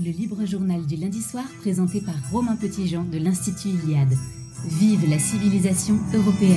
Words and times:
Le 0.00 0.12
libre 0.12 0.44
journal 0.44 0.86
du 0.86 0.94
lundi 0.94 1.20
soir 1.20 1.42
présenté 1.60 2.00
par 2.00 2.14
Romain 2.30 2.54
Petitjean 2.54 3.02
de 3.10 3.18
l'Institut 3.18 3.70
Iliade. 3.70 4.16
Vive 4.64 5.10
la 5.10 5.18
civilisation 5.18 5.98
européenne. 6.14 6.54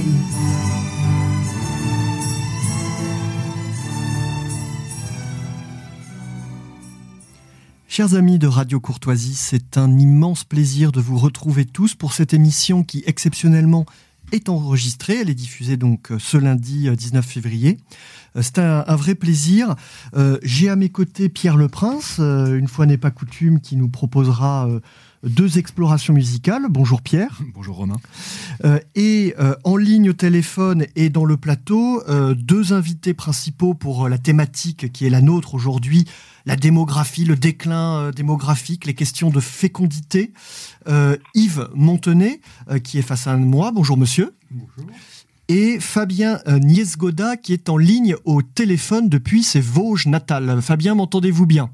Chers 7.88 8.14
amis 8.14 8.38
de 8.38 8.46
Radio 8.46 8.80
Courtoisie, 8.80 9.34
c'est 9.34 9.76
un 9.76 9.98
immense 9.98 10.44
plaisir 10.44 10.92
de 10.92 11.02
vous 11.02 11.18
retrouver 11.18 11.66
tous 11.66 11.96
pour 11.96 12.14
cette 12.14 12.36
émission 12.36 12.84
qui 12.84 13.02
exceptionnellement 13.08 13.88
est 14.32 14.50
enregistrée. 14.50 15.20
Elle 15.22 15.30
est 15.30 15.36
diffusée 15.36 15.78
donc 15.78 16.12
euh, 16.12 16.20
ce 16.20 16.38
lundi 16.38 16.90
19 16.90 17.26
euh, 17.26 17.28
février. 17.28 17.78
Euh, 18.36 18.42
c'est 18.42 18.60
un, 18.60 18.96
vrai 18.96 19.16
plaisir. 19.16 19.76
J'ai 20.44 20.70
à 20.70 20.76
mes 20.76 20.90
côtés 20.90 21.30
Pierre 21.30 21.58
Le 21.58 21.68
Prince, 21.68 22.20
une 22.20 22.68
fois 22.68 22.86
n'est 22.86 22.98
pas 22.98 23.12
coutume, 23.12 23.60
qui 23.60 23.76
nous 23.76 23.90
proposera 23.90 24.70
deux 25.24 25.58
explorations 25.58 26.14
musicales. 26.14 26.66
Bonjour 26.70 27.02
Pierre. 27.02 27.40
Bonjour 27.54 27.78
Romain. 27.78 27.98
et 28.96 29.36
en 29.64 29.78
ligne 29.78 30.10
au 30.10 30.14
téléphone 30.14 30.86
et 30.96 31.10
dans 31.10 31.26
le 31.26 31.38
plateau, 31.38 32.04
deux 32.36 32.74
invités 32.74 33.14
principaux 33.14 33.74
pour 33.74 34.10
la 34.10 34.18
thématique 34.18 34.92
qui 34.92 35.06
est 35.06 35.10
la 35.10 35.22
nôtre 35.22 35.56
aujourd'hui, 35.56 36.06
la 36.46 36.56
démographie, 36.56 37.26
le 37.26 37.36
déclin 37.36 37.98
euh, 37.98 38.12
démographique, 38.12 38.86
les 38.86 38.94
questions 38.94 39.30
de 39.30 39.40
fécondité. 39.40 40.34
Euh, 40.88 41.18
Yves 41.34 41.70
Montenay, 41.76 42.42
euh, 42.70 42.80
qui 42.80 42.98
est 42.98 43.04
face 43.04 43.28
à 43.28 43.38
moi. 43.38 43.72
Bonjour 43.72 43.98
monsieur. 43.98 44.36
Bonjour. 44.50 44.92
Et 45.48 45.80
Fabien 45.82 46.40
Niesgoda, 46.48 47.36
qui 47.36 47.52
est 47.52 47.68
en 47.68 47.76
ligne 47.76 48.16
au 48.24 48.42
téléphone 48.42 49.10
depuis 49.10 49.44
ses 49.44 49.60
Vosges 49.60 50.06
natales. 50.06 50.62
Fabien, 50.62 50.96
m'entendez-vous 50.96 51.46
bien? 51.46 51.72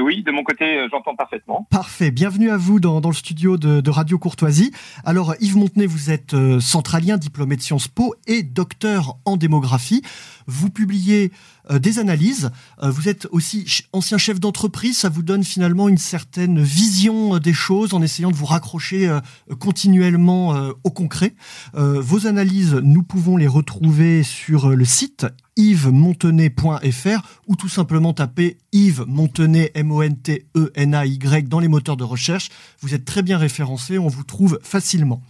Oui, 0.00 0.22
de 0.22 0.30
mon 0.30 0.42
côté, 0.42 0.78
euh, 0.78 0.88
j'entends 0.90 1.14
parfaitement. 1.14 1.66
Parfait. 1.70 2.10
Bienvenue 2.10 2.50
à 2.50 2.56
vous 2.56 2.80
dans, 2.80 3.00
le 3.00 3.14
studio 3.14 3.56
de, 3.56 3.90
Radio 3.90 4.18
Courtoisie. 4.18 4.72
Alors, 5.04 5.34
Yves 5.40 5.56
Montenay, 5.56 5.86
vous 5.86 6.10
êtes 6.10 6.34
euh, 6.34 6.60
centralien, 6.60 7.16
diplômé 7.16 7.56
de 7.56 7.62
Sciences 7.62 7.88
Po 7.88 8.14
et 8.26 8.42
docteur 8.42 9.16
en 9.24 9.36
démographie. 9.36 10.02
Vous 10.50 10.70
publiez 10.70 11.32
euh, 11.70 11.78
des 11.78 11.98
analyses. 11.98 12.50
vous 12.82 13.08
êtes 13.08 13.26
aussi 13.30 13.84
ancien 13.92 14.18
chef 14.18 14.40
d'entreprise. 14.40 14.98
Ça 14.98 15.08
vous 15.08 15.22
donne 15.22 15.44
finalement 15.44 15.88
une 15.88 15.98
certaine 15.98 16.60
vision 16.62 17.38
des 17.38 17.52
choses 17.52 17.94
en 17.94 18.02
essayant 18.02 18.30
de 18.30 18.36
vous 18.36 18.46
raccrocher 18.46 19.18
continuellement 19.58 20.70
au 20.84 20.90
concret. 20.90 21.34
vos 21.74 22.26
analyses, 22.26 22.74
nous 22.74 23.02
pouvons 23.02 23.36
les 23.36 23.46
retrouver 23.46 24.22
sur 24.22 24.70
le 24.70 24.84
site 24.84 25.26
yvesmontenay.fr 25.56 27.22
ou 27.46 27.56
tout 27.56 27.68
simplement 27.68 28.12
taper 28.12 28.56
Yves 28.72 29.04
Montenay, 29.06 29.70
M-O-N-T-E-N-A-Y 29.74 31.48
dans 31.48 31.60
les 31.60 31.68
moteurs 31.68 31.96
de 31.96 32.04
recherche. 32.04 32.48
Vous 32.80 32.94
êtes 32.94 33.04
très 33.04 33.22
bien 33.22 33.38
référencé, 33.38 33.98
on 33.98 34.08
vous 34.08 34.24
trouve 34.24 34.58
facilement. 34.62 35.22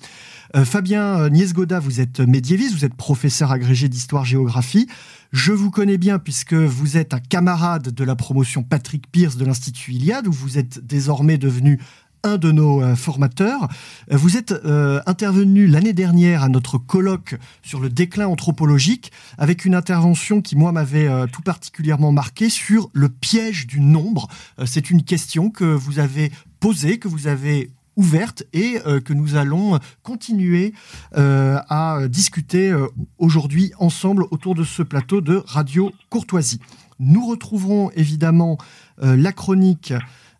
Euh, 0.56 0.64
Fabien 0.64 1.28
Niesgoda, 1.28 1.78
vous 1.78 2.00
êtes 2.00 2.20
médiéviste, 2.20 2.74
vous 2.74 2.84
êtes 2.84 2.94
professeur 2.94 3.52
agrégé 3.52 3.88
d'histoire-géographie. 3.88 4.88
Je 5.32 5.52
vous 5.52 5.70
connais 5.70 5.98
bien 5.98 6.18
puisque 6.18 6.54
vous 6.54 6.96
êtes 6.96 7.14
un 7.14 7.20
camarade 7.20 7.90
de 7.90 8.04
la 8.04 8.16
promotion 8.16 8.62
Patrick 8.62 9.10
Pierce 9.12 9.36
de 9.36 9.44
l'Institut 9.44 9.92
Iliade, 9.92 10.26
où 10.26 10.32
vous 10.32 10.58
êtes 10.58 10.84
désormais 10.84 11.38
devenu 11.38 11.78
un 12.22 12.36
de 12.36 12.52
nos 12.52 12.82
euh, 12.82 12.96
formateurs. 12.96 13.68
Euh, 14.10 14.16
vous 14.16 14.36
êtes 14.36 14.52
euh, 14.52 15.00
intervenu 15.06 15.66
l'année 15.66 15.92
dernière 15.92 16.42
à 16.42 16.48
notre 16.48 16.78
colloque 16.78 17.36
sur 17.62 17.80
le 17.80 17.88
déclin 17.88 18.26
anthropologique 18.26 19.12
avec 19.38 19.64
une 19.64 19.74
intervention 19.74 20.42
qui, 20.42 20.56
moi, 20.56 20.72
m'avait 20.72 21.08
tout 21.28 21.42
particulièrement 21.42 22.12
marqué 22.12 22.50
sur 22.50 22.90
le 22.92 23.08
piège 23.08 23.66
du 23.66 23.80
nombre. 23.80 24.28
C'est 24.64 24.90
une 24.90 25.02
question 25.02 25.50
que 25.50 25.64
vous 25.64 25.98
avez 25.98 26.30
posée, 26.60 26.98
que 26.98 27.08
vous 27.08 27.26
avez 27.26 27.70
ouverte 28.00 28.44
et 28.52 28.78
que 29.04 29.12
nous 29.12 29.36
allons 29.36 29.78
continuer 30.02 30.72
à 31.12 31.98
discuter 32.08 32.74
aujourd'hui 33.18 33.72
ensemble 33.78 34.24
autour 34.30 34.54
de 34.54 34.64
ce 34.64 34.82
plateau 34.82 35.20
de 35.20 35.42
Radio 35.46 35.92
Courtoisie. 36.08 36.60
Nous 36.98 37.26
retrouverons 37.26 37.90
évidemment 37.94 38.58
la 38.98 39.32
chronique 39.32 39.92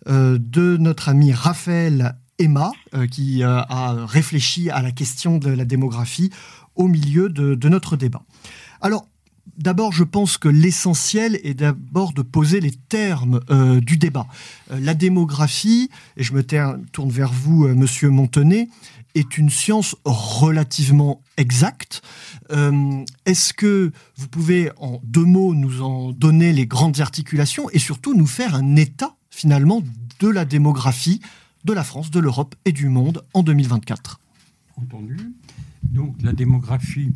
euh, 0.08 0.38
de 0.40 0.78
notre 0.78 1.10
ami 1.10 1.30
Raphaël 1.32 2.14
Emma, 2.38 2.72
euh, 2.94 3.06
qui 3.06 3.42
euh, 3.42 3.60
a 3.68 4.06
réfléchi 4.06 4.70
à 4.70 4.80
la 4.80 4.92
question 4.92 5.36
de 5.36 5.50
la 5.50 5.66
démographie 5.66 6.30
au 6.74 6.88
milieu 6.88 7.28
de, 7.28 7.68
notre 7.68 7.96
débat. 7.96 8.22
Alors, 8.80 9.06
D'abord, 9.58 9.92
je 9.92 10.04
pense 10.04 10.38
que 10.38 10.48
l'essentiel 10.48 11.38
est 11.44 11.54
d'abord 11.54 12.12
de 12.12 12.22
poser 12.22 12.60
les 12.60 12.70
termes 12.70 13.40
du 13.80 13.96
débat. 13.96 14.26
la 14.70 14.94
démographie, 14.94 15.90
et 16.16 16.22
je 16.22 16.32
me 16.32 16.42
tourne 16.92 17.10
vers 17.10 17.32
vous, 17.32 17.68
monsieur 17.68 18.10
Montenay, 18.10 18.68
est 19.14 19.38
une 19.38 19.50
science 19.50 19.96
relativement 20.04 21.22
exacte. 21.36 22.02
Est-ce 23.26 23.52
que 23.52 23.92
vous 24.16 24.28
pouvez, 24.28 24.70
en 24.76 25.00
deux 25.04 25.24
mots, 25.24 25.54
nous 25.54 25.82
en 25.82 26.12
donner 26.12 26.52
les 26.52 26.66
grandes 26.66 27.00
articulations 27.00 27.68
et 27.70 27.78
surtout 27.78 28.14
nous 28.14 28.26
faire 28.26 28.54
un 28.54 28.76
état 28.76 29.16
finalement 29.30 29.82
de 30.20 30.28
la 30.28 30.44
démographie 30.44 31.20
de 31.64 31.72
la 31.72 31.84
France, 31.84 32.10
de 32.10 32.20
l'Europe 32.20 32.54
et 32.64 32.72
du 32.72 32.88
monde 32.88 33.22
en 33.34 33.42
2024. 33.42 34.20
Entendu. 34.76 35.18
Donc 35.82 36.14
la 36.22 36.32
démographie, 36.32 37.12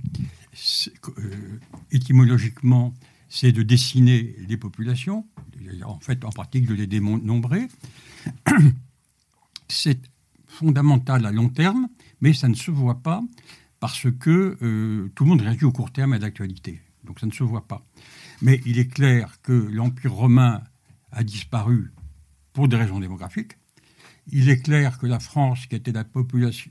euh, 1.18 1.58
étymologiquement, 1.90 2.94
c'est 3.28 3.52
de 3.52 3.62
dessiner 3.62 4.36
les 4.48 4.56
populations, 4.56 5.26
en 5.84 5.98
fait 5.98 6.24
en 6.24 6.30
pratique 6.30 6.66
de 6.66 6.74
les 6.74 6.86
dénombrer. 6.86 7.68
C'est 9.68 9.98
fondamental 10.46 11.24
à 11.26 11.32
long 11.32 11.48
terme, 11.48 11.88
mais 12.20 12.32
ça 12.32 12.48
ne 12.48 12.54
se 12.54 12.70
voit 12.70 13.02
pas 13.02 13.22
parce 13.80 14.06
que 14.20 14.56
euh, 14.62 15.10
tout 15.14 15.24
le 15.24 15.30
monde 15.30 15.40
réagit 15.40 15.64
au 15.64 15.72
court 15.72 15.90
terme 15.90 16.12
à 16.12 16.18
l'actualité. 16.18 16.80
Donc 17.04 17.18
ça 17.18 17.26
ne 17.26 17.32
se 17.32 17.42
voit 17.42 17.66
pas. 17.66 17.84
Mais 18.40 18.60
il 18.66 18.78
est 18.78 18.88
clair 18.88 19.40
que 19.42 19.52
l'Empire 19.52 20.12
romain 20.12 20.62
a 21.12 21.24
disparu 21.24 21.92
pour 22.52 22.68
des 22.68 22.76
raisons 22.76 23.00
démographiques. 23.00 23.58
Il 24.30 24.48
est 24.48 24.62
clair 24.62 24.98
que 24.98 25.06
la 25.06 25.18
France, 25.18 25.66
qui 25.66 25.76
était, 25.76 25.92
la 25.92 26.04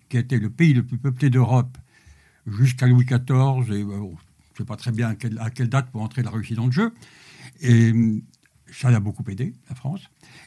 qui 0.09 0.17
était 0.17 0.39
le 0.39 0.49
pays 0.49 0.73
le 0.73 0.83
plus 0.83 0.97
peuplé 0.97 1.29
d'Europe 1.29 1.77
jusqu'à 2.47 2.87
Louis 2.87 3.05
XIV, 3.05 3.71
et 3.71 3.81
je 3.81 3.85
ne 3.85 4.15
sais 4.57 4.65
pas 4.65 4.75
très 4.75 4.91
bien 4.91 5.09
à 5.39 5.49
quelle, 5.49 5.69
date 5.69 5.91
pour 5.91 6.01
entrer 6.01 6.23
la 6.23 6.29
Russie 6.29 6.55
dans 6.55 6.65
le 6.65 6.71
jeu, 6.71 6.93
et 7.61 7.93
ça 8.71 8.91
l'a 8.91 8.99
beaucoup 8.99 9.23
aidé, 9.29 9.53
la 9.69 9.75
France, 9.75 10.01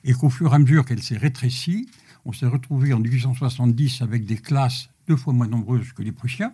et 0.05 0.13
qu'au 0.13 0.31
fur 0.31 0.53
et 0.53 0.55
à 0.55 0.59
mesure 0.59 0.85
qu'elle 0.85 1.03
s'est 1.03 1.17
rétrécie, 1.17 1.89
on 2.25 2.33
s'est 2.33 2.47
retrouvé 2.47 2.93
en 2.93 2.99
1870 2.99 4.03
avec 4.03 4.25
des 4.25 4.37
classes 4.37 4.91
deux 5.09 5.17
fois 5.17 5.33
moins 5.33 5.47
nombreuses 5.47 5.93
que 5.93 6.03
les 6.03 6.13
Prussiens, 6.13 6.53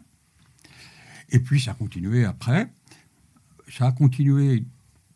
et 1.31 1.41
puis 1.41 1.61
ça 1.61 1.73
a 1.73 1.75
continué 1.75 2.25
après. 2.25 2.71
Ça 3.69 3.87
a 3.87 3.93
continué 3.93 4.65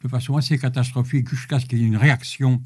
de 0.03 0.09
façon 0.09 0.37
assez 0.37 0.59
catastrophique 0.59 1.29
jusqu'à 1.29 1.61
ce 1.61 1.67
qu'il 1.67 1.79
y 1.79 1.83
ait 1.83 1.87
une 1.87 1.97
réaction 1.97 2.63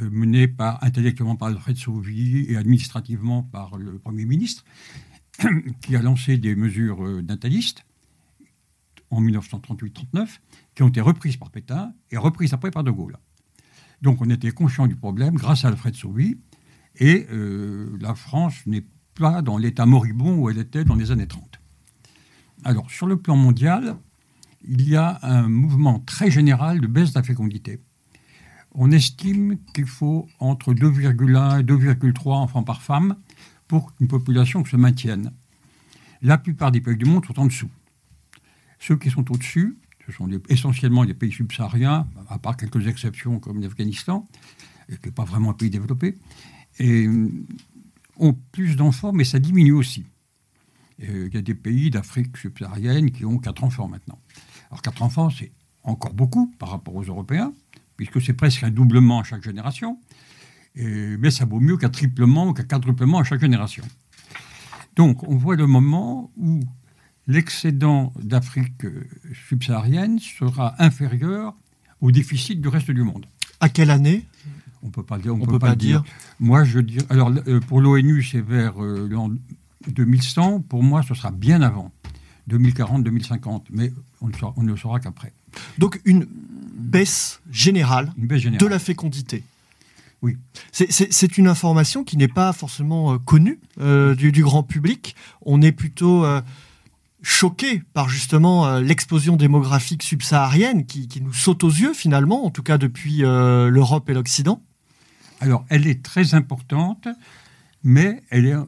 euh, 0.00 0.10
menée 0.10 0.48
par, 0.48 0.82
intellectuellement 0.82 1.36
par 1.36 1.48
Alfred 1.48 1.76
Sauvy 1.76 2.46
et 2.48 2.56
administrativement 2.56 3.42
par 3.42 3.76
le 3.76 3.98
Premier 3.98 4.24
ministre, 4.24 4.64
qui 5.80 5.96
a 5.96 6.02
lancé 6.02 6.38
des 6.38 6.54
mesures 6.54 7.04
euh, 7.04 7.22
natalistes 7.22 7.84
en 9.10 9.22
1938-39, 9.22 10.38
qui 10.74 10.82
ont 10.82 10.88
été 10.88 11.00
reprises 11.00 11.36
par 11.36 11.50
Pétain 11.50 11.92
et 12.10 12.16
reprises 12.16 12.52
après 12.52 12.70
par 12.70 12.84
De 12.84 12.90
Gaulle. 12.90 13.16
Donc 14.02 14.20
on 14.20 14.30
était 14.30 14.50
conscient 14.50 14.86
du 14.86 14.96
problème 14.96 15.34
grâce 15.34 15.64
à 15.64 15.68
Alfred 15.68 15.94
Sauvy, 15.94 16.38
et 16.96 17.26
euh, 17.30 17.96
la 18.00 18.14
France 18.14 18.54
n'est 18.66 18.86
pas 19.14 19.42
dans 19.42 19.58
l'état 19.58 19.86
moribond 19.86 20.36
où 20.36 20.50
elle 20.50 20.58
était 20.58 20.84
dans 20.84 20.94
les 20.94 21.10
années 21.10 21.26
30. 21.26 21.60
Alors 22.64 22.90
sur 22.90 23.06
le 23.06 23.16
plan 23.16 23.36
mondial, 23.36 23.96
il 24.66 24.88
y 24.88 24.96
a 24.96 25.18
un 25.22 25.48
mouvement 25.48 26.00
très 26.00 26.30
général 26.30 26.80
de 26.80 26.86
baisse 26.86 27.12
de 27.12 27.18
la 27.18 27.22
fécondité 27.22 27.80
on 28.74 28.90
estime 28.90 29.58
qu'il 29.72 29.86
faut 29.86 30.28
entre 30.40 30.74
2,1 30.74 31.60
et 31.60 31.62
2,3 31.62 32.32
enfants 32.32 32.64
par 32.64 32.82
femme 32.82 33.16
pour 33.74 33.92
qu'une 33.92 34.06
population 34.06 34.64
se 34.64 34.76
maintienne. 34.76 35.32
La 36.22 36.38
plupart 36.38 36.70
des 36.70 36.80
pays 36.80 36.96
du 36.96 37.06
monde 37.06 37.26
sont 37.26 37.40
en 37.40 37.46
dessous. 37.46 37.70
Ceux 38.78 38.96
qui 38.96 39.10
sont 39.10 39.28
au-dessus, 39.32 39.76
ce 40.06 40.12
sont 40.12 40.30
essentiellement 40.48 41.02
les 41.02 41.12
pays 41.12 41.32
subsahariens, 41.32 42.06
à 42.28 42.38
part 42.38 42.56
quelques 42.56 42.86
exceptions 42.86 43.40
comme 43.40 43.60
l'Afghanistan, 43.60 44.28
qui 44.86 44.94
n'est 45.06 45.10
pas 45.10 45.24
vraiment 45.24 45.50
un 45.50 45.54
pays 45.54 45.70
développé, 45.70 46.16
et 46.78 47.08
ont 48.16 48.38
plus 48.52 48.76
d'enfants, 48.76 49.12
mais 49.12 49.24
ça 49.24 49.40
diminue 49.40 49.72
aussi. 49.72 50.06
Il 51.00 51.34
y 51.34 51.36
a 51.36 51.42
des 51.42 51.56
pays 51.56 51.90
d'Afrique 51.90 52.36
subsaharienne 52.36 53.10
qui 53.10 53.24
ont 53.24 53.38
4 53.38 53.64
enfants 53.64 53.88
maintenant. 53.88 54.20
Alors 54.70 54.82
4 54.82 55.02
enfants, 55.02 55.30
c'est 55.30 55.50
encore 55.82 56.14
beaucoup 56.14 56.46
par 56.60 56.70
rapport 56.70 56.94
aux 56.94 57.02
Européens, 57.02 57.52
puisque 57.96 58.22
c'est 58.22 58.34
presque 58.34 58.62
un 58.62 58.70
doublement 58.70 59.18
à 59.18 59.24
chaque 59.24 59.42
génération, 59.42 59.98
mais 60.76 61.30
ça 61.30 61.44
vaut 61.44 61.60
mieux 61.60 61.76
qu'un 61.76 61.88
triplement 61.88 62.48
ou 62.48 62.52
qu'un 62.52 62.64
quadruplement 62.64 63.18
à 63.18 63.24
chaque 63.24 63.40
génération. 63.40 63.84
Donc 64.96 65.22
on 65.28 65.36
voit 65.36 65.56
le 65.56 65.66
moment 65.66 66.30
où 66.36 66.60
l'excédent 67.26 68.12
d'Afrique 68.20 68.86
subsaharienne 69.48 70.18
sera 70.18 70.74
inférieur 70.78 71.54
au 72.00 72.10
déficit 72.10 72.60
du 72.60 72.68
reste 72.68 72.90
du 72.90 73.02
monde. 73.02 73.26
À 73.60 73.68
quelle 73.68 73.90
année? 73.90 74.26
On 74.82 74.90
peut 74.90 75.02
pas 75.02 75.18
dire. 75.18 75.34
On, 75.34 75.38
peut, 75.38 75.58
pas, 75.58 75.70
le 75.70 75.76
dire. 75.76 76.04
Moi, 76.38 76.64
je 76.64 76.78
dis. 76.78 76.98
Alors, 77.08 77.32
pour 77.66 77.80
l'ONU, 77.80 78.22
c'est 78.22 78.42
vers 78.42 78.78
l'an 78.78 79.30
2100. 79.88 80.60
Pour 80.60 80.82
moi, 80.82 81.02
ce 81.02 81.14
sera 81.14 81.30
bien 81.30 81.62
avant. 81.62 81.90
2040-2050. 82.50 83.62
Mais 83.70 83.90
on 84.20 84.28
ne, 84.28 84.34
saura, 84.34 84.52
on 84.58 84.62
ne 84.62 84.76
saura 84.76 85.00
qu'après. 85.00 85.32
Donc, 85.78 86.00
une 86.04 86.26
baisse 86.76 87.40
générale, 87.50 88.12
une 88.18 88.26
baisse 88.26 88.42
générale. 88.42 88.60
de 88.60 88.66
la 88.66 88.78
fécondité. 88.78 89.42
Oui. 90.24 90.38
C'est 90.72 91.36
une 91.36 91.48
information 91.48 92.02
qui 92.02 92.16
n'est 92.16 92.28
pas 92.28 92.54
forcément 92.54 93.12
euh, 93.12 93.18
connue 93.18 93.60
euh, 93.78 94.14
du, 94.14 94.42
grand 94.42 94.62
public. 94.62 95.14
On 95.42 95.60
est 95.60 95.70
plutôt 95.70 96.24
euh, 96.24 96.40
choqué 97.20 97.82
par 97.92 98.08
justement 98.08 98.78
l'explosion 98.78 99.36
démographique 99.36 100.02
subsaharienne 100.02 100.86
qui, 100.86 101.10
nous 101.20 101.34
saute 101.34 101.62
aux 101.62 101.68
yeux 101.68 101.92
finalement, 101.92 102.46
en 102.46 102.50
tout 102.50 102.62
cas 102.62 102.78
depuis 102.78 103.18
l'Europe 103.18 104.08
et 104.08 104.14
l'Occident. 104.14 104.62
Alors, 105.40 105.66
elle 105.68 105.86
est 105.86 106.02
très 106.02 106.34
importante, 106.34 107.06
mais 107.82 108.22
elle 108.30 108.64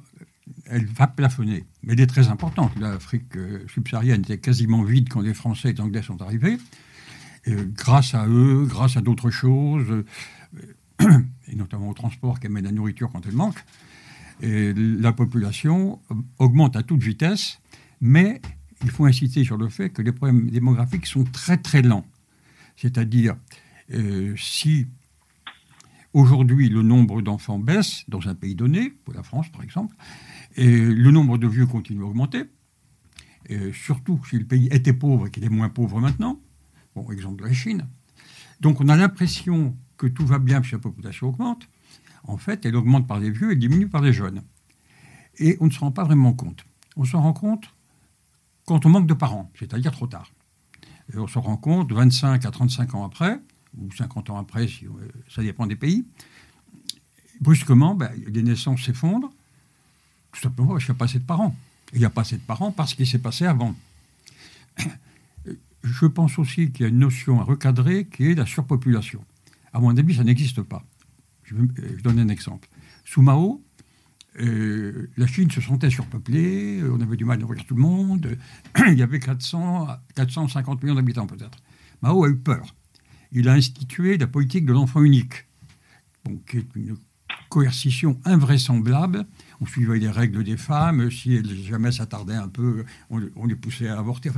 va 0.94 1.06
plafonner. 1.06 1.64
Mais 1.82 1.94
elle 1.94 2.02
est 2.02 2.06
très 2.06 2.28
importante. 2.28 2.72
L'Afrique 2.78 3.32
subsaharienne 3.72 4.20
était 4.20 4.38
quasiment 4.38 4.82
vide 4.82 5.08
quand 5.08 5.22
les 5.22 5.32
Français 5.32 5.70
et 5.70 5.72
les 5.72 5.80
Anglais 5.80 6.02
sont 6.02 6.20
arrivés. 6.20 6.58
grâce 7.46 8.14
à 8.14 8.26
eux, 8.26 8.66
grâce 8.68 8.98
à 8.98 9.00
d'autres 9.00 9.30
choses, 9.30 10.04
et 11.48 11.56
notamment 11.56 11.88
au 11.88 11.94
transport 11.94 12.40
qui 12.40 12.46
amène 12.46 12.64
la 12.64 12.72
nourriture 12.72 13.10
quand 13.10 13.26
elle 13.26 13.34
manque, 13.34 13.62
la 14.42 15.12
population 15.12 16.00
augmente 16.38 16.76
à 16.76 16.82
toute 16.82 17.02
vitesse, 17.02 17.58
mais 18.00 18.42
il 18.82 18.90
faut 18.90 19.06
insister 19.06 19.44
sur 19.44 19.56
le 19.56 19.68
fait 19.68 19.90
que 19.90 20.02
les 20.02 20.12
problèmes 20.12 20.50
démographiques 20.50 21.06
sont 21.06 21.24
très 21.24 21.56
très 21.56 21.80
lents. 21.80 22.04
C'est-à-dire, 22.76 23.36
euh, 23.94 24.34
si 24.36 24.86
aujourd'hui 26.12 26.68
le 26.68 26.82
nombre 26.82 27.22
d'enfants 27.22 27.58
baisse 27.58 28.04
dans 28.08 28.28
un 28.28 28.34
pays 28.34 28.54
donné, 28.54 28.90
pour 28.90 29.14
la 29.14 29.22
France 29.22 29.50
par 29.50 29.62
exemple, 29.62 29.96
et 30.56 30.80
le 30.80 31.10
nombre 31.10 31.38
de 31.38 31.46
vieux 31.46 31.66
continue 31.66 32.02
à 32.02 32.06
augmenter, 32.06 32.44
surtout 33.72 34.20
si 34.28 34.38
le 34.38 34.44
pays 34.44 34.68
était 34.72 34.92
pauvre 34.92 35.28
et 35.28 35.30
qu'il 35.30 35.44
est 35.44 35.48
moins 35.48 35.68
pauvre 35.68 36.00
maintenant, 36.00 36.40
bon, 36.94 37.10
exemple 37.12 37.42
de 37.42 37.48
la 37.48 37.54
Chine. 37.54 37.86
Donc 38.60 38.80
on 38.80 38.88
a 38.88 38.96
l'impression 38.96 39.76
que 39.96 40.06
tout 40.06 40.26
va 40.26 40.38
bien 40.38 40.60
puisque 40.60 40.74
la 40.74 40.78
population 40.80 41.28
augmente, 41.28 41.68
en 42.24 42.36
fait, 42.36 42.66
elle 42.66 42.76
augmente 42.76 43.06
par 43.06 43.20
les 43.20 43.30
vieux 43.30 43.52
et 43.52 43.56
diminue 43.56 43.88
par 43.88 44.02
les 44.02 44.12
jeunes. 44.12 44.42
Et 45.38 45.56
on 45.60 45.66
ne 45.66 45.70
se 45.70 45.78
rend 45.78 45.92
pas 45.92 46.04
vraiment 46.04 46.32
compte. 46.32 46.64
On 46.96 47.04
se 47.04 47.16
rend 47.16 47.32
compte 47.32 47.72
quand 48.66 48.84
on 48.84 48.88
manque 48.88 49.06
de 49.06 49.14
parents, 49.14 49.50
c'est-à-dire 49.58 49.92
trop 49.92 50.06
tard. 50.06 50.30
Et 51.12 51.18
on 51.18 51.26
se 51.26 51.38
rend 51.38 51.56
compte 51.56 51.92
25 51.92 52.44
à 52.44 52.50
35 52.50 52.94
ans 52.94 53.04
après, 53.04 53.40
ou 53.78 53.92
50 53.92 54.30
ans 54.30 54.38
après, 54.38 54.64
euh, 54.64 54.88
ça 55.28 55.42
dépend 55.42 55.66
des 55.66 55.76
pays, 55.76 56.04
brusquement, 57.40 57.94
ben, 57.94 58.10
les 58.26 58.42
naissances 58.42 58.82
s'effondrent, 58.82 59.30
tout 60.32 60.40
simplement 60.40 60.72
parce 60.72 60.84
qu'il 60.84 60.92
n'y 60.92 60.96
a 60.96 60.98
pas 60.98 61.04
assez 61.04 61.18
de 61.18 61.24
parents. 61.24 61.54
il 61.92 62.00
n'y 62.00 62.04
a 62.04 62.10
pas 62.10 62.22
assez 62.22 62.36
de 62.36 62.42
parents 62.42 62.72
parce 62.72 62.94
qu'il 62.94 63.06
s'est 63.06 63.20
passé 63.20 63.46
avant. 63.46 63.74
Je 65.84 66.06
pense 66.06 66.38
aussi 66.38 66.72
qu'il 66.72 66.82
y 66.82 66.84
a 66.86 66.88
une 66.88 66.98
notion 66.98 67.40
à 67.40 67.44
recadrer 67.44 68.06
qui 68.06 68.32
est 68.32 68.34
la 68.34 68.46
surpopulation. 68.46 69.24
À 69.76 69.78
mon 69.78 69.94
avis, 69.94 70.14
ça 70.14 70.24
n'existe 70.24 70.62
pas. 70.62 70.82
Je 71.44 71.54
vais 71.54 71.60
euh, 71.80 71.98
donner 72.02 72.22
un 72.22 72.30
exemple. 72.30 72.66
Sous 73.04 73.20
Mao, 73.20 73.62
euh, 74.40 75.10
la 75.18 75.26
Chine 75.26 75.50
se 75.50 75.60
sentait 75.60 75.90
surpeuplée, 75.90 76.80
euh, 76.80 76.94
on 76.96 77.00
avait 77.02 77.18
du 77.18 77.26
mal 77.26 77.36
à 77.36 77.40
nourrir 77.42 77.62
tout 77.66 77.74
le 77.74 77.82
monde, 77.82 78.38
il 78.88 78.94
y 78.94 79.02
avait 79.02 79.20
400, 79.20 79.88
450 80.14 80.82
millions 80.82 80.94
d'habitants 80.94 81.26
peut-être. 81.26 81.58
Mao 82.00 82.24
a 82.24 82.30
eu 82.30 82.36
peur. 82.36 82.74
Il 83.32 83.50
a 83.50 83.52
institué 83.52 84.16
la 84.16 84.26
politique 84.26 84.64
de 84.64 84.72
l'enfant 84.72 85.02
unique, 85.02 85.44
qui 86.48 86.56
est 86.56 86.74
une 86.74 86.96
coercition 87.50 88.18
invraisemblable. 88.24 89.26
On 89.60 89.66
suivait 89.66 89.98
les 89.98 90.08
règles 90.08 90.42
des 90.42 90.56
femmes, 90.56 91.10
si 91.10 91.34
elles 91.34 91.54
jamais 91.54 91.92
s'attardaient 91.92 92.32
un 92.32 92.48
peu, 92.48 92.86
on, 93.10 93.46
les 93.46 93.56
poussait 93.56 93.88
à 93.88 93.98
avorter. 93.98 94.30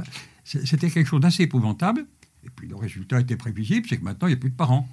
C'était 0.43 0.91
quelque 0.91 1.07
chose 1.07 1.21
d'assez 1.21 1.45
épouvantable. 1.45 2.07
Et 2.43 2.51
puis 2.51 2.67
le 2.67 2.75
résultat 2.75 3.21
était 3.21 3.37
prévisible, 3.37 3.87
c'est 3.89 3.99
que 3.99 4.05
maintenant, 4.05 4.27
il 4.27 4.33
n'y 4.33 4.37
a 4.37 4.41
plus 4.41 4.51
de 4.51 4.57
parents 4.57 4.89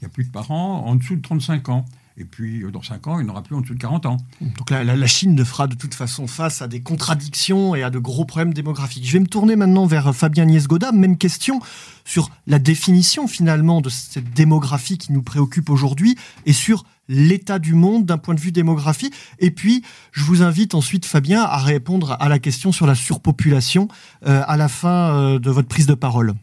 il 0.00 0.04
n'y 0.04 0.06
a 0.06 0.10
plus 0.10 0.24
de 0.24 0.30
parents 0.30 0.86
en 0.86 0.94
dessous 0.94 1.16
de 1.16 1.22
35 1.22 1.68
ans. 1.68 1.84
Et 2.16 2.24
puis, 2.24 2.62
euh, 2.62 2.70
dans 2.70 2.82
5 2.82 3.06
ans, 3.06 3.18
il 3.18 3.24
n'y 3.24 3.30
aura 3.30 3.42
plus 3.42 3.54
en 3.54 3.60
dessous 3.60 3.74
de 3.74 3.78
40 3.78 4.06
ans. 4.06 4.16
Donc 4.40 4.70
la, 4.70 4.84
la, 4.84 5.06
Chine 5.06 5.34
ne 5.34 5.44
fera 5.44 5.66
de 5.66 5.74
toute 5.74 5.94
façon 5.94 6.26
face 6.26 6.60
à 6.60 6.68
des 6.68 6.82
contradictions 6.82 7.74
et 7.74 7.82
à 7.82 7.90
de 7.90 7.98
gros 7.98 8.24
problèmes 8.24 8.52
démographiques. 8.52 9.06
Je 9.06 9.12
vais 9.12 9.20
me 9.20 9.26
tourner 9.26 9.56
maintenant 9.56 9.86
vers 9.86 10.08
euh, 10.08 10.12
Fabien 10.12 10.44
Niesgoda. 10.44 10.92
Même 10.92 11.16
question 11.16 11.60
sur 12.04 12.30
la 12.46 12.58
définition 12.58 13.26
finalement 13.26 13.80
de 13.80 13.88
cette 13.88 14.32
démographie 14.34 14.98
qui 14.98 15.12
nous 15.12 15.22
préoccupe 15.22 15.70
aujourd'hui 15.70 16.16
et 16.44 16.52
sur 16.52 16.84
l'état 17.08 17.58
du 17.58 17.74
monde 17.74 18.04
d'un 18.06 18.18
point 18.18 18.34
de 18.34 18.40
vue 18.40 18.52
démographie. 18.52 19.10
Et 19.38 19.50
puis, 19.50 19.82
je 20.12 20.24
vous 20.24 20.42
invite 20.42 20.74
ensuite, 20.74 21.06
Fabien, 21.06 21.42
à 21.42 21.58
répondre 21.58 22.16
à 22.20 22.28
la 22.28 22.38
question 22.38 22.70
sur 22.70 22.86
la 22.86 22.94
surpopulation 22.94 23.88
euh, 24.26 24.42
à 24.46 24.56
la 24.56 24.68
fin 24.68 25.38
de 25.38 25.50
votre 25.50 25.68
prise 25.68 25.86
de 25.86 25.94
parole. 25.94 26.34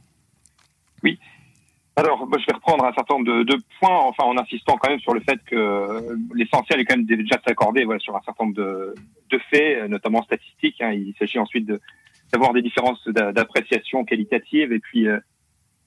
Oui. 1.98 2.04
Alors, 2.04 2.28
je 2.32 2.46
vais 2.46 2.54
reprendre 2.54 2.86
un 2.86 2.94
certain 2.94 3.16
nombre 3.16 3.44
de, 3.44 3.58
points, 3.80 3.98
enfin 3.98 4.24
en 4.24 4.38
insistant 4.38 4.78
quand 4.78 4.90
même 4.90 5.00
sur 5.00 5.14
le 5.14 5.22
fait 5.22 5.40
que 5.46 6.16
l'essentiel 6.34 6.80
est 6.80 6.86
quand 6.86 6.96
même 6.96 7.06
déjà 7.06 7.40
s'accorder 7.46 7.86
voilà, 7.86 8.00
sur 8.00 8.16
un 8.16 8.22
certain 8.22 8.46
nombre 8.46 8.56
de, 8.56 9.40
faits, 9.50 9.90
notamment 9.90 10.22
statistiques. 10.24 10.82
Hein. 10.82 10.92
Il 10.94 11.14
s'agit 11.18 11.40
ensuite 11.40 11.68
d'avoir 12.32 12.54
des 12.54 12.62
différences 12.62 13.06
d'appréciation 13.08 14.06
qualitative 14.06 14.72
et 14.72 14.80
puis... 14.80 15.08
Euh, 15.08 15.20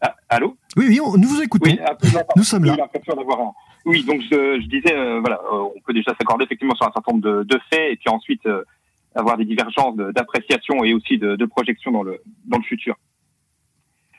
ah, 0.03 0.17
allô? 0.31 0.57
Oui, 0.79 0.87
oui, 0.89 0.99
nous 1.19 1.29
vous 1.29 1.43
écoutons. 1.43 1.77
nous 2.35 2.43
sommes 2.43 2.65
là. 2.65 2.75
Oui, 3.85 4.03
donc 4.03 4.23
je, 4.23 4.67
disais, 4.67 4.95
euh, 4.95 5.21
voilà, 5.21 5.39
euh, 5.53 5.69
on 5.77 5.81
peut 5.87 5.93
déjà 5.93 6.15
s'accorder 6.19 6.45
effectivement 6.45 6.75
sur 6.75 6.87
un 6.87 6.93
certain 6.93 7.12
nombre 7.12 7.45
de, 7.45 7.61
faits 7.71 7.93
et 7.93 7.97
puis 7.97 8.09
ensuite 8.09 8.49
avoir 9.15 9.37
des 9.37 9.45
divergences 9.45 9.97
d'appréciation 9.97 10.85
et 10.85 10.95
aussi 10.95 11.19
de, 11.19 11.45
projection 11.45 11.91
dans 11.91 12.03
le, 12.03 12.21
dans 12.47 12.59
le 12.59 12.65
futur. 12.65 12.97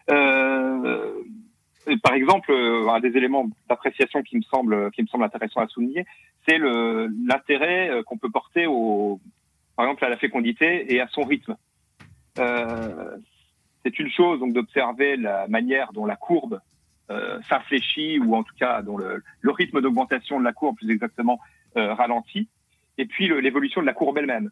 Euh, 0.09 1.11
par 2.03 2.13
exemple, 2.13 2.51
euh, 2.51 2.87
un 2.89 2.99
des 2.99 3.15
éléments 3.17 3.47
d'appréciation 3.67 4.21
qui 4.21 4.37
me 4.37 4.41
semble 4.43 4.91
qui 4.91 5.01
me 5.01 5.07
semble 5.07 5.23
intéressant 5.23 5.61
à 5.61 5.67
souligner, 5.67 6.05
c'est 6.47 6.59
l'intérêt 6.59 7.89
euh, 7.89 8.03
qu'on 8.03 8.17
peut 8.17 8.29
porter 8.29 8.67
au, 8.67 9.19
par 9.75 9.85
exemple, 9.85 10.05
à 10.05 10.09
la 10.09 10.17
fécondité 10.17 10.93
et 10.93 11.01
à 11.01 11.07
son 11.07 11.23
rythme. 11.23 11.55
Euh, 12.39 13.17
c'est 13.83 13.97
une 13.99 14.09
chose 14.09 14.39
donc 14.39 14.53
d'observer 14.53 15.17
la 15.17 15.47
manière 15.47 15.91
dont 15.93 16.05
la 16.05 16.15
courbe 16.15 16.61
euh, 17.09 17.39
s'infléchit 17.49 18.19
ou 18.19 18.35
en 18.35 18.43
tout 18.43 18.55
cas 18.57 18.81
dont 18.83 18.97
le, 18.97 19.23
le 19.41 19.51
rythme 19.51 19.81
d'augmentation 19.81 20.39
de 20.39 20.45
la 20.45 20.53
courbe 20.53 20.77
plus 20.77 20.91
exactement 20.91 21.39
ralentit, 21.73 22.49
et 22.97 23.05
puis 23.05 23.29
l'évolution 23.29 23.79
de 23.79 23.85
la 23.85 23.93
courbe 23.93 24.17
elle-même. 24.17 24.51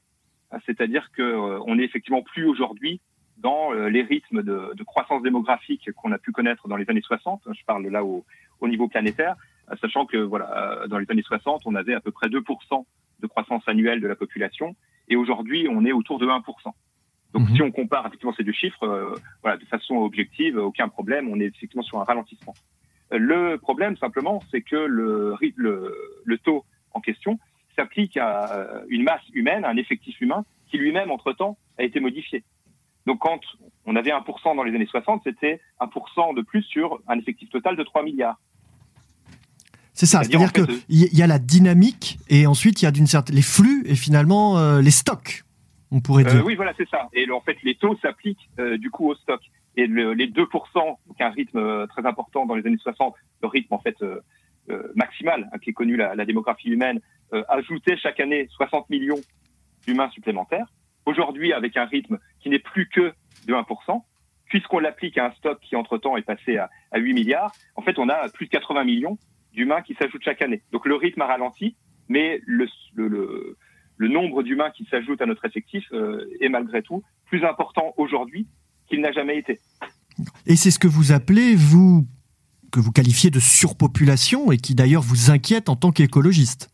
C'est-à-dire 0.65 1.11
que 1.11 1.59
on 1.67 1.77
est 1.77 1.83
effectivement 1.83 2.21
plus 2.21 2.45
aujourd'hui 2.45 3.01
dans 3.39 3.73
euh, 3.73 3.89
les 3.89 4.03
rythmes 4.03 4.43
de, 4.43 4.73
de 4.75 4.83
croissance 4.83 5.21
démographique 5.23 5.89
qu'on 5.93 6.11
a 6.11 6.17
pu 6.17 6.31
connaître 6.31 6.67
dans 6.67 6.75
les 6.75 6.89
années 6.89 7.01
60. 7.01 7.41
Je 7.47 7.65
parle 7.65 7.87
là 7.87 8.03
au, 8.03 8.25
au 8.59 8.67
niveau 8.67 8.87
planétaire, 8.87 9.35
euh, 9.71 9.75
sachant 9.81 10.05
que 10.05 10.17
voilà, 10.17 10.81
euh, 10.83 10.87
dans 10.87 10.97
les 10.97 11.05
années 11.09 11.23
60, 11.23 11.63
on 11.65 11.75
avait 11.75 11.93
à 11.93 12.01
peu 12.01 12.11
près 12.11 12.27
2% 12.27 12.85
de 13.19 13.27
croissance 13.27 13.63
annuelle 13.67 14.01
de 14.01 14.07
la 14.07 14.15
population, 14.15 14.75
et 15.07 15.15
aujourd'hui, 15.15 15.67
on 15.69 15.85
est 15.85 15.91
autour 15.91 16.19
de 16.19 16.27
1%. 16.27 16.41
Donc, 17.33 17.49
mhm. 17.49 17.55
si 17.55 17.61
on 17.61 17.71
compare 17.71 18.07
effectivement 18.07 18.33
ces 18.33 18.43
deux 18.43 18.53
chiffres, 18.53 19.15
voilà, 19.43 19.57
de 19.57 19.65
façon 19.65 19.95
objective, 19.97 20.57
aucun 20.57 20.87
problème, 20.87 21.29
on 21.29 21.39
est 21.39 21.45
effectivement 21.45 21.83
sur 21.83 21.99
un 21.99 22.03
ralentissement. 22.03 22.53
Le 23.11 23.57
problème, 23.57 23.97
simplement, 23.97 24.41
c'est 24.51 24.61
que 24.61 24.75
le, 24.75 25.35
le, 25.55 25.95
le 26.23 26.37
taux 26.37 26.65
en 26.93 27.01
question 27.01 27.37
s'applique 27.75 28.17
à 28.17 28.83
une 28.87 29.03
masse 29.03 29.27
humaine, 29.33 29.65
à 29.65 29.69
un 29.69 29.77
effectif 29.77 30.19
humain, 30.21 30.43
qui 30.69 30.77
lui-même, 30.77 31.11
entre-temps, 31.11 31.57
a 31.77 31.83
été 31.83 31.99
modifié. 31.99 32.43
Donc 33.05 33.19
quand 33.19 33.39
on 33.85 33.95
avait 33.95 34.11
1% 34.11 34.55
dans 34.55 34.63
les 34.63 34.75
années 34.75 34.85
60, 34.85 35.21
c'était 35.23 35.61
1% 35.79 36.35
de 36.35 36.41
plus 36.41 36.63
sur 36.63 36.99
un 37.07 37.17
effectif 37.17 37.49
total 37.49 37.75
de 37.75 37.83
3 37.83 38.03
milliards. 38.03 38.39
C'est 39.93 40.05
ça, 40.05 40.23
c'est-à-dire 40.23 40.53
qu'il 40.53 41.17
y 41.17 41.21
a 41.21 41.27
la 41.27 41.39
dynamique 41.39 42.19
et 42.29 42.47
ensuite 42.47 42.81
il 42.81 42.85
y 42.85 42.87
a 42.87 42.91
d'une 42.91 43.07
certaine 43.07 43.35
les 43.35 43.41
flux 43.41 43.83
et 43.85 43.95
finalement 43.95 44.57
euh, 44.57 44.79
les 44.79 44.91
stocks, 44.91 45.43
on 45.91 45.99
pourrait 45.99 46.23
dire. 46.23 46.37
Euh, 46.37 46.43
oui, 46.45 46.55
voilà, 46.55 46.73
c'est 46.77 46.87
ça. 46.87 47.09
Et 47.11 47.29
en 47.29 47.41
fait, 47.41 47.57
les 47.63 47.75
taux 47.75 47.97
s'appliquent 48.01 48.49
euh, 48.59 48.77
du 48.77 48.89
coup 48.91 49.09
au 49.09 49.15
stock. 49.15 49.41
Et 49.75 49.87
les 49.87 50.27
2%, 50.27 50.35
donc 50.35 50.97
un 51.19 51.29
rythme 51.29 51.87
très 51.87 52.05
important 52.05 52.45
dans 52.45 52.55
les 52.55 52.65
années 52.65 52.77
60, 52.81 53.13
le 53.41 53.47
rythme 53.47 53.73
en 53.73 53.79
fait 53.79 53.95
maximal 54.95 55.49
hein, 55.53 55.57
qui 55.59 55.69
est 55.69 55.73
connu 55.73 55.95
la, 55.95 56.15
la 56.15 56.25
démographie 56.25 56.69
humaine, 56.69 56.99
ajoutait 57.47 57.95
chaque 57.97 58.19
année 58.19 58.47
60 58.51 58.89
millions 58.89 59.19
d'humains 59.85 60.09
supplémentaires. 60.09 60.67
Aujourd'hui, 61.05 61.53
avec 61.53 61.77
un 61.77 61.85
rythme 61.85 62.19
qui 62.39 62.49
n'est 62.49 62.59
plus 62.59 62.87
que 62.87 63.13
de 63.47 63.53
1%, 63.53 64.03
puisqu'on 64.45 64.79
l'applique 64.79 65.17
à 65.17 65.27
un 65.27 65.31
stock 65.31 65.59
qui, 65.61 65.75
entre-temps, 65.75 66.17
est 66.17 66.23
passé 66.23 66.57
à, 66.57 66.69
8 66.95 67.13
milliards, 67.13 67.51
en 67.75 67.81
fait, 67.81 67.97
on 67.99 68.09
a 68.09 68.29
plus 68.29 68.47
de 68.47 68.51
80 68.51 68.83
millions 68.83 69.17
d'humains 69.53 69.81
qui 69.81 69.95
s'ajoutent 69.95 70.23
chaque 70.23 70.41
année. 70.41 70.61
Donc 70.71 70.85
le 70.85 70.95
rythme 70.95 71.21
a 71.21 71.25
ralenti, 71.27 71.75
mais 72.07 72.41
le 72.45 72.67
nombre 73.99 74.43
d'humains 74.43 74.71
qui 74.71 74.85
s'ajoutent 74.85 75.21
à 75.21 75.25
notre 75.25 75.45
effectif 75.45 75.85
euh, 75.93 76.25
est 76.39 76.49
malgré 76.49 76.81
tout 76.81 77.03
plus 77.25 77.43
important 77.45 77.93
aujourd'hui 77.97 78.47
qu'il 78.87 79.01
n'a 79.01 79.11
jamais 79.11 79.37
été. 79.37 79.59
Et 80.45 80.55
c'est 80.55 80.71
ce 80.71 80.79
que 80.79 80.87
vous 80.87 81.11
appelez, 81.11 81.55
vous, 81.55 82.07
que 82.71 82.79
vous 82.79 82.91
qualifiez 82.91 83.29
de 83.29 83.39
surpopulation 83.39 84.51
et 84.51 84.57
qui 84.57 84.75
d'ailleurs 84.75 85.01
vous 85.01 85.31
inquiète 85.31 85.69
en 85.69 85.75
tant 85.75 85.91
qu'écologiste. 85.91 86.69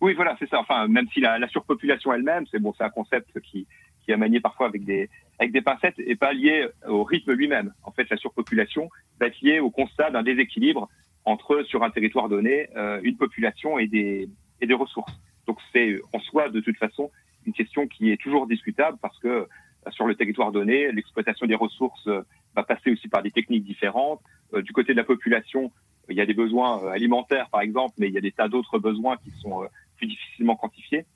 Oui, 0.00 0.14
voilà, 0.14 0.34
c'est 0.38 0.48
ça. 0.48 0.60
Enfin, 0.60 0.88
même 0.88 1.08
si 1.12 1.20
la, 1.20 1.38
la 1.38 1.48
surpopulation 1.48 2.12
elle-même, 2.12 2.46
c'est 2.50 2.58
bon, 2.58 2.72
c'est 2.76 2.84
un 2.84 2.90
concept 2.90 3.38
qui, 3.40 3.66
qui 4.02 4.10
est 4.12 4.16
manié 4.16 4.40
parfois 4.40 4.66
avec 4.66 4.84
des, 4.84 5.10
avec 5.38 5.52
des 5.52 5.60
pincettes 5.60 5.98
et 5.98 6.16
pas 6.16 6.32
lié 6.32 6.68
au 6.88 7.04
rythme 7.04 7.32
lui-même. 7.32 7.72
En 7.82 7.92
fait, 7.92 8.08
la 8.10 8.16
surpopulation 8.16 8.88
va 9.18 9.26
être 9.26 9.40
liée 9.42 9.60
au 9.60 9.70
constat 9.70 10.10
d'un 10.10 10.22
déséquilibre 10.22 10.88
entre, 11.26 11.62
sur 11.64 11.82
un 11.82 11.90
territoire 11.90 12.28
donné, 12.30 12.68
euh, 12.76 13.00
une 13.02 13.16
population 13.16 13.78
et 13.78 13.86
des, 13.86 14.28
et 14.62 14.66
des 14.66 14.74
ressources. 14.74 15.12
Donc, 15.46 15.58
c'est 15.72 16.00
en 16.14 16.18
soi, 16.20 16.48
de 16.48 16.60
toute 16.60 16.78
façon, 16.78 17.10
une 17.46 17.52
question 17.52 17.86
qui 17.86 18.10
est 18.10 18.20
toujours 18.20 18.46
discutable 18.46 18.96
parce 19.02 19.18
que 19.18 19.28
euh, 19.28 19.46
sur 19.90 20.06
le 20.06 20.14
territoire 20.14 20.50
donné, 20.50 20.90
l'exploitation 20.92 21.46
des 21.46 21.54
ressources 21.54 22.06
euh, 22.06 22.22
va 22.56 22.62
passer 22.62 22.90
aussi 22.90 23.08
par 23.08 23.22
des 23.22 23.30
techniques 23.30 23.64
différentes. 23.64 24.20
Du 24.64 24.72
côté 24.72 24.92
de 24.92 24.96
la 24.96 25.04
population, 25.04 25.70
il 26.08 26.16
y 26.16 26.20
a 26.20 26.26
des 26.26 26.34
besoins 26.34 26.90
alimentaires, 26.90 27.48
par 27.50 27.60
exemple, 27.60 27.94
mais 27.98 28.08
il 28.08 28.12
y 28.12 28.18
a 28.18 28.20
des 28.20 28.32
tas 28.32 28.48
d'autres 28.48 28.80
besoins 28.80 29.16
qui 29.18 29.30
sont 29.40 29.62
difficilement 30.06 30.56
quantifiés. 30.56 31.06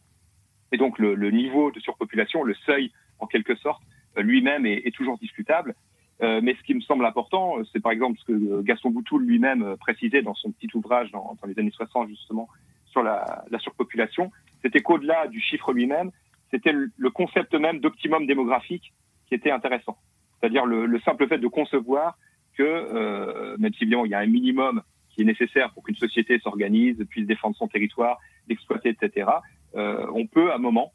Et 0.72 0.76
donc 0.76 0.98
le, 0.98 1.30
niveau 1.30 1.70
de 1.70 1.80
surpopulation, 1.80 2.42
le 2.42 2.54
seuil 2.66 2.92
en 3.18 3.26
quelque 3.26 3.54
sorte, 3.56 3.82
lui-même 4.16 4.66
est, 4.66 4.94
toujours 4.94 5.18
discutable. 5.18 5.74
Euh, 6.22 6.40
mais 6.42 6.54
ce 6.54 6.62
qui 6.62 6.74
me 6.74 6.80
semble 6.80 7.04
important, 7.04 7.56
c'est 7.72 7.80
par 7.80 7.92
exemple 7.92 8.18
ce 8.20 8.24
que 8.24 8.62
Gaston 8.62 8.90
Boutoul 8.90 9.24
lui-même 9.24 9.76
précisait 9.78 10.22
dans 10.22 10.34
son 10.34 10.52
petit 10.52 10.68
ouvrage 10.74 11.10
dans, 11.10 11.36
les 11.46 11.58
années 11.58 11.72
60 11.72 12.08
justement 12.08 12.48
sur 12.86 13.02
la, 13.02 13.44
la 13.50 13.58
surpopulation, 13.58 14.30
c'était 14.62 14.80
qu'au-delà 14.80 15.26
du 15.26 15.40
chiffre 15.40 15.72
lui-même, 15.72 16.12
c'était 16.52 16.72
le 16.72 17.10
concept 17.10 17.52
même 17.54 17.80
d'optimum 17.80 18.26
démographique 18.26 18.92
qui 19.26 19.34
était 19.34 19.50
intéressant. 19.50 19.98
C'est-à-dire 20.38 20.66
le, 20.66 20.86
le, 20.86 21.00
simple 21.00 21.26
fait 21.26 21.38
de 21.38 21.48
concevoir 21.48 22.16
que, 22.56 22.62
euh, 22.62 23.56
même 23.58 23.72
si 23.74 23.84
évidemment 23.84 24.04
il 24.04 24.10
y 24.10 24.14
a 24.14 24.18
un 24.18 24.26
minimum 24.26 24.82
qui 25.10 25.22
est 25.22 25.24
nécessaire 25.24 25.72
pour 25.72 25.82
qu'une 25.82 25.96
société 25.96 26.38
s'organise, 26.40 27.04
puisse 27.08 27.26
défendre 27.26 27.56
son 27.56 27.68
territoire, 27.68 28.18
l'exploiter, 28.48 28.90
etc., 28.90 29.30
euh, 29.76 30.06
on 30.14 30.26
peut 30.26 30.52
à 30.52 30.56
un 30.56 30.58
moment, 30.58 30.92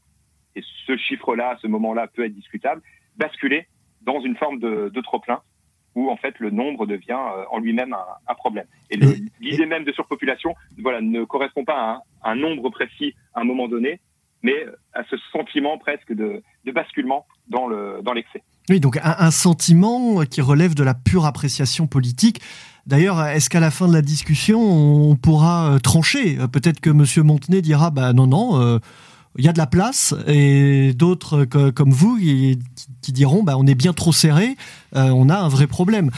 et 0.55 0.63
ce 0.85 0.97
chiffre-là, 0.97 1.57
ce 1.61 1.67
moment-là 1.67 2.07
peut 2.07 2.25
être 2.25 2.33
discutable, 2.33 2.81
basculer 3.17 3.67
dans 4.01 4.21
une 4.21 4.35
forme 4.37 4.59
de, 4.59 4.89
de 4.93 5.01
trop-plein 5.01 5.41
où 5.95 6.09
en 6.09 6.17
fait 6.17 6.37
le 6.39 6.49
nombre 6.49 6.85
devient 6.85 7.11
euh, 7.11 7.43
en 7.51 7.59
lui-même 7.59 7.93
un, 7.93 8.05
un, 8.27 8.35
problème. 8.35 8.65
Et 8.89 8.97
l'idée 9.41 9.65
même 9.65 9.83
de 9.83 9.91
surpopulation, 9.91 10.55
voilà, 10.81 11.01
ne 11.01 11.23
correspond 11.23 11.65
pas 11.65 11.73
à 11.73 12.29
un, 12.29 12.31
un, 12.31 12.35
nombre 12.35 12.69
précis 12.69 13.15
à 13.33 13.41
un 13.41 13.43
moment 13.43 13.67
donné, 13.67 13.99
mais 14.43 14.65
à 14.93 15.03
ce 15.09 15.17
sentiment 15.31 15.77
presque 15.77 16.13
de, 16.13 16.41
de 16.63 16.71
basculement 16.71 17.25
dans 17.47 17.67
le 17.67 18.01
dans 18.03 18.13
l'excès. 18.13 18.43
Oui, 18.69 18.79
donc 18.79 18.97
un, 18.97 19.15
un, 19.17 19.31
sentiment 19.31 20.23
qui 20.25 20.41
relève 20.41 20.75
de 20.75 20.83
la 20.83 20.93
pure 20.93 21.25
appréciation 21.25 21.87
politique. 21.87 22.39
D'ailleurs, 22.89 23.23
est-ce 23.23 23.51
qu'à 23.51 23.59
la 23.59 23.69
fin 23.69 23.87
de 23.87 23.93
la 23.93 24.01
discussion, 24.01 24.59
on 24.59 25.15
pourra 25.15 25.75
euh, 25.75 25.79
trancher? 25.79 26.39
Peut-être 26.51 26.79
que 26.79 26.89
Monsieur 26.89 27.21
Montenay 27.21 27.61
dira, 27.61 27.91
bah 27.91 28.13
non, 28.13 28.25
non. 28.25 28.59
Euh, 28.59 28.79
il 29.37 29.45
y 29.45 29.47
a 29.47 29.53
de 29.53 29.59
la 29.59 29.67
place 29.67 30.15
et 30.25 30.93
d'autres 30.95 31.45
comme 31.45 31.91
vous 31.91 32.17
qui, 32.17 32.57
diront 33.11 33.43
bah, 33.43 33.57
on 33.59 33.67
est 33.67 33.75
bien 33.75 33.93
trop 33.93 34.11
serré, 34.11 34.55
euh, 34.95 35.09
on 35.09 35.29
a 35.29 35.37
un 35.37 35.47
vrai 35.49 35.67
problème. 35.67 36.09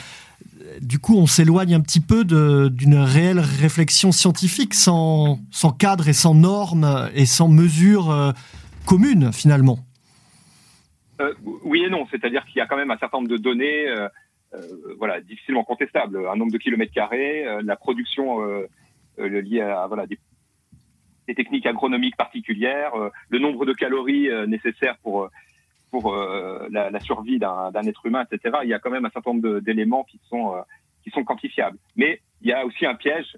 Du 0.82 0.98
coup, 1.00 1.18
on 1.18 1.28
s'éloigne 1.28 1.76
un 1.76 1.82
petit 1.82 2.00
peu 2.00 2.24
d'une 2.24 2.96
réelle 2.96 3.42
réflexion 3.42 4.14
scientifique 4.14 4.74
sans, 4.74 5.40
cadre 5.78 6.08
et 6.08 6.14
sans 6.14 6.34
normes 6.34 7.10
et 7.14 7.26
sans 7.26 7.50
mesures 7.50 8.10
euh, 8.10 8.32
communes 8.86 9.34
finalement. 9.34 9.80
Oui 11.66 11.84
et 11.84 11.90
non, 11.90 12.08
c'est-à-dire 12.10 12.46
qu'il 12.46 12.60
y 12.60 12.62
a 12.62 12.66
quand 12.66 12.78
même 12.78 12.92
un 12.92 12.98
certain 12.98 13.18
nombre 13.18 13.30
de 13.30 13.38
données 13.38 13.86
voilà, 14.98 15.22
difficilement 15.22 15.64
contestables. 15.64 16.28
Un 16.28 16.36
nombre 16.36 16.52
de 16.52 16.58
kilomètres 16.58 16.94
carrés, 16.94 17.46
la 17.64 17.76
production 17.76 18.40
liée 19.18 19.62
à 19.62 19.88
voilà, 19.88 20.08
des 20.08 20.18
des 21.28 21.36
techniques 21.36 21.66
agronomiques 21.66 22.18
particulières, 22.18 22.96
euh, 22.96 23.10
le 23.30 23.40
nombre 23.40 23.66
de 23.66 23.74
calories 23.74 24.30
euh, 24.30 24.46
nécessaires 24.46 24.98
pour 25.04 25.30
pour 25.92 26.14
euh, 26.14 26.68
la, 26.72 26.90
la, 26.90 27.00
survie 27.02 27.38
d'un 27.38 27.84
être 27.86 28.06
humain, 28.06 28.26
etc. 28.32 28.60
Il 28.64 28.70
y 28.70 28.74
a 28.74 28.80
quand 28.80 28.92
même 28.92 29.04
un 29.04 29.10
certain 29.10 29.34
nombre 29.34 29.60
d'éléments 29.60 30.06
qui 30.06 30.22
sont 30.30 30.54
qui 31.04 31.10
sont 31.10 31.26
quantifiables. 31.26 31.78
Mais 31.98 32.22
il 32.42 32.48
y 32.50 32.54
a 32.54 32.66
aussi 32.66 32.86
un 32.86 32.96
piège 32.96 33.36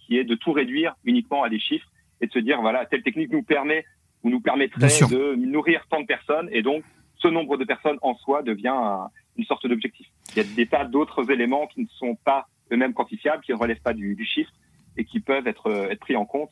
qui 0.00 0.16
est 0.16 0.22
de 0.22 0.36
tout 0.36 0.52
réduire 0.52 0.94
uniquement 1.04 1.42
à 1.42 1.48
des 1.48 1.58
chiffres 1.58 1.88
et 2.20 2.28
de 2.28 2.32
se 2.32 2.38
dire 2.38 2.60
voilà 2.60 2.86
telle 2.86 3.02
technique 3.02 3.32
nous 3.32 3.42
permet 3.42 3.84
ou 4.22 4.30
nous 4.30 4.40
permettrait 4.40 4.86
de 4.86 5.34
nourrir 5.34 5.84
tant 5.90 6.00
de 6.00 6.06
personnes 6.06 6.48
et 6.52 6.62
donc 6.62 6.84
ce 7.16 7.26
nombre 7.26 7.56
de 7.56 7.64
personnes 7.64 7.98
en 8.00 8.14
soi 8.14 8.42
devient 8.42 8.68
un, 8.68 9.10
une 9.36 9.44
sorte 9.44 9.66
d'objectif. 9.66 10.06
Il 10.34 10.38
y 10.38 10.40
a 10.40 10.44
des 10.44 10.66
tas 10.66 10.84
d'autres 10.84 11.30
éléments 11.30 11.66
qui 11.66 11.80
ne 11.80 11.86
sont 11.98 12.16
pas 12.24 12.48
eux-mêmes 12.72 12.94
quantifiables, 12.94 13.42
qui 13.42 13.52
ne 13.52 13.56
relèvent 13.56 13.82
pas 13.82 13.94
du, 13.94 14.16
chiffre 14.24 14.50
et 14.96 15.04
qui 15.04 15.20
peuvent 15.20 15.46
être, 15.46 15.70
être 15.90 16.00
pris 16.00 16.16
en 16.16 16.24
compte 16.24 16.50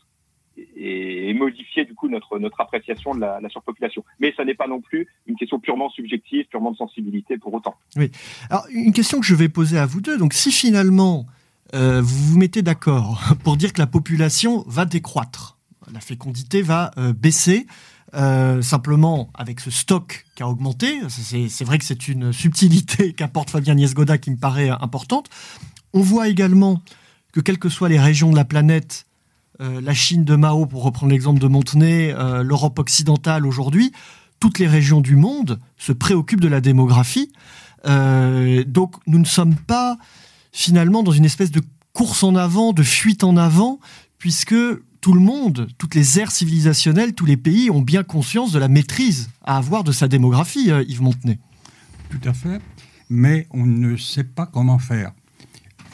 et, 0.76 1.35
modifier 1.35 1.85
du 1.85 1.95
coup 1.95 2.09
notre 2.09 2.38
notre 2.38 2.61
appréciation 2.61 3.14
de 3.14 3.21
la, 3.21 3.41
la 3.41 3.49
surpopulation. 3.49 4.05
Mais 4.21 4.33
ça 4.37 4.45
n'est 4.45 4.55
pas 4.55 4.69
non 4.69 4.81
plus 4.81 5.09
une 5.26 5.37
question 5.37 5.59
purement 5.59 5.91
subjective, 5.91 6.47
purement 6.47 6.71
de 6.71 6.76
sensibilité 6.76 7.38
pour 7.38 7.53
autant. 7.55 7.75
Oui. 7.97 8.11
Alors 8.50 8.64
une 8.71 8.93
question 8.93 9.21
que 9.21 9.26
je 9.26 9.35
vais 9.35 9.49
poser 9.49 9.79
à 9.79 9.87
vous 9.87 10.00
deux. 10.00 10.17
Donc 10.17 10.33
si 10.33 10.53
finalement 10.53 11.26
euh, 11.75 12.00
vous 12.03 12.33
vous 12.33 12.38
mettez 12.38 12.62
d'accord 12.62 13.23
pour 13.45 13.57
dire 13.57 13.73
que 13.73 13.81
la 13.81 13.87
population 13.87 14.64
va 14.67 14.85
décroître, 14.85 15.59
la 15.93 16.00
fécondité 16.00 16.62
va 16.62 16.93
euh, 16.99 17.12
baisser. 17.12 17.67
Euh, 18.16 18.62
simplement 18.62 19.30
avec 19.35 19.59
ce 19.59 19.71
stock 19.73 20.25
qui 20.37 20.44
a 20.44 20.49
augmenté, 20.49 21.00
c'est 21.09 21.64
vrai 21.64 21.78
que 21.78 21.85
c'est 21.85 22.06
une 22.06 22.33
subtilité 22.33 23.12
qu'apporte 23.16 23.50
Fabien 23.50 23.75
Niesgoda 23.75 24.18
qui 24.18 24.30
me 24.30 24.37
paraît 24.37 24.68
importante. 24.68 25.28
On 25.92 26.00
voit 26.00 26.28
également 26.28 26.80
que 27.33 27.40
quelles 27.40 27.59
que 27.59 27.68
soient 27.68 27.88
les 27.88 27.99
régions 27.99 28.30
de 28.30 28.37
la 28.37 28.44
planète, 28.44 29.06
euh, 29.61 29.80
la 29.80 29.94
Chine 29.94 30.25
de 30.25 30.37
Mao, 30.37 30.66
pour 30.66 30.85
reprendre 30.85 31.11
l'exemple 31.11 31.40
de 31.40 31.49
Montenay, 31.49 32.12
euh, 32.12 32.44
l'Europe 32.44 32.78
occidentale 32.78 33.47
aujourd'hui, 33.47 33.90
toutes 34.38 34.61
les 34.61 34.68
régions 34.68 35.00
du 35.00 35.16
monde 35.16 35.59
se 35.76 35.92
préoccupent 35.92 36.40
de 36.40 36.49
la 36.49 36.61
démographie. 36.61 37.33
Donc 37.85 38.94
nous 39.06 39.18
ne 39.18 39.26
sommes 39.26 39.56
pas 39.56 39.99
finalement 40.52 41.02
dans 41.02 41.12
une 41.12 41.26
espèce 41.26 41.50
de 41.50 41.61
course 41.92 42.23
en 42.23 42.35
avant, 42.35 42.73
de 42.73 42.83
fuite 42.83 43.25
en 43.25 43.37
avant, 43.37 43.78
puisque 44.18 44.54
tout 45.05 45.13
le 45.13 45.21
monde, 45.21 45.69
toutes 45.77 45.95
les 45.95 46.19
aires 46.19 46.31
civilisationnelles, 46.31 47.13
tous 47.13 47.27
les 47.27 47.37
pays 47.37 47.71
ont 47.71 47.83
bien 47.83 48.03
conscience 48.03 48.53
de 48.53 48.59
la 48.59 48.69
maîtrise 48.69 49.29
à 49.43 49.59
avoir 49.59 49.85
de 49.85 49.93
sa 49.93 50.09
démographie, 50.09 50.71
euh, 50.71 50.83
Yves 50.89 51.03
Montenay. 51.03 51.39
Tout 52.09 52.27
à 52.27 52.33
fait, 52.33 52.59
mais 53.11 53.47
on 53.51 53.67
ne 53.67 53.99
sait 53.99 54.25
pas 54.25 54.47
comment 54.47 54.79
faire. 54.79 55.13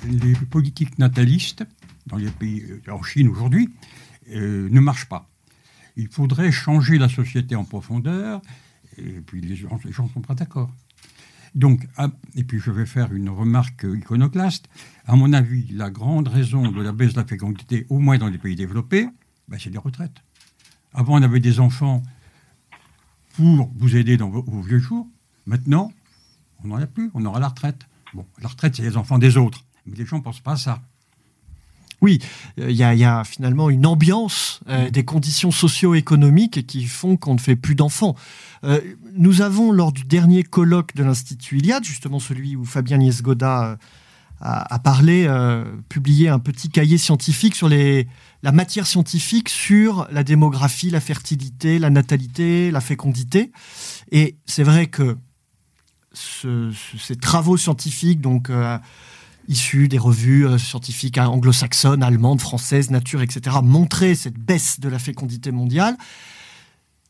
Les 0.06 0.34
politiques 0.34 0.96
natalistes 1.00 1.64
dans 2.06 2.18
les 2.18 2.30
pays, 2.30 2.62
euh, 2.62 2.92
en 2.92 3.02
Chine 3.02 3.26
aujourd'hui, 3.26 3.70
euh, 4.32 4.68
ne 4.70 4.78
marche 4.78 5.06
pas. 5.06 5.28
Il 5.96 6.06
faudrait 6.06 6.52
changer 6.52 6.96
la 6.96 7.08
société 7.08 7.56
en 7.56 7.64
profondeur, 7.64 8.40
et 8.96 9.20
puis 9.26 9.40
les 9.40 9.56
gens 9.56 9.80
ne 9.84 9.92
sont 9.92 10.20
pas 10.20 10.36
d'accord. 10.36 10.70
Donc, 11.54 11.88
ah, 11.96 12.10
et 12.36 12.44
puis 12.44 12.60
je 12.60 12.70
vais 12.70 12.86
faire 12.86 13.12
une 13.12 13.28
remarque 13.28 13.84
iconoclaste. 13.84 14.68
À 15.06 15.16
mon 15.16 15.32
avis, 15.32 15.66
la 15.72 15.90
grande 15.90 16.28
raison 16.28 16.70
de 16.70 16.82
la 16.82 16.92
baisse 16.92 17.12
de 17.14 17.20
la 17.20 17.26
fécondité, 17.26 17.86
au 17.88 17.98
moins 17.98 18.18
dans 18.18 18.28
les 18.28 18.38
pays 18.38 18.56
développés, 18.56 19.08
ben, 19.48 19.58
c'est 19.58 19.70
les 19.70 19.78
retraites. 19.78 20.22
Avant, 20.94 21.18
on 21.18 21.22
avait 21.22 21.40
des 21.40 21.60
enfants 21.60 22.02
pour 23.34 23.70
vous 23.76 23.96
aider 23.96 24.16
dans 24.16 24.30
vos, 24.30 24.42
vos 24.42 24.60
vieux 24.60 24.78
jours. 24.78 25.08
Maintenant, 25.46 25.92
on 26.62 26.68
n'en 26.68 26.76
a 26.76 26.86
plus, 26.86 27.10
on 27.14 27.24
aura 27.24 27.40
la 27.40 27.48
retraite. 27.48 27.86
Bon, 28.14 28.26
la 28.40 28.48
retraite, 28.48 28.76
c'est 28.76 28.82
les 28.82 28.96
enfants 28.96 29.18
des 29.18 29.36
autres. 29.36 29.64
Mais 29.86 29.96
les 29.96 30.06
gens 30.06 30.18
ne 30.18 30.22
pensent 30.22 30.40
pas 30.40 30.52
à 30.52 30.56
ça. 30.56 30.82
Oui, 32.00 32.18
il 32.56 32.70
y, 32.70 32.76
y, 32.76 33.04
a 33.04 33.24
finalement 33.24 33.68
une 33.68 33.84
ambiance, 33.84 34.60
euh, 34.68 34.88
des 34.90 35.04
conditions 35.04 35.50
socio-économiques 35.50 36.66
qui 36.66 36.84
font 36.84 37.16
qu'on 37.16 37.34
ne 37.34 37.40
fait 37.40 37.56
plus 37.56 37.74
d'enfants. 37.74 38.16
Euh, 38.64 38.80
nous 39.14 39.42
avons, 39.42 39.72
lors 39.72 39.92
du 39.92 40.04
dernier 40.04 40.42
colloque 40.42 40.94
de 40.94 41.02
l'Institut 41.04 41.58
Iliade, 41.58 41.84
justement 41.84 42.18
celui 42.18 42.56
où 42.56 42.64
Fabien 42.64 42.98
Niesgoda 42.98 43.64
euh, 43.64 43.76
a, 44.40 44.74
a, 44.74 44.78
parlé, 44.78 45.26
euh, 45.28 45.64
publié 45.88 46.28
un 46.28 46.38
petit 46.38 46.68
cahier 46.68 46.98
scientifique 46.98 47.54
sur 47.54 47.68
les, 47.68 48.08
la 48.42 48.52
matière 48.52 48.86
scientifique 48.86 49.48
sur 49.48 50.08
la 50.10 50.24
démographie, 50.24 50.90
la 50.90 51.00
fertilité, 51.00 51.78
la 51.78 51.90
natalité, 51.90 52.70
la 52.70 52.80
fécondité. 52.80 53.52
Et 54.10 54.36
c'est 54.46 54.64
vrai 54.64 54.86
que 54.86 55.16
ce, 56.12 56.72
ce, 56.72 56.98
ces 56.98 57.16
travaux 57.16 57.56
scientifiques, 57.56 58.20
donc 58.20 58.50
euh, 58.50 58.78
issus 59.50 59.88
des 59.88 59.98
revues 59.98 60.46
euh, 60.46 60.56
scientifiques 60.56 61.18
anglo-saxonnes, 61.18 62.02
allemandes, 62.02 62.40
françaises, 62.40 62.90
nature, 62.90 63.20
etc., 63.20 63.56
montraient 63.62 64.14
cette 64.14 64.38
baisse 64.38 64.80
de 64.80 64.88
la 64.88 64.98
fécondité 64.98 65.50
mondiale. 65.50 65.96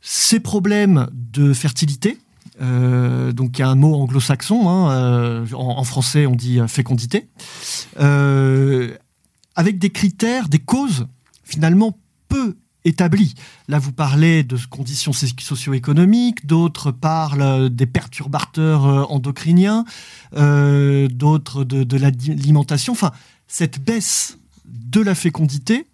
Ces 0.01 0.41
problèmes 0.41 1.09
de 1.13 1.53
fertilité, 1.53 2.19
euh, 2.63 3.33
donc 3.33 3.61
un 3.61 3.75
mot 3.75 3.95
anglo-saxon, 3.95 4.69
hein, 4.69 4.91
euh, 4.91 5.47
en, 5.53 5.85
français 5.85 6.25
on 6.27 6.35
dit 6.35 6.59
fécondité, 6.67 7.29
avec 9.57 9.79
des 9.79 9.91
critères, 9.91 10.49
des 10.49 10.59
causes 10.59 11.07
finalement 11.45 11.99
peu 12.29 12.57
établis. 12.85 13.35
Là, 13.69 13.79
vous 13.79 13.93
parlez 13.93 14.43
de 14.43 14.59
conditions 14.69 15.13
socio-économiques, 15.13 16.47
d'autres 16.47 16.91
parlent 16.91 17.69
des 17.71 17.87
perturbateurs 17.87 19.11
endocriniens, 19.11 19.85
d'autres 20.33 21.65
de, 21.65 21.97
l'alimentation. 21.97 22.93
Enfin, 22.93 23.13
cette 23.49 23.83
baisse 23.83 24.39
de 24.65 25.01
la 25.01 25.15
fécondité, 25.15 25.87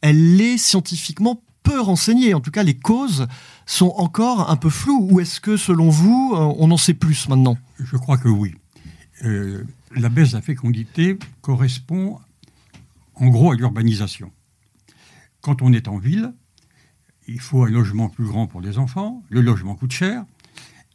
elle 0.00 0.40
est 0.40 0.58
scientifiquement 0.58 1.42
peu 1.62 1.80
renseignée. 1.80 2.34
En 2.34 2.40
tout 2.40 2.50
cas, 2.50 2.62
les 2.62 2.76
causes 2.76 3.26
sont 3.66 3.92
encore 3.96 4.50
un 4.50 4.56
peu 4.56 4.70
floues. 4.70 5.08
Ou 5.10 5.20
est-ce 5.20 5.40
que, 5.40 5.56
selon 5.56 5.90
vous, 5.90 6.32
on 6.34 6.70
en 6.70 6.76
sait 6.76 6.94
plus 6.94 7.28
maintenant? 7.28 7.58
Je 7.78 7.96
crois 7.96 8.16
que 8.16 8.28
oui. 8.28 8.54
Euh, 9.24 9.64
la 9.94 10.08
baisse 10.08 10.30
de 10.30 10.36
la 10.36 10.42
fécondité 10.42 11.18
correspond 11.40 12.18
en 13.14 13.28
gros 13.28 13.52
à 13.52 13.54
l'urbanisation. 13.54 14.30
Quand 15.46 15.62
on 15.62 15.72
est 15.72 15.86
en 15.86 15.96
ville, 15.96 16.34
il 17.28 17.38
faut 17.38 17.62
un 17.62 17.70
logement 17.70 18.08
plus 18.08 18.24
grand 18.24 18.48
pour 18.48 18.60
les 18.60 18.78
enfants, 18.78 19.22
le 19.28 19.40
logement 19.40 19.76
coûte 19.76 19.92
cher, 19.92 20.24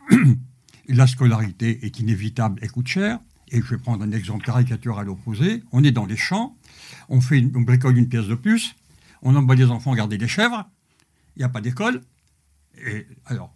la 0.90 1.08
scolarité 1.08 1.86
est 1.86 2.00
inévitable 2.00 2.60
et 2.62 2.68
coûte 2.68 2.90
cher, 2.90 3.20
et 3.48 3.62
je 3.62 3.64
vais 3.64 3.78
prendre 3.78 4.04
un 4.04 4.12
exemple 4.12 4.44
caricatural 4.44 5.00
à 5.00 5.04
l'opposé, 5.06 5.64
on 5.72 5.86
est 5.86 5.94
dans 5.94 6.06
les 6.06 6.18
champs, 6.18 6.58
on, 7.08 7.22
fait 7.22 7.40
une, 7.40 7.48
bricole 7.64 7.98
une 7.98 8.10
pièce 8.10 8.28
de 8.28 8.36
plus, 8.36 8.76
on 9.22 9.38
envoie 9.38 9.56
les 9.56 9.72
enfants 9.72 9.96
garder 9.96 10.18
des 10.18 10.28
chèvres, 10.28 10.70
il 11.38 11.40
n'y 11.40 11.46
a 11.46 11.50
pas 11.50 11.62
d'école, 11.62 12.02
et 12.86 13.08
alors 13.28 13.56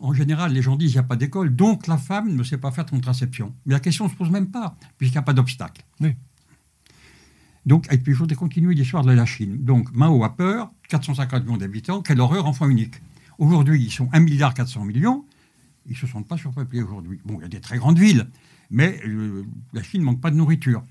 en 0.00 0.12
général, 0.14 0.52
les 0.52 0.62
gens 0.62 0.74
disent 0.74 0.90
qu'il 0.90 1.00
n'y 1.00 1.04
a 1.04 1.08
pas 1.08 1.14
d'école, 1.14 1.54
donc 1.54 1.86
la 1.86 1.96
femme 1.96 2.34
ne 2.34 2.42
sait 2.42 2.58
pas 2.58 2.72
faire 2.72 2.86
de 2.86 2.90
contraception. 2.90 3.54
Mais 3.66 3.74
la 3.74 3.78
question 3.78 4.06
ne 4.06 4.10
se 4.10 4.16
pose 4.16 4.30
même 4.30 4.50
pas, 4.50 4.76
puisqu'il 4.98 5.14
n'y 5.14 5.20
a 5.20 5.22
pas 5.22 5.32
d'obstacle. 5.32 5.84
Donc, 7.64 7.86
et 7.92 7.98
puis 7.98 8.12
il 8.12 8.16
faudrait 8.16 8.36
continuer 8.36 8.74
l'histoire 8.74 9.04
de 9.04 9.12
la 9.12 9.24
Chine. 9.24 9.58
Donc, 9.64 9.92
Mao 9.94 10.24
a 10.24 10.36
peur, 10.36 10.72
450 10.88 11.44
millions 11.44 11.56
d'habitants, 11.56 12.02
quelle 12.02 12.20
horreur, 12.20 12.46
enfant 12.46 12.68
unique. 12.68 12.94
Aujourd'hui, 13.38 13.82
ils 13.82 13.90
sont 13.90 14.06
1,4 14.06 14.20
milliard 14.20 14.54
ils 15.86 15.92
ne 15.92 15.96
se 15.96 16.06
sentent 16.06 16.28
pas 16.28 16.36
surpeuplés 16.36 16.82
aujourd'hui. 16.82 17.20
Bon, 17.24 17.38
il 17.38 17.42
y 17.42 17.44
a 17.44 17.48
des 17.48 17.60
très 17.60 17.76
grandes 17.76 17.98
villes, 17.98 18.28
mais 18.70 19.00
euh, 19.06 19.44
la 19.72 19.82
Chine 19.82 20.00
ne 20.00 20.06
manque 20.06 20.20
pas 20.20 20.30
de 20.30 20.36
nourriture. 20.36 20.82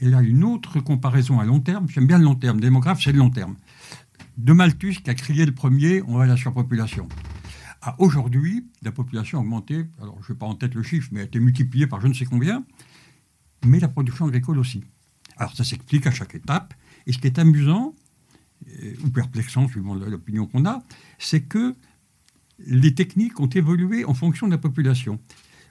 Et 0.00 0.08
là, 0.08 0.22
une 0.22 0.44
autre 0.44 0.80
comparaison 0.80 1.40
à 1.40 1.44
long 1.44 1.60
terme, 1.60 1.88
j'aime 1.88 2.06
bien 2.06 2.18
le 2.18 2.24
long 2.24 2.34
terme, 2.34 2.60
démographe, 2.60 3.00
c'est 3.02 3.12
le 3.12 3.18
long 3.18 3.30
terme. 3.30 3.56
De 4.36 4.52
Malthus 4.52 4.96
qui 5.02 5.10
a 5.10 5.14
crié 5.14 5.44
le 5.44 5.52
premier, 5.52 6.02
on 6.02 6.16
va 6.16 6.24
à 6.24 6.26
la 6.26 6.36
surpopulation. 6.36 7.08
Aujourd'hui, 7.98 8.66
la 8.82 8.92
population 8.92 9.38
a 9.38 9.40
augmenté, 9.40 9.86
alors 10.00 10.18
je 10.22 10.32
n'ai 10.32 10.38
pas 10.38 10.46
en 10.46 10.54
tête 10.54 10.74
le 10.74 10.82
chiffre, 10.82 11.08
mais 11.12 11.20
a 11.20 11.24
été 11.24 11.38
multipliée 11.40 11.86
par 11.86 12.00
je 12.00 12.08
ne 12.08 12.14
sais 12.14 12.24
combien, 12.24 12.64
mais 13.64 13.80
la 13.80 13.88
production 13.88 14.26
agricole 14.26 14.58
aussi. 14.58 14.84
Alors 15.38 15.54
ça 15.54 15.64
s'explique 15.64 16.06
à 16.06 16.10
chaque 16.10 16.34
étape, 16.34 16.74
et 17.06 17.12
ce 17.12 17.18
qui 17.18 17.26
est 17.26 17.38
amusant, 17.38 17.94
euh, 18.82 18.94
ou 19.04 19.10
perplexant 19.10 19.68
suivant 19.68 19.94
l'opinion 19.94 20.46
qu'on 20.46 20.66
a, 20.66 20.82
c'est 21.18 21.42
que 21.42 21.74
les 22.58 22.94
techniques 22.94 23.38
ont 23.40 23.48
évolué 23.48 24.04
en 24.04 24.14
fonction 24.14 24.46
de 24.46 24.52
la 24.52 24.58
population. 24.58 25.20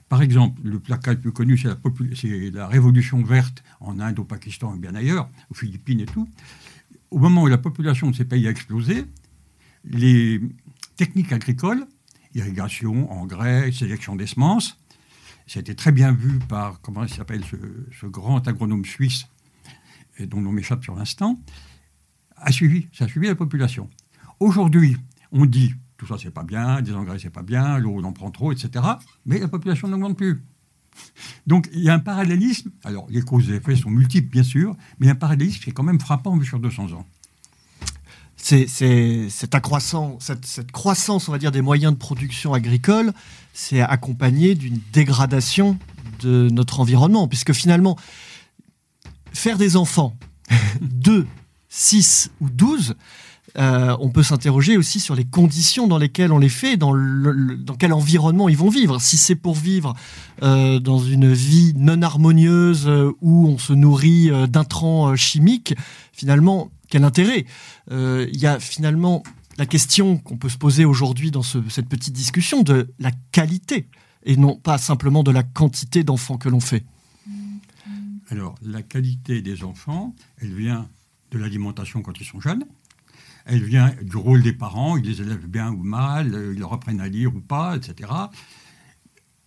Par 0.08 0.22
exemple, 0.22 0.60
le 0.64 0.78
placard 0.78 1.14
le 1.14 1.20
plus 1.20 1.32
connu, 1.32 1.58
c'est 1.58 2.50
la, 2.50 2.66
révolution 2.66 3.22
verte 3.22 3.62
en 3.80 4.00
Inde, 4.00 4.18
au 4.18 4.24
Pakistan 4.24 4.74
et 4.74 4.78
bien 4.78 4.94
ailleurs, 4.94 5.28
aux 5.50 5.54
Philippines 5.54 6.00
et 6.00 6.06
tout. 6.06 6.26
Au 7.10 7.18
moment 7.18 7.42
où 7.42 7.46
la 7.46 7.58
population 7.58 8.10
de 8.10 8.16
ces 8.16 8.24
pays 8.24 8.46
a 8.46 8.50
explosé, 8.50 9.04
les 9.84 10.40
techniques 10.96 11.32
agricoles 11.32 11.86
irrigation, 12.34 13.10
engrais, 13.10 13.72
sélection 13.72 14.16
des 14.16 14.26
semences. 14.26 14.78
Ça 15.46 15.58
a 15.58 15.60
été 15.60 15.74
très 15.74 15.92
bien 15.92 16.12
vu 16.12 16.38
par, 16.38 16.80
comment 16.80 17.06
s'appelle, 17.08 17.42
ce, 17.44 18.06
grand 18.06 18.46
agronome 18.46 18.84
suisse, 18.84 19.26
dont 20.26 20.40
nom 20.40 20.52
m'échappe 20.52 20.82
sur 20.82 20.94
l'instant, 20.94 21.40
a 22.36 22.52
suivi, 22.52 22.88
ça 22.92 23.04
a 23.04 23.08
suivi 23.08 23.26
la 23.26 23.34
population. 23.34 23.88
Aujourd'hui, 24.40 24.96
on 25.32 25.46
dit, 25.46 25.74
tout 25.96 26.06
ça 26.06 26.16
c'est 26.20 26.30
pas 26.30 26.44
bien, 26.44 26.82
des 26.82 26.94
engrais 26.94 27.18
c'est 27.18 27.30
pas 27.30 27.42
bien, 27.42 27.78
l'eau 27.78 27.94
on 27.96 28.04
en 28.04 28.12
prend 28.12 28.30
trop, 28.30 28.52
etc. 28.52 28.84
Mais 29.26 29.38
la 29.38 29.48
population 29.48 29.88
n'augmente 29.88 30.16
plus. 30.16 30.42
Donc 31.46 31.68
il 31.72 31.80
y 31.80 31.90
a 31.90 31.94
un 31.94 31.98
parallélisme, 32.00 32.70
alors 32.84 33.06
les 33.10 33.22
causes 33.22 33.50
et 33.50 33.56
effets 33.56 33.76
sont 33.76 33.90
multiples 33.90 34.30
bien 34.30 34.42
sûr, 34.42 34.76
mais 34.98 35.06
il 35.06 35.08
y 35.08 35.10
a 35.10 35.12
un 35.12 35.16
parallélisme 35.16 35.62
qui 35.62 35.70
est 35.70 35.72
quand 35.72 35.82
même 35.82 36.00
frappant 36.00 36.36
vu 36.36 36.46
sur 36.46 36.58
200 36.58 36.92
ans 36.92 37.06
c'est 38.40 39.28
cette, 39.28 39.60
croissance, 40.72 41.28
on 41.28 41.32
va 41.32 41.38
dire, 41.38 41.52
des 41.52 41.60
moyens 41.60 41.92
de 41.92 41.98
production 41.98 42.54
agricole, 42.54 43.12
c'est 43.52 43.80
accompagné 43.80 44.54
d'une 44.54 44.78
dégradation 44.92 45.78
de 46.20 46.48
notre 46.50 46.80
environnement, 46.80 47.28
puisque 47.28 47.52
finalement, 47.52 47.96
faire 49.38 49.58
des 49.58 49.76
enfants, 49.76 50.16
2, 50.80 51.26
6 51.68 52.30
ou 52.40 52.50
12, 52.50 52.96
euh, 53.56 53.96
on 54.00 54.10
peut 54.10 54.22
s'interroger 54.22 54.76
aussi 54.76 55.00
sur 55.00 55.14
les 55.14 55.24
conditions 55.24 55.86
dans 55.86 55.98
lesquelles 55.98 56.32
on 56.32 56.38
les 56.38 56.48
fait, 56.48 56.76
dans, 56.76 56.94
dans 56.94 57.74
quel 57.74 57.92
environnement 57.92 58.48
ils 58.48 58.56
vont 58.56 58.68
vivre. 58.68 59.00
Si 59.00 59.16
c'est 59.16 59.34
pour 59.34 59.54
vivre 59.54 59.94
euh, 60.42 60.80
dans 60.80 60.98
une 60.98 61.32
vie 61.32 61.72
non 61.76 62.02
harmonieuse 62.02 62.86
euh, 62.86 63.12
où 63.20 63.48
on 63.48 63.58
se 63.58 63.72
nourrit 63.72 64.30
d'intrants 64.48 65.16
chimiques, 65.16 65.74
finalement, 66.12 66.70
quel 66.90 67.04
intérêt? 67.04 67.46
Il 67.90 68.38
y 68.38 68.46
a 68.46 68.58
finalement 68.60 69.22
la 69.56 69.66
question 69.66 70.18
qu'on 70.18 70.36
peut 70.36 70.48
se 70.48 70.58
poser 70.58 70.84
aujourd'hui 70.84 71.30
dans 71.30 71.42
cette 71.42 71.88
petite 71.88 72.14
discussion 72.14 72.62
de 72.62 72.92
la 72.98 73.10
qualité 73.32 73.88
et 74.24 74.36
non 74.36 74.56
pas 74.56 74.78
simplement 74.78 75.22
de 75.22 75.30
la 75.30 75.42
quantité 75.42 76.04
d'enfants 76.04 76.38
que 76.38 76.48
l'on 76.48 76.60
fait. 76.60 76.84
Alors, 78.30 78.54
la 78.62 78.82
qualité 78.82 79.40
des 79.40 79.64
enfants, 79.64 80.14
elle 80.38 80.54
vient 80.54 80.88
de 81.30 81.38
l'alimentation 81.38 82.02
quand 82.02 82.20
ils 82.20 82.26
sont 82.26 82.40
jeunes, 82.40 82.64
elle 83.46 83.64
vient 83.64 83.94
du 84.02 84.16
rôle 84.16 84.42
des 84.42 84.52
parents, 84.52 84.98
ils 84.98 85.04
les 85.04 85.22
élèvent 85.22 85.46
bien 85.46 85.72
ou 85.72 85.82
mal, 85.82 86.34
euh, 86.34 86.52
ils 86.52 86.60
leur 86.60 86.74
apprennent 86.74 87.00
à 87.00 87.08
lire 87.08 87.34
ou 87.34 87.40
pas, 87.40 87.76
etc. 87.76 88.12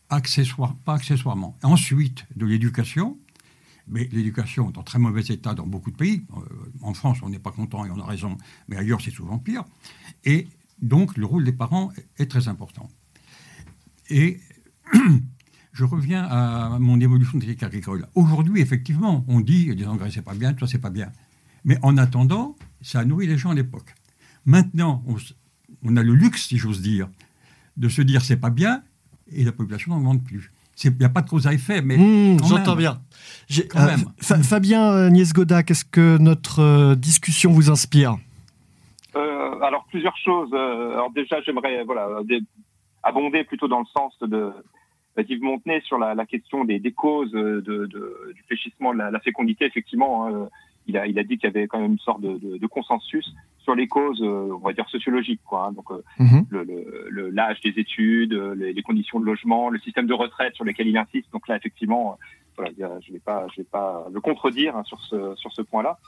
Accessoire, 0.10 0.76
pas 0.78 0.96
accessoirement. 0.96 1.56
Ensuite, 1.62 2.26
de 2.36 2.48
l'éducation, 2.48 3.20
mais 3.88 4.10
l'éducation 4.12 4.72
est 4.72 4.78
en 4.80 4.84
très 4.84 4.98
mauvais 4.98 5.22
état 5.22 5.54
dans 5.54 5.68
beaucoup 5.68 5.92
de 5.92 5.98
pays. 5.98 6.26
Euh, 6.36 6.42
en 6.82 6.96
France, 6.96 7.20
on 7.22 7.30
n'est 7.30 7.40
pas 7.40 7.52
content 7.52 7.86
et 7.86 7.92
on 7.92 8.00
a 8.00 8.06
raison, 8.06 8.38
mais 8.68 8.78
ailleurs, 8.78 9.02
c'est 9.02 9.12
souvent 9.12 9.38
pire. 9.38 9.64
Et 10.24 10.48
donc, 10.82 11.16
le 11.18 11.26
rôle 11.28 11.44
des 11.44 11.54
parents 11.54 11.92
est 12.18 12.30
très 12.30 12.48
important. 12.48 12.90
Et 14.10 14.40
je 15.82 15.86
reviens 15.86 16.24
à 16.26 16.78
mon 16.80 17.00
évolution 17.00 17.40
de 17.40 17.44
technique 17.44 17.64
agricole. 17.64 18.06
Aujourd'hui, 18.14 18.62
effectivement, 18.62 19.26
on 19.28 19.40
dit 19.40 19.74
les 19.74 19.88
engrais, 19.88 20.12
c'est 20.12 20.22
pas 20.22 20.36
bien, 20.36 20.54
tout 20.54 20.60
ça, 20.60 20.72
c'est 20.72 20.78
pas 20.78 20.92
bien. 20.92 21.12
Mais 21.66 21.80
en 21.82 21.98
attendant, 21.98 22.56
ça 22.82 23.00
a 23.00 23.06
nourri 23.06 23.26
les 23.26 23.36
gens 23.36 23.50
à 23.50 23.56
l'époque. 23.56 23.96
Maintenant, 24.46 25.04
on, 25.84 25.98
a 25.98 26.04
le 26.04 26.14
luxe, 26.14 26.50
si 26.50 26.58
j'ose 26.60 26.84
dire, 26.84 27.10
de 27.78 27.90
se 27.90 28.04
dire 28.04 28.22
c'est 28.22 28.38
pas 28.38 28.52
bien 28.52 28.84
et 29.32 29.44
la 29.44 29.52
population 29.52 29.96
n'augmente 29.96 30.24
plus. 30.24 30.52
Il 30.84 30.92
n'y 31.00 31.06
a 31.06 31.10
pas 31.10 31.24
de 31.24 31.30
cause 31.30 31.48
à 31.48 31.54
effet, 31.54 31.82
mais. 31.82 31.98
Mmh, 31.98 32.44
j'entends 32.48 32.76
bien. 32.76 33.02
Euh, 33.76 33.98
Fabien 34.44 34.84
euh, 34.92 35.10
Niesgoda, 35.10 35.64
qu'est-ce 35.64 35.86
que 35.86 36.20
notre 36.20 36.60
euh, 36.60 36.96
discussion 36.96 37.52
vous 37.52 37.72
inspire? 37.72 38.18
Alors, 39.64 39.86
plusieurs 39.90 40.18
choses. 40.18 40.52
alors, 40.54 41.12
déjà, 41.12 41.40
j'aimerais 41.42 41.84
voilà, 41.86 42.08
abonder 43.04 43.44
plutôt 43.44 43.68
dans 43.68 43.80
le 43.80 43.86
sens 43.96 44.14
de, 44.22 44.52
Yves 45.18 45.42
Montenay 45.42 45.82
sur 45.82 45.98
la, 45.98 46.26
question 46.26 46.64
des, 46.66 46.80
causes 46.92 47.32
de, 47.32 47.60
du 47.62 48.44
fléchissement 48.48 48.94
de 48.94 49.00
la, 49.00 49.20
fécondité. 49.20 49.66
Effectivement, 49.66 50.28
hein, 50.28 50.50
il 50.88 50.98
a, 50.98 51.08
il 51.08 51.18
a 51.20 51.24
dit 51.24 51.38
qu'il 51.38 51.50
y 51.50 51.54
avait 51.56 51.68
quand 51.68 51.80
même 51.80 51.94
une 51.94 52.00
sorte 52.00 52.22
de, 52.22 52.38
de, 52.38 52.58
de 52.58 52.68
consensus 52.68 53.34
sur 53.60 53.76
les 53.76 53.88
causes, 53.88 54.22
euh, 54.22 54.50
on 54.54 54.66
va 54.66 54.74
dire 54.74 54.90
sociologiques, 54.90 55.42
quoi. 55.46 55.66
Hein. 55.68 55.72
donc, 55.74 55.92
euh, 55.92 56.02
mhm. 56.20 56.46
le 56.50 57.30
l'âge 57.30 57.62
des 57.62 57.74
études, 57.78 58.34
euh, 58.34 58.56
les, 58.56 58.74
les, 58.74 58.82
conditions 58.82 59.20
de 59.20 59.26
logement, 59.26 59.70
le 59.70 59.80
système 59.80 60.08
de 60.08 60.14
retraite 60.14 60.56
sur 60.56 60.66
lequel 60.66 60.88
il 60.88 60.98
insiste. 60.98 61.32
Donc 61.32 61.48
là, 61.48 61.58
effectivement, 61.58 62.18
voilà, 62.58 62.72
je 62.78 63.10
ne 63.10 63.14
vais 63.14 63.20
pas, 63.20 63.48
je 63.52 63.62
vais 63.62 63.68
pas 63.70 64.08
le 64.12 64.20
contredire 64.20 64.76
hein, 64.76 64.84
sur 64.84 65.00
ce 65.02 65.36
sur 65.36 65.52
ce 65.54 65.62
point-là. 65.62 66.00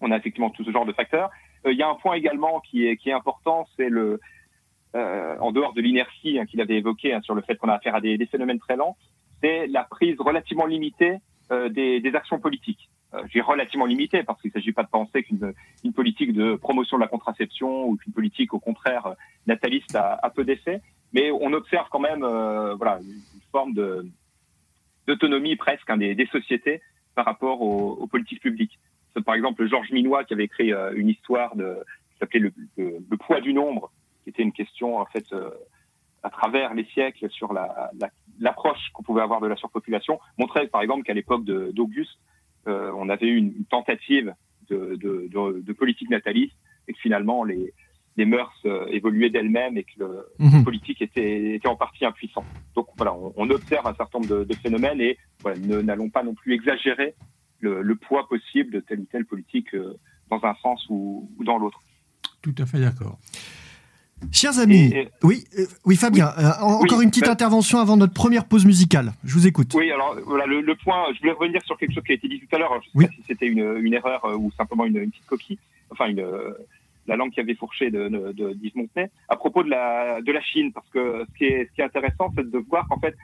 On 0.00 0.10
a 0.10 0.16
effectivement 0.16 0.50
tout 0.50 0.64
ce 0.64 0.70
genre 0.70 0.84
de 0.84 0.92
facteurs. 0.92 1.30
Il 1.64 1.76
y 1.76 1.82
a 1.82 1.88
un 1.88 1.94
point 1.94 2.14
également 2.14 2.60
qui 2.60 2.86
est 2.86 2.96
qui 2.96 3.08
est 3.08 3.14
important, 3.14 3.66
c'est 3.76 3.88
le 3.88 4.20
en 5.40 5.52
dehors 5.52 5.72
de 5.72 5.80
l'inertie 5.80 6.38
hein, 6.38 6.46
qu'il 6.46 6.60
avait 6.60 6.76
évoqué 6.76 7.12
hein, 7.12 7.20
sur 7.22 7.34
le 7.34 7.42
fait 7.42 7.56
qu'on 7.56 7.68
a 7.68 7.74
affaire 7.74 7.94
à 7.94 8.00
des, 8.00 8.26
phénomènes 8.26 8.58
très 8.58 8.76
lents, 8.76 8.96
c'est 9.42 9.66
la 9.66 9.84
prise 9.84 10.16
relativement 10.18 10.66
limitée 10.66 11.16
des, 11.50 12.00
des 12.00 12.14
actions 12.14 12.38
politiques. 12.38 12.88
Euh, 13.14 13.22
j'ai 13.32 13.40
relativement 13.40 13.86
limité 13.86 14.22
parce 14.22 14.40
qu'il 14.40 14.50
ne 14.50 14.54
s'agit 14.54 14.72
pas 14.72 14.82
de 14.82 14.88
penser 14.88 15.22
qu'une 15.22 15.52
une 15.84 15.92
politique 15.92 16.32
de 16.32 16.56
promotion 16.56 16.96
de 16.96 17.02
la 17.02 17.08
contraception 17.08 17.88
ou 17.88 17.96
qu'une 17.96 18.12
politique 18.12 18.52
au 18.52 18.58
contraire 18.58 19.14
nataliste 19.46 19.94
a, 19.94 20.30
peu 20.34 20.44
d'effet, 20.44 20.80
mais 21.12 21.30
on 21.30 21.52
observe 21.52 21.86
quand 21.90 22.00
même 22.00 22.24
euh, 22.24 22.74
voilà 22.74 22.98
une, 23.00 23.40
forme 23.52 23.74
d'autonomie 25.06 25.56
presque 25.56 25.88
hein, 25.88 25.96
des, 25.96 26.28
sociétés 26.32 26.82
par 27.14 27.24
rapport 27.24 27.62
aux, 27.62 28.06
politiques 28.08 28.42
publiques. 28.42 28.78
Par 29.24 29.34
exemple 29.34 29.66
Georges 29.66 29.92
Minois 29.92 30.24
qui 30.24 30.34
avait 30.34 30.44
écrit 30.44 30.72
euh, 30.72 30.92
une 30.94 31.08
histoire 31.08 31.52
qui 31.52 32.18
s'appelait 32.18 32.40
le, 32.76 33.16
poids 33.16 33.40
du 33.40 33.54
nombre, 33.54 33.92
qui 34.26 34.30
était 34.30 34.42
une 34.42 34.52
question 34.52 34.98
en 34.98 35.06
fait 35.06 35.32
à 36.26 36.30
travers 36.30 36.74
les 36.74 36.84
siècles 36.86 37.30
sur 37.30 37.52
la, 37.52 37.90
l'approche 38.40 38.90
qu'on 38.92 39.04
pouvait 39.04 39.22
avoir 39.22 39.40
de 39.40 39.46
la 39.46 39.54
surpopulation, 39.54 40.18
montrait 40.38 40.66
par 40.66 40.82
exemple 40.82 41.04
qu'à 41.04 41.14
l'époque 41.14 41.44
d'Auguste, 41.44 42.18
euh, 42.66 42.90
on 42.96 43.08
avait 43.08 43.28
eu 43.28 43.36
une, 43.36 43.64
tentative 43.66 44.34
de, 44.68 45.72
politique 45.78 46.10
nataliste 46.10 46.56
et 46.88 46.92
que 46.92 46.98
finalement 46.98 47.44
les, 47.44 47.72
les 48.16 48.24
mœurs 48.24 48.52
euh, 48.64 48.86
évoluaient 48.86 49.30
d'elles-mêmes 49.30 49.76
et 49.76 49.84
que 49.84 50.00
le, 50.00 50.26
mhm. 50.40 50.64
politique 50.64 51.00
était, 51.00 51.54
était, 51.54 51.68
en 51.68 51.76
partie 51.76 52.04
impuissant. 52.04 52.44
Donc 52.74 52.88
voilà, 52.96 53.14
on, 53.14 53.48
observe 53.50 53.86
un 53.86 53.94
certain 53.94 54.18
nombre 54.18 54.44
de, 54.44 54.54
phénomènes 54.54 55.00
et 55.00 55.18
voilà, 55.42 55.58
n'allons 55.60 56.10
pas 56.10 56.24
non 56.24 56.34
plus 56.34 56.54
exagérer 56.54 57.14
le, 57.60 57.82
le, 57.82 57.94
poids 57.94 58.28
possible 58.28 58.72
de 58.72 58.80
telle 58.80 59.00
ou 59.00 59.06
telle 59.06 59.26
politique 59.26 59.72
euh, 59.74 59.94
dans 60.28 60.44
un 60.44 60.54
sens 60.56 60.84
ou, 60.90 61.30
ou 61.38 61.44
dans 61.44 61.58
l'autre. 61.58 61.80
Tout 62.42 62.54
à 62.58 62.66
fait 62.66 62.80
d'accord. 62.80 63.18
Chers 64.32 64.58
amis, 64.58 64.94
oui, 65.22 65.44
euh, 65.58 65.66
oui 65.84 65.96
Fabien, 65.96 66.32
encore 66.60 67.02
une 67.02 67.10
petite 67.10 67.28
intervention 67.28 67.78
avant 67.78 67.96
notre 67.96 68.14
première 68.14 68.46
pause 68.46 68.64
musicale. 68.64 69.12
Je 69.24 69.34
vous 69.34 69.46
écoute. 69.46 69.72
Oui, 69.74 69.90
alors 69.90 70.16
voilà, 70.24 70.46
le, 70.46 70.74
point, 70.74 71.12
je 71.14 71.20
voulais 71.20 71.32
revenir 71.32 71.62
sur 71.64 71.76
quelque 71.76 71.92
chose 71.92 72.02
qui 72.04 72.12
a 72.12 72.14
été 72.14 72.26
dit 72.28 72.40
tout 72.40 72.56
à 72.56 72.58
l'heure. 72.58 72.80
Je 72.82 72.98
ne 72.98 73.02
sais 73.02 73.08
pas 73.08 73.14
si 73.14 73.22
c'était 73.26 73.46
une, 73.46 73.76
une, 73.78 73.92
erreur 73.92 74.24
ou 74.38 74.50
simplement 74.52 74.86
une, 74.86 74.96
une, 74.96 75.10
petite 75.10 75.26
coquille, 75.26 75.58
enfin 75.90 76.06
une, 76.06 76.24
la 77.06 77.16
langue 77.16 77.30
qui 77.30 77.40
avait 77.40 77.54
fourché 77.54 77.90
de, 77.90 78.08
de, 78.08 78.52
d'Yves 78.54 78.76
Montenay, 78.76 79.10
à 79.28 79.36
propos 79.36 79.62
de 79.62 79.70
la, 79.70 80.20
de 80.20 80.32
la 80.32 80.40
Chine, 80.40 80.72
parce 80.72 80.88
que 80.88 81.24
ce 81.28 81.38
qui 81.38 81.44
est, 81.44 81.66
ce 81.66 81.74
qui 81.74 81.80
est 81.80 81.84
intéressant, 81.84 82.32
c'est 82.36 82.50
de 82.50 82.58
voir 82.58 82.86
qu'en 82.88 82.98
fait, 82.98 83.14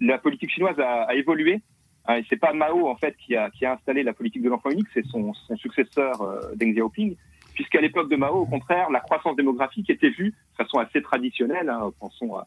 la 0.00 0.18
politique 0.18 0.50
chinoise 0.50 0.78
a, 0.78 1.04
a 1.04 1.14
évolué. 1.14 1.60
Hein, 2.06 2.16
et 2.16 2.24
c'est 2.28 2.36
pas 2.36 2.52
Mao 2.52 2.88
en 2.88 2.96
fait 2.96 3.16
qui 3.16 3.36
a, 3.36 3.50
qui 3.50 3.64
a 3.64 3.74
installé 3.74 4.02
la 4.02 4.12
politique 4.12 4.42
de 4.42 4.48
l'enfant 4.48 4.70
unique, 4.70 4.88
c'est 4.92 5.06
son, 5.06 5.32
son 5.34 5.56
successeur 5.56 6.20
euh, 6.20 6.40
Deng 6.56 6.72
Xiaoping, 6.72 7.14
puisqu'à 7.54 7.80
l'époque 7.80 8.08
de 8.08 8.16
Mao, 8.16 8.42
au 8.42 8.46
contraire, 8.46 8.90
la 8.90 9.00
croissance 9.00 9.36
démographique 9.36 9.90
était 9.90 10.10
vue 10.10 10.30
de 10.30 10.64
façon 10.64 10.78
assez 10.78 11.02
traditionnelle. 11.02 11.68
Hein, 11.68 11.90
pensons 11.98 12.36
à, 12.36 12.46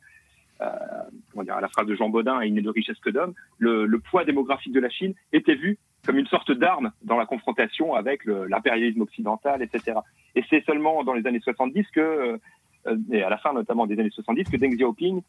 la 0.60 1.68
phrase 1.70 1.88
de 1.88 1.96
Jean 1.96 2.10
Baudin, 2.10 2.44
il 2.44 2.54
n'est 2.54 2.62
de 2.62 2.70
richesse 2.70 3.00
que 3.00 3.10
d'homme. 3.10 3.34
Le, 3.58 4.00
poids 4.00 4.26
démographique 4.26 4.74
de 4.74 4.80
la 4.80 4.90
Chine 4.90 5.14
était 5.34 5.56
vu 5.56 5.78
comme 6.06 6.18
une 6.18 6.28
sorte 6.28 6.52
d'arme 6.52 6.92
dans 7.02 7.18
la 7.18 7.26
confrontation 7.26 7.96
avec 7.96 8.26
l'impérialisme 8.26 9.02
occidental, 9.02 9.62
etc. 9.62 10.00
Et 10.36 10.44
c'est 10.50 10.64
seulement 10.66 11.04
dans 11.04 11.14
les 11.14 11.26
années 11.26 11.40
70 11.40 11.86
que, 11.94 12.40
euh, 12.88 12.98
et 13.12 13.24
à 13.24 13.30
la 13.30 13.38
fin 13.38 13.54
notamment 13.54 13.88
des 13.88 14.00
années 14.00 14.12
70, 14.12 14.50
que 14.50 14.58
Deng 14.58 14.76
Xiaoping 14.76 15.22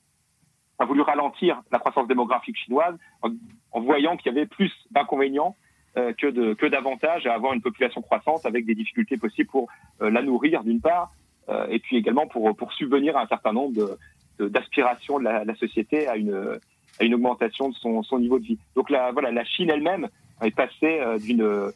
a 0.78 0.84
voulu 0.84 1.00
ralentir 1.00 1.62
la 1.72 1.78
croissance 1.78 2.06
démographique 2.06 2.56
chinoise 2.56 2.96
en, 3.22 3.80
voyant 3.80 4.16
qu'il 4.16 4.32
y 4.32 4.36
avait 4.36 4.46
plus 4.46 4.72
d'inconvénients 4.90 5.56
que 6.18 6.26
de 6.26 6.54
que 6.54 6.66
d'avantages 6.66 7.26
à 7.26 7.34
avoir 7.34 7.52
une 7.52 7.62
population 7.62 8.02
croissante 8.02 8.44
avec 8.44 8.66
des 8.66 8.74
difficultés 8.74 9.16
possibles 9.16 9.48
pour 9.48 9.68
euh, 10.02 10.10
la 10.10 10.22
nourrir 10.22 10.62
d'une 10.62 10.80
part 10.80 11.12
euh, 11.48 11.66
et 11.68 11.78
puis 11.78 11.96
également 11.96 12.26
pour 12.26 12.72
subvenir 12.72 13.16
à 13.16 13.22
un 13.22 13.26
certain 13.26 13.52
nombre 13.52 13.98
d'aspirations 14.38 15.18
de, 15.18 15.24
la, 15.24 15.54
société 15.54 16.06
à 16.08 16.16
une 16.16 17.14
augmentation 17.14 17.70
de 17.70 17.74
son, 17.74 18.18
niveau 18.18 18.38
de 18.38 18.44
vie. 18.44 18.58
Donc 18.74 18.90
la 18.90 19.12
voilà 19.12 19.30
la 19.30 19.44
Chine 19.44 19.70
elle-même 19.70 20.08
est 20.42 20.54
passée 20.54 21.00
d'une 21.20 21.72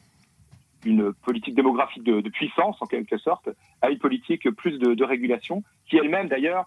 une 0.84 1.12
politique 1.12 1.54
démographique 1.54 2.04
de, 2.04 2.28
puissance 2.28 2.80
en 2.80 2.86
quelque 2.86 3.18
sorte 3.18 3.48
à 3.82 3.90
une 3.90 3.98
politique 3.98 4.50
plus 4.50 4.78
de, 4.78 5.04
régulation 5.04 5.62
qui 5.88 5.96
elle-même 5.96 6.28
d'ailleurs 6.28 6.66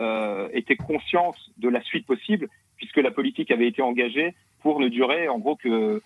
euh, 0.00 0.48
était 0.52 0.76
consciente 0.76 1.36
de 1.56 1.68
la 1.68 1.82
suite 1.82 2.06
possible 2.06 2.48
puisque 2.76 2.98
la 2.98 3.10
politique 3.10 3.50
avait 3.50 3.66
été 3.66 3.82
engagée 3.82 4.34
pour 4.62 4.80
ne 4.80 4.88
durer 4.88 5.28
en 5.28 5.38
gros 5.38 5.56
que 5.56 6.00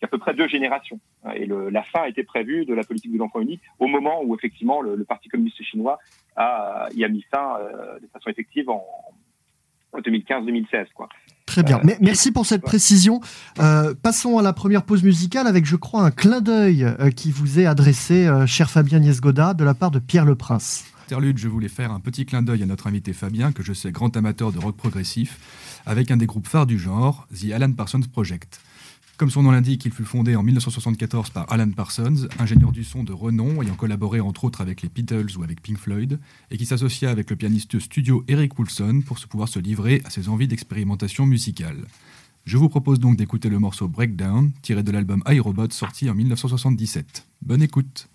qu'à 0.00 0.08
peu 0.08 0.18
près 0.18 0.34
deux 0.34 0.48
générations 0.48 0.98
et 1.34 1.46
le, 1.46 1.70
la 1.70 1.82
fin 1.82 2.04
était 2.04 2.24
prévue 2.24 2.64
de 2.64 2.74
la 2.74 2.84
politique 2.84 3.12
de 3.12 3.18
l'enfant 3.18 3.40
unique 3.40 3.62
au 3.78 3.86
moment 3.86 4.22
où 4.22 4.34
effectivement 4.34 4.80
le, 4.80 4.96
le, 4.96 5.04
Parti 5.04 5.28
communiste 5.28 5.62
chinois 5.62 5.98
a 6.36 6.88
y 6.94 7.04
a 7.04 7.08
mis 7.08 7.24
fin 7.30 7.58
euh, 7.60 7.98
de 8.00 8.06
façon 8.08 8.30
effective 8.30 8.68
en, 8.68 8.84
en 9.92 10.00
2015-2016 10.00 10.86
quoi. 10.94 11.08
Très 11.46 11.62
bien. 11.62 11.80
Euh, 11.84 11.94
merci 12.00 12.32
pour 12.32 12.46
cette 12.46 12.62
précision. 12.62 13.20
Euh, 13.60 13.94
passons 13.94 14.38
à 14.38 14.42
la 14.42 14.52
première 14.52 14.82
pause 14.82 15.02
musicale 15.02 15.46
avec, 15.46 15.66
je 15.66 15.76
crois, 15.76 16.02
un 16.02 16.10
clin 16.10 16.40
d'œil 16.40 16.84
euh, 16.84 17.10
qui 17.10 17.30
vous 17.30 17.60
est 17.60 17.66
adressé, 17.66 18.28
cher 18.46 18.70
Fabien 18.70 18.98
Niesgoda, 18.98 19.54
de 19.54 19.64
la 19.64 19.74
part 19.74 19.90
de 19.90 19.98
Pierre 19.98 20.24
Le 20.24 20.34
Prince. 20.34 20.84
Interlude, 21.06 21.38
je 21.38 21.48
voulais 21.48 21.68
faire 21.68 21.92
un 21.92 22.00
petit 22.00 22.24
clin 22.24 22.42
d'œil 22.42 22.62
à 22.62 22.66
notre 22.66 22.86
invité 22.86 23.12
Fabien, 23.12 23.52
que 23.52 23.62
je 23.62 23.72
sais 23.72 23.92
grand 23.92 24.16
amateur 24.16 24.52
de 24.52 24.58
rock 24.58 24.76
progressif, 24.76 25.82
avec 25.86 26.10
un 26.10 26.16
des 26.16 26.26
groupes 26.26 26.46
phares 26.48 26.66
du 26.66 26.78
genre, 26.78 27.28
The 27.30 27.52
Alan 27.52 27.72
Parsons 27.72 28.00
Project. 28.10 28.60
Comme 29.16 29.30
son 29.30 29.44
nom 29.44 29.52
l'indique, 29.52 29.84
il 29.84 29.92
fut 29.92 30.04
fondé 30.04 30.34
en 30.34 30.42
1974 30.42 31.30
par 31.30 31.52
Alan 31.52 31.70
Parsons, 31.70 32.26
ingénieur 32.40 32.72
du 32.72 32.82
son 32.82 33.04
de 33.04 33.12
renom 33.12 33.62
ayant 33.62 33.76
collaboré 33.76 34.18
entre 34.18 34.42
autres 34.42 34.60
avec 34.60 34.82
les 34.82 34.88
Beatles 34.88 35.38
ou 35.38 35.44
avec 35.44 35.62
Pink 35.62 35.78
Floyd, 35.78 36.18
et 36.50 36.56
qui 36.56 36.66
s'associa 36.66 37.10
avec 37.10 37.30
le 37.30 37.36
pianiste 37.36 37.78
studio 37.78 38.24
Eric 38.26 38.58
Woolson 38.58 39.02
pour 39.06 39.18
se 39.18 39.28
pouvoir 39.28 39.48
se 39.48 39.60
livrer 39.60 40.02
à 40.04 40.10
ses 40.10 40.28
envies 40.28 40.48
d'expérimentation 40.48 41.26
musicale. 41.26 41.86
Je 42.44 42.58
vous 42.58 42.68
propose 42.68 42.98
donc 42.98 43.16
d'écouter 43.16 43.48
le 43.48 43.60
morceau 43.60 43.86
Breakdown, 43.86 44.50
tiré 44.62 44.82
de 44.82 44.90
l'album 44.90 45.22
iRobot 45.28 45.70
sorti 45.70 46.10
en 46.10 46.14
1977. 46.14 47.24
Bonne 47.40 47.62
écoute! 47.62 48.08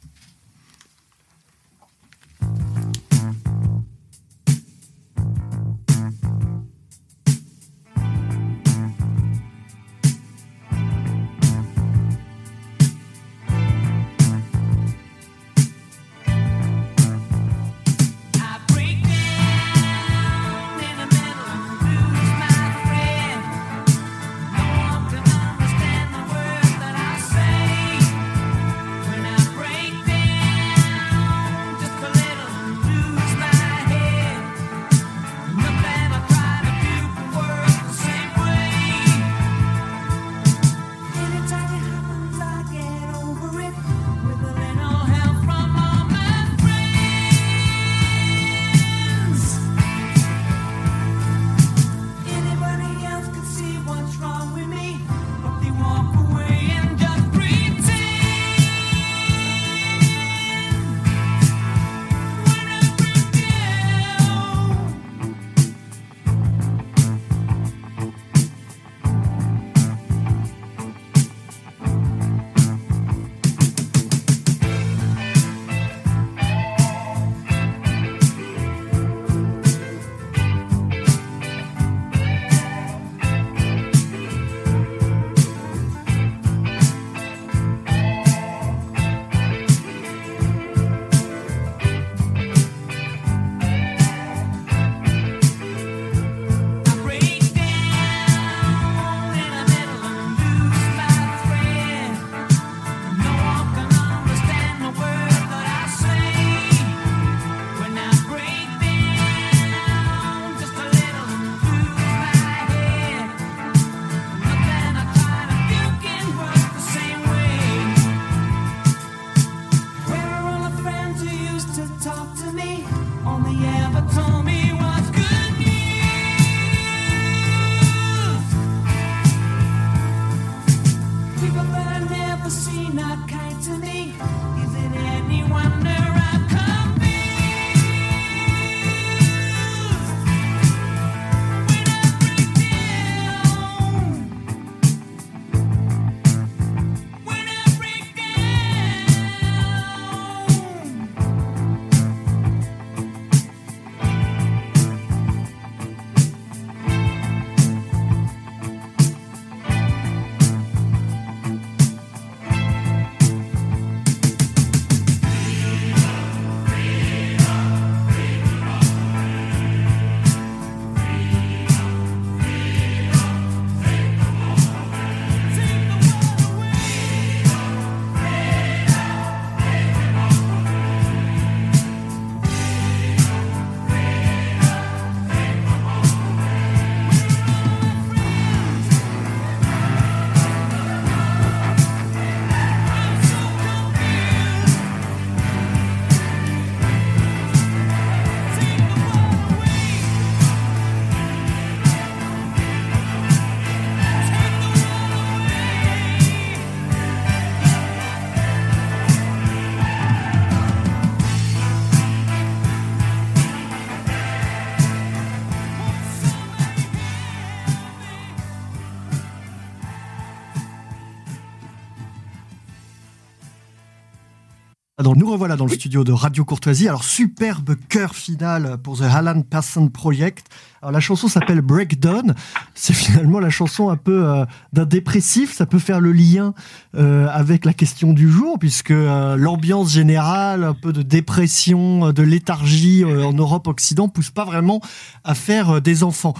Nous 225.30 225.34
revoilà 225.34 225.58
dans 225.58 225.68
le 225.68 225.76
studio 225.76 226.04
de 226.04 226.12
Radio 226.12 226.44
Courtoisie. 226.44 226.88
Alors, 226.88 227.04
superbe 227.04 227.76
chœur 227.88 228.16
final 228.16 228.80
pour 228.82 228.98
The 228.98 229.04
Alan 229.04 229.44
Person 229.44 229.88
Project. 229.88 230.48
Alors, 230.82 230.92
la 230.92 231.00
chanson 231.00 231.28
s'appelle 231.28 231.62
Breakdown. 231.62 232.34
C'est 232.74 232.96
finalement 232.96 233.40
la 233.40 233.52
chanson 233.52 233.92
un 233.92 233.96
peu 233.96 234.26
euh, 234.26 234.46
d'un 234.74 234.86
dépressif. 234.86 235.54
Ça 235.54 235.68
peut 235.68 235.78
faire 235.78 236.00
le 236.00 236.14
lien 236.14 236.56
euh, 236.96 237.28
avec 237.28 237.64
la 237.66 237.74
question 237.74 238.12
du 238.12 238.28
jour, 238.28 238.58
puisque 238.58 238.90
euh, 238.90 239.36
l'ambiance 239.36 239.92
générale, 239.94 240.64
un 240.64 240.74
peu 240.74 240.94
de 240.94 241.04
dépression, 241.04 242.12
de 242.12 242.24
léthargie 242.24 243.06
en 243.06 243.34
Europe-Occident, 243.34 244.10
pousse 244.10 244.32
pas 244.32 244.46
vraiment 244.46 244.82
à 245.24 245.36
faire 245.36 245.80
des 245.80 246.02
enfants. 246.02 246.34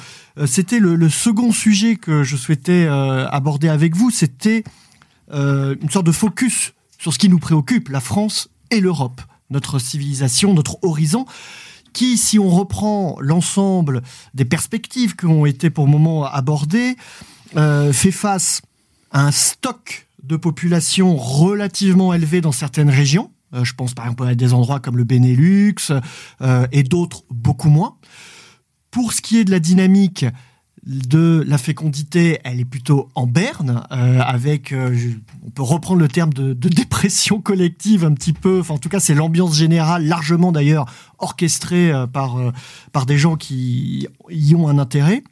C'était 0.48 0.80
le, 0.80 0.96
le, 0.96 1.10
second 1.10 1.52
sujet 1.52 1.96
que 1.96 2.24
je 2.24 2.36
souhaitais 2.36 2.88
aborder 2.88 3.70
avec 3.70 3.96
vous. 3.96 4.10
C'était 4.10 4.64
une 5.32 5.90
sorte 5.92 6.08
de 6.08 6.12
focus 6.12 6.74
sur 6.98 7.14
ce 7.14 7.20
qui 7.20 7.30
nous 7.30 7.40
préoccupe, 7.40 7.90
la 7.90 8.00
France 8.00 8.50
et 8.72 8.80
l'Europe, 8.80 9.22
notre 9.50 9.80
civilisation, 9.80 10.54
notre 10.54 10.78
horizon, 10.84 11.26
qui, 11.94 12.18
si 12.18 12.40
on 12.40 12.50
reprend 12.50 13.18
l'ensemble 13.20 14.02
des 14.34 14.46
perspectives 14.46 15.16
qui 15.16 15.26
ont 15.26 15.46
été 15.46 15.70
pour 15.70 15.86
le 15.86 15.92
moment 15.92 16.26
abordées, 16.26 16.96
euh, 17.56 17.92
fait 17.92 18.12
face 18.12 18.62
à 19.12 19.26
un 19.26 19.32
stock 19.32 20.08
de 20.24 20.36
population 20.36 21.16
relativement 21.16 22.14
élevé 22.14 22.42
dans 22.42 22.52
certaines 22.52 22.90
régions. 22.90 23.32
Euh, 23.54 23.64
je 23.64 23.74
pense 23.74 23.94
par 23.94 24.06
exemple 24.06 24.28
à 24.28 24.36
des 24.36 24.54
endroits 24.54 24.80
comme 24.80 24.98
le 24.98 25.04
Benelux 25.04 25.76
euh, 26.42 26.68
et 26.72 26.84
d'autres 26.84 27.24
beaucoup 27.32 27.70
moins. 27.70 27.98
Pour 28.92 29.14
ce 29.14 29.22
qui 29.22 29.38
est 29.40 29.44
de 29.44 29.52
la 29.52 29.60
dynamique, 29.60 30.26
de 30.90 31.46
la 31.48 31.60
fécondité, 31.60 32.40
elle 32.44 32.60
est 32.60 32.66
plutôt 32.66 33.10
en 33.14 33.28
berne, 33.28 33.84
euh, 33.92 34.20
avec, 34.22 34.72
euh, 34.72 34.98
on 35.46 35.52
peut 35.52 35.62
reprendre 35.62 36.00
le 36.02 36.08
terme 36.08 36.34
de, 36.34 36.54
dépression 36.70 37.42
collective 37.42 38.04
un 38.04 38.14
petit 38.14 38.34
peu, 38.34 38.64
en 38.68 38.80
tout 38.80 38.90
cas 38.90 39.00
c'est 39.00 39.14
l'ambiance 39.14 39.56
générale, 39.56 40.06
largement 40.06 40.52
d'ailleurs 40.52 40.88
orchestrée 41.20 41.92
euh, 41.92 42.08
par, 42.08 42.38
par 42.92 43.06
des 43.06 43.20
gens 43.20 43.36
qui 43.36 44.08
y 44.32 44.56
ont 44.56 44.68
un 44.68 44.80
intérêt. 44.80 45.24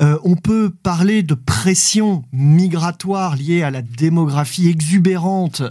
on 0.00 0.34
peut 0.34 0.70
parler 0.82 1.22
de 1.22 1.34
pression 1.34 2.24
migratoire 2.32 3.36
liée 3.36 3.62
à 3.62 3.70
la 3.70 3.82
démographie 3.82 4.68
exubérante, 4.68 5.62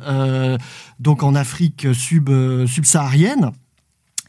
donc 0.99 1.23
en 1.23 1.35
Afrique 1.35 1.87
sub, 1.93 2.29
subsaharienne 2.65 3.51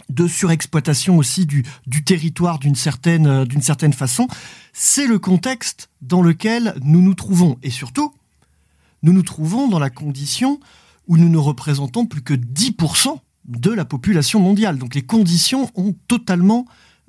de 0.09 0.27
surexploitation 0.27 1.19
aussi 1.19 1.47
du, 1.47 1.65
territoire 2.05 2.59
d'une 2.59 2.75
certaine, 2.75 3.45
d'une 3.45 3.63
certaine 3.63 3.93
façon 3.93 4.27
c'est 4.81 5.09
le 5.09 5.19
contexte 5.19 5.91
dans 6.03 6.23
lequel 6.23 6.75
nous 6.83 7.03
nous 7.03 7.15
trouvons. 7.15 7.59
Et 7.65 7.71
surtout, 7.71 8.15
nous 9.03 9.13
nous 9.13 9.25
trouvons 9.25 9.67
dans 9.67 9.81
la 9.81 9.91
condition 9.91 10.61
où 11.09 11.17
nous 11.17 11.29
ne 11.29 11.37
représentons 11.37 12.07
plus 12.07 12.23
que 12.23 12.35
10% 12.35 13.19
de 13.47 13.73
la 13.73 13.85
population 13.85 14.39
mondiale. 14.39 14.79
Donc 14.79 14.95
les 14.95 15.03
conditions 15.03 15.69
ont 15.75 15.97
totalement 16.07 16.65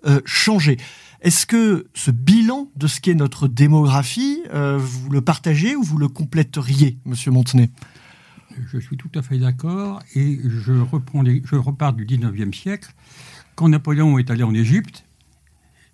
euh, 0.08 0.20
changé. 0.26 0.78
Est-ce 1.22 1.46
que 1.46 1.88
ce 1.94 2.10
bilan 2.10 2.72
de 2.76 2.88
ce 2.88 3.02
qu'est 3.02 3.14
notre 3.14 3.48
démographie, 3.48 4.42
euh, 4.52 4.80
vous 4.80 5.12
le 5.12 5.22
partagez 5.22 5.76
ou 5.76 5.84
vous 5.84 5.98
le 5.98 6.08
compléteriez, 6.08 6.98
Monsieur 7.06 7.30
Montenay? 7.30 7.70
Je 8.72 8.80
suis 8.80 8.98
tout 8.98 9.12
à 9.16 9.22
fait 9.22 9.38
d'accord 9.38 10.02
et 10.16 10.40
je, 10.44 10.74
repars 10.74 11.94
du 11.94 12.06
19e 12.06 12.54
siècle. 12.54 12.94
Quand 13.56 13.70
Napoléon 13.70 14.18
est 14.18 14.30
allé 14.32 14.44
en 14.44 14.54
Égypte, 14.54 15.06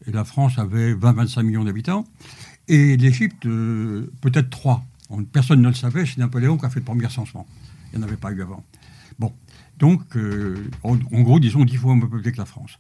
la 0.07 0.23
France 0.23 0.57
avait 0.57 0.93
20-25 0.93 1.43
millions 1.43 1.63
d'habitants. 1.63 2.05
Et 2.67 2.97
l'Égypte, 2.97 3.45
euh, 3.45 4.11
peut-être 4.21 4.49
3. 4.49 4.83
Personne 5.31 5.61
ne 5.61 5.67
le 5.67 5.73
savait, 5.73 6.05
c'est 6.05 6.17
Napoléon 6.17 6.57
qui 6.57 6.65
a 6.65 6.69
fait 6.69 6.79
le 6.79 6.85
premier 6.85 7.05
recensement. 7.05 7.45
Il 7.93 7.99
n'y 7.99 8.05
en 8.05 8.07
avait 8.07 8.17
pas 8.17 8.31
eu 8.31 8.41
avant. 8.41 8.63
Bon, 9.19 9.33
donc, 9.77 10.15
euh, 10.15 10.69
en, 10.83 10.95
gros, 10.95 11.39
disons 11.39 11.63
10 11.63 11.75
fois 11.77 11.95
moins 11.95 12.07
peuplé 12.07 12.31
que 12.31 12.37
la 12.37 12.45
France. 12.45 12.79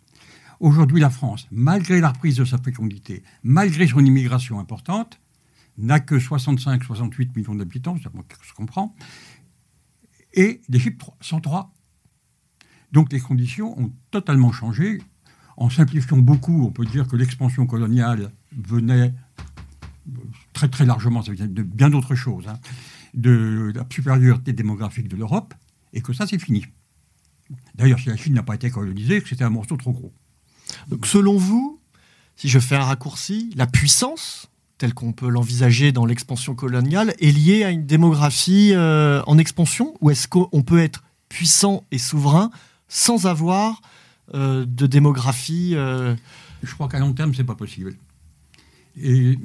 Aujourd'hui, 0.59 0.99
la 0.99 1.09
France, 1.09 1.47
malgré 1.51 1.99
la 1.99 2.09
reprise 2.09 2.37
de 2.37 2.45
sa 2.45 2.57
fécondité, 2.57 3.23
malgré 3.43 3.87
son 3.87 3.99
immigration 3.99 4.59
importante, 4.59 5.19
n'a 5.77 5.99
que 5.99 6.15
65-68 6.15 7.29
millions 7.35 7.55
d'habitants, 7.55 7.97
ça 8.01 8.09
se 8.47 8.53
comprend, 8.53 8.95
et 10.35 10.61
l'Égypte 10.69 11.01
103. 11.21 11.73
Donc 12.91 13.11
les 13.11 13.19
conditions 13.19 13.77
ont 13.79 13.91
totalement 14.11 14.51
changé. 14.51 15.01
En 15.57 15.69
simplifiant 15.69 16.17
beaucoup, 16.17 16.65
on 16.65 16.71
peut 16.71 16.85
dire 16.85 17.07
que 17.07 17.15
l'expansion 17.15 17.65
coloniale 17.65 18.31
venait 18.57 19.13
très 20.53 20.67
très 20.69 20.85
largement, 20.85 21.21
ça 21.21 21.33
de 21.33 21.63
bien 21.63 21.89
d'autres 21.89 22.15
choses, 22.15 22.47
hein, 22.47 22.59
de 23.13 23.71
la 23.73 23.85
supériorité 23.89 24.53
démographique 24.53 25.07
de 25.07 25.15
l'Europe, 25.15 25.53
et 25.93 26.01
que 26.01 26.13
ça 26.13 26.27
c'est 26.27 26.39
fini. 26.39 26.65
D'ailleurs, 27.75 27.99
si 27.99 28.09
la 28.09 28.17
Chine 28.17 28.33
n'a 28.33 28.43
pas 28.43 28.55
été 28.55 28.69
colonisée, 28.69 29.23
c'était 29.25 29.43
un 29.43 29.49
morceau 29.49 29.77
trop 29.77 29.91
gros. 29.91 30.13
Donc 30.89 31.05
selon 31.05 31.37
vous, 31.37 31.79
si 32.35 32.49
je 32.49 32.59
fais 32.59 32.75
un 32.75 32.83
raccourci, 32.83 33.51
la 33.55 33.67
puissance 33.67 34.51
telle 34.77 34.93
qu'on 34.93 35.13
peut 35.13 35.29
l'envisager 35.29 35.91
dans 35.91 36.05
l'expansion 36.05 36.55
coloniale 36.55 37.13
est 37.19 37.31
liée 37.31 37.63
à 37.63 37.71
une 37.71 37.85
démographie 37.85 38.71
euh, 38.73 39.21
en 39.27 39.37
expansion 39.37 39.95
Ou 40.01 40.09
est-ce 40.09 40.27
qu'on 40.27 40.63
peut 40.63 40.79
être 40.79 41.03
puissant 41.29 41.83
et 41.91 41.97
souverain 41.97 42.51
sans 42.87 43.25
avoir 43.25 43.81
euh, 44.33 44.65
de 44.65 44.85
démographie 44.85 45.73
euh? 45.75 46.15
Je 46.63 46.73
crois 46.73 46.87
qu'à 46.87 46.99
long 46.99 47.13
terme, 47.13 47.33
c'est 47.33 47.43
pas 47.43 47.55
possible. 47.55 47.95
Et 48.97 49.37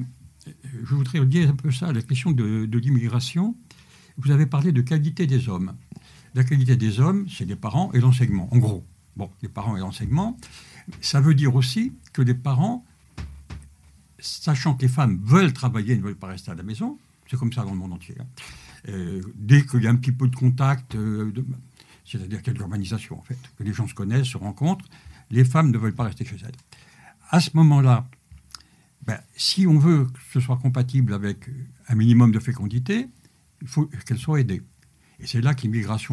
je 0.46 0.94
voudrais 0.94 1.24
dire 1.26 1.50
un 1.50 1.54
peu 1.54 1.70
ça, 1.70 1.92
la 1.92 2.02
question 2.02 2.30
de, 2.30 2.68
l'immigration. 2.72 3.56
Vous 4.16 4.30
avez 4.30 4.46
parlé 4.46 4.72
de 4.72 4.80
qualité 4.80 5.26
des 5.26 5.48
hommes. 5.48 5.74
La 6.34 6.44
qualité 6.44 6.76
des 6.76 7.00
hommes, 7.00 7.26
c'est 7.28 7.44
les 7.44 7.56
parents 7.56 7.90
et 7.92 8.00
l'enseignement, 8.00 8.48
en 8.52 8.58
gros. 8.58 8.84
Bon, 9.16 9.30
les 9.42 9.48
parents 9.48 9.76
et 9.76 9.80
l'enseignement. 9.80 10.36
Ça 11.00 11.20
veut 11.20 11.34
dire 11.34 11.54
aussi 11.54 11.92
que 12.12 12.22
les 12.22 12.34
parents, 12.34 12.84
sachant 14.20 14.74
que 14.74 14.83
les 14.83 14.88
femmes 14.88 15.20
veulent 15.24 15.52
travailler, 15.52 15.96
ne 15.96 16.02
veulent 16.02 16.16
pas 16.16 16.28
rester 16.28 16.50
à 16.50 16.54
la 16.54 16.62
maison, 16.62 16.98
c'est 17.28 17.38
comme 17.38 17.52
ça 17.52 17.62
dans 17.62 17.72
le 17.72 17.76
monde 17.76 17.92
entier. 17.92 18.16
Hein. 18.20 18.26
Euh, 18.88 19.22
dès 19.35 19.64
qu'il 19.64 19.83
y 19.83 19.87
a 19.87 19.90
un 19.90 19.96
petit 19.96 20.12
peu 20.12 20.28
de 20.28 20.37
contact, 20.37 20.96
de, 20.96 21.44
c'est-à-dire 22.04 22.38
qu'il 22.38 22.48
y 22.48 22.50
a 22.50 22.54
de 22.54 22.59
l'urbanisation, 22.59 23.18
en 23.18 23.22
fait, 23.22 23.38
que 23.56 23.62
les 23.62 23.72
gens 23.72 23.87
se 23.87 23.94
connaissent, 23.94 24.26
se 24.26 24.38
rencontrent, 24.38 24.87
les 25.30 25.44
femmes 25.44 25.70
ne 25.70 25.78
veulent 25.78 25.94
pas 25.94 26.04
rester 26.04 26.24
chez 26.24 26.37
elles. 26.44 26.56
À 27.28 27.40
ce 27.40 27.50
moment-là, 27.54 28.09
ben, 29.06 29.18
si 29.37 29.66
on 29.66 29.78
veut 29.78 30.06
que 30.06 30.18
ce 30.33 30.40
soit 30.40 30.56
compatible 30.56 31.14
avec 31.14 31.48
un 31.88 31.94
minimum 31.94 32.33
de 32.33 32.40
fécondité, 32.40 33.09
il 33.62 33.68
faut 33.68 33.88
qu'elle 34.06 34.18
soit 34.18 34.40
aidée. 34.40 34.62
Et 35.20 35.26
c'est 35.26 35.40
là 35.40 35.54
que 35.54 35.68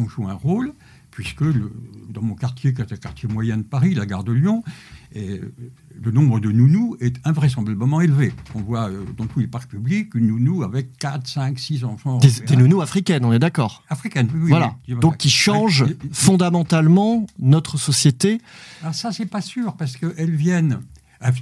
joue 0.08 0.28
un 0.28 0.34
rôle, 0.34 0.74
puisque 1.18 1.42
dans 1.42 2.22
mon 2.22 2.36
quartier, 2.36 2.72
qui 2.72 2.80
est 2.80 2.92
un 2.92 2.96
quartier 2.96 3.28
moyen 3.28 3.56
de 3.56 3.64
Paris, 3.64 3.92
la 3.92 4.06
gare 4.06 4.22
de 4.22 4.30
Lyon, 4.30 4.62
et 5.12 5.40
le 6.00 6.10
nombre 6.12 6.38
de 6.38 6.52
nounous 6.52 6.96
est 7.00 7.16
invraisemblablement 7.24 8.00
élevé. 8.00 8.32
On 8.54 8.60
voit 8.60 8.88
euh, 8.88 9.04
dans 9.16 9.26
tous 9.26 9.40
les 9.40 9.48
parcs 9.48 9.68
publics 9.68 10.14
une 10.14 10.28
nounou 10.28 10.62
avec 10.62 10.96
4, 10.98 11.26
5, 11.26 11.58
6 11.58 11.82
enfants. 11.82 12.18
Des, 12.18 12.54
nounous 12.54 12.82
africaines, 12.82 13.24
on 13.24 13.32
est 13.32 13.40
d'accord 13.40 13.82
Africaines, 13.88 14.28
oui. 14.32 14.48
Voilà. 14.50 14.76
Donc 15.00 15.16
qui 15.16 15.28
changent 15.28 15.86
fondamentalement 16.12 17.26
notre 17.40 17.78
société. 17.78 18.40
Alors 18.82 18.94
ça, 18.94 19.10
c'est 19.10 19.26
pas 19.26 19.40
sûr, 19.40 19.74
parce 19.76 19.96
qu'elles 19.96 20.36
viennent, 20.36 20.78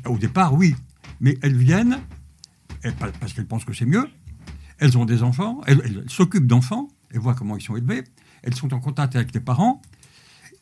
au 0.06 0.16
départ, 0.16 0.54
oui, 0.54 0.74
mais 1.20 1.36
elles 1.42 1.56
viennent 1.56 1.98
parce 3.20 3.34
qu'elles 3.34 3.46
pensent 3.46 3.66
que 3.66 3.74
c'est 3.74 3.84
mieux. 3.84 4.08
Elles 4.78 4.96
ont 4.96 5.04
des 5.04 5.22
enfants, 5.22 5.60
elles 5.66 6.02
s'occupent 6.08 6.46
d'enfants, 6.46 6.88
elles 7.10 7.20
voient 7.20 7.34
comment 7.34 7.58
ils 7.58 7.62
sont 7.62 7.76
élevés, 7.76 8.04
elles 8.46 8.54
sont 8.54 8.72
en 8.72 8.80
contact 8.80 9.14
avec 9.14 9.34
les 9.34 9.40
parents, 9.40 9.82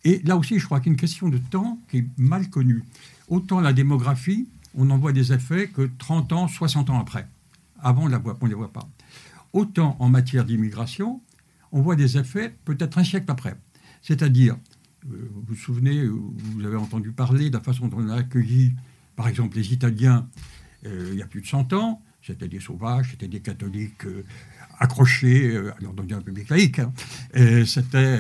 et 0.04 0.20
là 0.24 0.36
aussi, 0.36 0.58
je 0.58 0.66
crois 0.66 0.80
qu'il 0.80 0.96
question 0.96 1.28
de 1.28 1.38
temps 1.38 1.78
qui 1.88 1.98
est 1.98 2.06
mal 2.18 2.50
connue. 2.50 2.84
Autant 3.28 3.60
la 3.60 3.72
démographie, 3.72 4.48
on 4.74 4.90
en 4.90 4.98
voit 4.98 5.12
des 5.12 5.32
effets 5.32 5.68
que 5.68 5.88
30 5.98 6.32
ans, 6.32 6.48
60 6.48 6.90
ans 6.90 7.00
après. 7.00 7.26
Avant, 7.80 8.04
on 8.04 8.08
ne 8.08 8.48
les 8.48 8.54
voit 8.54 8.72
pas. 8.72 8.88
Autant 9.52 9.96
en 10.00 10.08
matière 10.08 10.44
d'immigration, 10.44 11.22
on 11.72 11.80
voit 11.80 11.96
des 11.96 12.18
effets 12.18 12.54
peut-être 12.64 12.98
un 12.98 13.04
siècle 13.04 13.30
après. 13.30 13.54
C'est-à-dire, 14.02 14.56
euh, 15.10 15.30
vous 15.32 15.42
vous 15.48 15.54
souvenez, 15.54 16.06
vous 16.06 16.64
avez 16.64 16.76
entendu 16.76 17.12
parler 17.12 17.48
de 17.48 17.56
la 17.56 17.62
façon 17.62 17.88
dont 17.88 17.98
on 17.98 18.08
a 18.08 18.16
accueilli, 18.16 18.74
par 19.16 19.28
exemple, 19.28 19.56
les 19.56 19.72
Italiens 19.72 20.28
euh, 20.86 21.10
il 21.12 21.18
y 21.18 21.22
a 21.22 21.26
plus 21.26 21.40
de 21.40 21.46
100 21.46 21.72
ans. 21.72 22.02
C'était 22.22 22.48
des 22.48 22.60
sauvages, 22.60 23.10
c'était 23.10 23.28
des 23.28 23.40
catholiques 23.40 24.06
euh, 24.06 24.24
accrochés, 24.78 25.56
alors 25.78 25.92
dans 25.92 26.16
un 26.16 26.20
public 26.20 26.48
laïque. 26.48 26.78
Hein. 26.78 26.92
C'était 27.66 28.18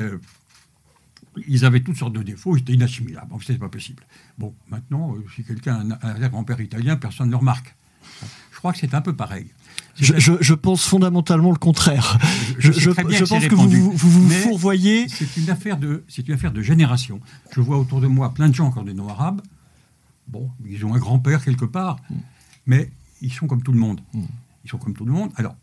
ils 1.46 1.64
avaient 1.64 1.80
toutes 1.80 1.96
sortes 1.96 2.12
de 2.12 2.22
défauts, 2.22 2.56
ils 2.56 2.60
étaient 2.60 2.72
inassimilables. 2.74 3.30
Donc, 3.30 3.44
c'est 3.44 3.58
pas 3.58 3.68
possible. 3.68 4.02
Bon, 4.38 4.54
maintenant, 4.68 5.14
euh, 5.14 5.24
si 5.34 5.44
quelqu'un 5.44 5.90
a 6.00 6.08
un 6.08 6.28
grand-père 6.28 6.60
italien, 6.60 6.96
personne 6.96 7.26
ne 7.26 7.32
le 7.32 7.38
remarque. 7.38 7.74
Je 8.52 8.58
crois 8.58 8.72
que 8.72 8.78
c'est 8.78 8.94
un 8.94 9.00
peu 9.00 9.14
pareil. 9.14 9.46
Je, 9.96 10.54
pense 10.54 10.84
fondamentalement 10.84 11.50
le 11.50 11.58
contraire. 11.58 12.18
Je, 12.58 12.90
pense 12.90 13.46
que 13.46 13.54
vous 13.54 13.68
vous, 13.68 13.92
vous, 13.92 14.30
fourvoyez. 14.30 15.08
C'est 15.08 15.36
une, 15.36 15.50
affaire 15.50 15.76
de, 15.76 16.04
une 16.16 16.34
affaire 16.34 16.52
de 16.52 16.62
génération. 16.62 17.20
Je 17.52 17.60
vois 17.60 17.78
autour 17.78 18.00
de 18.00 18.06
moi 18.06 18.32
plein 18.32 18.48
de 18.48 18.54
gens 18.54 18.70
qui 18.70 18.78
ont 18.78 18.84
des 18.84 18.94
noms 18.94 19.08
arabes. 19.08 19.42
Bon, 20.26 20.50
ils 20.66 20.84
ont 20.84 20.94
un 20.94 20.98
grand-père 20.98 21.44
quelque 21.44 21.64
part, 21.64 21.96
mm. 22.08 22.14
mais 22.66 22.90
ils 23.20 23.32
sont 23.32 23.46
comme 23.46 23.62
tout 23.62 23.72
le 23.72 23.78
monde. 23.78 24.00
Mm. 24.14 24.22
Ils 24.64 24.70
sont 24.70 24.78
comme 24.78 24.94
tout 24.94 25.04
le 25.04 25.12
monde. 25.12 25.30
Alors, 25.36 25.54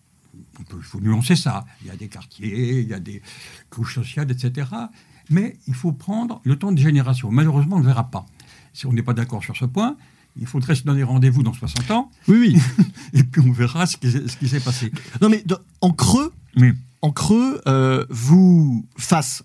il 0.76 0.84
faut 0.84 1.00
nuancer 1.00 1.36
ça. 1.36 1.66
Il 1.82 1.88
y 1.88 1.92
a 1.92 1.96
des 1.96 2.08
quartiers, 2.08 2.80
il 2.82 2.88
y 2.88 2.94
a 2.94 3.00
des 3.00 3.22
couches 3.70 3.96
sociales, 3.96 4.32
etc. 4.32 4.68
Mais 5.30 5.58
il 5.68 5.74
faut 5.74 5.92
prendre 5.92 6.42
le 6.44 6.58
temps 6.58 6.72
de 6.72 6.80
génération. 6.80 7.32
Malheureusement, 7.32 7.78
on 7.78 7.80
ne 7.80 7.84
le 7.84 7.90
verra 7.90 8.10
pas. 8.10 8.26
Si 8.74 8.86
on 8.86 8.94
n'est 8.94 9.04
pas 9.04 9.14
d'accord 9.14 9.44
sur 9.44 9.56
ce 9.56 9.66
point, 9.66 9.98
il 10.40 10.48
faudrait 10.48 10.76
se 10.76 10.84
donner 10.84 11.04
rendez-vous 11.04 11.44
dans 11.44 11.54
60 11.54 11.92
ans. 11.92 12.12
Oui, 12.28 12.56
oui. 12.56 12.86
et 13.14 13.24
puis 13.24 13.42
on 13.46 13.52
verra 13.52 13.86
ce 13.86 13.98
qui, 13.98 14.48
s'est 14.48 14.60
passé. 14.60 14.92
Non, 15.22 15.30
mais 15.30 15.44
en 15.82 15.92
creux, 15.92 16.34
en 17.02 17.12
creux 17.12 17.62
euh, 17.68 18.06
vous, 18.10 18.86
face 18.98 19.44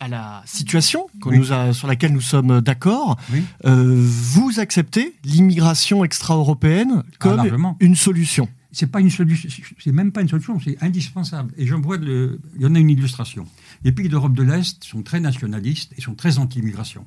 à 0.00 0.08
la 0.08 0.42
situation 0.44 1.06
nous 1.26 1.52
a, 1.52 1.72
sur 1.72 1.88
laquelle 1.88 2.12
nous 2.12 2.20
sommes 2.20 2.60
d'accord, 2.60 3.16
euh, 3.64 4.06
vous 4.06 4.60
acceptez 4.60 5.14
l'immigration 5.24 6.04
extra-européenne 6.04 7.02
comme 7.18 7.40
ah, 7.40 7.74
une 7.80 7.96
solution? 7.96 8.48
C'est 8.74 8.88
pas 8.88 9.00
une 9.00 9.10
solution, 9.10 9.48
c'est 9.78 9.92
même 9.92 10.12
pas 10.12 10.20
une 10.20 10.28
solution, 10.28 10.58
c'est 10.60 10.82
indispensable. 10.82 11.54
Et 11.56 11.66
j'en 11.66 11.80
vois, 11.80 11.96
il 11.96 12.38
y 12.58 12.66
en 12.66 12.74
a 12.74 12.78
une 12.78 12.90
illustration. 12.90 13.46
Les 13.84 13.92
pays 13.92 14.08
d'Europe 14.08 14.34
de 14.34 14.42
l'Est 14.42 14.82
sont 14.82 15.02
très 15.02 15.20
nationalistes 15.20 15.92
et 15.96 16.00
sont 16.00 16.14
très 16.14 16.38
anti-immigration. 16.38 17.06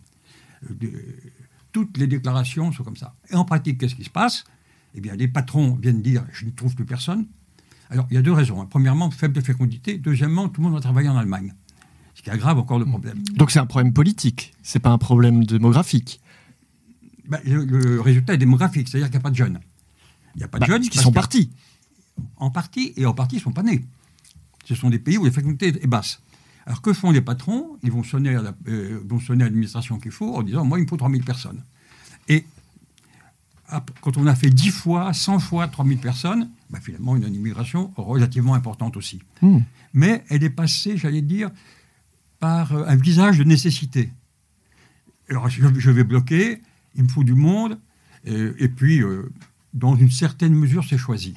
Euh, 0.69 0.85
toutes 1.71 1.97
les 1.97 2.07
déclarations 2.07 2.71
sont 2.71 2.83
comme 2.83 2.95
ça. 2.95 3.15
Et 3.29 3.35
en 3.35 3.45
pratique, 3.45 3.79
qu'est-ce 3.79 3.95
qui 3.95 4.05
se 4.05 4.09
passe? 4.09 4.45
Eh 4.95 5.01
bien, 5.01 5.15
les 5.15 5.27
patrons 5.27 5.77
viennent 5.81 6.01
dire 6.01 6.23
je 6.31 6.45
ne 6.45 6.51
trouve 6.51 6.73
plus 6.73 6.85
personne. 6.85 7.27
Alors, 7.89 8.07
il 8.09 8.15
y 8.15 8.17
a 8.17 8.21
deux 8.21 8.33
raisons. 8.33 8.65
Premièrement, 8.65 9.11
faible 9.11 9.41
fécondité. 9.41 9.97
Deuxièmement, 9.97 10.49
tout 10.49 10.61
le 10.61 10.67
monde 10.67 10.75
va 10.75 10.81
travailler 10.81 11.09
en 11.09 11.17
Allemagne. 11.17 11.53
Ce 12.15 12.21
qui 12.21 12.29
aggrave 12.29 12.57
encore 12.57 12.79
le 12.79 12.85
problème. 12.85 13.21
Donc, 13.35 13.51
c'est 13.51 13.59
un 13.59 13.65
problème 13.65 13.93
politique, 13.93 14.53
c'est 14.63 14.79
pas 14.79 14.89
un 14.89 14.97
problème 14.97 15.43
démographique. 15.43 16.19
Ben, 17.27 17.39
le, 17.45 17.99
résultat 18.01 18.33
est 18.33 18.37
démographique, 18.37 18.87
c'est-à-dire 18.87 19.09
qu'il 19.09 19.17
n'y 19.17 19.21
a 19.21 19.23
pas 19.23 19.29
de 19.29 19.35
jeunes. 19.35 19.59
Il 20.37 20.41
n'y 20.41 20.43
a 20.43 20.47
pas 20.47 20.59
de 20.59 20.61
bah, 20.61 20.67
jeunes 20.67 20.87
qui 20.87 20.99
sont 20.99 21.11
partis. 21.11 21.49
En 22.37 22.51
partie, 22.51 22.93
et 22.95 23.07
en 23.07 23.13
partie, 23.15 23.37
ils 23.37 23.39
ne 23.39 23.43
sont 23.43 23.51
pas 23.51 23.63
nés. 23.63 23.83
Ce 24.65 24.75
sont 24.75 24.91
des 24.91 24.99
pays 24.99 25.17
où 25.17 25.25
la 25.25 25.31
fécondité 25.31 25.67
est 25.67 25.87
basse. 25.87 26.21
Alors 26.67 26.81
que 26.81 26.93
font 26.93 27.09
les 27.09 27.21
patrons? 27.21 27.79
Ils 27.81 27.91
vont 27.91 28.03
sonner 28.03 28.35
à 28.35 28.53
euh, 28.67 29.01
l'administration 29.29 29.97
qu'il 29.97 30.11
faut 30.11 30.35
en 30.35 30.43
disant 30.43 30.63
Moi, 30.63 30.77
il 30.77 30.83
me 30.83 30.87
faut 30.87 30.97
3000 30.97 31.23
personnes. 31.23 31.63
Et 32.27 32.45
quand 34.01 34.17
on 34.17 34.27
a 34.27 34.35
fait 34.35 34.51
10 34.51 34.69
fois, 34.69 35.11
100 35.11 35.39
fois 35.39 35.67
3000 35.67 35.97
personnes, 35.97 36.51
bah, 36.69 36.79
finalement, 36.81 37.15
une 37.15 37.33
immigration 37.33 37.91
relativement 37.95 38.53
importante 38.53 38.95
aussi. 38.95 39.23
Hmm. 39.41 39.59
Mais 39.93 40.23
elle 40.29 40.43
est 40.43 40.51
passée, 40.51 40.97
j'allais 40.97 41.23
dire, 41.23 41.49
par 42.39 42.73
euh, 42.73 42.85
un 42.85 42.95
visage 42.95 43.39
de 43.39 43.43
nécessité. 43.43 44.11
Alors, 45.29 45.49
je, 45.49 45.91
vais 45.91 46.03
bloquer, 46.03 46.61
il 46.95 47.03
me 47.03 47.09
faut 47.09 47.23
du 47.23 47.33
monde, 47.33 47.79
et, 48.25 48.67
puis, 48.67 49.01
euh, 49.01 49.31
dans 49.77 49.95
une 49.95 50.11
certaine 50.11 50.53
mesure, 50.53 50.83
c'est 50.87 50.97
choisi. 50.97 51.35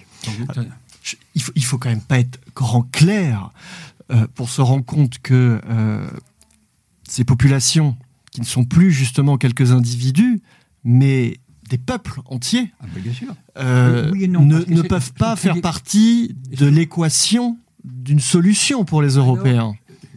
il, 1.35 1.43
faut, 1.43 1.53
il 1.55 1.65
faut 1.65 1.79
quand 1.79 1.91
même 1.91 2.01
pas 2.01 2.19
être 2.19 2.41
grand 2.55 2.83
clair 2.83 3.51
euh, 4.11 4.27
pour 4.35 4.51
se 4.51 4.61
rendre 4.61 4.85
compte 4.85 5.19
que 5.19 5.61
ces 7.09 7.25
populations, 7.25 7.97
qui 8.31 8.41
ne 8.41 8.47
sont 8.47 8.65
plus 8.65 8.93
justement 8.93 9.37
quelques 9.37 9.73
individus, 9.73 10.41
mais 10.85 11.39
des 11.69 11.79
peuples 11.79 12.21
entiers 12.27 12.73
ah, 12.81 12.87
bien 12.97 13.13
sûr. 13.13 13.35
Euh, 13.57 14.11
ne, 14.13 14.83
peuvent 14.83 15.13
pas 15.15 15.37
faire 15.37 15.61
partie 15.61 16.35
de 16.57 16.67
l'équation 16.67 17.59
d'une 17.85 18.21
solution 18.21 18.85
pour 18.85 19.03
les 19.03 19.15
Européens. 19.15 19.75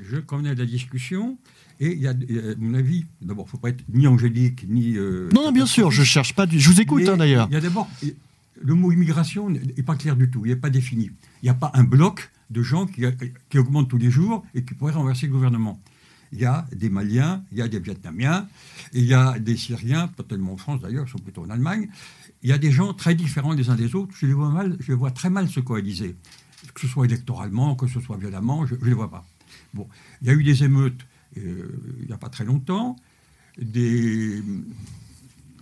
je 0.09 0.17
connais 0.17 0.55
la 0.55 0.65
discussion. 0.65 1.37
Et 1.79 1.93
il 1.93 2.01
y 2.01 2.07
a, 2.07 2.11
à 2.11 2.13
mon 2.57 2.73
avis, 2.73 3.05
d'abord, 3.21 3.45
il 3.45 3.47
ne 3.47 3.51
faut 3.51 3.57
pas 3.57 3.69
être 3.69 3.83
ni 3.93 4.07
angélique, 4.07 4.65
ni. 4.69 4.95
Euh, 4.97 5.29
non, 5.33 5.45
non, 5.45 5.51
bien 5.51 5.65
sûr, 5.65 5.91
je 5.91 6.03
cherche 6.03 6.33
pas. 6.33 6.45
Du... 6.45 6.59
Je 6.59 6.69
vous 6.69 6.81
écoute 6.81 7.07
hein, 7.07 7.17
d'ailleurs. 7.17 7.47
Il 7.49 7.53
y 7.53 7.57
a 7.57 7.61
d'abord. 7.61 7.89
Le 8.61 8.75
mot 8.75 8.91
immigration 8.91 9.49
n'est 9.49 9.83
pas 9.83 9.95
clair 9.95 10.15
du 10.15 10.29
tout, 10.29 10.45
il 10.45 10.49
n'est 10.49 10.55
pas 10.55 10.69
défini. 10.69 11.11
Il 11.41 11.45
n'y 11.45 11.49
a 11.49 11.55
pas 11.55 11.71
un 11.73 11.83
bloc 11.83 12.31
de 12.49 12.61
gens 12.61 12.85
qui, 12.85 13.03
qui 13.49 13.57
augmente 13.57 13.89
tous 13.89 13.97
les 13.97 14.11
jours 14.11 14.45
et 14.53 14.63
qui 14.63 14.73
pourrait 14.73 14.93
renverser 14.93 15.25
le 15.25 15.33
gouvernement 15.33 15.81
il 16.33 16.39
y 16.39 16.45
a 16.45 16.65
des 16.75 16.89
Maliens, 16.89 17.43
il 17.51 17.59
y 17.59 17.61
a 17.61 17.67
des 17.67 17.79
Vietnamiens, 17.79 18.47
il 18.91 19.05
y 19.05 19.13
a 19.13 19.37
des 19.37 19.55
Syriens, 19.55 20.07
pas 20.07 20.23
tellement 20.23 20.53
en 20.53 20.57
France 20.57 20.81
d'ailleurs, 20.81 21.05
ils 21.07 21.11
sont 21.11 21.19
plutôt 21.19 21.43
en 21.43 21.49
Allemagne. 21.49 21.87
Il 22.41 22.49
y 22.49 22.53
a 22.53 22.57
des 22.57 22.71
gens 22.71 22.93
très 22.93 23.13
différents 23.13 23.53
les 23.53 23.69
uns 23.69 23.75
des 23.75 23.95
autres. 23.95 24.13
Je 24.17 24.25
les 24.25 24.33
vois, 24.33 24.49
mal, 24.49 24.75
je 24.79 24.93
vois 24.93 25.11
très 25.11 25.29
mal 25.29 25.47
se 25.47 25.59
coaliser, 25.59 26.15
que 26.73 26.81
ce 26.81 26.87
soit 26.87 27.05
électoralement, 27.05 27.75
que 27.75 27.87
ce 27.87 28.01
soit 28.01 28.17
violemment, 28.17 28.65
je 28.65 28.75
ne 28.75 28.83
les 28.83 28.93
vois 28.93 29.11
pas. 29.11 29.25
Bon, 29.75 29.87
il 30.21 30.27
y 30.27 30.31
a 30.31 30.33
eu 30.33 30.43
des 30.43 30.63
émeutes 30.63 31.05
il 31.35 32.05
n'y 32.07 32.13
a 32.13 32.17
pas 32.17 32.29
très 32.29 32.45
longtemps. 32.45 32.95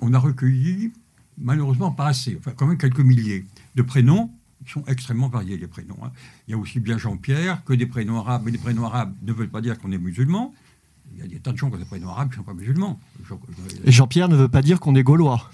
On 0.02 0.14
a 0.14 0.20
recueilli, 0.20 0.92
malheureusement 1.38 1.92
pas 1.92 2.08
assez, 2.08 2.36
enfin 2.40 2.52
quand 2.56 2.68
même 2.68 2.78
quelques 2.78 3.00
milliers 3.00 3.46
de 3.76 3.82
prénoms 3.82 4.32
ils 4.66 4.70
sont 4.70 4.84
extrêmement 4.88 5.28
variés, 5.28 5.58
les 5.58 5.68
prénoms. 5.68 5.98
Hein. 6.04 6.12
Il 6.48 6.52
y 6.52 6.54
a 6.54 6.58
aussi 6.58 6.80
bien 6.80 6.98
Jean-Pierre 6.98 7.64
que 7.64 7.74
des 7.74 7.86
prénoms 7.86 8.20
arabes. 8.20 8.44
Mais 8.46 8.52
les 8.52 8.58
prénoms 8.58 8.86
arabes 8.86 9.16
ne 9.22 9.34
veulent 9.34 9.50
pas 9.50 9.62
dire 9.62 9.80
qu'on 9.80 9.92
est 9.92 9.98
musulman. 9.98 10.54
Il 11.14 11.20
y 11.20 11.24
a 11.24 11.28
des 11.28 11.40
tas 11.40 11.52
de 11.52 11.58
gens 11.58 11.70
qui 11.70 11.76
ont 11.76 11.80
des 11.80 11.86
prénoms 11.86 12.10
arabes 12.10 12.30
qui 12.30 12.40
ne 12.40 12.44
sont 12.44 12.44
pas 12.44 12.54
musulmans. 12.54 13.00
Jean-Pierre 13.86 14.30
ne 14.30 14.36
veut 14.36 14.48
pas 14.48 14.62
dire 14.62 14.80
qu'on 14.80 14.96
est 14.96 15.04
gaulois. 15.04 15.50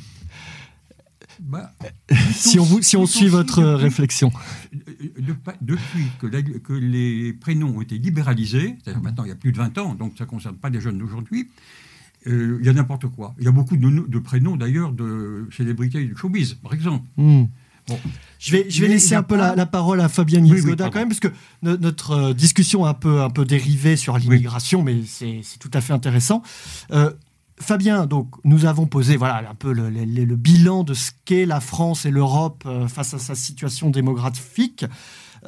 Bah, 1.39 1.73
si, 2.34 2.60
on, 2.60 2.82
si 2.82 2.97
on 2.97 3.06
suit 3.06 3.28
votre 3.28 3.63
réflexion. 3.63 4.32
depuis 5.62 6.08
que, 6.19 6.28
que, 6.58 6.73
les 6.73 7.34
prénoms 7.34 7.78
ont 7.78 7.82
été 7.82 7.97
libéralisés, 7.97 8.78
c'est-à-dire 8.84 9.02
maintenant 9.02 9.23
il 9.23 9.30
y 9.30 9.34
a 9.34 9.36
plus 9.36 9.52
de 9.52 9.58
20 9.58 9.78
ans, 9.78 9.95
donc 9.95 10.13
ça 10.17 10.26
ne 10.26 10.30
concerne 10.30 10.56
pas 10.56 10.69
les 10.69 10.82
jeunes 10.82 10.97
d'aujourd'hui, 10.97 11.50
euh, 12.28 12.58
il 12.60 12.65
y 12.65 12.69
a 12.69 12.73
n'importe 12.73 13.08
quoi. 13.08 13.36
Il 13.39 13.45
y 13.45 13.47
a 13.47 13.52
beaucoup 13.52 13.78
de, 13.78 14.19
prénoms 14.19 14.58
d'ailleurs 14.58 14.91
de 14.91 15.47
célébrités 15.56 16.04
du 16.04 16.15
showbiz, 16.15 16.56
par 16.56 16.73
exemple. 16.73 17.06
Hmm. 17.17 17.45
Je 18.38 18.52
vais, 18.52 18.69
je 18.69 18.82
vais 18.82 18.89
laisser 18.89 19.15
un 19.15 19.23
peu 19.23 19.38
la, 19.38 19.65
parole 19.65 20.02
à 20.02 20.10
Fabien 20.10 20.41
Niesgoda 20.41 20.89
quand 20.89 21.00
même, 21.00 21.08
parce 21.08 21.21
que 21.21 21.30
notre 21.63 22.12
euh, 22.12 22.34
discussion 22.34 22.86
a 22.86 22.89
un 22.89 22.93
peu, 22.93 23.21
un 23.21 23.30
peu 23.30 23.45
dérivé 23.45 23.95
sur 23.95 24.17
l'immigration, 24.17 24.84
mais 24.84 25.04
c'est 25.06 25.41
tout 25.60 25.71
à 25.73 25.80
fait 25.80 25.93
intéressant. 25.93 26.43
Euh, 26.91 27.12
Fabien, 27.59 28.05
donc 28.05 28.29
nous 28.43 28.65
avons 28.65 28.85
posé 28.85 29.17
voilà 29.17 29.49
un 29.49 29.55
peu 29.55 29.73
le, 29.73 30.35
bilan 30.35 30.83
de 30.83 30.93
ce 30.93 31.11
qu'est 31.25 31.45
la 31.45 31.59
France 31.59 32.05
et 32.05 32.11
l'Europe 32.11 32.63
euh, 32.65 32.87
face 32.87 33.13
à 33.13 33.19
sa 33.19 33.35
situation 33.35 33.89
démographique. 33.89 34.85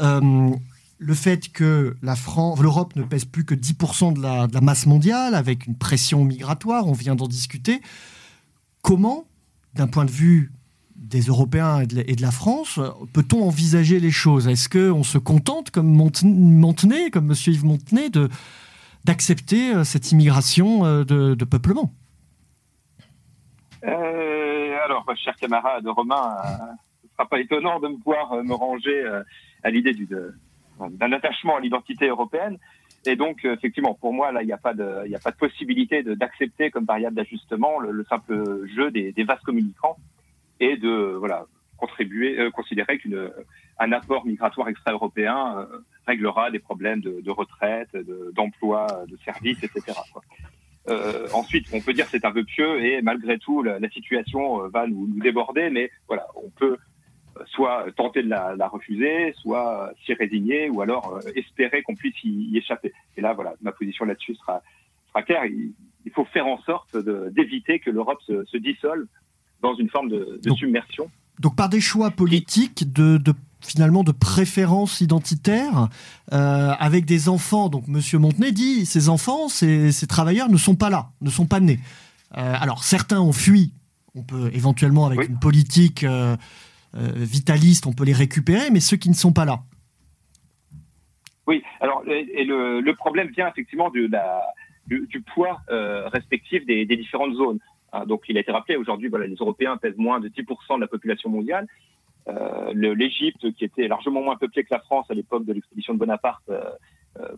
le 0.02 1.14
fait 1.14 1.50
que 1.52 1.96
l'Europe 2.02 2.96
ne 2.96 3.04
pèse 3.04 3.26
plus 3.26 3.46
que 3.46 3.56
10% 3.56 4.14
de 4.14 4.22
la, 4.22 4.48
de 4.48 4.54
la 4.54 4.62
masse 4.62 4.86
mondiale, 4.86 5.36
avec 5.36 5.68
une 5.68 5.76
pression 5.76 6.26
migratoire, 6.26 6.88
on 6.88 6.94
vient 6.94 7.16
d'en 7.16 7.28
discuter. 7.28 7.82
Comment, 8.82 9.26
d'un 9.76 9.88
point 9.88 10.06
de 10.06 10.12
vue 10.12 10.52
des 11.00 11.22
Européens 11.22 11.82
et 11.82 11.88
de, 11.88 12.22
la, 12.22 12.32
France, 12.32 12.80
peut-on 13.14 13.44
envisager 13.44 14.00
les 14.00 14.12
choses? 14.12 14.48
Est-ce 14.48 14.70
qu'on 14.70 15.04
se 15.04 15.18
contente, 15.18 15.72
comme 15.72 15.88
Montenay, 15.88 17.10
comme 17.10 17.32
M. 17.32 17.38
Yves 17.48 17.66
Montenay, 17.66 18.10
de, 18.10 18.30
d'accepter 19.10 19.74
euh, 19.74 19.84
cette 19.84 20.12
immigration 20.12 20.86
euh, 20.86 21.04
de, 21.04 21.46
peuplement 21.46 21.92
euh, 23.84 24.78
Alors, 24.86 25.04
cher 25.16 25.36
camarade 25.36 25.88
Romain, 25.88 26.38
ce 27.02 27.08
ne 27.08 27.12
sera 27.14 27.28
pas 27.28 27.40
étonnant 27.40 27.80
de 27.80 27.88
me 27.88 27.98
voir 28.06 28.44
me 28.44 28.54
ranger 28.54 29.04
à 29.64 29.72
l'idée 29.72 29.96
d'un 30.78 31.12
attachement 31.12 31.58
à 31.58 31.60
l'identité 31.60 32.08
européenne. 32.08 32.60
Et 33.08 33.16
donc, 33.16 33.46
effectivement, 33.46 33.96
pour 33.96 34.14
moi, 34.14 34.32
là, 34.32 34.44
il 34.44 34.46
n'y 34.46 34.54
a 34.54 34.58
pas 34.58 34.76
de, 34.76 35.12
a 35.16 35.20
pas 35.20 35.32
de 35.32 35.38
possibilité 35.38 36.04
d'accepter 36.04 36.70
comme 36.70 36.86
variable 36.86 37.16
d'ajustement 37.16 37.80
le, 37.80 38.04
simple 38.04 38.68
jeu 38.76 38.92
des, 38.92 39.12
des 39.12 39.24
vases 39.24 39.42
communicants 39.42 39.98
et 40.60 40.78
de 40.78 41.16
voilà 41.18 41.46
contribuer, 41.80 42.40
euh, 42.40 42.52
considérer 42.52 43.00
qu'un 43.00 43.30
un 43.80 43.92
apport 43.92 44.26
migratoire 44.26 44.68
extra-européen 44.68 45.60
euh, 45.60 45.80
réglera 46.08 46.52
des 46.52 46.60
problèmes 46.60 47.02
de, 47.02 47.22
de 47.22 47.32
retraite, 47.32 47.96
d'emploi, 48.34 48.88
de, 49.08 49.18
services, 49.24 49.64
etc. 49.64 49.98
Euh, 50.90 51.28
ensuite, 51.34 51.68
on 51.74 51.82
peut 51.82 51.94
dire 51.94 52.08
c'est 52.08 52.26
un 52.26 52.32
peu 52.32 52.44
pieux 52.44 52.84
et 52.84 53.02
malgré 53.02 53.38
tout, 53.38 53.64
la, 53.64 53.90
situation 53.90 54.68
va 54.70 54.88
nous, 54.88 55.08
déborder, 55.20 55.70
mais 55.70 55.92
voilà, 56.08 56.28
on 56.36 56.50
peut 56.50 56.78
soit 57.48 57.86
tenter 57.96 58.22
de 58.22 58.30
la, 58.30 58.56
la 58.58 58.68
refuser, 58.68 59.34
soit 59.38 59.92
s'y 60.04 60.14
résigner, 60.14 60.70
ou 60.70 60.82
alors 60.82 61.20
espérer 61.36 61.84
qu'on 61.84 61.96
puisse 61.96 62.22
y, 62.24 62.58
échapper. 62.58 62.92
Et 63.16 63.22
là, 63.22 63.34
voilà, 63.34 63.54
ma 63.62 63.72
position 63.72 64.04
là-dessus 64.06 64.36
sera, 64.36 64.62
sera 65.08 65.24
claire. 65.24 65.46
Il, 65.46 65.74
il, 66.06 66.12
faut 66.12 66.26
faire 66.26 66.48
en 66.48 66.60
sorte 66.64 66.98
d'éviter 66.98 67.80
que 67.80 67.92
l'Europe 67.92 68.22
se, 68.24 68.44
se 68.46 68.58
dissolve 68.58 69.08
dans 69.62 69.76
une 69.76 69.90
forme 69.90 70.10
de, 70.10 70.40
submersion. 70.56 71.10
Donc 71.40 71.56
par 71.56 71.70
des 71.70 71.82
choix 71.82 72.12
politiques 72.12 72.92
de, 72.92 73.18
finalement 73.62 74.04
de 74.04 74.12
préférence 74.12 75.02
identitaire 75.02 75.88
euh, 76.34 76.72
avec 76.80 77.06
des 77.06 77.30
enfants. 77.30 77.70
Donc 77.70 77.88
Monsieur 77.88 78.20
Montenay 78.20 78.52
dit 78.52 78.86
ces 78.86 79.10
enfants, 79.10 79.48
ces, 79.48 79.92
travailleurs 80.08 80.50
ne 80.50 80.58
sont 80.58 80.76
pas 80.76 80.90
là, 80.90 81.10
ne 81.22 81.30
sont 81.30 81.46
pas 81.46 81.60
nés. 81.60 81.80
Euh, 82.38 82.56
alors 82.60 82.84
certains 82.84 83.22
ont 83.22 83.34
fui. 83.34 83.74
On 84.16 84.24
peut 84.24 84.50
éventuellement 84.54 85.06
avec 85.06 85.30
une 85.30 85.40
politique 85.40 86.04
euh, 86.04 86.36
vitaliste, 86.94 87.86
on 87.86 87.94
peut 87.94 88.04
les 88.06 88.14
récupérer, 88.14 88.70
mais 88.72 88.80
ceux 88.80 88.98
qui 88.98 89.10
ne 89.10 89.16
sont 89.16 89.34
pas 89.34 89.46
là. 89.46 89.60
Oui. 91.48 91.64
Alors 91.80 92.04
et 92.08 92.44
le, 92.44 92.94
problème 92.94 93.30
vient 93.30 93.48
effectivement 93.48 93.90
du, 93.90 94.10
du, 94.88 95.22
poids 95.22 95.62
respectif 96.12 96.66
des, 96.66 96.86
différentes 96.86 97.36
zones. 97.36 97.60
Ah, 97.92 98.06
donc, 98.06 98.24
il 98.28 98.38
a 98.38 98.42
été 98.42 98.52
rappelé 98.52 98.76
aujourd'hui, 98.76 99.10
voilà, 99.10 99.28
les 99.28 99.36
Européens 99.36 99.78
pèsent 99.78 99.98
moins 99.98 100.20
de 100.20 100.30
10% 100.30 100.76
de 100.76 100.82
la 100.82 100.88
population 100.88 101.30
mondiale. 101.30 101.68
L'Égypte, 102.74 103.52
qui 103.54 103.66
était 103.66 103.88
largement 103.88 104.22
moins 104.22 104.36
peuplée 104.36 104.64
que 104.64 104.72
la 104.72 104.80
France 104.80 105.08
à 105.10 105.16
l'époque 105.16 105.46
de 105.46 105.54
l'expédition 105.54 105.96
de 105.96 106.00
Bonaparte, 106.00 106.44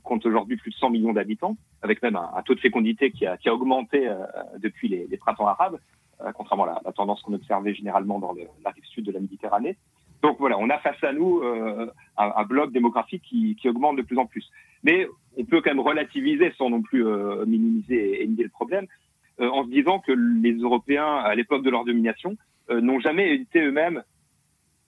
compte 0.04 0.26
aujourd'hui 0.26 0.58
plus 0.58 0.72
de 0.72 0.76
100 0.76 0.90
millions 0.90 1.14
d'habitants, 1.14 1.56
avec 1.82 2.02
même 2.02 2.18
un, 2.18 2.42
taux 2.44 2.56
de 2.56 2.60
fécondité 2.60 3.10
qui 3.12 3.26
a, 3.26 3.38
augmenté 3.54 4.14
depuis 4.58 4.90
les, 4.90 5.18
printemps 5.18 5.48
arabes, 5.48 5.80
contrairement 6.34 6.66
à 6.66 6.82
la, 6.84 6.92
tendance 6.92 7.22
qu'on 7.22 7.34
observait 7.34 7.74
généralement 7.74 8.20
dans 8.20 8.34
la 8.34 8.72
rive 8.72 8.84
sud 8.86 9.06
de 9.06 9.14
la 9.14 9.22
Méditerranée. 9.22 9.78
Donc 10.22 10.38
voilà, 10.40 10.58
on 10.60 10.70
a 10.70 10.78
face 10.80 11.02
à 11.04 11.14
nous 11.14 11.42
un, 11.42 11.88
un, 12.18 12.44
bloc 12.44 12.74
démographique 12.74 13.24
qui, 13.24 13.56
qui, 13.56 13.70
augmente 13.70 13.96
de 13.96 14.02
plus 14.02 14.18
en 14.18 14.26
plus. 14.26 14.46
Mais 14.84 15.08
on 15.38 15.46
peut 15.46 15.62
quand 15.62 15.72
même 15.72 15.80
relativiser 15.80 16.52
sans 16.58 16.70
non 16.70 16.82
plus 16.82 17.06
minimiser 17.48 18.24
et 18.24 18.28
nier 18.28 18.44
le 18.44 18.50
problème. 18.50 18.88
Euh, 19.42 19.50
en 19.50 19.66
se 19.66 19.70
disant 19.70 20.00
que 20.00 20.12
les 20.12 20.54
Européens, 20.54 21.18
à 21.18 21.34
l'époque 21.34 21.64
de 21.64 21.70
leur 21.70 21.84
domination, 21.84 22.38
euh, 22.70 22.80
n'ont 22.80 23.00
jamais 23.00 23.34
été 23.34 23.60
eux-mêmes 23.60 24.04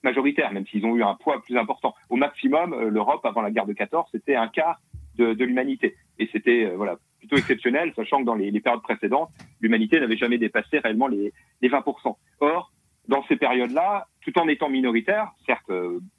majoritaires, 0.04 0.52
même 0.52 0.66
s'ils 0.66 0.86
ont 0.86 0.94
eu 0.94 1.02
un 1.02 1.14
poids 1.14 1.42
plus 1.42 1.56
important. 1.56 1.94
Au 2.08 2.16
maximum, 2.16 2.72
euh, 2.72 2.88
l'Europe, 2.88 3.24
avant 3.24 3.42
la 3.42 3.50
guerre 3.50 3.66
de 3.66 3.72
14, 3.72 4.06
c'était 4.12 4.36
un 4.36 4.48
quart 4.48 4.80
de, 5.16 5.32
l'humanité. 5.44 5.96
Et 6.18 6.28
c'était 6.32 6.72
voilà 6.74 6.96
plutôt 7.18 7.36
exceptionnel, 7.36 7.92
sachant 7.94 8.18
que 8.20 8.24
dans 8.24 8.34
les, 8.34 8.60
périodes 8.60 8.82
précédentes, 8.82 9.30
l'humanité 9.60 9.98
n'avait 10.00 10.16
jamais 10.16 10.38
dépassé 10.38 10.78
réellement 10.78 11.06
les, 11.06 11.32
les 11.62 11.68
20%. 11.68 12.16
Or, 12.40 12.72
dans 13.08 13.24
ces 13.24 13.36
périodes-là, 13.36 14.08
tout 14.22 14.36
en 14.38 14.48
étant 14.48 14.68
minoritaire, 14.68 15.30
certes 15.46 15.70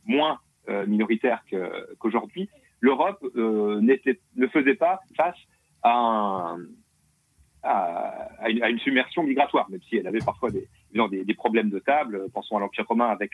moins 0.05 0.39
minoritaire 0.87 1.43
qu'aujourd'hui, 1.99 2.49
l'Europe 2.79 3.21
ne 3.35 4.47
faisait 4.47 4.75
pas 4.75 5.01
face 5.17 5.37
à 5.83 5.91
un, 5.91 6.57
à, 7.65 8.49
une, 8.49 8.79
submersion 8.79 9.23
migratoire, 9.23 9.69
même 9.69 9.81
si 9.89 9.97
elle 9.97 10.07
avait 10.07 10.19
parfois 10.19 10.51
des, 10.51 10.67
des, 10.93 11.23
des 11.23 11.33
problèmes 11.33 11.69
de 11.69 11.79
table. 11.79 12.27
Pensons 12.33 12.57
à 12.57 12.59
l'Empire 12.59 12.85
romain 12.87 13.09
avec, 13.09 13.31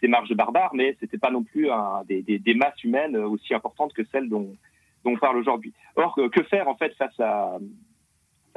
ses 0.00 0.08
marges 0.08 0.32
barbares, 0.34 0.74
mais 0.74 0.96
c'était 1.00 1.18
pas 1.18 1.30
non 1.30 1.42
plus 1.42 1.68
des, 2.08 2.54
masses 2.54 2.82
humaines 2.82 3.16
aussi 3.16 3.54
importantes 3.54 3.92
que 3.92 4.04
celles 4.10 4.28
dont, 4.28 4.54
on 5.04 5.16
parle 5.16 5.36
aujourd'hui. 5.36 5.72
Or, 5.94 6.18
que 6.32 6.42
faire 6.44 6.68
en 6.68 6.76
fait 6.76 6.94
face 6.94 7.18
à, 7.20 7.58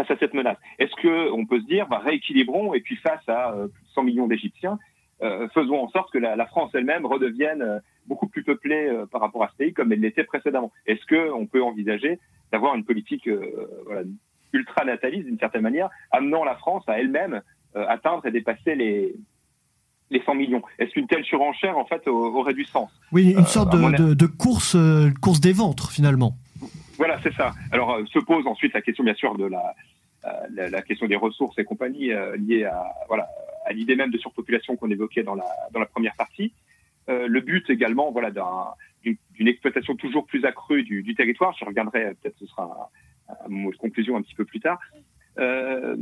cette 0.08 0.34
menace? 0.34 0.58
Est-ce 0.80 0.96
que 1.02 1.30
on 1.32 1.46
peut 1.46 1.60
se 1.60 1.66
dire, 1.66 1.88
bah, 1.88 2.00
rééquilibrons 2.00 2.74
et 2.74 2.80
puis 2.80 2.96
face 2.96 3.28
à 3.28 3.52
euh, 3.52 3.68
100 3.94 4.04
millions 4.04 4.28
d'Égyptiens, 4.28 4.80
euh, 5.22 5.48
faisons 5.50 5.84
en 5.84 5.90
sorte 5.90 6.12
que 6.12 6.18
la, 6.18 6.46
France 6.46 6.72
elle-même 6.74 7.06
redevienne 7.06 7.62
euh, 7.62 7.80
beaucoup 8.06 8.28
plus 8.28 8.44
peuplée 8.44 8.88
euh, 8.88 9.06
par 9.06 9.20
rapport 9.22 9.44
à 9.44 9.50
ce 9.50 9.56
pays 9.58 9.74
comme 9.74 9.92
elle 9.92 10.00
l'était 10.00 10.24
précédemment? 10.24 10.72
Est-ce 10.86 11.06
que 11.06 11.32
on 11.32 11.46
peut 11.46 11.62
envisager 11.62 12.20
d'avoir 12.52 12.76
une 12.76 12.86
politique 12.86 13.28
euh, 13.28 14.04
ultra-nataliste 14.54 15.26
d'une 15.26 15.40
certaine 15.40 15.62
manière, 15.62 15.90
amenant 16.12 16.44
la 16.44 16.56
France 16.56 16.84
à 16.88 17.00
elle-même 17.00 17.42
euh, 17.76 17.86
atteindre 17.88 18.26
et 18.26 18.32
dépasser 18.32 18.74
les, 18.74 19.16
les 20.10 20.22
100 20.24 20.34
millions. 20.36 20.64
Est-ce 20.80 20.92
qu'une 20.92 21.08
telle 21.08 21.24
surenchère, 21.24 21.78
en 21.78 21.86
fait, 21.86 22.08
aurait 22.08 22.56
du 22.56 22.66
sens? 22.66 22.90
Oui, 23.12 23.36
une 23.38 23.46
sorte 23.46 23.72
de, 23.72 23.96
de, 23.96 24.14
de, 24.16 24.26
course, 24.26 24.76
euh, 24.76 25.12
course 25.22 25.40
des 25.40 25.54
ventres, 25.54 25.92
finalement. 25.92 26.34
Voilà, 26.98 27.20
c'est 27.22 27.34
ça. 27.34 27.54
Alors, 27.72 27.92
euh, 27.92 28.06
se 28.08 28.18
pose 28.18 28.48
ensuite 28.48 28.74
la 28.74 28.82
question, 28.82 29.04
bien 29.04 29.14
sûr, 29.14 29.38
de 29.38 29.46
la, 29.46 29.76
la, 30.52 30.70
la 30.70 30.82
question 30.82 31.06
des 31.08 31.16
ressources 31.16 31.60
et 31.60 31.64
compagnie 31.64 32.12
liées 32.38 32.66
à, 32.66 32.84
voilà, 33.08 33.28
à 33.66 33.74
l'idée 33.74 33.96
même 33.96 34.10
de 34.10 34.18
surpopulation 34.18 34.76
qu'on 34.76 34.90
évoquait 34.90 35.24
dans 35.24 35.36
la, 35.36 35.46
dans 35.72 35.80
la 35.80 35.86
première 35.86 36.16
partie. 36.16 36.52
le 37.08 37.40
but 37.40 37.70
également, 37.70 38.12
voilà, 38.12 38.32
d'une 39.04 39.48
exploitation 39.48 39.96
toujours 39.96 40.26
plus 40.26 40.44
accrue 40.44 40.84
du, 40.84 41.04
du 41.04 41.14
territoire. 41.16 41.56
Je 41.58 41.66
reviendrai, 41.66 42.16
peut-être 42.22 42.38
ce 42.40 42.48
sera 42.48 42.64
un 42.64 43.00
mot 43.48 43.72
de 43.72 43.78
conclusion 43.78 44.18
un 44.18 44.22
petit 44.22 44.36
peu 44.36 44.46
plus 44.46 44.60
tard. 44.60 44.80
Euh, 45.38 45.96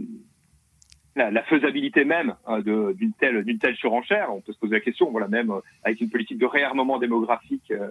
la, 1.18 1.32
la, 1.32 1.44
faisabilité 1.44 2.06
même 2.06 2.36
hein, 2.46 2.62
d'une 2.62 3.14
telle, 3.20 3.44
telle 3.60 3.76
surenchère, 3.76 4.32
on 4.32 4.40
peut 4.40 4.54
se 4.54 4.60
poser 4.60 4.76
la 4.76 4.82
question, 4.82 5.10
voilà, 5.10 5.28
même 5.28 5.50
euh, 5.50 5.60
avec 5.84 6.00
une 6.00 6.10
politique 6.10 6.38
de 6.38 6.46
réarmement 6.46 7.00
démographique 7.00 7.72
euh, 7.72 7.90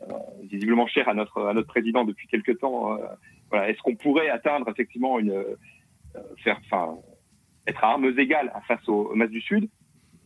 euh, 0.00 0.14
visiblement 0.50 0.86
chère 0.86 1.08
à 1.08 1.14
notre, 1.14 1.46
à 1.46 1.52
notre 1.52 1.68
président 1.68 2.04
depuis 2.04 2.26
quelque 2.26 2.52
temps, 2.52 2.94
euh, 2.94 3.06
voilà, 3.50 3.68
est-ce 3.68 3.80
qu'on 3.82 3.96
pourrait 3.96 4.30
atteindre 4.30 4.68
effectivement 4.70 5.18
une, 5.18 5.44
faire, 6.42 6.58
enfin, 6.64 6.96
être 7.66 7.84
à 7.84 7.92
armes 7.92 8.18
égales 8.18 8.50
face 8.66 8.88
aux, 8.88 9.10
aux 9.10 9.14
masses 9.14 9.30
du 9.30 9.42
Sud? 9.42 9.68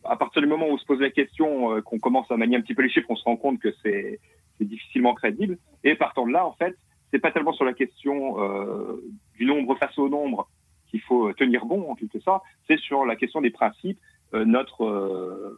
À 0.05 0.15
partir 0.15 0.41
du 0.41 0.47
moment 0.47 0.67
où 0.67 0.71
on 0.71 0.77
se 0.77 0.85
pose 0.85 1.01
la 1.01 1.09
question, 1.09 1.81
qu'on 1.81 1.99
commence 1.99 2.31
à 2.31 2.37
manier 2.37 2.55
un 2.55 2.61
petit 2.61 2.73
peu 2.73 2.81
les 2.81 2.89
chiffres, 2.89 3.09
on 3.09 3.17
se 3.17 3.23
rend 3.25 3.35
compte 3.35 3.59
que 3.59 3.73
c'est 3.83 4.19
difficilement 4.61 5.13
crédible. 5.13 5.57
Et 5.83 5.95
partant 5.95 6.25
de 6.25 6.31
là, 6.31 6.45
en 6.45 6.53
fait, 6.53 6.75
c'est 7.11 7.19
pas 7.19 7.31
tellement 7.31 7.53
sur 7.53 7.65
la 7.65 7.73
question 7.73 8.41
euh, 8.41 9.01
du 9.37 9.45
nombre 9.45 9.75
face 9.75 9.97
au 9.97 10.09
nombre 10.09 10.49
qu'il 10.87 11.01
faut 11.01 11.31
tenir 11.33 11.65
bon 11.65 11.89
en 11.89 11.95
quelque 11.95 12.19
sorte, 12.19 12.43
c'est 12.67 12.79
sur 12.79 13.05
la 13.05 13.15
question 13.15 13.41
des 13.41 13.51
principes, 13.51 13.99
euh, 14.33 14.45
notre 14.45 14.85
euh, 14.85 15.57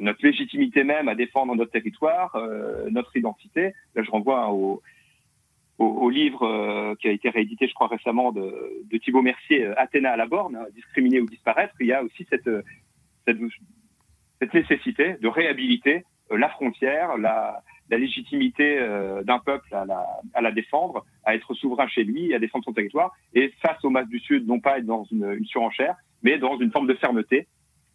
notre 0.00 0.24
légitimité 0.24 0.84
même 0.84 1.08
à 1.08 1.14
défendre 1.14 1.54
notre 1.54 1.70
territoire, 1.70 2.36
notre 2.90 3.16
identité. 3.16 3.72
Là, 3.94 4.02
je 4.02 4.10
renvoie 4.10 4.52
au, 4.52 4.82
au, 5.78 6.10
livre 6.10 6.94
qui 6.96 7.08
a 7.08 7.10
été 7.10 7.30
réédité, 7.30 7.66
je 7.66 7.72
crois 7.72 7.86
récemment, 7.86 8.32
de, 8.32 8.52
de 8.84 8.98
Thibault 8.98 9.22
Mercier, 9.22 9.64
Athéna 9.78 10.12
à 10.12 10.16
la 10.18 10.26
borne, 10.26 10.58
discriminer 10.74 11.22
ou 11.22 11.26
disparaître. 11.26 11.72
Il 11.80 11.86
y 11.86 11.94
a 11.94 12.02
aussi 12.02 12.26
cette 12.28 12.50
cette, 13.26 13.38
cette 14.40 14.52
nécessité 14.52 15.14
de 15.22 15.28
réhabiliter 15.28 16.04
la 16.30 16.50
frontière, 16.50 17.16
la 17.16 17.62
la 17.90 17.98
légitimité 17.98 18.78
euh, 18.80 19.22
d'un 19.22 19.38
peuple 19.38 19.74
à 19.74 19.84
la, 19.84 20.52
défendre, 20.52 21.04
à 21.24 21.34
être 21.34 21.54
souverain 21.54 21.86
chez 21.88 22.04
lui, 22.04 22.34
à 22.34 22.38
défendre 22.38 22.64
son 22.64 22.72
territoire, 22.72 23.12
et 23.34 23.52
face 23.62 23.82
aux 23.84 23.90
masses 23.90 24.08
du 24.08 24.18
Sud, 24.18 24.46
non 24.46 24.60
pas 24.60 24.78
être 24.78 24.86
dans 24.86 25.04
une, 25.04 25.44
surenchère, 25.44 25.96
mais 26.22 26.38
dans 26.38 26.58
une 26.58 26.70
forme 26.70 26.86
de 26.86 26.94
fermeté 26.94 27.46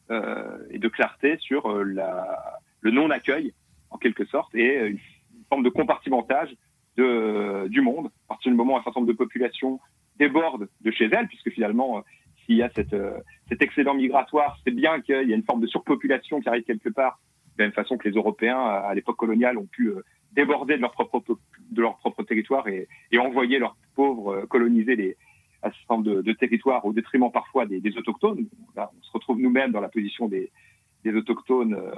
euh, 0.10 0.58
et 0.70 0.80
de 0.80 0.88
clarté 0.88 1.38
sur 1.40 1.70
euh, 1.70 1.84
le 1.84 2.92
non-accueil, 2.92 3.54
en 3.90 3.98
quelque 3.98 4.26
sorte, 4.26 4.54
et 4.56 4.88
une, 4.88 5.00
forme 5.50 5.64
de 5.64 5.70
compartimentage 5.70 6.56
du 6.96 7.82
monde. 7.82 8.08
À 8.28 8.36
partir 8.36 8.52
du 8.52 8.58
moment 8.58 8.76
où 8.76 8.78
un 8.78 8.84
certain 8.84 9.02
nombre 9.02 9.12
de 9.12 9.18
populations 9.18 9.82
débordent 10.18 10.70
de 10.80 10.92
chez 10.92 11.10
elles, 11.12 11.28
puisque 11.28 11.50
finalement, 11.50 12.02
s'il 12.46 12.56
y 12.56 12.64
a 12.64 12.70
cet 12.70 13.62
excédent 13.62 13.94
migratoire, 13.94 14.58
c'est 14.64 14.72
bien 14.72 15.02
qu'il 15.02 15.28
y 15.28 15.34
a 15.34 15.36
une 15.36 15.44
forme 15.44 15.60
de 15.60 15.68
surpopulation 15.68 16.40
qui 16.40 16.48
arrive 16.48 16.64
quelque 16.64 16.88
part 16.88 17.20
de 17.58 17.64
la 17.64 17.66
même 17.66 17.74
façon 17.74 17.98
que 17.98 18.08
les 18.08 18.16
Européens, 18.16 18.60
à 18.60 18.94
l'époque 18.94 19.18
coloniale, 19.18 19.58
ont 19.58 19.66
pu 19.66 19.88
euh, 19.88 20.04
déborder 20.34 20.76
de 20.78 20.82
leur 20.82 20.92
propre, 20.92 21.22
de 21.72 21.82
leur 21.82 21.98
propre 21.98 22.24
territoire 22.24 22.68
et, 22.68 22.88
et 23.12 23.18
envoyer 23.18 23.60
leurs 23.60 23.76
pauvres 23.96 24.34
euh, 24.36 24.46
coloniser 24.46 24.96
les, 24.96 25.18
un 25.64 25.72
certain 25.72 25.96
nombre 25.96 26.06
de, 26.06 26.22
de 26.22 26.34
territoires 26.34 26.86
au 26.86 26.94
détriment 26.94 27.32
parfois 27.32 27.66
des, 27.66 27.80
des 27.80 27.98
autochtones. 27.98 28.46
Là, 28.76 28.90
on 28.98 29.04
se 29.04 29.12
retrouve 29.12 29.40
nous-mêmes 29.40 29.72
dans 29.72 29.82
la 29.82 29.90
position 29.90 30.28
des, 30.28 30.52
des 31.04 31.14
autochtones 31.14 31.74
euh, 31.74 31.92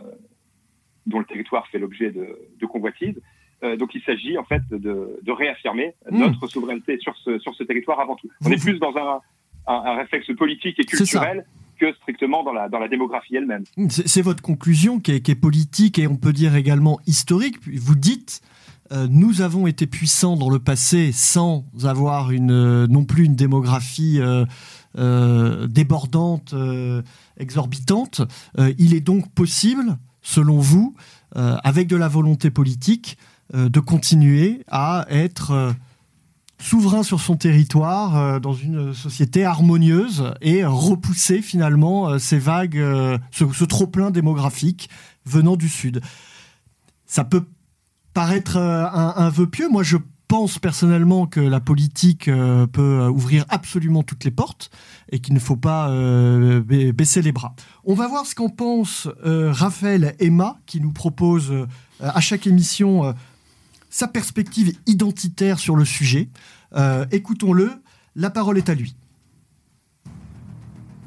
dont 1.06 1.20
le 1.20 1.26
territoire 1.26 1.68
fait 1.68 1.80
l'objet 1.80 2.12
de, 2.12 2.38
de 2.60 2.66
convoitises. 2.66 3.22
Euh, 3.64 3.78
donc 3.78 3.96
il 3.96 4.02
s'agit 4.02 4.38
en 4.38 4.44
fait 4.44 4.62
de, 4.70 5.20
de 5.22 5.32
réaffirmer 5.32 5.94
mmh. 6.10 6.18
notre 6.18 6.48
souveraineté 6.48 6.98
sur 7.00 7.16
ce, 7.18 7.40
sur 7.40 7.54
ce 7.56 7.64
territoire 7.64 8.00
avant 8.00 8.16
tout. 8.16 8.30
On 8.46 8.52
est 8.52 8.62
plus 8.62 8.80
dans 8.80 8.96
un, 8.98 9.22
un, 9.68 9.74
un 9.74 9.96
réflexe 9.96 10.34
politique 10.36 10.80
et 10.80 10.86
culturel 10.86 11.46
strictement 11.92 12.44
dans 12.44 12.54
la, 12.54 12.88
démographie 12.88 13.36
elle-même. 13.36 13.64
C'est 13.90 14.22
votre 14.22 14.42
conclusion 14.42 15.00
qui 15.00 15.12
est, 15.12 15.36
politique 15.36 16.00
et 16.00 16.08
on 16.08 16.16
peut 16.16 16.34
dire 16.34 16.56
également 16.56 17.00
historique. 17.06 17.58
Vous 17.68 17.96
dites, 17.96 18.42
euh, 18.92 19.08
nous 19.10 19.42
avons 19.42 19.68
été 19.68 19.88
puissants 19.88 20.38
dans 20.38 20.50
le 20.50 20.60
passé 20.60 21.12
sans 21.12 21.66
avoir 21.84 22.32
une, 22.32 22.52
euh, 22.52 22.88
non 22.88 23.06
plus 23.06 23.26
une 23.26 23.36
démographie 23.36 24.20
euh, 24.22 25.68
débordante, 25.68 26.54
exorbitante. 27.38 28.22
il 28.78 28.94
est 28.94 29.02
donc 29.02 29.32
possible, 29.32 29.98
selon 30.22 30.60
vous, 30.60 30.96
avec 31.36 31.88
de 31.88 31.96
la 31.96 32.08
volonté 32.08 32.52
politique, 32.52 33.18
de 33.52 33.80
continuer 33.80 34.62
à 34.68 35.08
être 35.10 35.74
souverain 36.60 37.04
sur 37.04 37.20
son 37.20 37.36
territoire, 37.36 38.18
euh, 38.18 38.40
dans 38.40 38.54
une 38.54 38.94
société 38.94 39.44
harmonieuse 39.44 40.34
et 40.42 40.64
repousser 40.64 41.42
finalement 41.42 42.10
euh, 42.10 42.18
ces 42.20 42.40
vagues, 42.40 42.78
euh, 42.78 43.18
ce, 43.32 43.66
trop-plein 43.66 44.12
démographique 44.12 44.90
venant 45.26 45.56
du 45.56 45.70
Sud. 45.70 46.02
Ça 47.06 47.24
peut 47.24 47.46
paraître 48.14 48.58
un, 48.58 49.14
un 49.16 49.30
vœu 49.30 49.48
pieux. 49.48 49.70
Moi, 49.70 49.84
je 49.84 49.98
pense 50.28 50.58
personnellement 50.58 51.28
que 51.28 51.40
la 51.40 51.60
politique 51.60 52.26
peut 52.26 53.08
ouvrir 53.08 53.46
absolument 53.50 54.04
toutes 54.04 54.24
les 54.24 54.32
portes 54.32 54.72
et 55.12 55.20
qu'il 55.20 55.34
ne 55.34 55.40
faut 55.40 55.56
pas 55.56 55.92
baisser 56.64 57.22
les 57.22 57.32
bras. 57.32 57.56
On 57.84 57.94
va 57.94 58.08
voir 58.08 58.26
ce 58.26 58.34
qu'en 58.34 58.50
pense 58.50 59.08
Raphaël 59.24 60.16
Emma 60.20 60.58
qui 60.66 60.82
nous 60.82 60.92
propose 60.92 61.54
à 62.00 62.20
chaque 62.20 62.48
émission 62.48 63.14
sa 63.94 64.08
perspective 64.08 64.76
identitaire 64.88 65.60
sur 65.60 65.76
le 65.76 65.86
sujet. 65.86 66.30
Euh, 66.76 67.06
Écoutons-le, 67.12 67.72
la 68.16 68.32
parole 68.32 68.58
est 68.58 68.68
à 68.68 68.74
lui. 68.74 68.96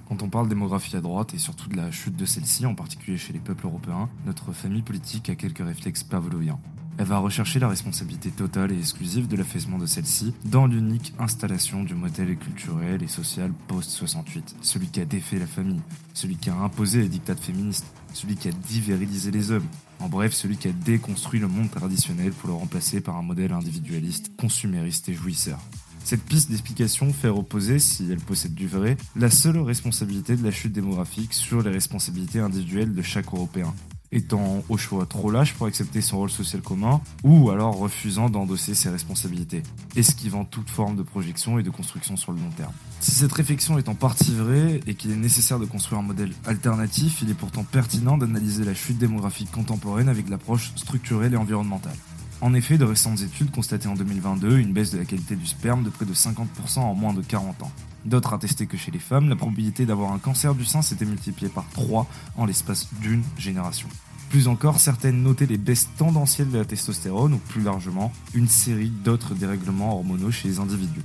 Quand 0.09 0.23
on 0.23 0.29
parle 0.29 0.49
démographie 0.49 0.97
à 0.97 1.01
droite 1.01 1.35
et 1.35 1.39
surtout 1.39 1.69
de 1.69 1.77
la 1.77 1.91
chute 1.91 2.15
de 2.15 2.25
celle-ci, 2.25 2.65
en 2.65 2.77
particulier 2.77 3.19
chez 3.19 3.33
les 3.33 3.41
peuples 3.41 3.67
européens, 3.67 4.09
notre 4.25 4.53
famille 4.53 4.83
politique 4.83 5.29
a 5.31 5.35
quelques 5.35 5.67
réflexes 5.67 6.05
pavloviens. 6.05 6.61
Elle 6.97 7.07
va 7.07 7.19
rechercher 7.19 7.59
la 7.59 7.69
responsabilité 7.69 8.31
totale 8.31 8.71
et 8.71 8.79
exclusive 8.79 9.27
de 9.27 9.37
l'affaissement 9.37 9.79
de 9.79 9.87
celle-ci 9.87 10.33
dans 10.45 10.69
l'unique 10.69 11.13
installation 11.19 11.83
du 11.83 11.97
modèle 11.97 12.37
culturel 12.39 13.03
et 13.03 13.09
social 13.09 13.51
post-68, 13.67 14.55
celui 14.61 14.87
qui 14.87 15.01
a 15.01 15.05
défait 15.05 15.41
la 15.41 15.49
famille, 15.49 15.83
celui 16.15 16.37
qui 16.37 16.51
a 16.51 16.55
imposé 16.55 17.01
les 17.01 17.09
dictats 17.09 17.35
féministes, 17.35 17.87
celui 18.13 18.37
qui 18.37 18.47
a 18.47 18.53
divirilisé 18.53 19.33
les 19.33 19.51
hommes, 19.51 19.67
en 20.01 20.09
bref, 20.09 20.33
celui 20.33 20.57
qui 20.57 20.69
a 20.69 20.73
déconstruit 20.73 21.41
le 21.41 21.49
monde 21.49 21.71
traditionnel 21.71 22.33
pour 22.33 22.49
le 22.49 22.55
remplacer 22.55 23.01
par 23.01 23.17
un 23.17 23.23
modèle 23.23 23.53
individualiste, 23.53 24.37
consumériste 24.37 25.09
et 25.09 25.15
jouisseur. 25.15 25.59
Cette 26.05 26.23
piste 26.23 26.51
d'explication 26.51 27.13
fait 27.13 27.29
reposer, 27.29 27.81
si 27.81 28.07
elle 28.11 28.21
possède 28.21 28.55
du 28.55 28.69
vrai, 28.69 28.97
la 29.17 29.31
seule 29.31 29.59
responsabilité 29.59 30.37
de 30.37 30.45
la 30.45 30.53
chute 30.53 30.73
démographique 30.73 31.35
sur 31.35 31.63
les 31.63 31.71
responsabilités 31.71 32.39
individuelles 32.39 32.95
de 32.95 33.03
chaque 33.03 33.27
Européen, 33.27 33.75
étant 34.17 34.65
au 34.69 34.77
choix 34.77 35.07
trop 35.07 35.31
lâche 35.31 35.55
pour 35.55 35.67
accepter 35.67 36.01
son 36.01 36.19
rôle 36.19 36.31
social 36.31 36.63
commun, 36.63 37.01
ou 37.23 37.51
alors 37.51 37.77
refusant 37.77 38.31
d'endosser 38.31 38.75
ses 38.75 38.89
responsabilités, 38.89 39.63
esquivant 39.95 40.45
toute 40.45 40.71
forme 40.71 40.97
de 40.97 41.03
projection 41.03 41.59
et 41.59 41.63
de 41.63 41.71
construction 41.71 42.17
sur 42.17 42.33
le 42.33 42.39
long 42.39 42.51
terme. 42.57 42.73
Si 43.01 43.13
cette 43.13 43.33
réflexion 43.33 43.79
est 43.79 43.89
en 43.89 43.95
partie 43.95 44.35
vraie 44.35 44.81
et 44.87 44.95
qu'il 44.95 45.11
est 45.11 45.17
nécessaire 45.17 45.59
de 45.59 45.67
construire 45.67 46.01
un 46.01 46.05
modèle 46.05 46.33
alternatif, 46.47 47.21
il 47.23 47.31
est 47.31 47.35
pourtant 47.35 47.65
pertinent 47.65 48.17
d'analyser 48.17 48.65
la 48.65 48.75
chute 48.75 48.99
démographique 48.99 49.51
contemporaine 49.51 50.09
avec 50.09 50.29
l'approche 50.29 50.73
structurelle 50.77 51.35
et 51.35 51.37
environnementale. 51.37 51.97
En 52.43 52.53
effet, 52.53 52.77
de 52.77 52.85
récentes 52.85 53.23
études 53.23 53.51
constataient 53.51 53.89
en 53.89 53.95
2022 53.95 54.59
une 54.59 54.73
baisse 54.73 54.91
de 54.91 54.99
la 54.99 55.05
qualité 55.05 55.37
du 55.37 55.47
sperme 55.47 55.85
de 55.85 55.91
près 55.91 56.05
de 56.05 56.13
50% 56.13 56.81
en 56.81 56.95
moins 56.95 57.15
de 57.15 57.23
40 57.23 57.63
ans. 57.63 57.73
D'autres 58.05 58.35
attestaient 58.35 58.67
que 58.67 58.77
chez 58.77 58.91
les 58.91 58.99
femmes, 58.99 59.29
la 59.29 59.37
probabilité 59.37 59.87
d'avoir 59.87 60.13
un 60.13 60.19
cancer 60.19 60.55
du 60.55 60.65
sein 60.65 60.83
s'était 60.83 61.07
multipliée 61.07 61.49
par 61.49 61.65
3 61.73 62.07
en 62.37 62.45
l'espace 62.45 62.89
d'une 63.01 63.23
génération. 63.37 63.89
Plus 64.31 64.49
encore, 64.49 64.81
certaines 64.81 65.23
notaient 65.23 65.47
les 65.47 65.57
baisses 65.57 65.89
tendancielles 65.97 66.51
de 66.51 66.59
la 66.59 66.65
testostérone 66.65 67.35
ou 67.35 67.39
plus 67.39 67.63
largement 67.63 68.13
une 68.35 68.49
série 68.49 68.91
d'autres 68.91 69.35
dérèglements 69.35 69.95
hormonaux 69.95 70.31
chez 70.31 70.49
les 70.49 70.59
individus. 70.59 71.03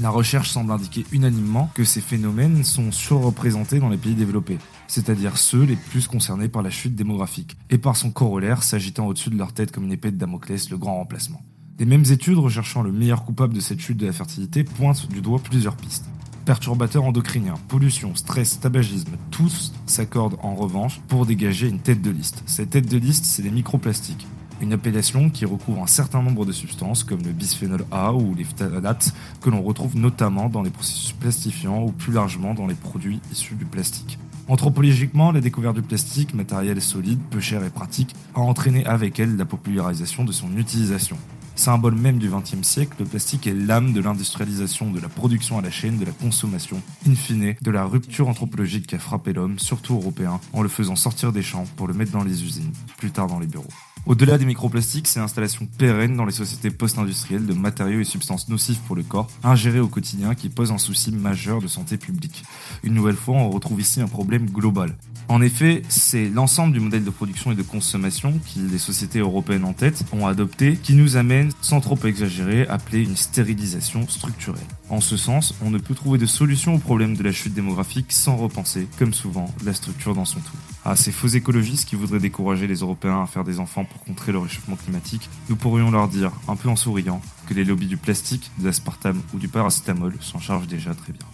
La 0.00 0.10
recherche 0.10 0.50
semble 0.50 0.70
indiquer 0.70 1.04
unanimement 1.10 1.70
que 1.74 1.82
ces 1.82 2.00
phénomènes 2.00 2.62
sont 2.62 2.92
surreprésentés 2.92 3.80
dans 3.80 3.88
les 3.88 3.96
pays 3.96 4.14
développés, 4.14 4.58
c'est-à-dire 4.86 5.38
ceux 5.38 5.64
les 5.64 5.74
plus 5.74 6.06
concernés 6.06 6.48
par 6.48 6.62
la 6.62 6.70
chute 6.70 6.94
démographique, 6.94 7.56
et 7.68 7.78
par 7.78 7.96
son 7.96 8.10
corollaire 8.10 8.62
s'agitant 8.62 9.06
au-dessus 9.06 9.30
de 9.30 9.38
leur 9.38 9.52
tête 9.52 9.72
comme 9.72 9.84
une 9.84 9.92
épée 9.92 10.12
de 10.12 10.16
Damoclès, 10.16 10.70
le 10.70 10.78
grand 10.78 10.98
remplacement. 10.98 11.42
Les 11.80 11.86
mêmes 11.86 12.04
études 12.10 12.38
recherchant 12.38 12.82
le 12.82 12.92
meilleur 12.92 13.24
coupable 13.24 13.54
de 13.54 13.60
cette 13.60 13.80
chute 13.80 13.96
de 13.96 14.06
la 14.06 14.12
fertilité 14.12 14.62
pointent 14.62 15.08
du 15.08 15.20
doigt 15.20 15.40
plusieurs 15.40 15.76
pistes. 15.76 16.06
Perturbateurs 16.48 17.04
endocriniens, 17.04 17.56
pollution, 17.68 18.14
stress, 18.14 18.58
tabagisme, 18.58 19.18
tous 19.30 19.74
s'accordent 19.84 20.38
en 20.42 20.54
revanche 20.54 20.98
pour 21.06 21.26
dégager 21.26 21.68
une 21.68 21.78
tête 21.78 22.00
de 22.00 22.08
liste. 22.08 22.42
Cette 22.46 22.70
tête 22.70 22.88
de 22.88 22.96
liste, 22.96 23.26
c'est 23.26 23.42
les 23.42 23.50
microplastiques. 23.50 24.26
Une 24.62 24.72
appellation 24.72 25.28
qui 25.28 25.44
recouvre 25.44 25.82
un 25.82 25.86
certain 25.86 26.22
nombre 26.22 26.46
de 26.46 26.52
substances 26.52 27.04
comme 27.04 27.20
le 27.22 27.32
bisphénol 27.32 27.84
A 27.90 28.14
ou 28.14 28.34
les 28.34 28.44
phtalates 28.44 29.12
que 29.42 29.50
l'on 29.50 29.60
retrouve 29.60 29.94
notamment 29.98 30.48
dans 30.48 30.62
les 30.62 30.70
processus 30.70 31.12
plastifiants 31.12 31.82
ou 31.82 31.92
plus 31.92 32.14
largement 32.14 32.54
dans 32.54 32.66
les 32.66 32.74
produits 32.74 33.20
issus 33.30 33.54
du 33.54 33.66
plastique. 33.66 34.18
Anthropologiquement, 34.48 35.32
la 35.32 35.42
découverte 35.42 35.74
du 35.74 35.82
plastique, 35.82 36.32
matériel 36.32 36.80
solide, 36.80 37.20
peu 37.28 37.40
cher 37.40 37.62
et 37.62 37.68
pratique, 37.68 38.14
a 38.34 38.40
entraîné 38.40 38.86
avec 38.86 39.20
elle 39.20 39.36
la 39.36 39.44
popularisation 39.44 40.24
de 40.24 40.32
son 40.32 40.56
utilisation. 40.56 41.18
Symbole 41.58 41.96
même 41.96 42.18
du 42.18 42.30
XXe 42.30 42.62
siècle, 42.62 42.94
le 43.00 43.04
plastique 43.04 43.48
est 43.48 43.52
l'âme 43.52 43.92
de 43.92 44.00
l'industrialisation, 44.00 44.92
de 44.92 45.00
la 45.00 45.08
production 45.08 45.58
à 45.58 45.60
la 45.60 45.72
chaîne, 45.72 45.98
de 45.98 46.04
la 46.04 46.12
consommation, 46.12 46.80
in 47.04 47.16
fine, 47.16 47.56
de 47.60 47.70
la 47.72 47.84
rupture 47.84 48.28
anthropologique 48.28 48.86
qui 48.86 48.94
a 48.94 49.00
frappé 49.00 49.32
l'homme, 49.32 49.58
surtout 49.58 49.96
européen, 49.96 50.38
en 50.52 50.62
le 50.62 50.68
faisant 50.68 50.94
sortir 50.94 51.32
des 51.32 51.42
champs 51.42 51.66
pour 51.74 51.88
le 51.88 51.94
mettre 51.94 52.12
dans 52.12 52.22
les 52.22 52.44
usines, 52.44 52.70
plus 52.96 53.10
tard 53.10 53.26
dans 53.26 53.40
les 53.40 53.48
bureaux. 53.48 53.66
Au-delà 54.06 54.38
des 54.38 54.46
microplastiques, 54.46 55.08
c'est 55.08 55.18
l'installation 55.18 55.66
pérenne 55.66 56.16
dans 56.16 56.24
les 56.24 56.32
sociétés 56.32 56.70
post-industrielles 56.70 57.44
de 57.44 57.52
matériaux 57.52 58.00
et 58.00 58.04
substances 58.04 58.48
nocifs 58.48 58.80
pour 58.86 58.94
le 58.94 59.02
corps, 59.02 59.28
ingérés 59.42 59.80
au 59.80 59.88
quotidien, 59.88 60.36
qui 60.36 60.48
pose 60.50 60.70
un 60.70 60.78
souci 60.78 61.10
majeur 61.10 61.60
de 61.60 61.66
santé 61.66 61.98
publique. 61.98 62.44
Une 62.84 62.94
nouvelle 62.94 63.16
fois, 63.16 63.34
on 63.34 63.50
retrouve 63.50 63.80
ici 63.80 64.00
un 64.00 64.06
problème 64.06 64.48
global. 64.48 64.96
En 65.30 65.42
effet, 65.42 65.82
c'est 65.90 66.30
l'ensemble 66.30 66.72
du 66.72 66.80
modèle 66.80 67.04
de 67.04 67.10
production 67.10 67.52
et 67.52 67.54
de 67.54 67.62
consommation 67.62 68.40
qui 68.46 68.60
les 68.60 68.78
sociétés 68.78 69.18
européennes 69.18 69.66
en 69.66 69.74
tête 69.74 70.02
ont 70.12 70.26
adopté 70.26 70.78
qui 70.82 70.94
nous 70.94 71.18
amène, 71.18 71.50
sans 71.60 71.80
trop 71.80 71.98
exagérer, 72.06 72.66
à 72.66 72.74
appeler 72.74 73.02
une 73.02 73.16
stérilisation 73.16 74.08
structurelle. 74.08 74.62
En 74.88 75.02
ce 75.02 75.18
sens, 75.18 75.54
on 75.62 75.70
ne 75.70 75.76
peut 75.76 75.94
trouver 75.94 76.18
de 76.18 76.24
solution 76.24 76.76
au 76.76 76.78
problème 76.78 77.14
de 77.14 77.22
la 77.22 77.32
chute 77.32 77.52
démographique 77.52 78.10
sans 78.10 78.36
repenser, 78.36 78.88
comme 78.98 79.12
souvent, 79.12 79.54
la 79.66 79.74
structure 79.74 80.14
dans 80.14 80.24
son 80.24 80.40
tout. 80.40 80.56
À 80.86 80.96
ces 80.96 81.12
faux 81.12 81.28
écologistes 81.28 81.86
qui 81.86 81.96
voudraient 81.96 82.20
décourager 82.20 82.66
les 82.66 82.76
Européens 82.76 83.22
à 83.22 83.26
faire 83.26 83.44
des 83.44 83.60
enfants 83.60 83.84
pour 83.84 84.02
contrer 84.04 84.32
le 84.32 84.38
réchauffement 84.38 84.76
climatique, 84.76 85.28
nous 85.50 85.56
pourrions 85.56 85.90
leur 85.90 86.08
dire, 86.08 86.32
un 86.48 86.56
peu 86.56 86.70
en 86.70 86.76
souriant, 86.76 87.20
que 87.46 87.52
les 87.52 87.64
lobbies 87.64 87.86
du 87.86 87.98
plastique, 87.98 88.50
de 88.60 88.64
l'aspartame 88.64 89.20
ou 89.34 89.38
du 89.38 89.48
paracétamol 89.48 90.14
s'en 90.20 90.38
chargent 90.38 90.68
déjà 90.68 90.94
très 90.94 91.12
bien. 91.12 91.26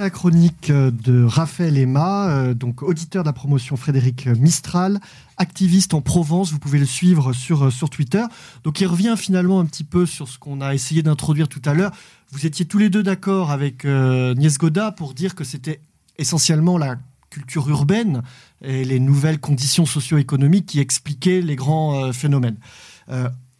La 0.00 0.08
chronique 0.08 0.72
de 0.72 1.24
Raphaël 1.24 1.76
Emma, 1.76 2.30
euh, 2.30 2.54
donc 2.54 2.82
auditeur 2.82 3.22
de 3.22 3.28
la 3.28 3.34
promotion 3.34 3.76
Frédéric 3.76 4.28
Mistral, 4.28 4.98
activiste 5.36 5.92
en 5.92 6.00
Provence. 6.00 6.52
Vous 6.52 6.58
pouvez 6.58 6.78
le 6.78 6.86
suivre 6.86 7.34
sur, 7.34 7.66
euh, 7.66 7.70
sur 7.70 7.90
Twitter. 7.90 8.24
Donc 8.64 8.80
il 8.80 8.86
revient 8.86 9.14
finalement 9.18 9.60
un 9.60 9.66
petit 9.66 9.84
peu 9.84 10.06
sur 10.06 10.26
ce 10.26 10.38
qu'on 10.38 10.62
a 10.62 10.72
essayé 10.72 11.02
d'introduire 11.02 11.48
tout 11.48 11.60
à 11.66 11.74
l'heure. 11.74 11.92
Vous 12.32 12.46
étiez 12.46 12.64
tous 12.64 12.78
les 12.78 12.88
deux 12.88 13.02
d'accord 13.02 13.50
avec 13.50 13.84
euh, 13.84 14.34
Nies 14.36 14.56
Goda 14.58 14.90
pour 14.90 15.12
dire 15.12 15.34
que 15.34 15.44
c'était 15.44 15.82
essentiellement 16.16 16.78
la 16.78 16.96
culture 17.28 17.68
urbaine 17.68 18.22
et 18.64 18.86
les 18.86 19.00
nouvelles 19.00 19.38
conditions 19.38 19.84
socio-économiques 19.84 20.64
qui 20.64 20.80
expliquaient 20.80 21.42
les 21.42 21.56
grands 21.56 22.10
phénomènes. 22.14 22.56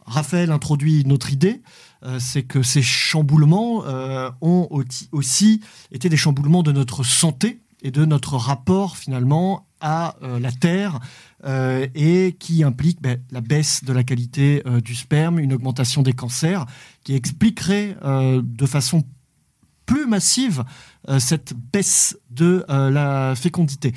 Raphaël 0.07 0.51
introduit 0.51 1.05
notre 1.05 1.31
idée. 1.31 1.61
Euh, 2.03 2.17
c'est 2.19 2.43
que 2.43 2.63
ces 2.63 2.81
chamboulements 2.81 3.85
euh, 3.85 4.31
ont 4.41 4.67
aussi 5.11 5.61
été 5.91 6.09
des 6.09 6.17
chamboulements 6.17 6.63
de 6.63 6.71
notre 6.71 7.03
santé 7.03 7.61
et 7.83 7.91
de 7.91 8.05
notre 8.05 8.37
rapport 8.37 8.97
finalement 8.97 9.67
à 9.81 10.15
euh, 10.21 10.39
la 10.39 10.51
Terre 10.51 10.99
et 11.43 12.35
qui 12.37 12.63
implique 12.63 13.01
ben, 13.01 13.19
la 13.31 13.41
baisse 13.41 13.83
de 13.83 13.91
la 13.93 14.03
qualité 14.03 14.61
du 14.85 14.93
sperme, 14.93 15.39
une 15.39 15.53
augmentation 15.53 16.03
des 16.03 16.13
cancers, 16.13 16.67
qui 17.03 17.15
expliquerait 17.15 17.97
de 18.03 18.65
façon 18.67 19.03
plus 19.87 20.05
massive 20.05 20.63
cette 21.17 21.55
baisse 21.73 22.15
de 22.29 22.63
la 22.69 23.33
fécondité. 23.35 23.91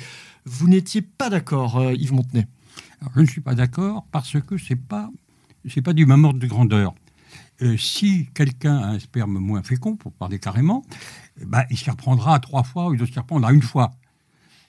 Vous 0.45 0.67
n'étiez 0.67 1.03
pas 1.03 1.29
d'accord, 1.29 1.79
Yves 1.93 2.13
Montenay? 2.13 2.47
Je 3.15 3.21
ne 3.21 3.27
suis 3.27 3.41
pas 3.41 3.53
d'accord 3.53 4.07
parce 4.11 4.41
que 4.41 4.57
ce 4.57 4.73
n'est 4.73 4.79
pas, 4.79 5.11
pas 5.83 5.93
du 5.93 6.07
même 6.07 6.25
ordre 6.25 6.39
de 6.39 6.47
grandeur. 6.47 6.95
Euh, 7.61 7.77
si 7.77 8.29
quelqu'un 8.33 8.77
a 8.77 8.87
un 8.87 8.99
sperme 8.99 9.39
moins 9.39 9.63
fécond, 9.63 9.95
pour 9.95 10.11
parler 10.11 10.39
carrément, 10.39 10.85
eh 11.39 11.45
ben, 11.45 11.63
il 11.69 11.77
s'y 11.77 11.89
reprendra 11.89 12.39
trois 12.39 12.63
fois 12.63 12.87
ou 12.87 12.93
il 12.93 12.97
doit 12.97 13.07
s'y 13.07 13.17
reprendre 13.17 13.47
à 13.47 13.53
une 13.53 13.61
fois. 13.61 13.93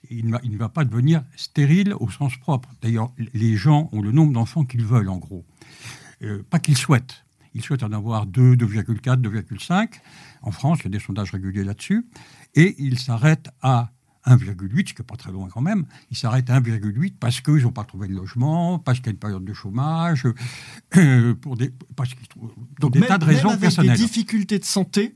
Il, 0.09 0.29
ne 0.29 0.57
va 0.57 0.69
pas 0.69 0.85
devenir 0.85 1.25
stérile 1.37 1.93
au 1.99 2.09
sens 2.11 2.37
propre. 2.37 2.69
D'ailleurs, 2.81 3.11
les 3.35 3.57
gens 3.57 3.89
ont 3.91 4.03
le 4.03 4.13
nombre 4.13 4.33
d'enfants 4.33 4.65
qu'ils 4.65 4.85
veulent, 4.85 5.09
en 5.09 5.17
gros. 5.17 5.45
Euh, 6.23 6.45
pas 6.49 6.61
qu'ils 6.61 6.77
souhaitent. 6.77 7.25
Ils 7.55 7.63
souhaitent 7.63 7.83
en 7.83 7.93
avoir 7.93 8.27
2, 8.27 8.55
2,4, 8.55 9.21
2,5. 9.21 9.89
En 10.43 10.53
France, 10.53 10.79
il 10.81 10.85
y 10.85 10.87
a 10.87 10.91
des 10.91 11.01
sondages 11.01 11.33
réguliers 11.33 11.65
là-dessus. 11.65 12.07
Et 12.55 12.77
ils 12.79 13.01
s'arrêtent 13.01 13.49
à 13.63 13.91
1,8, 14.27 14.89
ce 14.89 14.95
qui 14.95 15.01
n'est 15.01 15.07
pas 15.07 15.17
très 15.17 15.33
loin 15.33 15.49
quand 15.53 15.61
même, 15.61 15.85
ils 16.11 16.17
s'arrêtent 16.17 16.51
à 16.51 16.61
1,8 16.61 17.15
parce 17.19 17.41
qu'ils 17.41 17.63
n'ont 17.63 17.73
pas 17.73 17.85
trouvé 17.85 18.09
de 18.09 18.15
logement, 18.15 18.79
parce 18.79 18.99
qu'il 18.99 19.07
y 19.07 19.11
a 19.11 19.13
une 19.13 19.19
période 19.19 19.45
de 19.45 19.53
chômage, 19.55 20.25
euh, 20.97 21.35
pour 21.35 21.57
des, 21.57 21.73
parce 21.95 22.11
Donc 22.81 22.93
des 22.93 23.01
tas 23.01 23.19
de 23.19 23.25
raisons 23.25 23.51
même 23.51 23.59
avec 23.63 23.81
des 23.81 23.97
difficultés 23.97 24.59
de 24.59 24.65
santé, 24.65 25.15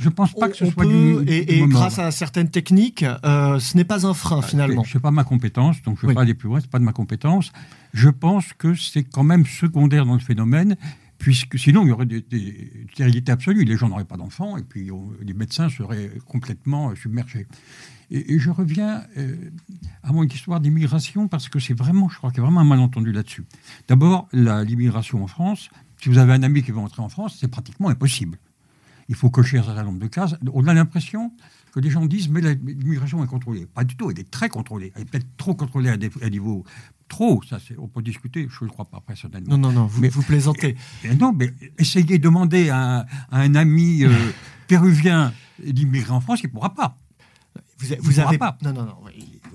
je 0.00 0.08
pense 0.08 0.32
pas 0.32 0.48
que 0.48 0.56
ce 0.56 0.66
soit 0.66 0.86
du, 0.86 1.22
et, 1.26 1.58
et 1.58 1.66
grâce 1.66 1.98
à 1.98 2.10
certaines 2.10 2.48
techniques, 2.48 3.04
euh, 3.24 3.58
ce 3.58 3.76
n'est 3.76 3.84
pas 3.84 4.06
un 4.06 4.14
frein 4.14 4.40
ah, 4.42 4.46
finalement. 4.46 4.84
Ce 4.84 4.96
n'est 4.96 5.02
pas 5.02 5.10
ma 5.10 5.24
compétence, 5.24 5.82
donc 5.82 5.98
je 6.00 6.06
ne 6.06 6.10
vais 6.10 6.14
pas 6.14 6.22
aller 6.22 6.34
plus 6.34 6.48
loin, 6.48 6.60
ce 6.60 6.64
n'est 6.64 6.70
pas 6.70 6.78
de 6.78 6.84
ma 6.84 6.92
compétence. 6.92 7.52
Je 7.92 8.08
pense 8.08 8.52
que 8.54 8.74
c'est 8.74 9.04
quand 9.04 9.22
même 9.22 9.46
secondaire 9.46 10.06
dans 10.06 10.14
le 10.14 10.20
phénomène 10.20 10.76
puisque 11.18 11.56
sinon 11.56 11.84
il 11.84 11.90
y 11.90 11.92
aurait 11.92 12.06
des, 12.06 12.20
des 12.20 12.86
stérilités 12.92 13.30
absolues, 13.30 13.64
les 13.64 13.76
gens 13.76 13.88
n'auraient 13.88 14.04
pas 14.04 14.16
d'enfants 14.16 14.56
et 14.56 14.62
puis 14.62 14.90
les 15.20 15.34
médecins 15.34 15.70
seraient 15.70 16.10
complètement 16.26 16.94
submergés. 16.96 17.46
Et, 18.14 18.38
je 18.38 18.50
reviens 18.50 19.04
euh, 19.16 19.50
à 20.02 20.12
mon 20.12 20.22
histoire 20.24 20.60
d'immigration 20.60 21.28
parce 21.28 21.48
que 21.48 21.58
c'est 21.58 21.72
vraiment, 21.72 22.10
je 22.10 22.18
crois 22.18 22.30
qu'il 22.30 22.38
y 22.38 22.40
a 22.40 22.44
vraiment 22.44 22.60
un 22.60 22.64
malentendu 22.64 23.10
là-dessus. 23.10 23.44
D'abord, 23.88 24.28
l'immigration 24.32 25.24
en 25.24 25.26
France, 25.26 25.70
si 26.00 26.10
vous 26.10 26.18
avez 26.18 26.34
un 26.34 26.42
ami 26.42 26.62
qui 26.62 26.72
veut 26.72 26.78
entrer 26.78 27.00
en 27.00 27.08
France, 27.08 27.38
c'est 27.40 27.48
pratiquement 27.48 27.88
impossible. 27.88 28.38
Il 29.08 29.14
faut 29.14 29.30
cocher 29.30 29.58
un 29.58 29.62
certain 29.62 29.84
nombre 29.84 29.98
de 29.98 30.06
cases. 30.08 30.36
On 30.52 30.66
a 30.66 30.74
l'impression 30.74 31.32
que 31.72 31.80
les 31.80 31.88
gens 31.88 32.04
disent 32.04 32.28
mais 32.28 32.42
l'immigration 32.42 33.24
est 33.24 33.26
contrôlée. 33.26 33.66
Pas 33.66 33.82
du 33.82 33.96
tout, 33.96 34.10
elle 34.10 34.20
est 34.20 34.30
très 34.30 34.50
contrôlée. 34.50 34.92
Elle 34.94 35.02
est 35.02 35.04
peut-être 35.06 35.26
trop 35.38 35.54
contrôlée 35.54 35.88
à, 35.88 35.96
des, 35.96 36.10
niveau 36.30 36.64
trop, 37.08 37.42
ça 37.48 37.58
on 37.78 37.88
peut 37.88 38.02
discuter, 38.02 38.46
je 38.48 38.64
ne 38.64 38.68
le 38.68 38.72
crois 38.72 38.84
pas 38.84 39.02
personnellement. 39.06 39.56
Non, 39.56 39.68
non, 39.68 39.72
non, 39.72 39.86
vous, 39.86 40.00
mais, 40.00 40.08
vous 40.08 40.22
plaisantez. 40.22 40.76
non, 41.18 41.32
mais 41.32 41.52
essayez 41.78 42.18
de 42.18 42.22
demander 42.22 42.68
à 42.68 43.06
un, 43.30 43.54
ami 43.54 44.04
euh, 44.04 44.10
péruvien 44.66 45.32
d'immigrer 45.64 46.12
en 46.12 46.20
France, 46.20 46.40
il 46.42 46.46
ne 46.46 46.52
pourra 46.52 46.74
pas. 46.74 46.98
Vous, 48.00 48.20
avez 48.20 48.38
pas. 48.38 48.56
Non, 48.62 48.72
non, 48.72 48.84
non. 48.84 48.94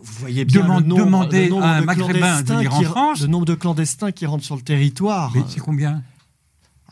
Vous 0.02 0.14
voyez 0.20 0.46
bien 0.46 0.62
Demande- 0.62 0.84
le 0.84 0.88
nombre, 0.88 1.06
demander 1.06 1.44
le 1.46 1.50
nombre 1.50 1.66
à 1.66 1.76
un 1.76 1.82
de 1.82 1.86
Maghrébin 1.86 2.42
de 2.44 2.54
venir 2.54 2.74
en 2.74 2.80
qui- 2.80 2.86
France. 2.86 3.22
Le 3.22 3.28
nombre 3.28 3.46
de 3.46 3.56
clandestins 3.56 4.12
qui 4.12 4.26
rentrent 4.26 4.44
sur 4.46 4.56
le 4.56 4.62
territoire. 4.62 5.32
Mais 5.36 5.42
c'est 5.48 5.60
combien? 5.60 6.04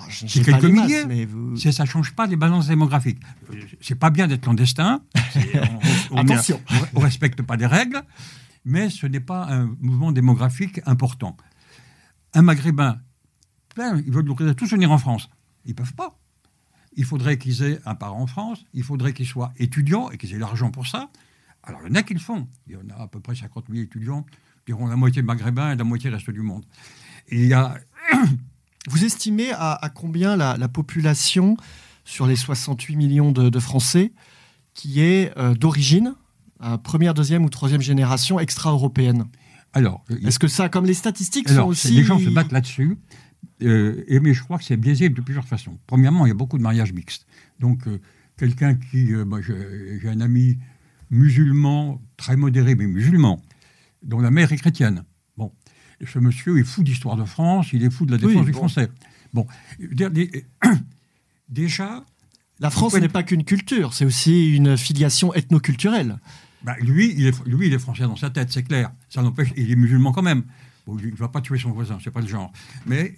Je- 0.10 0.28
c'est 0.28 0.44
quelques 0.44 0.66
milliers. 0.66 1.06
mais 1.06 1.26
vous- 1.26 1.56
Ça 1.58 1.86
change 1.86 2.14
pas 2.14 2.26
les 2.28 2.36
balances 2.36 2.68
démographiques. 2.68 3.20
Euh, 3.54 3.62
C'est 3.80 3.96
pas 3.96 4.10
bien 4.10 4.28
d'être 4.28 4.42
clandestin. 4.42 5.02
On- 6.12 6.18
Attention. 6.18 6.62
on 6.94 7.00
respecte 7.00 7.42
pas 7.42 7.56
les 7.56 7.66
règles, 7.66 8.02
mais 8.66 8.90
ce 8.90 9.08
n'est 9.08 9.20
pas 9.22 9.46
un 9.50 9.74
mouvement 9.80 10.12
démographique 10.12 10.82
important. 10.86 11.38
Un 12.34 12.42
Maghrébin, 12.42 12.98
plein, 13.74 14.02
ils 14.06 14.12
veulent 14.12 14.56
tous 14.56 14.70
venir 14.70 14.92
en 14.92 14.98
France. 14.98 15.30
Ils 15.66 15.74
peuvent 15.76 15.94
pas. 15.94 16.18
Il 16.96 17.06
faudrait 17.06 17.38
qu'ils 17.38 17.64
aient 17.64 17.80
un 17.86 17.96
parent 17.96 18.22
en 18.22 18.28
France, 18.28 18.66
il 18.74 18.84
faudrait 18.84 19.14
qu'ils 19.14 19.28
soient 19.28 19.54
étudiants 19.58 20.10
et 20.12 20.18
qu'ils 20.18 20.34
aient 20.34 20.40
l'argent 20.40 20.72
pour 20.72 20.88
ça. 20.88 21.10
Alors, 21.64 21.82
il 21.84 21.90
y 21.90 21.92
en 21.92 21.96
a 21.96 22.04
qui 22.04 22.14
le 22.14 22.20
font. 22.20 22.48
Il 22.68 22.74
y 22.74 22.76
en 22.76 22.98
a 22.98 23.04
à 23.04 23.08
peu 23.08 23.20
près 23.20 23.36
50 23.36 23.66
000 23.70 23.84
étudiants, 23.84 24.26
diront 24.66 24.88
la 24.88 24.96
moitié 24.96 25.22
maghrébins 25.22 25.74
et 25.74 25.76
la 25.76 25.84
moitié 25.84 26.10
reste 26.10 26.30
du 26.30 26.42
monde. 26.42 26.64
Et 27.30 27.44
il 27.44 27.48
y 27.48 27.54
a 27.54 27.78
Vous 28.88 29.04
estimez 29.04 29.52
à, 29.52 29.74
à 29.74 29.90
combien 29.90 30.36
la, 30.36 30.58
la 30.58 30.68
population 30.68 31.58
sur 32.04 32.28
les 32.28 32.36
68 32.36 32.96
millions 32.96 33.32
de, 33.32 33.50
de 33.50 33.60
Français 33.60 34.12
qui 34.74 35.02
est 35.02 35.36
euh, 35.38 35.56
d'origine, 35.56 36.14
euh, 36.64 36.78
première, 36.78 37.14
deuxième 37.14 37.44
ou 37.46 37.50
troisième 37.50 37.82
génération 37.82 38.40
extra-européenne? 38.40 39.26
Alors, 39.74 40.06
Est-ce 40.24 40.40
que 40.40 40.48
ça, 40.48 40.70
comme 40.70 40.86
les 40.86 40.94
statistiques 40.94 41.50
Alors, 41.50 41.66
sont 41.66 41.70
aussi... 41.72 41.92
les 41.92 42.04
gens 42.04 42.20
se 42.20 42.30
battent 42.30 42.52
là-dessus, 42.52 42.98
euh, 43.64 44.04
et, 44.08 44.20
mais 44.20 44.34
je 44.34 44.44
crois 44.44 44.58
que 44.58 44.64
c'est 44.64 44.78
biaisé 44.78 45.10
de 45.10 45.22
plusieurs 45.22 45.46
façons. 45.46 45.78
Premièrement, 45.88 46.26
il 46.26 46.30
y 46.30 46.32
a 46.32 46.36
beaucoup 46.36 46.58
de 46.58 46.64
mariages 46.64 46.94
mixtes. 46.94 47.26
Donc, 47.60 47.88
euh, 47.88 48.00
quelqu'un 48.38 48.76
qui. 48.76 49.14
euh, 49.14 49.26
moi, 49.26 49.40
j'ai 49.42 50.10
un 50.10 50.22
ami 50.22 50.58
musulman, 51.10 52.02
très 52.18 52.36
modéré, 52.36 52.76
mais 52.76 52.88
musulman, 52.88 53.42
dont 54.04 54.20
la 54.20 54.32
mère 54.32 54.52
est 54.52 54.58
chrétienne. 54.58 55.04
Bon, 55.38 55.52
ce 56.06 56.20
monsieur 56.20 56.58
est 56.60 56.64
fou 56.64 56.84
d'histoire 56.84 57.16
de 57.16 57.26
France, 57.26 57.74
il 57.74 57.84
est 57.84 57.90
fou 57.90 58.06
de 58.06 58.12
la 58.16 58.18
Oui, 58.18 58.28
défense 58.34 58.46
du 58.46 58.52
bon. 58.52 58.58
français. 58.58 58.90
Bon, 59.34 59.48
déjà, 61.50 62.04
La 62.60 62.70
France 62.70 62.94
n'est 62.96 63.10
pas 63.10 63.24
qu'une 63.24 63.44
culture, 63.44 63.94
c'est 63.94 64.06
aussi 64.06 64.56
une 64.56 64.78
filiation 64.78 65.34
ethnoculturelle. 65.34 66.20
Bah, 66.64 66.76
lui, 66.80 67.14
il 67.18 67.28
est, 67.28 67.46
lui, 67.46 67.68
il 67.68 67.74
est 67.74 67.80
français 67.80 68.04
dans 68.04 68.16
sa 68.16 68.30
tête, 68.30 68.52
c'est 68.52 68.64
clair. 68.64 68.92
Ça 69.10 69.22
n'empêche, 69.22 69.50
il 69.56 69.72
est 69.72 69.76
musulman 69.76 70.12
quand 70.12 70.24
même. 70.24 70.44
Il 70.88 71.12
ne 71.12 71.16
va 71.16 71.30
pas 71.30 71.42
tuer 71.42 71.58
son 71.58 71.72
voisin, 71.72 71.98
c'est 72.04 72.12
pas 72.12 72.22
le 72.22 72.28
genre. 72.28 72.52
Mais 72.86 73.16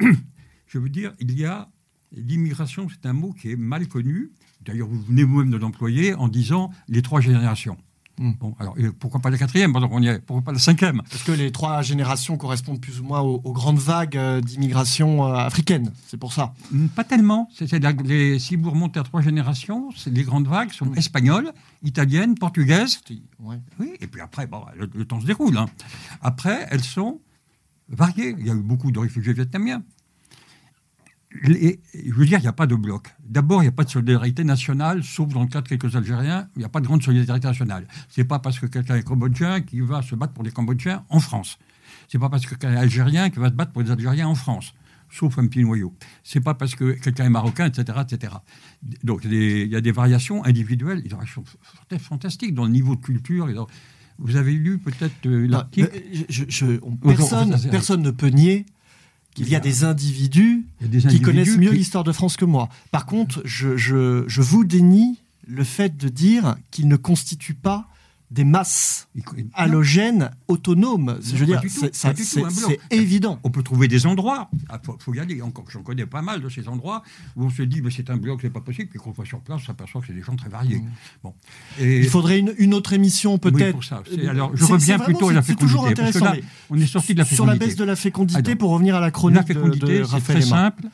je 0.66 0.78
veux 0.78 0.88
dire, 0.88 1.12
il 1.20 1.38
y 1.38 1.44
a 1.44 1.68
l'immigration, 2.12 2.88
c'est 2.88 3.06
un 3.06 3.12
mot 3.12 3.32
qui 3.32 3.50
est 3.50 3.56
mal 3.56 3.88
connu. 3.88 4.30
D'ailleurs, 4.62 4.88
vous 4.88 5.02
venez 5.02 5.24
vous-même 5.24 5.50
de 5.50 5.56
l'employer 5.56 6.14
en 6.14 6.28
disant 6.28 6.70
les 6.88 7.02
trois 7.02 7.20
générations. 7.20 7.76
Hmm. 8.18 8.32
Bon, 8.40 8.54
alors 8.58 8.74
pourquoi 8.98 9.20
pas 9.20 9.28
la 9.28 9.36
quatrième? 9.36 9.72
Y 10.00 10.06
est 10.08 10.18
Pourquoi 10.24 10.42
pas 10.42 10.52
la 10.52 10.58
cinquième? 10.58 11.02
Parce 11.10 11.22
que 11.22 11.32
les 11.32 11.52
trois 11.52 11.82
générations 11.82 12.38
correspondent 12.38 12.80
plus 12.80 12.98
ou 13.00 13.04
moins 13.04 13.20
aux, 13.20 13.42
aux 13.44 13.52
grandes 13.52 13.78
vagues 13.78 14.16
euh, 14.16 14.40
d'immigration 14.40 15.26
euh, 15.26 15.34
africaine. 15.34 15.92
C'est 16.06 16.16
pour 16.16 16.32
ça. 16.32 16.54
Hmm, 16.72 16.86
Pas 16.88 17.04
tellement. 17.04 17.48
La- 17.72 17.92
les- 17.92 18.38
si 18.38 18.56
vous 18.56 18.70
remontez 18.70 19.00
à 19.00 19.02
trois 19.02 19.20
générations, 19.20 19.90
les 20.06 20.22
grandes 20.22 20.48
vagues 20.48 20.72
sont 20.72 20.86
Hmm. 20.86 20.96
espagnoles, 20.96 21.52
italiennes, 21.82 22.36
portugaises. 22.36 23.00
Ouais. 23.40 23.60
Oui, 23.78 23.92
et 24.00 24.06
puis 24.06 24.20
après, 24.22 24.46
bon, 24.46 24.62
le, 24.78 24.88
le 24.94 25.04
temps 25.04 25.20
se 25.20 25.26
déroule. 25.26 25.56
hein. 25.58 25.66
Après, 26.22 26.66
elles 26.70 26.84
sont 26.84 27.20
variées. 27.90 28.34
Il 28.38 28.46
y 28.46 28.50
a 28.50 28.54
eu 28.54 28.62
beaucoup 28.62 28.90
de 28.92 28.98
réfugiés 28.98 29.34
vietnamiens. 29.34 29.82
Les- 31.42 31.80
je 31.94 32.12
veux 32.12 32.26
dire, 32.26 32.38
il 32.38 32.42
n'y 32.42 32.48
a 32.48 32.52
pas 32.52 32.66
de 32.66 32.74
bloc. 32.74 33.08
D'abord, 33.24 33.60
il 33.62 33.64
n'y 33.66 33.68
a 33.68 33.72
pas 33.72 33.84
de 33.84 33.90
solidarité 33.90 34.44
nationale, 34.44 35.02
sauf 35.04 35.28
dans 35.32 35.42
le 35.42 35.48
cas 35.48 35.60
de 35.60 35.68
quelques 35.68 35.94
Algériens. 35.96 36.48
Il 36.56 36.60
n'y 36.60 36.64
a 36.64 36.68
pas 36.68 36.80
de 36.80 36.86
grande 36.86 37.02
solidarité 37.02 37.46
nationale. 37.46 37.86
C'est 38.08 38.24
pas 38.24 38.38
parce 38.38 38.58
que 38.58 38.66
quelqu'un 38.66 38.96
est 38.96 39.02
cambodgien 39.02 39.60
qui 39.60 39.80
va 39.80 40.02
se 40.02 40.14
battre 40.14 40.32
pour 40.32 40.44
les 40.44 40.50
Cambodgiens 40.50 41.04
en 41.08 41.20
France. 41.20 41.58
C'est 42.08 42.18
pas 42.18 42.28
parce 42.28 42.44
que 42.44 42.50
quelqu'un 42.50 42.72
est 42.74 42.76
algérien 42.78 43.30
qui 43.30 43.38
va 43.38 43.48
se 43.48 43.54
battre 43.54 43.72
pour 43.72 43.82
les 43.82 43.90
Algériens 43.90 44.28
en 44.28 44.34
France, 44.34 44.74
sauf 45.10 45.38
un 45.38 45.46
petit 45.46 45.62
noyau. 45.62 45.94
C'est 46.22 46.40
pas 46.40 46.54
parce 46.54 46.74
que 46.74 46.92
quelqu'un 46.92 47.24
est 47.26 47.30
marocain, 47.30 47.66
etc., 47.66 47.98
etc. 48.08 48.34
Donc, 49.02 49.22
il 49.24 49.66
y 49.68 49.76
a 49.76 49.80
des- 49.80 49.92
variations 49.92 50.44
individuelles, 50.44 51.02
des 51.02 51.08
variations 51.08 51.44
fantastiques 51.98 52.54
dans 52.54 52.64
le 52.64 52.70
niveau 52.70 52.94
de 52.96 53.00
culture. 53.00 53.48
et 53.50 53.54
dans- 53.54 53.66
Vous 54.18 54.36
avez 54.36 54.52
lu 54.52 54.78
peut-être 54.78 55.26
euh, 55.26 55.46
l'article 55.46 55.90
personne, 57.16 57.50
c'est- 57.58 57.70
personne 57.70 58.02
ne 58.02 58.10
peut 58.10 58.28
nier 58.28 58.64
qu'il 59.44 59.48
y 59.52 59.56
a 59.56 59.60
des 59.60 59.84
individus 59.84 60.64
a 60.84 60.88
des 60.88 60.98
qui 60.98 61.20
connaissent 61.20 61.56
mieux 61.56 61.70
qui- 61.70 61.76
l'histoire 61.78 62.04
de 62.04 62.12
France 62.12 62.36
que 62.36 62.44
moi. 62.44 62.68
Par 62.90 63.06
contre, 63.06 63.42
je, 63.44 63.76
je- 63.76 64.24
je 64.26 64.42
vous 64.42 64.64
dénie 64.64 65.18
le 65.46 65.62
fait 65.64 65.96
de 65.96 66.08
dire 66.08 66.56
qu'ils 66.70 66.88
ne 66.88 66.96
constituent 66.96 67.54
pas 67.54 67.86
des 68.30 68.44
masses 68.44 69.08
halogènes 69.54 70.30
autonomes. 70.48 71.18
je 71.22 71.36
veux 71.36 71.46
dire, 71.46 71.62
c'est 71.92 72.80
évident. 72.90 73.38
On 73.44 73.50
peut 73.50 73.62
trouver 73.62 73.88
des 73.88 74.06
endroits, 74.06 74.50
il 74.52 74.78
faut, 74.82 74.96
faut 74.98 75.14
y 75.14 75.20
aller, 75.20 75.40
encore 75.42 75.64
j'en 75.70 75.82
connais 75.82 76.06
pas 76.06 76.22
mal 76.22 76.40
de 76.40 76.48
ces 76.48 76.68
endroits, 76.68 77.02
où 77.36 77.44
on 77.44 77.50
se 77.50 77.62
dit, 77.62 77.82
mais 77.82 77.90
c'est 77.90 78.10
un 78.10 78.16
bloc, 78.16 78.40
c'est 78.42 78.50
pas 78.50 78.60
possible, 78.60 78.88
puis 78.88 78.98
qu'on 78.98 79.12
voit 79.12 79.24
sur 79.24 79.40
place, 79.40 79.60
on 79.62 79.66
s'aperçoit 79.66 80.00
que 80.00 80.08
c'est 80.08 80.12
des 80.12 80.22
gens 80.22 80.36
très 80.36 80.48
variés. 80.48 80.78
Mmh. 80.78 80.90
Bon. 81.22 81.34
Et, 81.78 82.00
Il 82.00 82.08
faudrait 82.08 82.38
une, 82.38 82.54
une 82.58 82.74
autre 82.74 82.92
émission 82.92 83.38
peut-être. 83.38 83.78
Alors, 84.28 84.56
je 84.56 84.64
reviens 84.64 84.98
plutôt 84.98 85.28
à 85.28 85.32
la 85.32 85.42
toujours 85.42 85.88
fécondité, 85.88 86.02
parce 86.02 86.12
que 86.12 86.18
intéressant. 86.18 86.40
là, 86.40 86.48
on 86.70 86.78
est 86.78 86.86
sorti 86.86 87.14
de 87.14 87.18
la 87.18 87.24
mais 87.24 87.36
sur 87.36 87.46
la 87.46 87.52
fécondité. 87.52 87.66
baisse 87.66 87.76
de 87.76 87.84
la 87.84 87.96
fécondité, 87.96 88.56
pour 88.56 88.70
revenir 88.70 88.96
à 88.96 89.00
la 89.00 89.06
La 89.06 89.10
chronique 89.12 89.42
de, 89.42 89.54
fécondité, 89.54 89.98
de 89.98 90.02
Raphaël 90.02 90.40
très 90.40 90.48
simple. 90.48 90.84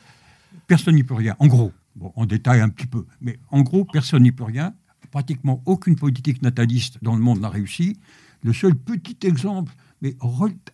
Personne 0.66 0.94
n'y 0.94 1.04
peut 1.04 1.14
rien. 1.14 1.34
En 1.38 1.46
gros, 1.46 1.72
bon, 1.96 2.12
en 2.14 2.26
détail 2.26 2.60
un 2.60 2.68
petit 2.68 2.86
peu, 2.86 3.06
mais 3.20 3.38
en 3.50 3.62
gros, 3.62 3.84
personne 3.84 4.22
n'y 4.22 4.32
peut 4.32 4.44
rien. 4.44 4.74
Pratiquement 5.12 5.62
aucune 5.66 5.94
politique 5.94 6.42
nataliste 6.42 6.98
dans 7.02 7.14
le 7.14 7.20
monde 7.22 7.38
n'a 7.40 7.48
réussi. 7.50 7.96
Le 8.42 8.52
seul 8.52 8.74
petit 8.74 9.16
exemple, 9.24 9.72
mais 10.00 10.16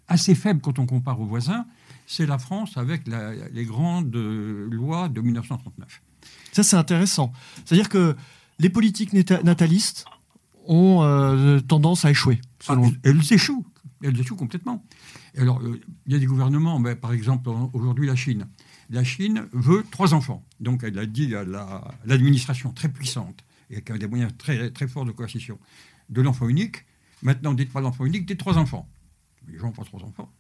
assez 0.07 0.35
faible 0.35 0.61
quand 0.63 0.79
on 0.79 0.87
compare 0.87 1.21
aux 1.21 1.27
voisins, 1.27 1.67
c'est 2.07 2.25
la 2.25 2.39
France 2.39 2.79
avec 2.79 3.07
la- 3.07 3.35
les 3.53 3.65
grandes 3.67 4.15
euh, 4.17 4.69
lois 4.71 5.11
de 5.11 5.21
1939. 5.21 6.01
Ça, 6.53 6.63
c'est 6.63 6.77
intéressant. 6.77 7.33
C'est-à-dire 7.67 7.91
que 7.91 8.17
les 8.59 8.71
politiques 8.71 9.13
nata- 9.13 9.43
natalistes 9.43 10.07
ont 10.67 11.03
euh, 11.03 11.61
tendance 11.61 12.05
à 12.07 12.11
échouer. 12.11 12.41
selon 12.61 12.87
Ah, 12.95 12.99
elles 13.03 13.33
échouent. 13.33 13.67
Elles 14.03 14.19
échouent 14.21 14.37
complètement. 14.37 14.85
Et 15.35 15.41
alors, 15.41 15.61
euh, 15.61 15.81
il 16.07 16.13
y 16.13 16.17
a 16.17 16.19
des 16.19 16.27
gouvernements, 16.27 16.79
mais 16.79 16.95
par 16.95 17.13
exemple, 17.13 17.51
aujourd'hui, 17.73 18.07
la 18.07 18.17
Chine. 18.17 18.47
La 18.89 19.03
Chine 19.05 19.47
veut 19.53 19.85
trois 19.91 20.15
enfants. 20.15 20.43
Donc, 20.61 20.85
elle 20.85 20.99
a 20.99 21.07
dit 21.07 21.35
à 21.35 21.45
la- 21.45 21.91
l'administration 22.07 22.73
très 22.73 22.89
puissante 22.89 23.45
et 23.71 23.83
qui 23.83 23.93
a 23.93 23.99
des 23.99 24.07
moyens 24.07 24.33
très, 24.37 24.71
très 24.71 24.89
forts 24.89 25.05
de 25.05 25.13
coercition 25.13 25.59
de 26.09 26.23
l'enfant 26.23 26.49
unique. 26.49 26.85
Maintenant, 27.23 27.55
dites 27.55 27.73
pas 27.73 27.81
l'enfant 27.81 28.05
unique, 28.05 28.27
dites 28.27 28.39
trois 28.39 28.59
enfants. 28.59 28.89
Les 29.47 29.59
gens 29.59 29.67
n'ont 29.67 29.73
pas 29.73 29.85
trois 29.85 30.03
enfants. 30.03 30.31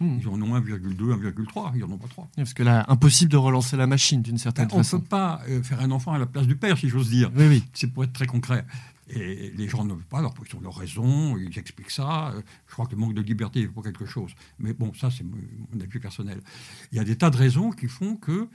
Hmm. 0.00 0.18
Ils 0.20 0.28
en 0.28 0.42
ont 0.42 0.58
1,2, 0.58 0.96
1,3, 0.96 1.72
ils 1.74 1.80
n'en 1.80 1.90
ont 1.92 1.98
pas 1.98 2.08
trois. 2.08 2.28
Parce 2.34 2.52
que 2.52 2.64
là, 2.64 2.84
impossible 2.88 3.30
de 3.30 3.36
relancer 3.36 3.76
la 3.76 3.86
machine 3.86 4.22
d'une 4.22 4.38
certaine 4.38 4.66
on 4.72 4.78
ne 4.78 4.82
façon. 4.82 5.00
peut 5.00 5.06
pas 5.06 5.40
euh, 5.48 5.62
faire 5.62 5.80
un 5.80 5.90
enfant 5.92 6.12
à 6.12 6.18
la 6.18 6.26
place 6.26 6.46
du 6.48 6.56
père, 6.56 6.76
si 6.76 6.88
j'ose 6.88 7.10
dire. 7.10 7.30
Oui, 7.36 7.46
oui. 7.46 7.64
C'est 7.74 7.86
pour 7.86 8.02
être 8.02 8.12
très 8.12 8.26
concret. 8.26 8.64
Et 9.08 9.52
les 9.54 9.68
gens 9.68 9.84
ne 9.84 9.92
veulent 9.92 10.02
pas, 10.02 10.18
alors 10.18 10.34
ils 10.48 10.56
ont 10.56 10.60
leur 10.60 10.76
raison, 10.76 11.36
ils 11.36 11.58
expliquent 11.58 11.90
ça. 11.90 12.30
Euh, 12.30 12.40
Je 12.66 12.72
crois 12.72 12.86
que 12.86 12.92
le 12.92 12.96
manque 12.96 13.14
de 13.14 13.20
liberté 13.20 13.60
est 13.60 13.68
pour 13.68 13.84
quelque 13.84 14.06
chose. 14.06 14.34
Mais 14.58 14.72
bon, 14.72 14.92
ça, 14.94 15.10
c'est 15.10 15.22
mon 15.24 15.80
avis 15.80 15.98
personnel. 16.00 16.40
Il 16.90 16.96
y 16.96 17.00
a 17.00 17.04
des 17.04 17.16
tas 17.16 17.30
de 17.30 17.36
raisons 17.36 17.70
qui 17.70 17.86
font 17.86 18.16
que, 18.16 18.48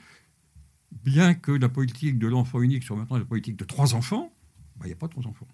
bien 0.91 1.33
que 1.33 1.51
la 1.51 1.69
politique 1.69 2.19
de 2.19 2.27
l'enfant 2.27 2.61
unique 2.61 2.83
soit 2.83 2.95
maintenant 2.95 3.17
la 3.17 3.25
politique 3.25 3.57
de 3.57 3.65
trois 3.65 3.93
enfants, 3.93 4.31
bah, 4.77 4.85
il 4.85 4.87
n'y 4.87 4.93
a 4.93 4.97
pas 4.97 5.07
trois 5.07 5.25
enfants. 5.27 5.47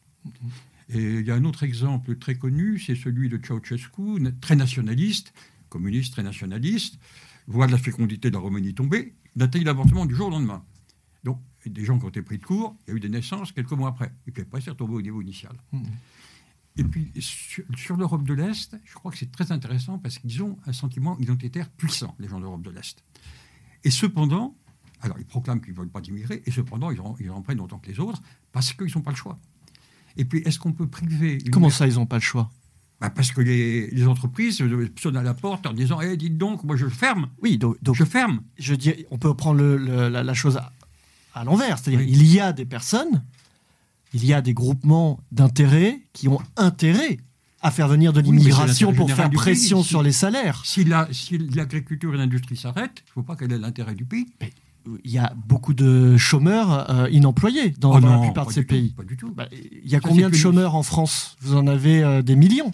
Et 0.90 1.20
il 1.20 1.26
y 1.26 1.32
a 1.32 1.36
un 1.36 1.46
autre 1.46 1.64
exemple 1.64 2.16
très 2.18 2.36
connu, 2.36 2.80
c'est 2.80 2.96
celui 2.96 3.30
de 3.30 3.40
Ceausescu, 3.44 4.22
très 4.42 4.56
nationaliste, 4.56 5.34
communiste 5.70 6.14
très 6.14 6.24
nationaliste, 6.24 7.00
voit 7.48 7.68
la 7.68 7.78
fécondité 7.78 8.30
de 8.30 8.36
la 8.36 8.40
Roumanie 8.40 8.74
tomber, 8.74 9.14
il 9.36 9.64
l'avortement 9.64 10.06
du 10.06 10.16
jour 10.16 10.28
au 10.28 10.32
lendemain. 10.32 10.64
Donc, 11.24 11.42
des 11.66 11.84
gens 11.84 11.98
qui 11.98 12.06
ont 12.06 12.10
été 12.10 12.22
pris 12.22 12.38
de 12.38 12.46
court, 12.46 12.78
il 12.86 12.92
y 12.92 12.94
a 12.94 12.98
eu 12.98 13.00
des 13.00 13.10
naissances 13.10 13.52
quelques 13.52 13.72
mois 13.72 13.90
après. 13.90 14.14
Et 14.28 14.32
puis 14.32 14.44
après, 14.44 14.62
c'est 14.62 14.70
retombé 14.70 14.94
au 14.94 15.02
niveau 15.02 15.22
initial. 15.22 15.56
Mhm. 15.72 15.84
Et 16.78 16.84
puis, 16.84 17.12
sur, 17.20 17.64
sur 17.76 17.98
l'Europe 17.98 18.24
de 18.24 18.34
l'Est, 18.34 18.78
je 18.84 18.94
crois 18.94 19.12
que 19.12 19.18
c'est 19.18 19.32
très 19.32 19.52
intéressant 19.52 19.98
parce 19.98 20.20
qu'ils 20.20 20.44
ont 20.44 20.58
un 20.66 20.74
sentiment 20.74 21.18
identitaire 21.20 21.70
puissant, 21.70 22.16
les 22.20 22.28
gens 22.28 22.38
de 22.38 22.44
l'Europe 22.44 22.62
de 22.62 22.70
l'Est. 22.70 23.04
Et 23.84 23.92
cependant, 23.92 24.56
alors 25.06 25.20
ils 25.20 25.26
proclament 25.26 25.62
qu'ils 25.62 25.74
ne 25.74 25.78
veulent 25.80 25.90
pas 25.90 26.02
d'immigrer, 26.02 26.42
et 26.46 26.52
cependant, 26.52 26.92
ils 26.92 27.00
en, 27.02 27.16
ils 27.20 27.30
en 27.32 27.42
prennent 27.42 27.60
autant 27.62 27.78
que 27.80 27.90
les 27.90 28.00
autres 28.00 28.22
parce 28.52 28.74
qu'ils 28.74 28.92
n'ont 28.96 29.02
pas 29.02 29.12
le 29.12 29.18
choix. 29.18 29.38
Et 30.18 30.26
puis, 30.26 30.40
est-ce 30.46 30.60
qu'on 30.60 30.72
peut 30.74 30.88
priver. 30.88 31.40
une 31.44 31.50
Comment 31.52 31.70
ça, 31.70 31.88
ils 31.88 31.96
n'ont 31.96 32.06
pas 32.06 32.16
le 32.18 32.22
choix? 32.22 32.50
Bah, 33.02 33.10
Parce 33.10 33.32
que 33.34 33.42
les, 33.42 33.88
les 33.92 34.08
entreprises 34.08 34.62
euh, 34.62 34.90
sonnent 34.98 35.18
à 35.18 35.24
la 35.24 35.34
porte 35.34 35.66
en 35.68 35.74
disant 35.74 36.00
Eh, 36.02 36.16
dites 36.16 36.38
donc, 36.38 36.64
moi 36.64 36.78
je 36.78 36.88
ferme, 36.88 37.28
Oui, 37.42 37.58
donc, 37.58 37.76
donc, 37.84 37.96
je 37.96 38.06
ferme. 38.06 38.42
je 38.58 38.74
dis, 38.74 38.94
on 39.12 39.18
peut 39.18 39.34
prendre 39.34 39.60
le- 39.60 39.76
le- 39.78 40.08
la, 40.10 40.24
la 40.24 40.34
chose 40.34 40.56
à, 40.58 40.72
à 41.34 41.44
l'envers. 41.44 41.78
C'est-à-dire, 41.78 42.00
Oui. 42.06 42.08
il 42.10 42.26
y 42.32 42.40
a 42.40 42.54
des 42.54 42.66
personnes, 42.66 43.24
il 44.14 44.24
y 44.26 44.34
a 44.34 44.42
des 44.42 44.54
groupements 44.54 45.20
d'intérêts 45.34 46.00
qui 46.14 46.30
ont 46.30 46.40
intérêt 46.56 47.18
à 47.62 47.70
faire 47.72 47.90
venir 47.90 48.14
de 48.14 48.22
mais 48.22 48.28
l'immigration 48.28 48.94
pour 48.94 49.12
faire 49.12 49.30
pression 49.32 49.84
sur 49.84 50.02
les 50.02 50.14
salaires. 50.14 50.62
Si 50.66 50.86
la- 50.86 51.10
si 51.12 51.38
l'agriculture 51.38 52.14
et 52.14 52.18
l'industrie 52.18 52.56
s'arrêtent, 52.56 53.00
il 53.06 53.10
ne 53.10 53.14
faut 53.16 53.24
pas 53.24 53.36
qu'elle 53.36 53.52
ait 53.52 53.58
l'intérêt 53.58 53.96
du 53.96 54.06
pays. 54.06 54.28
Il 55.04 55.12
y 55.12 55.18
a 55.18 55.34
beaucoup 55.48 55.74
de 55.74 56.16
chômeurs 56.18 56.90
euh, 56.92 57.10
inemployés 57.10 57.72
dans, 57.80 57.96
Oh 57.96 58.00
dans 58.00 58.08
non, 58.08 58.16
la 58.22 58.26
plupart 58.28 58.48
de 58.48 58.52
ces 58.54 58.62
tout, 58.62 58.68
pays. 58.76 58.94
Pas 58.96 59.04
du 59.04 59.18
tout. 59.18 59.32
Bah, 59.36 59.48
il 59.52 59.90
y 59.90 59.96
a 59.96 60.00
Ça, 60.02 60.08
combien 60.08 60.30
de 60.30 60.36
chômeurs 60.36 60.76
en 60.76 60.84
France? 60.84 61.38
Vous 61.42 61.56
en 61.56 61.68
avez 61.68 62.04
euh, 62.04 62.22
des 62.22 62.36
millions? 62.36 62.72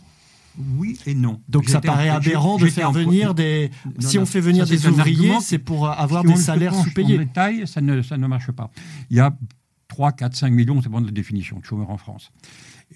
Oui 0.77 0.97
et 1.05 1.13
non. 1.13 1.39
Donc 1.47 1.69
ça 1.69 1.79
paraît 1.79 2.09
aberrant 2.09 2.57
de 2.57 2.65
faire 2.67 2.89
en- 2.89 2.91
venir 2.91 3.33
des. 3.33 3.71
Non, 3.85 3.91
si 3.99 4.17
non, 4.17 4.23
on 4.23 4.25
fait 4.25 4.41
venir 4.41 4.67
ça, 4.67 4.75
des 4.75 4.85
ouvriers, 4.87 5.39
c'est 5.41 5.57
pour 5.59 5.89
avoir 5.89 6.23
Si 6.23 6.27
des 6.33 6.35
salaires 6.35 6.75
sous-payés. 6.75 7.15
En 7.15 7.19
détail, 7.19 7.65
ça 7.67 7.79
ne, 7.79 8.01
ça 8.01 8.17
ne 8.17 8.27
marche 8.27 8.51
pas. 8.51 8.69
Il 9.09 9.15
y 9.17 9.21
a 9.21 9.33
3, 9.87 10.11
4, 10.11 10.35
5 10.35 10.49
millions, 10.51 10.81
c'est 10.81 10.89
bon 10.89 10.99
de 11.01 11.05
la 11.05 11.11
définition, 11.11 11.59
de 11.59 11.63
chômeurs 11.65 11.89
en 11.89 11.97
France. 11.97 12.31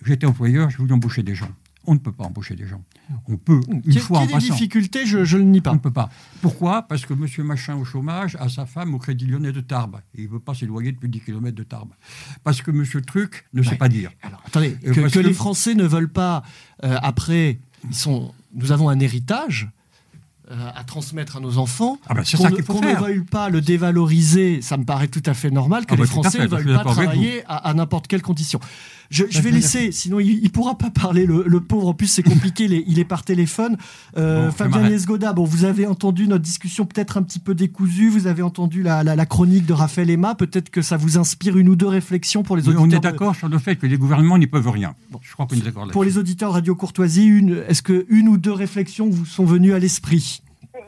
J'étais 0.05 0.25
employeur, 0.27 0.69
je 0.69 0.77
voulais 0.77 0.91
embaucher 0.91 1.23
des 1.23 1.35
gens. 1.35 1.47
On 1.87 1.93
ne 1.93 1.99
peut 1.99 2.11
pas 2.11 2.23
embaucher 2.25 2.55
des 2.55 2.65
gens. 2.67 2.81
On 3.27 3.37
peut, 3.37 3.59
une 3.69 3.95
ait- 3.95 3.99
fois 3.99 4.19
en 4.19 4.25
des 4.25 4.33
passant. 4.33 4.47
difficultés, 4.53 5.05
je, 5.05 5.23
je 5.25 5.37
le 5.37 5.43
nie 5.43 5.59
On 5.59 5.61
pas. 5.61 5.73
ne 5.73 5.77
peut 5.79 5.91
pas. 5.91 6.09
Pourquoi? 6.41 6.81
Parce 6.83 7.05
que 7.05 7.13
monsieur 7.13 7.43
Machin 7.43 7.75
au 7.75 7.85
chômage 7.85 8.35
a 8.39 8.49
sa 8.49 8.65
femme 8.65 8.93
au 8.95 8.97
Crédit 8.99 9.25
Lyonnais 9.27 9.51
de 9.51 9.61
Tarbes. 9.61 9.97
Et 10.15 10.21
il 10.23 10.27
ne 10.27 10.31
veut 10.33 10.39
pas 10.39 10.53
s'éloigner 10.53 10.91
depuis 10.91 11.09
10 11.09 11.19
km 11.21 11.55
de 11.55 11.63
Tarbes. 11.63 11.93
Parce 12.43 12.61
que 12.61 12.71
monsieur 12.71 13.01
Truc 13.01 13.45
ne 13.53 13.61
Ouais. 13.61 13.67
sait 13.67 13.75
pas 13.75 13.89
dire. 13.89 14.11
Alors, 14.23 14.41
attendez, 14.45 14.77
Euh, 14.85 14.93
que, 14.93 15.01
parce 15.01 15.13
que 15.13 15.19
que- 15.19 15.27
les 15.27 15.33
Français 15.33 15.75
ne 15.75 15.85
veulent 15.85 16.11
pas, 16.11 16.43
euh, 16.83 16.97
après, 17.01 17.59
ils 17.89 17.95
sont, 17.95 18.33
nous 18.53 18.71
avons 18.71 18.89
un 18.89 18.99
héritage 18.99 19.69
euh, 20.51 20.69
à 20.75 20.83
transmettre 20.83 21.37
à 21.37 21.39
nos 21.39 21.57
enfants. 21.57 21.97
Ah 22.07 22.13
ben, 22.13 22.23
Qu'on 22.67 22.79
ne- 22.81 22.95
veuille 22.99 23.21
pas 23.23 23.49
le 23.49 23.61
dévaloriser, 23.61 24.61
ça 24.61 24.77
me 24.77 24.83
paraît 24.85 25.07
tout 25.07 25.23
à 25.25 25.33
fait 25.33 25.49
normal 25.49 25.87
que 25.87 25.93
Ah 25.95 25.97
les 25.97 26.03
à 26.03 26.05
Français 26.05 26.37
ne 26.39 26.45
veulent 26.47 26.71
pas 26.75 26.83
travailler 26.83 27.43
à, 27.47 27.55
à 27.69 27.73
n'importe 27.73 28.05
quelle 28.07 28.21
condition. 28.21 28.59
Je, 29.09 29.25
je 29.29 29.41
vais 29.41 29.51
laisser, 29.51 29.91
sinon 29.91 30.19
il, 30.19 30.41
ne 30.43 30.49
pourra 30.49 30.77
pas 30.77 30.89
parler, 30.89 31.25
le, 31.25 31.43
le 31.45 31.59
pauvre. 31.59 31.87
En 31.87 31.93
plus, 31.93 32.07
c'est 32.07 32.23
compliqué, 32.23 32.65
il 32.65 32.73
est, 32.73 32.83
il 32.87 32.99
est 32.99 33.05
par 33.05 33.23
téléphone. 33.23 33.77
Euh, 34.17 34.45
Bon, 34.47 34.51
Fabien. 34.51 34.89
Nesgoda, 34.89 35.33
bon, 35.33 35.43
vous 35.43 35.63
avez 35.65 35.85
entendu 35.87 36.27
notre 36.27 36.43
discussion 36.43 36.85
peut-être 36.85 37.17
un 37.17 37.23
petit 37.23 37.39
peu 37.39 37.53
décousue, 37.55 38.09
vous 38.09 38.27
avez 38.27 38.41
entendu 38.41 38.83
la, 38.83 39.03
la- 39.03 39.15
la 39.15 39.25
chronique 39.25 39.65
de 39.65 39.73
Raphaël 39.73 40.09
Emma, 40.09 40.35
peut-être 40.35 40.69
que 40.69 40.81
ça 40.81 40.97
vous 40.97 41.17
inspire 41.17 41.57
une 41.57 41.69
ou 41.69 41.75
deux 41.75 41.87
réflexions 41.87 42.43
pour 42.43 42.55
les 42.57 42.63
auditeurs. 42.67 42.81
on 42.83 42.89
est 42.89 42.95
de- 42.95 42.99
d'accord 42.99 43.35
sur 43.35 43.47
le 43.49 43.57
fait 43.59 43.75
que 43.75 43.85
les 43.87 43.97
gouvernements 43.97 44.37
n'y 44.37 44.47
peuvent 44.47 44.69
rien. 44.69 44.95
Bon. 45.11 45.19
Je 45.21 45.31
crois 45.33 45.45
qu'on 45.45 45.55
est 45.55 45.63
d'accord 45.63 45.87
Pour 45.91 46.03
les 46.03 46.17
auditeurs 46.17 46.49
de 46.49 46.55
Radio 46.55 46.75
Courtoisie, 46.75 47.25
une, 47.27 47.63
est-ce 47.67 47.81
que 47.81 48.05
une 48.09 48.27
ou 48.27 48.37
deux 48.37 48.51
réflexions 48.53 49.09
vous 49.09 49.25
sont 49.25 49.45
venues 49.45 49.73
à 49.73 49.79
l'esprit? 49.79 50.41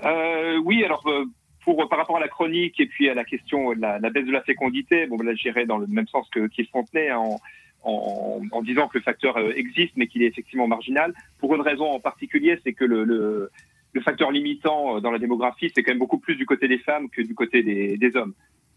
Euh, 0.06 0.58
oui, 0.66 0.84
alors 0.84 1.04
euh, 1.08 1.26
pour 1.64 1.88
par 1.90 2.00
rapport 2.00 2.18
à 2.18 2.20
la 2.20 2.28
chronique 2.28 2.80
et 2.80 2.86
puis 2.88 3.10
à 3.10 3.14
la 3.14 3.24
question 3.24 3.74
de 3.74 3.82
la, 3.82 4.00
la 4.00 4.10
baisse 4.10 4.26
de 4.26 4.32
la 4.32 4.42
fécondité, 4.42 5.08
bon 5.08 5.18
là 5.22 5.34
j'irai 5.36 5.66
dans 5.66 5.78
le 5.78 5.88
même 5.88 6.08
sens 6.08 6.26
que 6.32 6.50
Yves 6.58 6.68
Fontenay 6.72 7.10
hein, 7.10 7.18
en, 7.18 7.40
en, 7.84 8.42
en 8.52 8.62
disant 8.62 8.88
que 8.88 8.98
le 8.98 9.04
facteur 9.04 9.38
euh, 9.38 9.52
existe 9.56 9.94
mais 9.96 10.08
qu'il 10.08 10.24
est 10.24 10.28
effectivement 10.28 10.68
marginal. 10.68 11.14
Pour 11.40 11.56
une 11.56 11.62
raison 11.62 11.86
en 11.86 12.00
particulier, 12.00 12.60
c'est 12.64 12.74
que 12.74 12.86
le, 12.86 13.04
le, 13.04 13.52
le 13.94 14.02
facteur 14.02 14.32
limitant 14.32 14.98
euh, 14.98 15.00
dans 15.00 15.12
la 15.12 15.20
démographie, 15.20 15.72
c'est 15.74 15.84
quand 15.84 15.92
même 15.92 16.00
beaucoup 16.00 16.20
plus 16.20 16.36
du 16.36 16.46
côté 16.46 16.68
des 16.68 16.80
femmes 16.80 17.10
que 17.10 17.22
du 17.22 17.36
côté 17.36 17.64
des, 17.64 17.98
des 17.98 18.16
hommes. 18.16 18.34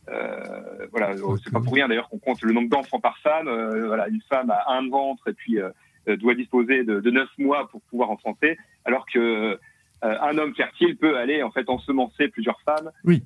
Euh, 0.09 0.87
voilà, 0.91 1.15
c'est 1.45 1.53
pas 1.53 1.61
pour 1.61 1.75
rien 1.75 1.87
d'ailleurs 1.89 2.09
qu'on 2.09 2.19
compte 2.19 2.43
le 2.43 2.53
nombre 2.53 2.69
d'enfants 2.69 3.01
par 3.01 3.19
femme. 3.19 3.49
Euh, 3.49 3.87
voilà, 3.87 4.09
une 4.09 4.23
femme 4.29 4.51
a 4.51 4.73
un 4.73 4.89
ventre 4.89 5.29
et 5.29 5.33
puis 5.33 5.61
euh, 5.61 5.71
doit 6.17 6.35
disposer 6.35 6.85
de, 6.85 7.01
de 7.01 7.11
9 7.11 7.29
mois 7.39 7.69
pour 7.69 7.81
pouvoir 7.83 8.11
enfanter, 8.11 8.57
alors 8.85 9.07
que 9.07 9.59
un 10.03 10.39
homme 10.39 10.55
fertile 10.55 10.97
peut 10.97 11.19
aller 11.19 11.43
en 11.43 11.51
fait 11.51 11.69
ensemencer 11.69 12.29
plusieurs 12.29 12.59
femmes 12.63 12.91
Oui. 13.05 13.23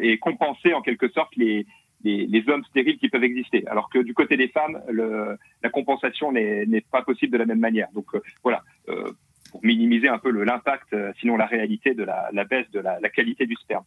et 0.00 0.16
compenser 0.18 0.72
en 0.72 0.80
quelque 0.80 1.08
sorte 1.08 1.34
les, 1.34 1.66
les, 2.04 2.44
hommes 2.48 2.64
stériles 2.64 2.98
qui 2.98 3.08
peuvent 3.08 3.24
exister. 3.24 3.64
Alors 3.66 3.88
que 3.88 3.98
du 3.98 4.14
côté 4.14 4.36
des 4.36 4.48
femmes, 4.48 4.80
la 4.90 5.70
compensation 5.70 6.32
n'est 6.32 6.84
pas 6.92 7.02
possible 7.02 7.32
de 7.32 7.38
la 7.38 7.46
même 7.46 7.60
manière. 7.60 7.88
Donc 7.92 8.14
euh, 8.14 8.20
voilà, 8.42 8.62
euh, 8.88 9.12
pour 9.50 9.64
minimiser 9.64 10.08
un 10.08 10.18
peu 10.18 10.30
l'impact, 10.30 10.92
euh, 10.92 11.12
sinon 11.20 11.36
la 11.36 11.46
réalité 11.46 11.94
de 11.94 12.04
la, 12.04 12.44
baisse 12.44 12.70
de 12.70 12.80
la, 12.80 13.08
qualité 13.08 13.46
du 13.46 13.54
sperme. 13.56 13.84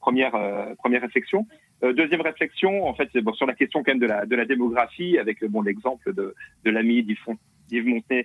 Première 0.00 0.32
première 0.78 1.02
réflexion. 1.02 1.46
Deuxième 1.82 2.22
réflexion, 2.22 2.86
en 2.86 2.94
fait, 2.94 3.10
bon, 3.18 3.34
sur 3.34 3.44
la 3.44 3.52
question 3.52 3.82
quand 3.82 3.92
même 3.92 4.00
de 4.00 4.34
la 4.34 4.44
démographie, 4.46 5.18
avec 5.18 5.44
bon 5.44 5.60
l'exemple 5.60 6.14
de 6.14 6.34
de 6.64 6.70
l'ami 6.70 7.02
d'Yves 7.02 7.86
Montenay, 7.86 8.24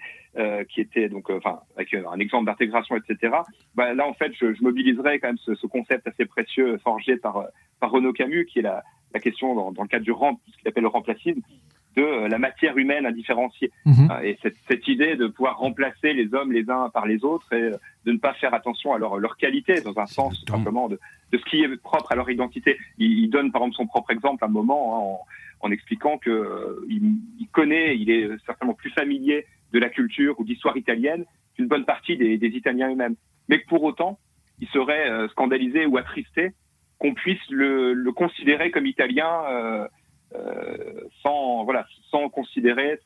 qui 0.69 0.79
était 0.79 1.09
donc, 1.09 1.29
enfin, 1.29 1.59
avec 1.75 1.93
un 1.93 2.17
exemple 2.19 2.45
d'intégration, 2.45 2.95
etc. 2.95 3.33
Bah, 3.75 3.93
là, 3.93 4.07
en 4.07 4.13
fait, 4.13 4.31
je, 4.39 4.63
mobiliserai 4.63 5.19
quand 5.19 5.27
même 5.27 5.37
ce, 5.37 5.53
ce 5.55 5.67
concept 5.67 6.07
assez 6.07 6.25
précieux 6.25 6.77
forgé 6.77 7.17
par 7.17 7.43
par 7.81 7.91
Renaud 7.91 8.13
Camus, 8.13 8.45
qui 8.45 8.59
est 8.59 8.61
la 8.61 8.81
la 9.15 9.19
question 9.27 9.55
dans, 9.55 9.71
dans 9.71 9.83
le 9.87 9.87
cadre 9.87 10.05
du 10.05 10.11
rem, 10.21 10.35
ce 10.51 10.57
qu'il 10.57 10.67
appelle 10.67 10.83
le 10.83 10.89
remplacisme, 10.99 11.41
de 11.97 12.03
euh, 12.03 12.27
la 12.27 12.39
matière 12.47 12.75
humaine 12.83 13.05
indifférenciée. 13.05 13.71
Euh, 14.11 14.27
Et 14.29 14.37
cette, 14.43 14.57
cette 14.69 14.85
idée 14.95 15.15
de 15.15 15.27
pouvoir 15.35 15.57
remplacer 15.57 16.13
les 16.19 16.27
hommes 16.35 16.51
les 16.59 16.69
uns 16.69 16.89
par 16.97 17.05
les 17.11 17.19
autres 17.23 17.49
et 17.53 17.65
euh, 17.71 17.77
de 18.05 18.11
ne 18.11 18.17
pas 18.17 18.33
faire 18.41 18.53
attention 18.59 18.89
à 18.95 18.97
leur, 19.03 19.17
leur 19.25 19.35
qualité, 19.43 19.73
dans 19.87 19.97
un 20.05 20.09
sens 20.17 20.31
simplement 20.55 20.85
de, 20.89 20.97
de 21.31 21.37
ce 21.37 21.45
qui 21.49 21.57
est 21.63 21.77
propre 21.91 22.11
à 22.11 22.15
leur 22.19 22.29
identité. 22.29 22.71
Il, 22.97 23.11
il 23.23 23.29
donne 23.29 23.49
par 23.53 23.61
exemple 23.61 23.77
son 23.81 23.87
propre 23.87 24.11
exemple 24.11 24.43
à 24.43 24.47
un 24.47 24.51
moment 24.61 24.81
hein, 24.83 25.01
en, 25.61 25.67
en 25.67 25.71
expliquant 25.71 26.17
que 26.17 26.29
euh, 26.29 26.85
il, 26.89 27.47
connaît, 27.57 27.87
il 27.97 28.09
est 28.15 28.27
certainement 28.45 28.73
plus 28.73 28.91
familier 28.91 29.45
de 29.73 29.79
la 29.79 29.89
culture 29.97 30.33
ou 30.39 30.43
d'histoire 30.43 30.75
italienne 30.75 31.23
qu'une 31.55 31.69
bonne 31.73 31.85
partie 31.85 32.17
des, 32.17 32.37
des 32.37 32.51
Italiens 32.61 32.91
eux-mêmes. 32.91 33.15
Mais 33.47 33.59
pour 33.69 33.81
autant, 33.89 34.19
il 34.59 34.67
serait 34.77 35.09
euh, 35.09 35.29
scandalisé 35.29 35.85
ou 35.85 35.97
attristé 35.97 36.43
qu'on 37.05 37.13
puisse 37.13 37.49
le, 37.49 38.11
considérer 38.11 38.71
comme 38.71 38.87
italien 38.87 39.29
euh, 39.49 39.87
euh, 40.33 41.01
sans 41.21 41.63
voilà 41.63 41.85
sans 42.09 42.29
considérer 42.29 42.99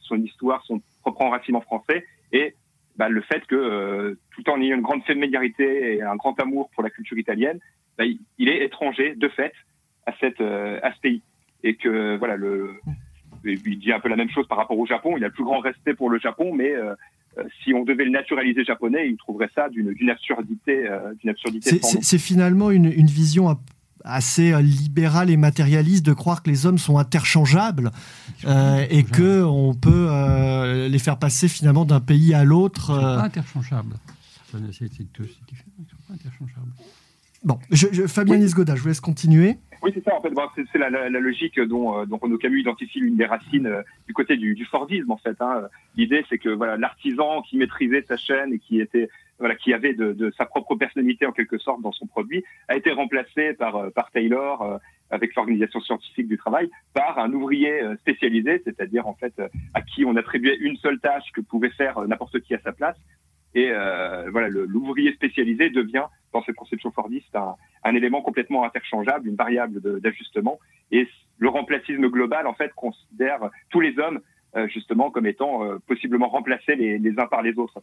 son 0.00 0.22
histoire, 0.22 0.64
son 0.64 0.80
propre 1.02 1.22
enracinement 1.22 1.60
français 1.60 2.06
et 2.32 2.54
bah, 2.96 3.08
le 3.08 3.20
fait 3.20 3.44
que 3.46 3.54
euh, 3.54 4.18
tout 4.34 4.48
en 4.48 4.60
ayant 4.60 4.76
une 4.76 4.82
grande 4.82 5.04
familiarité 5.04 5.96
et 5.96 6.02
un 6.02 6.16
grand 6.16 6.38
amour 6.40 6.70
pour 6.70 6.82
la 6.82 6.90
culture 6.90 7.18
italienne, 7.18 7.60
bah, 7.96 8.04
il, 8.38 8.48
est 8.48 8.64
étranger 8.64 9.14
de 9.14 9.28
fait 9.28 9.52
à 10.06 10.12
cette 10.20 10.40
à 10.40 10.92
ce 10.94 11.00
pays 11.00 11.22
et 11.62 11.74
que 11.74 12.16
voilà 12.16 12.36
le 12.36 12.80
il 13.44 13.78
dit 13.78 13.92
un 13.92 14.00
peu 14.00 14.08
la 14.08 14.16
même 14.16 14.30
chose 14.30 14.48
par 14.48 14.58
rapport 14.58 14.78
au 14.78 14.86
Japon. 14.86 15.16
Il 15.16 15.24
a 15.24 15.28
le 15.28 15.32
plus 15.34 15.44
grand 15.44 15.60
respect 15.60 15.94
pour 15.94 16.08
le 16.08 16.18
Japon, 16.18 16.52
mais 16.52 16.72
si 17.64 17.72
on 17.74 17.84
devait 17.84 18.04
le 18.04 18.10
naturaliser 18.10 18.64
japonais, 18.64 19.08
il 19.08 19.16
trouverait 19.16 19.50
ça 19.54 19.68
d'une 19.68 20.10
absurdité, 20.10 20.86
euh, 20.88 21.14
d'une 21.20 21.30
absurdité 21.30 21.80
C'est- 22.02 22.18
finalement 22.18 22.70
une, 22.70 22.86
une 22.86 23.06
vision 23.06 23.58
assez 24.04 24.52
euh, 24.52 24.60
libérale 24.60 25.28
et 25.30 25.36
matérialiste 25.36 26.06
de 26.06 26.12
croire 26.12 26.42
que 26.42 26.50
les 26.50 26.66
hommes 26.66 26.78
sont 26.78 26.98
interchangeables 26.98 27.90
euh, 28.46 28.86
et 28.90 29.02
que 29.02 29.42
on 29.42 29.74
peut 29.74 30.06
euh, 30.08 30.88
les 30.88 30.98
faire 30.98 31.18
passer 31.18 31.48
finalement 31.48 31.84
d'un 31.84 32.00
pays 32.00 32.32
à 32.34 32.44
l'autre. 32.44 32.90
Ils 32.90 32.94
ne 32.96 33.00
sont 33.00 33.06
euh. 33.06 33.16
pas 33.16 33.24
interchangeables. 33.24 33.94
Ça, 34.50 34.58
C'est 34.72 34.86
c'est- 34.88 34.92
c'est 34.96 35.12
différent, 35.12 35.70
ils 35.78 35.84
ne 35.84 35.88
sont 35.90 35.96
pas 36.06 36.14
interchangeables. 36.14 36.72
Bon, 37.44 37.58
je, 37.70 37.86
je- 37.92 38.06
Fabien 38.06 38.34
Oui. 38.36 38.40
Nisgoda, 38.40 38.74
je 38.76 38.82
vous 38.82 38.88
laisse 38.88 39.00
continuer. 39.00 39.58
Oui, 39.82 39.92
c'est 39.94 40.04
ça. 40.04 40.14
En 40.16 40.20
fait, 40.20 40.30
Bon, 40.30 40.42
c'est 40.54 40.78
la, 40.78 41.08
logique 41.08 41.60
dont, 41.60 42.00
euh, 42.00 42.06
dont 42.06 42.18
Renaud 42.18 42.38
Camus 42.38 42.60
identifie 42.60 43.00
l'une 43.00 43.16
des 43.16 43.26
racines 43.26 43.66
euh, 43.66 43.82
du 44.06 44.14
côté 44.14 44.36
du, 44.36 44.54
du 44.54 44.64
Fordisme, 44.64 45.10
en 45.10 45.16
fait. 45.16 45.36
Hein. 45.40 45.68
L'idée, 45.96 46.24
c'est 46.28 46.38
que 46.38 46.48
voilà, 46.48 46.76
l'artisan 46.76 47.42
qui 47.42 47.56
maîtrisait 47.56 48.02
sa 48.02 48.16
chaîne 48.16 48.52
et 48.52 48.58
qui 48.58 48.80
était 48.80 49.08
voilà, 49.38 49.54
qui 49.54 49.72
avait 49.72 49.94
de, 49.94 50.12
de 50.12 50.32
sa 50.36 50.46
propre 50.46 50.74
personnalité 50.74 51.24
en 51.24 51.32
quelque 51.32 51.58
sorte 51.58 51.80
dans 51.80 51.92
son 51.92 52.06
produit, 52.06 52.44
a 52.66 52.76
été 52.76 52.90
remplacé 52.90 53.54
par 53.54 53.76
euh, 53.76 53.90
par 53.90 54.10
Taylor 54.10 54.62
euh, 54.62 54.78
avec 55.10 55.34
l'organisation 55.36 55.80
scientifique 55.80 56.28
du 56.28 56.36
travail 56.36 56.68
par 56.92 57.18
un 57.18 57.32
ouvrier 57.32 57.80
spécialisé, 58.00 58.60
c'est-à-dire 58.64 59.06
en 59.06 59.14
fait 59.14 59.32
à 59.72 59.80
qui 59.80 60.04
on 60.04 60.16
attribuait 60.16 60.56
une 60.60 60.76
seule 60.76 60.98
tâche 61.00 61.24
que 61.32 61.40
pouvait 61.40 61.70
faire 61.70 62.06
n'importe 62.06 62.40
qui 62.40 62.54
à 62.54 62.58
sa 62.58 62.72
place. 62.72 62.96
Et 63.58 63.68
euh, 63.70 64.30
voilà, 64.30 64.48
l'ouvrier 64.48 65.12
spécialisé 65.14 65.64
devient, 65.70 66.06
dans 66.32 66.42
cette 66.44 66.54
conception 66.62 66.90
fordiste, 66.92 67.34
un, 67.34 67.54
un 67.82 67.94
élément 68.00 68.22
complètement 68.28 68.62
interchangeable, 68.68 69.24
une 69.28 69.40
variable 69.46 69.76
d'ajustement. 70.00 70.56
Et 70.96 71.08
le 71.38 71.48
remplacisme 71.48 72.06
global, 72.08 72.46
en 72.46 72.54
fait, 72.54 72.72
considère 72.74 73.40
tous 73.70 73.80
les 73.80 73.98
hommes 73.98 74.20
euh, 74.56 74.68
justement 74.68 75.10
comme 75.10 75.26
étant 75.26 75.52
euh, 75.64 75.78
possiblement 75.90 76.28
remplacés 76.28 76.76
les, 76.82 76.98
les 76.98 77.14
uns 77.18 77.26
par 77.26 77.42
les 77.42 77.54
autres. 77.58 77.82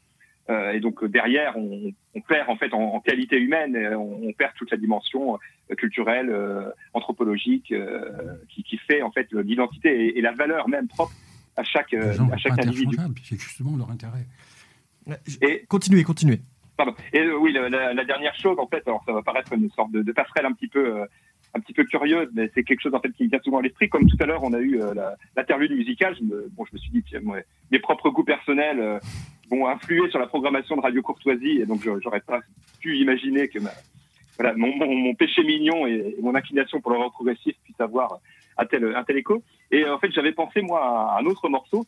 Euh, 0.50 0.72
et 0.76 0.80
donc 0.80 1.04
derrière, 1.06 1.52
on, 1.58 1.92
on 2.16 2.22
perd 2.22 2.50
en 2.50 2.56
fait 2.56 2.74
en, 2.74 2.84
en 2.96 3.00
qualité 3.02 3.38
humaine, 3.38 3.76
on, 3.96 4.30
on 4.30 4.34
perd 4.34 4.54
toute 4.56 4.72
la 4.72 4.78
dimension 4.78 5.38
culturelle, 5.78 6.32
anthropologique, 6.94 7.74
qui, 8.50 8.64
qui 8.64 8.78
fait 8.78 9.02
en 9.02 9.12
fait 9.12 9.28
l'identité 9.34 9.90
et, 10.06 10.18
et 10.18 10.22
la 10.22 10.32
valeur 10.32 10.70
même 10.70 10.88
propre 10.88 11.14
à 11.58 11.64
chaque 11.64 11.94
à 11.94 12.38
chaque 12.38 12.60
individu. 12.60 12.98
c'est 13.24 13.40
justement 13.40 13.76
leur 13.78 13.90
intérêt. 13.90 14.26
Et 15.42 15.66
Continuez, 15.68 16.04
continuez. 16.04 16.40
Pardon. 16.78 16.94
Et 17.14 17.20
euh, 17.20 17.38
oui, 17.38 17.54
la, 17.54 17.70
la- 17.70 17.94
la 17.94 18.06
dernière 18.06 18.36
chose, 18.36 18.58
en 18.60 18.68
fait, 18.68 18.84
alors 18.88 19.02
ça 19.06 19.14
va 19.14 19.22
paraître 19.22 19.54
une 19.54 19.70
sorte 19.72 19.92
de, 19.92 20.02
de 20.02 20.12
passerelle 20.12 20.46
un 20.46 20.52
petit 20.52 20.68
peu, 20.68 20.98
euh, 21.02 21.06
un 21.54 21.60
petit 21.62 21.74
peu 21.74 21.86
curieuse, 21.86 22.28
mais 22.34 22.52
c'est 22.54 22.64
quelque 22.64 22.82
chose 22.82 22.94
en 22.94 23.00
fait 23.00 23.12
qui 23.12 23.24
me 23.24 23.30
vient 23.30 23.40
souvent 23.44 23.60
à 23.60 23.62
l'esprit. 23.62 23.88
Comme 23.88 24.08
tout 24.10 24.18
à 24.20 24.26
l'heure, 24.26 24.44
on 24.44 24.52
a 24.54 24.60
eu 24.60 24.82
euh, 24.82 24.94
l'interlude 25.38 25.72
musicale. 25.72 26.16
Je 26.20 26.24
me, 26.26 26.48
bon, 26.52 26.66
je 26.66 26.74
me 26.74 26.80
suis 26.80 26.92
dit, 26.92 27.04
tiens, 27.08 27.22
mes 27.72 27.80
propres 27.80 28.10
goûts 28.10 28.26
personnels 28.26 29.00
vont 29.50 29.68
influer 29.68 30.10
sur 30.10 30.20
la 30.20 30.28
programmation 30.28 30.76
de 30.76 30.82
Radio 30.82 31.02
Courtoisie, 31.02 31.62
et 31.62 31.66
donc 31.66 31.82
je- 31.84 32.00
j'aurais 32.04 32.20
pas 32.20 32.42
pu 32.82 32.98
imaginer 32.98 33.48
que 33.48 33.60
ma, 33.60 33.70
voilà, 34.38 34.54
mon, 34.58 34.76
mon, 34.76 34.94
mon 34.96 35.14
péché 35.16 35.44
mignon 35.44 35.88
et, 35.88 36.16
et 36.18 36.22
mon 36.22 36.36
inclination 36.36 36.82
pour 36.82 36.92
le 36.92 36.98
rock 36.98 37.14
progressif 37.14 37.56
puisse 37.64 37.80
avoir 37.80 38.18
un 38.58 38.66
tel, 38.66 38.94
un 38.96 39.04
tel 39.06 39.18
écho. 39.18 39.42
Et 39.72 39.86
en 39.88 39.98
fait, 40.00 40.12
j'avais 40.12 40.34
pensé 40.34 40.62
moi 40.62 40.82
à 41.14 41.20
un 41.22 41.26
autre 41.26 41.48
morceau. 41.48 41.86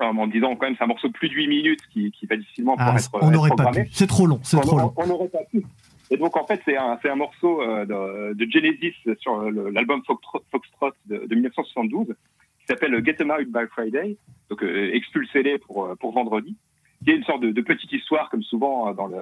En 0.00 0.14
me 0.14 0.32
disant 0.32 0.54
quand 0.54 0.66
même 0.66 0.76
c'est 0.78 0.84
un 0.84 0.88
morceau 0.88 1.08
de 1.08 1.12
plus 1.12 1.28
de 1.28 1.34
8 1.34 1.48
minutes 1.48 1.80
qui, 1.92 2.12
qui 2.12 2.26
va 2.26 2.36
difficilement 2.36 2.76
pouvoir 2.76 2.94
Ah, 2.96 3.00
être 3.00 3.10
on 3.20 3.30
n'aurait 3.30 3.50
pas 3.56 3.72
pu. 3.72 3.88
C'est 3.90 4.06
trop 4.06 4.26
long, 4.26 4.38
c'est 4.44 4.56
on 4.56 4.60
trop 4.60 4.78
long. 4.78 4.94
On 4.96 5.06
n'aurait 5.06 5.28
pas 5.28 5.44
pu. 5.50 5.64
Et 6.10 6.16
donc 6.16 6.36
en 6.36 6.46
fait 6.46 6.60
c'est 6.64 6.76
un, 6.76 6.98
un 7.02 7.14
morceau 7.16 7.60
de, 7.64 8.32
de, 8.32 8.50
Genesis 8.50 8.94
sur 9.18 9.40
l'album 9.50 10.02
Foxtrot 10.06 10.92
de, 11.06 11.26
de 11.26 11.34
1972 11.34 12.06
qui 12.06 12.66
s'appelle 12.68 13.04
Get 13.04 13.14
Them 13.14 13.30
Out 13.30 13.48
by 13.48 13.66
Friday, 13.70 14.16
donc 14.50 14.62
expulsez-les 14.62 15.58
pour, 15.58 15.92
pour 15.98 16.12
vendredi, 16.12 16.56
qui 17.04 17.10
est 17.10 17.16
une 17.16 17.24
sorte 17.24 17.42
de, 17.42 17.50
de 17.50 17.60
petite 17.60 17.92
histoire 17.92 18.30
comme 18.30 18.42
souvent 18.42 18.92
dans 18.94 19.06
le 19.06 19.18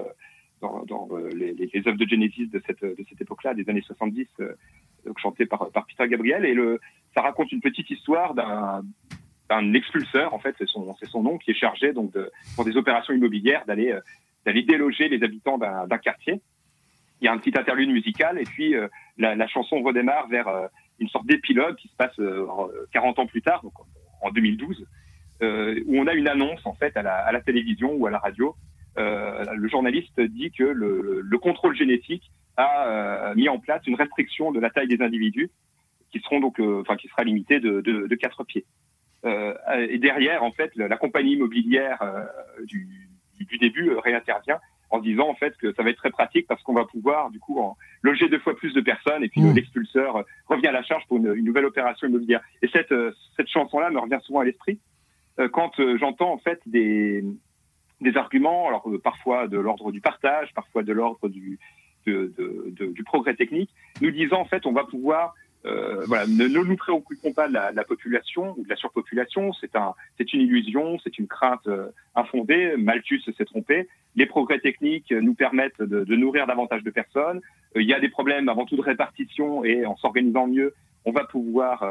dans, 0.61 0.85
dans 0.85 1.09
les, 1.35 1.53
les, 1.53 1.89
œuvres 1.89 1.99
de 1.99 2.07
Genesis 2.07 2.49
de 2.49 2.62
cette, 2.66 2.83
de 2.83 3.05
cette 3.09 3.20
époque-là, 3.20 3.55
des 3.55 3.68
années 3.68 3.83
70, 3.83 4.27
donc 5.05 5.18
chantées 5.18 5.47
par, 5.47 5.70
par 5.70 5.87
Peter 5.87 6.09
Gabriel. 6.09 6.45
Et 6.45 6.55
le, 6.55 6.81
ça 7.14 7.22
raconte 7.22 7.53
une 7.53 7.61
petite 7.61 7.91
histoire 7.91 8.35
d'un 8.35 8.83
un 9.51 9.74
expulseur, 9.74 10.34
en 10.34 10.38
fait, 10.38 10.55
c'est 10.59 10.66
son, 10.66 11.22
nom, 11.22 11.38
qui 11.38 11.51
est 11.51 11.55
chargé 11.55 11.92
donc 11.92 12.12
de, 12.12 12.30
pour 12.55 12.64
des 12.64 12.76
opérations 12.76 13.14
immobilières 13.14 13.64
d'aller 13.66 13.92
euh, 13.92 14.62
déloger 14.62 15.09
les 15.09 15.22
habitants 15.22 15.59
d'un, 15.59 15.99
quartier. 15.99 16.40
Il 17.20 17.24
y 17.24 17.28
a 17.28 17.32
un 17.32 17.38
petit 17.38 17.57
interlude 17.59 17.90
musical 17.90 18.38
et 18.38 18.44
puis 18.44 18.74
euh, 18.74 18.88
la, 19.18 19.47
chanson 19.47 19.82
redémarre 19.82 20.28
vers 20.28 20.49
euh, 20.49 20.66
une 20.99 21.09
sorte 21.09 21.26
d'épilogue 21.26 21.76
qui 21.76 21.88
se 21.88 21.97
passe 21.97 22.18
40 22.92 23.18
ans 23.18 23.26
plus 23.26 23.42
tard, 23.42 23.62
donc 23.62 23.72
en 24.22 24.30
2012, 24.30 24.86
où 25.42 25.99
on 25.99 26.07
a 26.07 26.14
une 26.14 26.28
annonce 26.28 26.64
en 26.64 26.74
fait 26.74 26.97
à 26.97 27.03
la, 27.03 27.40
télévision 27.42 27.92
ou 27.92 28.07
à 28.07 28.11
la 28.11 28.18
radio. 28.18 28.57
le 28.97 29.68
journaliste 29.68 30.18
dit 30.18 30.51
que 30.53 30.64
le, 30.64 31.20
le 31.22 31.38
contrôle 31.38 31.76
génétique 31.76 32.32
a 32.57 33.34
mis 33.36 33.51
en 33.51 33.59
place 33.59 33.86
une 33.86 33.97
restriction 33.97 34.53
de 34.53 34.61
la 34.61 34.70
taille 34.70 34.88
des 34.88 35.03
individus 35.03 35.51
qui 36.12 36.20
seront 36.20 36.40
donc, 36.40 36.59
enfin, 36.61 36.97
qui 36.97 37.09
sera 37.09 37.24
limitée 37.24 37.61
de, 37.61 37.82
de, 37.82 38.07
de 38.07 38.14
4 38.14 38.44
pieds. 38.44 38.64
Euh, 39.24 39.54
et 39.88 39.98
derrière, 39.98 40.42
en 40.42 40.52
fait, 40.52 40.74
la, 40.76 40.96
compagnie 40.96 41.32
immobilière 41.32 42.00
euh, 42.02 42.24
du, 42.64 42.88
du, 43.38 43.58
début 43.58 43.90
euh, 43.90 43.98
réintervient 43.98 44.58
en 44.90 45.00
disant 45.00 45.28
en 45.28 45.34
fait 45.34 45.56
que 45.56 45.72
ça 45.74 45.82
va 45.82 45.90
être 45.90 45.96
très 45.96 46.10
pratique 46.10 46.46
parce 46.46 46.62
qu'on 46.62 46.72
va 46.72 46.84
pouvoir 46.84 47.30
du 47.30 47.40
coup 47.40 47.58
en 47.58 47.76
loger 48.02 48.28
deux 48.28 48.38
fois 48.38 48.54
plus 48.54 48.72
de 48.72 48.80
personnes 48.80 49.24
et 49.24 49.28
puis 49.28 49.40
mmh. 49.40 49.54
l'expulseur 49.54 50.24
revient 50.46 50.68
à 50.68 50.72
la 50.72 50.84
charge 50.84 51.04
pour 51.08 51.16
une, 51.16 51.34
une, 51.34 51.44
nouvelle 51.44 51.64
opération 51.64 52.06
immobilière. 52.06 52.40
Et 52.62 52.68
cette 52.68 52.94
cette 53.36 53.48
chanson-là 53.48 53.90
me 53.90 53.98
revient 53.98 54.20
souvent 54.22 54.40
à 54.40 54.44
l'esprit 54.44 54.78
quand 55.52 55.72
j'entends 55.96 56.32
en 56.32 56.38
fait 56.38 56.60
des 56.66 57.24
des 58.00 58.16
arguments, 58.16 58.68
alors 58.68 58.88
parfois 59.02 59.48
de 59.48 59.58
l'ordre 59.58 59.90
du 59.90 60.00
partage, 60.00 60.54
parfois 60.54 60.84
de 60.84 60.92
l'ordre 60.92 61.28
du 61.28 61.58
de, 62.06 62.32
de, 62.38 62.66
de, 62.68 62.86
du 62.92 63.02
progrès 63.02 63.34
technique, 63.34 63.70
nous 64.00 64.12
disant 64.12 64.40
en 64.40 64.44
fait 64.44 64.66
on 64.66 64.72
va 64.72 64.84
pouvoir 64.84 65.34
euh, 65.66 66.04
voilà, 66.07 66.26
ne, 66.26 66.46
nous 66.46 66.76
préoccupons 66.76 67.32
pas 67.32 67.48
de 67.48 67.52
la, 67.52 67.72
la, 67.72 67.84
population 67.84 68.54
ou 68.57 68.64
de 68.64 68.68
la 68.68 68.76
surpopulation. 68.76 69.52
C'est 69.54 69.74
un, 69.74 69.94
une 70.18 70.40
illusion, 70.40 70.98
c'est 71.02 71.18
une 71.18 71.26
crainte 71.26 71.66
euh, 71.66 71.88
infondée. 72.14 72.74
Malthus 72.76 73.22
s'est 73.36 73.44
trompé. 73.44 73.88
Les 74.14 74.26
progrès 74.26 74.61
techniques 74.61 75.11
nous 75.11 75.34
permettent 75.34 75.82
de, 75.82 76.14
nourrir 76.14 76.46
davantage 76.46 76.82
de 76.84 76.90
personnes. 76.90 77.40
Euh, 77.76 77.82
il 77.82 77.88
y 77.88 77.94
a 77.94 78.00
des 78.00 78.09
problèmes 78.09 78.48
avant 78.48 78.64
tout 78.64 78.76
de 78.76 78.82
répartition 78.82 79.64
et 79.64 79.84
en 79.86 79.96
s'organisant 79.96 80.46
mieux, 80.46 80.74
on 81.04 81.12
va 81.12 81.24
pouvoir 81.24 81.84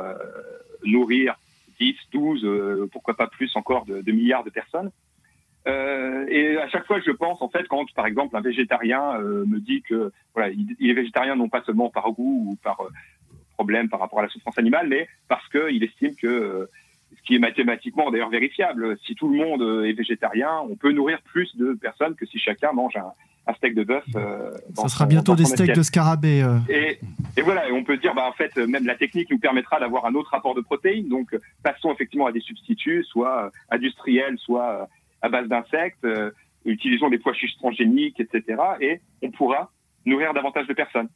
nourrir 0.84 1.38
10, 1.80 1.96
12, 2.12 2.90
pourquoi 2.92 3.14
pas 3.16 3.28
plus 3.28 3.56
encore 3.56 3.86
de, 3.86 4.12
milliards 4.12 4.44
de 4.44 4.50
personnes. 4.50 4.92
Et 5.66 6.58
à 6.58 6.68
chaque 6.68 6.86
fois, 6.86 7.00
je 7.00 7.12
pense, 7.12 7.42
en 7.42 7.48
fait, 7.48 7.66
quand 7.70 7.86
par 7.94 8.08
exemple 8.08 8.36
un 8.36 8.42
végétarien 8.42 9.18
me 9.20 9.60
dit 9.60 9.84
que 9.84 10.12
voilà, 10.34 10.50
il, 10.50 10.76
il 10.80 10.90
est 10.90 10.94
végétarien 10.94 11.38
non 11.38 11.48
pas 11.48 11.64
seulement 11.64 11.90
par 11.90 12.12
goût 12.12 12.50
ou 12.50 12.56
par 12.62 12.82
problème 13.56 13.90
par 13.90 14.00
rapport 14.00 14.20
à 14.20 14.24
la 14.24 14.30
souffrance 14.30 14.58
animale, 14.58 14.88
mais 14.88 15.08
parce 15.28 15.48
qu'il 15.50 15.84
estime 15.84 16.16
que 16.16 16.28
euh, 16.28 16.66
ce 17.18 17.22
qui 17.24 17.36
est 17.36 17.40
mathématiquement 17.40 18.12
d'ailleurs 18.12 18.30
vérifiable, 18.30 18.98
si 19.06 19.16
tout 19.16 19.30
le 19.30 19.38
monde 19.38 19.62
euh, 19.62 19.90
est 19.90 19.94
végétarien, 19.94 20.52
on 20.70 20.76
peut 20.76 20.92
nourrir 20.92 21.20
plus 21.24 21.56
de 21.58 21.74
personnes 21.74 22.16
que 22.16 22.26
si 22.26 22.38
chacun 22.40 22.72
mange 22.74 22.96
un, 22.96 23.12
un 23.48 23.54
steak 23.54 23.76
de 23.76 23.84
bœuf. 23.84 24.04
Euh, 24.16 24.52
Ça 24.76 24.88
sera 24.88 25.06
bientôt 25.06 25.36
des 25.36 25.46
steaks 25.46 25.76
de 25.76 25.84
scarabée. 25.84 26.42
Euh. 26.44 26.58
Et, 26.70 27.00
et, 27.38 27.42
voilà, 27.42 27.68
et 27.70 27.72
on 27.72 27.84
peut 27.84 27.98
dire, 27.98 28.14
bah, 28.14 28.28
en 28.28 28.34
fait, 28.34 28.56
même 28.58 28.86
la 28.86 28.96
technique 28.96 29.30
nous 29.32 29.40
permettra 29.40 29.80
d'avoir 29.80 30.06
un 30.06 30.16
autre 30.16 30.32
rapport 30.32 30.56
de 30.56 30.62
protéines. 30.62 31.10
Donc, 31.10 31.36
passons 31.64 31.94
effectivement 31.94 32.28
à 32.28 32.32
des 32.32 32.42
substituts, 32.42 33.04
soit 33.04 33.52
industriels, 33.70 34.38
soit 34.38 34.88
à 35.22 35.30
base 35.30 35.48
d'insectes. 35.48 36.06
utilisons 36.66 37.10
des 37.10 37.20
pois 37.20 37.34
chiches 37.34 37.58
transgéniques, 37.58 38.20
etc. 38.20 38.62
Et 38.82 39.00
on 39.22 39.32
pourra 39.32 39.72
nourrir 40.06 40.34
davantage 40.34 40.68
de 40.68 40.74
personnes. 40.74 41.10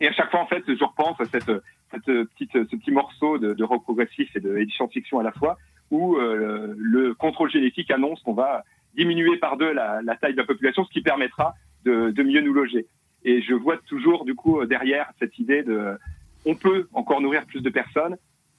Et 0.00 0.08
à 0.08 0.12
chaque 0.12 0.30
fois, 0.30 0.40
en 0.40 0.46
fait, 0.46 0.62
je 0.66 0.84
repense 0.84 1.20
à 1.20 1.24
cette, 1.24 1.50
petite, 1.90 2.52
ce 2.52 2.76
petit 2.76 2.90
morceau 2.90 3.38
de, 3.38 3.54
de 3.54 3.64
rock 3.64 3.82
progressif 3.82 4.34
et 4.36 4.40
de, 4.40 4.64
science-fiction 4.70 5.18
à 5.18 5.22
la 5.22 5.32
fois, 5.32 5.58
où 5.90 6.16
euh, 6.16 6.74
le 6.76 7.14
contrôle 7.14 7.50
génétique 7.50 7.90
annonce 7.90 8.22
qu'on 8.22 8.34
va 8.34 8.64
diminuer 8.94 9.36
par 9.38 9.56
deux 9.56 9.72
la, 9.72 10.00
la, 10.02 10.16
taille 10.16 10.32
de 10.32 10.38
la 10.38 10.44
population, 10.44 10.84
ce 10.84 10.90
qui 10.90 11.02
permettra 11.02 11.54
de, 11.84 12.10
de, 12.10 12.22
mieux 12.22 12.40
nous 12.40 12.52
loger. 12.52 12.86
Et 13.24 13.42
je 13.42 13.54
vois 13.54 13.76
toujours, 13.76 14.24
du 14.24 14.34
coup, 14.34 14.64
derrière 14.66 15.10
cette 15.18 15.38
idée 15.38 15.62
de, 15.62 15.96
on 16.44 16.54
peut 16.54 16.88
encore 16.92 17.20
nourrir 17.20 17.44
plus 17.46 17.60
de 17.60 17.70
personnes, 17.70 18.16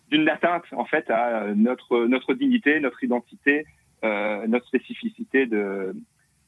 d'une 0.10 0.28
atteinte, 0.28 0.64
en 0.72 0.86
fait, 0.86 1.10
à 1.10 1.54
notre, 1.56 2.06
notre 2.08 2.34
dignité, 2.34 2.80
notre 2.80 3.04
identité, 3.04 3.66
euh, 4.04 4.48
notre 4.48 4.66
spécificité 4.68 5.46
de, 5.46 5.94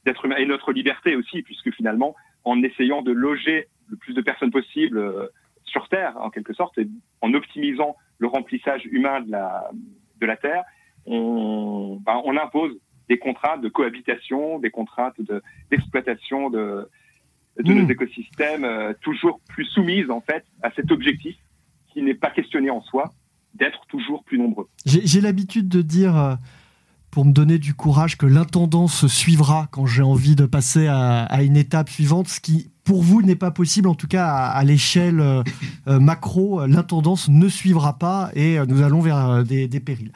d'être 0.06 0.26
humain 0.26 0.38
et 0.38 0.46
notre 0.46 0.72
liberté 0.72 1.16
aussi, 1.16 1.42
puisque 1.44 1.72
finalement, 1.72 2.16
en 2.44 2.62
essayant 2.64 3.02
de 3.02 3.12
loger 3.12 3.68
le 3.90 3.98
plus 3.98 4.14
de 4.14 4.22
personnes 4.22 4.52
possible 4.52 4.98
euh, 4.98 5.28
sur 5.64 5.88
Terre, 5.90 6.16
en 6.20 6.30
quelque 6.30 6.54
sorte, 6.54 6.78
et 6.78 6.88
en 7.22 7.34
optimisant 7.34 7.96
le 8.18 8.28
remplissage 8.28 8.86
humain 8.86 9.22
de 9.22 9.32
la, 9.32 9.70
de 10.20 10.26
la 10.26 10.38
Terre, 10.38 10.64
on, 11.06 12.00
ben, 12.06 12.22
on 12.26 12.38
impose 12.38 12.74
des 13.10 13.18
contraintes 13.18 13.62
de 13.62 13.70
cohabitation, 13.70 14.60
des 14.60 14.70
contraintes 14.70 15.16
d'exploitation 15.70 16.50
de, 16.50 16.88
de, 17.58 17.64
de 17.64 17.74
mmh. 17.74 17.82
nos 17.82 17.90
écosystèmes, 17.90 18.64
euh, 18.64 18.94
toujours 19.02 19.40
plus 19.50 19.66
soumises 19.66 20.10
en 20.10 20.22
fait 20.22 20.46
à 20.62 20.72
cet 20.72 20.92
objectif 20.92 21.36
qui 21.92 22.02
n'est 22.02 22.16
pas 22.16 22.30
questionné 22.30 22.70
en 22.70 22.82
soi, 22.82 23.12
d'être 23.54 23.86
toujours 23.88 24.24
plus 24.24 24.38
nombreux. 24.38 24.70
J'ai 24.86 25.20
l'habitude 25.20 25.68
de 25.68 25.82
dire 25.82 26.18
euh, 26.18 26.36
pour 27.10 27.26
me 27.26 27.34
donner 27.34 27.60
du 27.60 27.74
courage 27.74 28.18
que 28.18 28.26
l'intendance 28.26 29.08
suivra 29.08 29.68
quand 29.72 29.86
j'ai 29.86 30.04
envie 30.04 30.36
de 30.36 30.46
passer 30.46 30.88
à, 30.88 31.24
à, 31.24 31.44
une 31.44 31.58
étape 31.58 31.90
suivante, 31.90 32.30
ce 32.30 32.40
qui 32.40 32.71
pour 32.84 33.04
vous 33.04 33.22
n'est 33.22 33.36
pas 33.36 33.52
possible, 33.52 33.88
en 33.88 33.96
tout 33.96 34.08
cas 34.08 34.28
à, 34.28 34.50
à 34.50 34.64
l'échelle 34.64 35.20
euh, 35.20 35.44
euh 35.88 36.00
macro, 36.00 36.66
l'intendance 36.66 37.30
ne 37.30 37.48
suivra 37.48 37.98
pas 37.98 38.32
et 38.34 38.60
euh, 38.60 38.66
nous 38.66 38.82
allons 38.82 39.02
vers 39.02 39.18
euh, 39.18 39.44
des, 39.44 39.68
des 39.68 39.80
périls. 39.80 40.12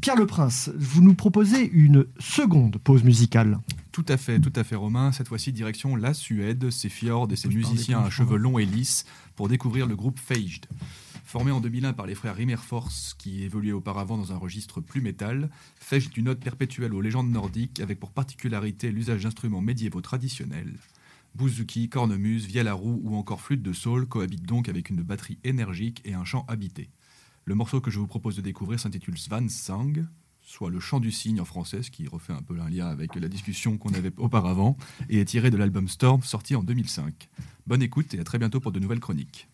Pierre 0.00 0.16
Le 0.16 0.26
Prince, 0.26 0.70
vous 0.76 1.02
nous 1.02 1.14
proposez 1.14 1.68
une 1.72 2.06
seconde 2.18 2.78
pause 2.78 3.02
musicale. 3.02 3.58
Tout 3.92 4.04
à 4.08 4.16
fait, 4.16 4.38
tout 4.38 4.52
à 4.54 4.62
fait, 4.62 4.76
Romain. 4.76 5.10
Cette 5.10 5.28
fois-ci, 5.28 5.52
direction 5.52 5.96
la 5.96 6.14
Suède, 6.14 6.70
ses 6.70 6.88
fjords 6.88 7.28
et 7.32 7.36
ses 7.36 7.48
musiciens 7.48 8.00
à 8.00 8.10
cheveux 8.10 8.36
longs 8.36 8.58
et 8.58 8.66
lisses 8.66 9.04
pour 9.34 9.48
découvrir 9.48 9.86
le 9.86 9.96
groupe 9.96 10.18
Feigd. 10.18 10.66
Formé 11.24 11.50
en 11.50 11.60
2001 11.60 11.92
par 11.92 12.06
les 12.06 12.14
frères 12.14 12.36
Rimmerfors, 12.36 12.92
qui 13.18 13.42
évoluaient 13.42 13.72
auparavant 13.72 14.16
dans 14.16 14.32
un 14.32 14.36
registre 14.36 14.80
plus 14.80 15.00
métal, 15.00 15.50
Feigd 15.80 16.10
est 16.12 16.16
une 16.16 16.28
ode 16.28 16.40
perpétuelle 16.40 16.94
aux 16.94 17.00
légendes 17.00 17.30
nordiques 17.30 17.80
avec 17.80 17.98
pour 17.98 18.12
particularité 18.12 18.92
l'usage 18.92 19.24
d'instruments 19.24 19.60
médiévaux 19.60 20.02
traditionnels. 20.02 20.74
Bouzouki, 21.36 21.90
cornemuse, 21.90 22.46
vielle 22.46 22.66
à 22.66 22.72
roue 22.72 22.98
ou 23.04 23.14
encore 23.14 23.42
flûte 23.42 23.62
de 23.62 23.74
saule 23.74 24.06
cohabitent 24.06 24.46
donc 24.46 24.70
avec 24.70 24.88
une 24.88 25.02
batterie 25.02 25.38
énergique 25.44 26.00
et 26.06 26.14
un 26.14 26.24
chant 26.24 26.46
habité. 26.48 26.88
Le 27.44 27.54
morceau 27.54 27.82
que 27.82 27.90
je 27.90 27.98
vous 27.98 28.06
propose 28.06 28.36
de 28.36 28.40
découvrir 28.40 28.80
s'intitule 28.80 29.18
Svan 29.18 29.46
Sang, 29.50 29.92
soit 30.40 30.70
le 30.70 30.80
chant 30.80 30.98
du 30.98 31.10
cygne 31.10 31.38
en 31.42 31.44
français, 31.44 31.82
ce 31.82 31.90
qui 31.90 32.08
refait 32.08 32.32
un 32.32 32.40
peu 32.40 32.58
un 32.58 32.70
lien 32.70 32.86
avec 32.86 33.14
la 33.16 33.28
discussion 33.28 33.76
qu'on 33.76 33.92
avait 33.92 34.12
auparavant, 34.16 34.78
et 35.10 35.20
est 35.20 35.26
tiré 35.26 35.50
de 35.50 35.58
l'album 35.58 35.88
Storm 35.88 36.22
sorti 36.22 36.56
en 36.56 36.62
2005. 36.62 37.28
Bonne 37.66 37.82
écoute 37.82 38.14
et 38.14 38.18
à 38.18 38.24
très 38.24 38.38
bientôt 38.38 38.60
pour 38.60 38.72
de 38.72 38.80
nouvelles 38.80 39.00
chroniques. 39.00 39.46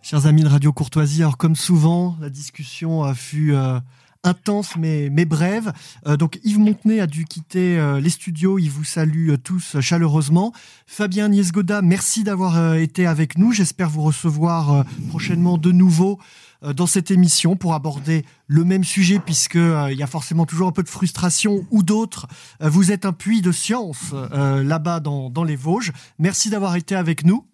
Chers 0.01 0.27
amis 0.27 0.43
de 0.43 0.49
Radio 0.49 0.73
Courtoisie, 0.73 1.21
alors 1.21 1.37
comme 1.37 1.55
souvent, 1.55 2.17
la 2.19 2.29
discussion 2.29 3.13
fut 3.13 3.53
euh, 3.53 3.79
intense 4.25 4.75
mais, 4.75 5.07
mais 5.09 5.23
brève. 5.23 5.71
Euh, 6.07 6.17
donc 6.17 6.41
Yves 6.43 6.59
Montenay 6.59 6.99
a 6.99 7.07
dû 7.07 7.23
quitter 7.23 7.79
euh, 7.79 8.01
les 8.01 8.09
studios. 8.09 8.59
Il 8.59 8.69
vous 8.69 8.83
salue 8.83 9.35
tous 9.41 9.79
chaleureusement. 9.79 10.51
Fabien 10.87 11.29
Niesgoda, 11.29 11.81
merci 11.81 12.25
d'avoir 12.25 12.75
été 12.75 13.07
avec 13.07 13.37
nous. 13.37 13.53
J'espère 13.53 13.89
vous 13.89 14.01
recevoir 14.01 14.83
prochainement 15.07 15.57
de 15.57 15.71
nouveau 15.71 16.19
dans 16.75 16.85
cette 16.85 17.11
émission 17.11 17.55
pour 17.55 17.73
aborder 17.73 18.23
le 18.47 18.63
même 18.63 18.83
sujet 18.83 19.19
puisque 19.19 19.55
il 19.55 19.95
y 19.97 20.03
a 20.03 20.07
forcément 20.07 20.45
toujours 20.45 20.67
un 20.67 20.71
peu 20.71 20.83
de 20.83 20.89
frustration 20.89 21.65
ou 21.71 21.83
d'autres. 21.83 22.27
vous 22.61 22.91
êtes 22.91 23.05
un 23.05 23.13
puits 23.13 23.41
de 23.41 23.51
science 23.51 24.13
là-bas 24.31 24.99
dans, 24.99 25.29
dans 25.29 25.43
les 25.43 25.55
Vosges. 25.55 25.91
Merci 26.19 26.49
d'avoir 26.49 26.75
été 26.75 26.95
avec 26.95 27.25
nous. 27.25 27.45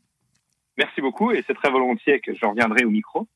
Merci 0.77 1.01
beaucoup 1.01 1.31
et 1.31 1.43
c'est 1.45 1.55
très 1.55 1.69
volontiers 1.69 2.21
que 2.21 2.33
je 2.33 2.45
reviendrai 2.45 2.85
au 2.85 2.89
micro. 2.89 3.27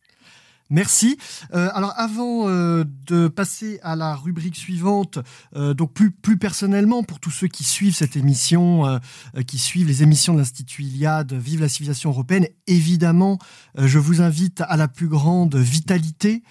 Merci. 0.74 1.19
Euh, 1.53 1.69
alors 1.76 1.93
avant 1.97 2.49
euh, 2.49 2.84
de 3.05 3.28
passer 3.28 3.80
à 3.84 3.95
la 3.95 4.15
rubrique 4.15 4.55
suivante, 4.55 5.19
euh, 5.55 5.76
donc 5.76 5.93
plus 5.93 6.38
personnellement 6.38 7.03
pour 7.03 7.19
tous 7.19 7.30
ceux 7.30 7.47
qui 7.47 7.63
suivent 7.63 7.93
cette 7.93 8.17
émission, 8.17 8.99
qui 9.45 9.59
suivent 9.59 9.88
les 9.88 10.01
émissions 10.01 10.34
de 10.34 10.39
l'Institut 10.39 10.82
Iliade, 10.82 11.34
Vive 11.34 11.61
la 11.61 11.69
civilisation 11.69 12.09
européenne, 12.09 12.47
évidemment, 12.65 13.38
je 13.78 13.99
vous 13.99 14.21
invite 14.21 14.61
à 14.61 14.76
la 14.76 14.88
plus 14.88 15.07
grande 15.07 15.55
vitalité 15.55 16.41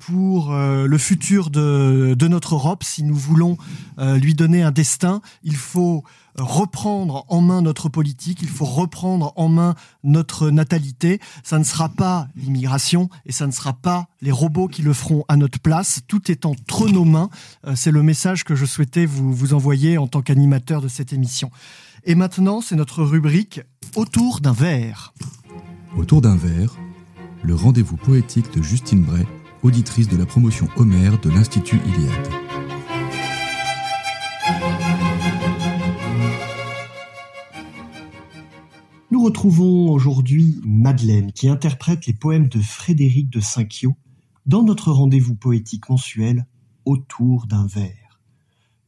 pour 0.00 0.52
le 0.52 0.98
futur 0.98 1.50
de, 1.50 2.26
notre 2.28 2.56
Europe. 2.56 2.82
Si 2.82 3.04
nous 3.04 3.14
voulons 3.14 3.56
lui 3.98 4.34
donner 4.34 4.62
un 4.62 4.72
destin, 4.72 5.20
il 5.42 5.56
faut 5.56 6.02
reprendre 6.38 7.24
en 7.28 7.40
main 7.40 7.62
notre 7.62 7.88
politique, 7.88 8.40
il 8.42 8.48
faut 8.48 8.64
reprendre 8.64 9.32
en 9.36 9.48
main 9.48 9.74
notre 10.04 10.50
natalité. 10.50 11.20
Ça 11.42 11.58
ne 11.58 11.64
sera 11.64 11.88
pas 11.88 12.28
l'immigration 12.36 13.08
et 13.26 13.32
ça 13.32 13.46
ne 13.46 13.52
sera 13.52 13.72
pas 13.72 14.06
les 14.20 14.32
robots 14.32 14.68
qui 14.68 14.82
le 14.82 14.92
feront 14.92 15.24
à 15.28 15.36
notre 15.36 15.60
place. 15.60 16.00
Tout 16.06 16.30
est 16.30 16.46
entre 16.46 16.88
nos 16.88 17.04
mains. 17.04 17.30
Euh, 17.66 17.74
c'est 17.76 17.90
le 17.90 18.02
message 18.02 18.44
que 18.44 18.54
je 18.54 18.64
souhaitais 18.64 19.06
vous, 19.06 19.32
vous 19.32 19.54
envoyer 19.54 19.98
en 19.98 20.06
tant 20.06 20.22
qu'animateur 20.22 20.80
de 20.80 20.88
cette 20.88 21.12
émission. 21.12 21.50
Et 22.04 22.14
maintenant, 22.14 22.60
c'est 22.60 22.76
notre 22.76 23.02
rubrique 23.02 23.60
Autour 23.96 24.40
d'un 24.40 24.52
verre. 24.52 25.12
Autour 25.96 26.20
d'un 26.20 26.36
verre, 26.36 26.76
le 27.42 27.54
rendez-vous 27.56 27.96
poétique 27.96 28.54
de 28.54 28.62
Justine 28.62 29.02
Bray, 29.02 29.26
auditrice 29.62 30.08
de 30.08 30.16
la 30.16 30.26
promotion 30.26 30.68
Homère 30.76 31.18
de 31.18 31.28
l'Institut 31.28 31.80
Iliade. 31.86 32.28
Nous 39.20 39.26
retrouvons 39.26 39.92
aujourd'hui 39.92 40.62
Madeleine 40.64 41.30
qui 41.32 41.50
interprète 41.50 42.06
les 42.06 42.14
poèmes 42.14 42.48
de 42.48 42.58
Frédéric 42.58 43.28
de 43.28 43.38
Cinquiot 43.38 43.94
dans 44.46 44.62
notre 44.62 44.92
rendez-vous 44.92 45.34
poétique 45.34 45.90
mensuel 45.90 46.46
Autour 46.86 47.46
d'un 47.46 47.66
verre. 47.66 48.22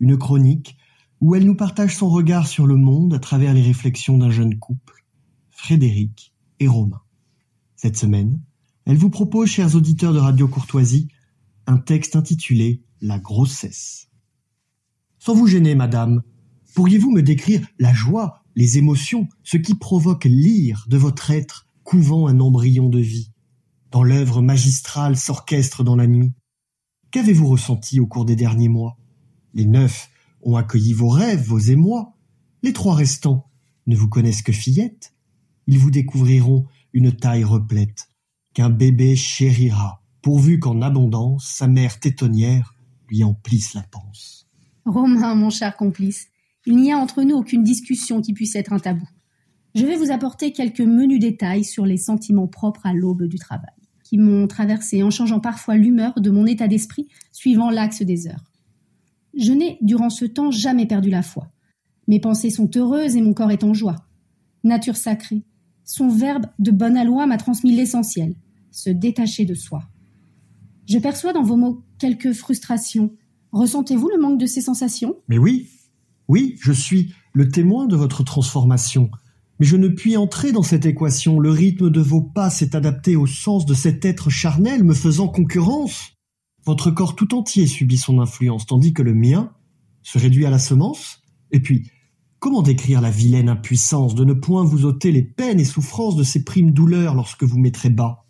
Une 0.01 0.17
chronique 0.17 0.79
où 1.21 1.35
elle 1.35 1.45
nous 1.45 1.55
partage 1.55 1.95
son 1.95 2.09
regard 2.09 2.47
sur 2.47 2.67
le 2.67 2.77
monde 2.77 3.13
à 3.13 3.19
travers 3.19 3.53
les 3.53 3.61
réflexions 3.61 4.17
d'un 4.17 4.31
jeune 4.31 4.59
couple, 4.59 5.05
Frédéric 5.51 6.33
et 6.61 6.67
Romain. 6.67 7.03
Cette 7.77 7.99
semaine, 7.99 8.41
elle 8.87 8.97
vous 8.97 9.11
propose, 9.11 9.51
chers 9.51 9.77
auditeurs 9.77 10.15
de 10.15 10.19
Radio 10.19 10.49
Courtoisie, 10.49 11.09
un 11.67 11.77
texte 11.77 12.17
intitulé 12.17 12.81
La 13.03 13.19
grossesse. 13.19 14.09
Sans 15.19 15.35
vous 15.35 15.47
gêner, 15.47 15.75
madame, 15.75 16.23
pourriez-vous 16.75 17.11
me 17.11 17.23
décrire 17.23 17.67
la 17.79 17.93
joie 17.93 18.42
les 18.55 18.79
émotions, 18.79 19.29
ce 19.43 19.57
qui 19.57 19.75
provoque 19.75 20.25
l'ire 20.25 20.87
de 20.89 20.97
votre 20.97 21.31
être 21.31 21.67
couvant 21.85 22.27
un 22.27 22.41
embryon 22.41 22.89
de 22.89 23.01
vie, 23.01 23.33
dans 23.91 24.03
l'œuvre 24.03 24.43
magistrale 24.43 25.17
s'orchestre 25.17 25.85
dans 25.85 25.97
la 25.97 26.07
nuit. 26.07 26.33
Qu'avez-vous 27.11 27.47
ressenti 27.47 28.01
au 28.01 28.07
cours 28.07 28.25
des 28.25 28.37
derniers 28.37 28.69
mois? 28.69 28.99
Les 29.55 29.67
neuf 29.67 30.09
ont 30.43 30.57
accueilli 30.57 30.93
vos 30.93 31.09
rêves, 31.09 31.47
vos 31.47 31.59
émois. 31.59 32.15
Les 32.63 32.73
trois 32.73 32.95
restants 32.95 33.51
ne 33.87 33.97
vous 33.97 34.09
connaissent 34.09 34.43
que 34.43 34.53
fillettes. 34.53 35.15
Ils 35.67 35.79
vous 35.79 35.91
découvriront 35.91 36.67
une 36.93 37.13
taille 37.13 37.45
replète, 37.45 38.09
qu'un 38.55 38.71
bébé 38.71 39.17
chérira, 39.17 40.03
pourvu 40.23 40.59
qu'en 40.59 40.83
abondance 40.83 41.47
sa 41.47 41.67
mère 41.67 42.01
tétonnière 42.01 42.75
lui 43.09 43.25
emplisse 43.25 43.75
la 43.75 43.83
panse. 43.83 44.49
Romain, 44.85 45.35
mon 45.35 45.51
cher 45.51 45.77
complice, 45.77 46.29
il 46.67 46.77
n'y 46.77 46.93
a 46.93 46.99
entre 46.99 47.23
nous 47.23 47.37
aucune 47.37 47.63
discussion 47.63 48.21
qui 48.21 48.33
puisse 48.33 48.55
être 48.55 48.73
un 48.73 48.79
tabou. 48.79 49.07
Je 49.75 49.87
vais 49.87 49.97
vous 49.97 50.11
apporter 50.11 50.53
quelques 50.53 50.81
menus 50.81 51.19
détails 51.19 51.65
sur 51.65 51.87
les 51.87 51.97
sentiments 51.97 52.47
propres 52.47 52.87
à 52.87 52.93
l'aube 52.93 53.25
du 53.25 53.39
travail, 53.39 53.75
qui 54.05 54.19
m'ont 54.19 54.47
traversé 54.47 55.03
en 55.03 55.11
changeant 55.11 55.41
parfois 55.41 55.77
l'humeur 55.77 56.13
de 56.21 56.31
mon 56.31 56.47
état 56.47 56.69
d'esprit 56.69 57.09
suivant 57.33 57.71
l'axe 57.71 58.03
des 58.03 58.29
heures. 58.29 58.45
Je 59.35 59.53
n'ai, 59.53 59.79
durant 59.81 60.11
ce 60.11 60.27
temps, 60.27 60.51
jamais 60.51 60.87
perdu 60.87 61.09
la 61.09 61.23
foi. 61.23 61.51
Mes 62.07 62.21
pensées 62.21 62.51
sont 62.51 62.71
heureuses 62.77 63.17
et 63.17 63.23
mon 63.23 63.33
corps 63.33 63.51
est 63.51 63.65
en 63.65 63.73
joie. 63.73 64.07
Nature 64.63 64.97
sacrée, 64.97 65.45
son 65.85 66.09
verbe 66.09 66.47
de 66.59 66.71
bonne 66.71 66.97
aloi 66.97 67.27
m'a 67.27 67.39
transmis 67.39 67.75
l'essentiel, 67.75 68.35
se 68.71 68.91
détacher 68.91 69.45
de 69.45 69.55
soi. 69.55 69.83
Je 70.87 70.99
perçois 70.99 71.33
dans 71.33 71.43
vos 71.43 71.57
mots 71.57 71.83
quelques 71.99 72.33
frustrations. 72.33 73.15
Ressentez-vous 73.53 74.09
le 74.09 74.21
manque 74.21 74.39
de 74.39 74.47
ces 74.47 74.61
sensations? 74.61 75.17
Mais 75.29 75.39
oui, 75.39 75.69
oui, 76.33 76.57
je 76.63 76.73
suis 76.73 77.13
le 77.35 77.51
témoin 77.51 77.87
de 77.87 77.95
votre 77.95 78.23
transformation, 78.23 79.11
mais 79.61 79.67
je 79.67 79.77
ne 79.77 79.89
puis 79.89 80.17
entrer 80.17 80.51
dans 80.51 80.63
cette 80.63 80.87
équation. 80.87 81.39
Le 81.39 81.51
rythme 81.51 81.91
de 81.91 82.01
vos 82.01 82.23
pas 82.23 82.49
s'est 82.49 82.75
adapté 82.75 83.17
au 83.17 83.27
sens 83.27 83.67
de 83.67 83.75
cet 83.75 84.07
être 84.07 84.31
charnel 84.31 84.83
me 84.83 84.95
faisant 84.95 85.29
concurrence. 85.29 86.15
Votre 86.65 86.91
corps 86.91 87.17
tout 87.17 87.35
entier 87.35 87.67
subit 87.67 87.99
son 87.99 88.19
influence, 88.19 88.65
tandis 88.65 88.95
que 88.95 89.03
le 89.03 89.13
mien 89.13 89.53
se 90.03 90.19
réduit 90.19 90.47
à 90.47 90.51
la 90.51 90.59
semence. 90.59 91.21
Et 91.51 91.61
puis, 91.61 91.91
comment 92.39 92.63
décrire 92.63 93.03
la 93.03 93.11
vilaine 93.11 93.51
impuissance 93.51 94.15
de 94.15 94.25
ne 94.25 94.33
point 94.33 94.65
vous 94.65 94.87
ôter 94.87 95.13
les 95.13 95.21
peines 95.21 95.61
et 95.61 95.67
souffrances 95.67 96.17
de 96.17 96.25
ces 96.25 96.45
primes 96.45 96.71
douleurs 96.71 97.15
lorsque 97.15 97.45
vous 97.45 97.59
mettrez 97.59 97.91
bas? 97.91 98.25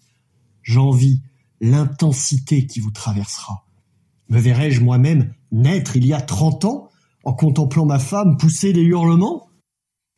J'envie 0.63 1.23
l'intensité 1.61 2.67
qui 2.67 2.81
vous 2.81 2.91
traversera. 2.91 3.65
Me 4.29 4.41
verrai-je 4.41 4.81
moi-même 4.81 5.33
naître 5.53 5.97
il 5.97 6.05
y 6.05 6.13
a 6.13 6.21
trente 6.21 6.65
ans? 6.65 6.89
En 7.25 7.35
contemplant 7.35 7.87
ma 7.87 7.99
femme 7.99 8.37
pousser 8.37 8.73
des 8.73 8.83
hurlements? 8.83 9.49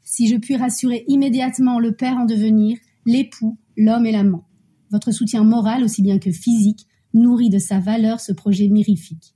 Si 0.02 0.28
je 0.28 0.36
puis 0.36 0.56
rassurer 0.56 1.04
immédiatement 1.08 1.78
le 1.78 1.92
père 1.92 2.16
en 2.16 2.24
devenir, 2.26 2.78
l'époux, 3.06 3.58
l'homme 3.76 4.06
et 4.06 4.12
l'amant. 4.12 4.46
Votre 4.90 5.12
soutien 5.12 5.44
moral 5.44 5.82
aussi 5.82 6.02
bien 6.02 6.18
que 6.18 6.30
physique 6.30 6.86
nourrit 7.14 7.50
de 7.50 7.58
sa 7.58 7.80
valeur 7.80 8.20
ce 8.20 8.32
projet 8.32 8.68
mirifique. 8.68 9.34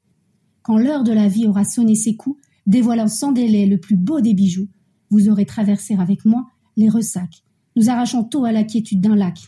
Quand 0.62 0.76
l'heure 0.76 1.04
de 1.04 1.12
la 1.12 1.28
vie 1.28 1.46
aura 1.46 1.64
sonné 1.64 1.94
ses 1.94 2.16
coups, 2.16 2.40
dévoilant 2.66 3.08
sans 3.08 3.32
délai 3.32 3.66
le 3.66 3.78
plus 3.78 3.96
beau 3.96 4.20
des 4.20 4.34
bijoux, 4.34 4.68
vous 5.10 5.28
aurez 5.28 5.46
traversé 5.46 5.94
avec 5.94 6.24
moi 6.24 6.46
les 6.76 6.88
ressacs, 6.88 7.42
nous 7.76 7.88
arrachant 7.88 8.24
tôt 8.24 8.44
à 8.44 8.52
la 8.52 8.64
quiétude 8.64 9.00
d'un 9.00 9.16
lac. 9.16 9.38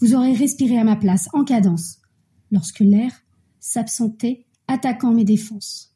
Vous 0.00 0.14
aurez 0.14 0.32
respiré 0.32 0.76
à 0.76 0.84
ma 0.84 0.96
place, 0.96 1.28
en 1.32 1.44
cadence, 1.44 2.00
lorsque 2.50 2.80
l'air 2.80 3.12
s'absentait, 3.60 4.46
attaquant 4.66 5.12
mes 5.12 5.24
défenses. 5.24 5.94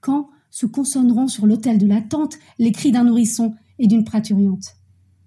Quand, 0.00 0.28
se 0.54 0.66
consonneront 0.66 1.26
sur 1.26 1.46
l'autel 1.46 1.78
de 1.78 1.86
l'attente 1.88 2.38
les 2.60 2.70
cris 2.70 2.92
d'un 2.92 3.02
nourrisson 3.02 3.56
et 3.80 3.88
d'une 3.88 4.04
praturiante. 4.04 4.76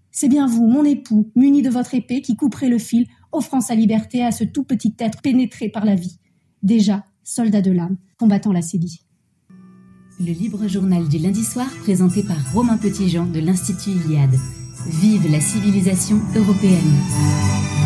C'est 0.10 0.30
bien 0.30 0.48
vous, 0.48 0.66
mon 0.66 0.86
époux, 0.86 1.30
muni 1.36 1.62
de 1.62 1.70
votre 1.70 1.94
épée, 1.96 2.22
qui 2.22 2.38
couperez 2.38 2.70
le 2.70 2.78
fil, 2.78 3.06
offrant 3.34 3.60
sa 3.60 3.76
liberté 3.76 4.24
à 4.24 4.32
ce 4.32 4.46
tout 4.46 4.64
petit 4.64 4.96
être 5.00 5.22
pénétré 5.22 5.68
par 5.68 5.84
la 5.84 5.96
vie, 5.96 6.18
déjà 6.64 7.04
soldat 7.26 7.62
de 7.62 7.72
l'âme, 7.72 7.98
combattant 8.18 8.54
la 8.54 8.62
cédie. 8.62 9.02
Le 10.18 10.32
libre 10.32 10.66
journal 10.70 11.10
du 11.10 11.18
lundi 11.18 11.44
soir 11.44 11.68
présenté 11.82 12.24
par 12.24 12.54
Romain 12.54 12.78
Petitjean 12.78 13.26
de 13.26 13.42
l'Institut 13.42 13.92
Iliade. 14.06 14.38
Vive 14.88 15.30
la 15.30 15.42
civilisation 15.42 16.22
européenne. 16.38 17.77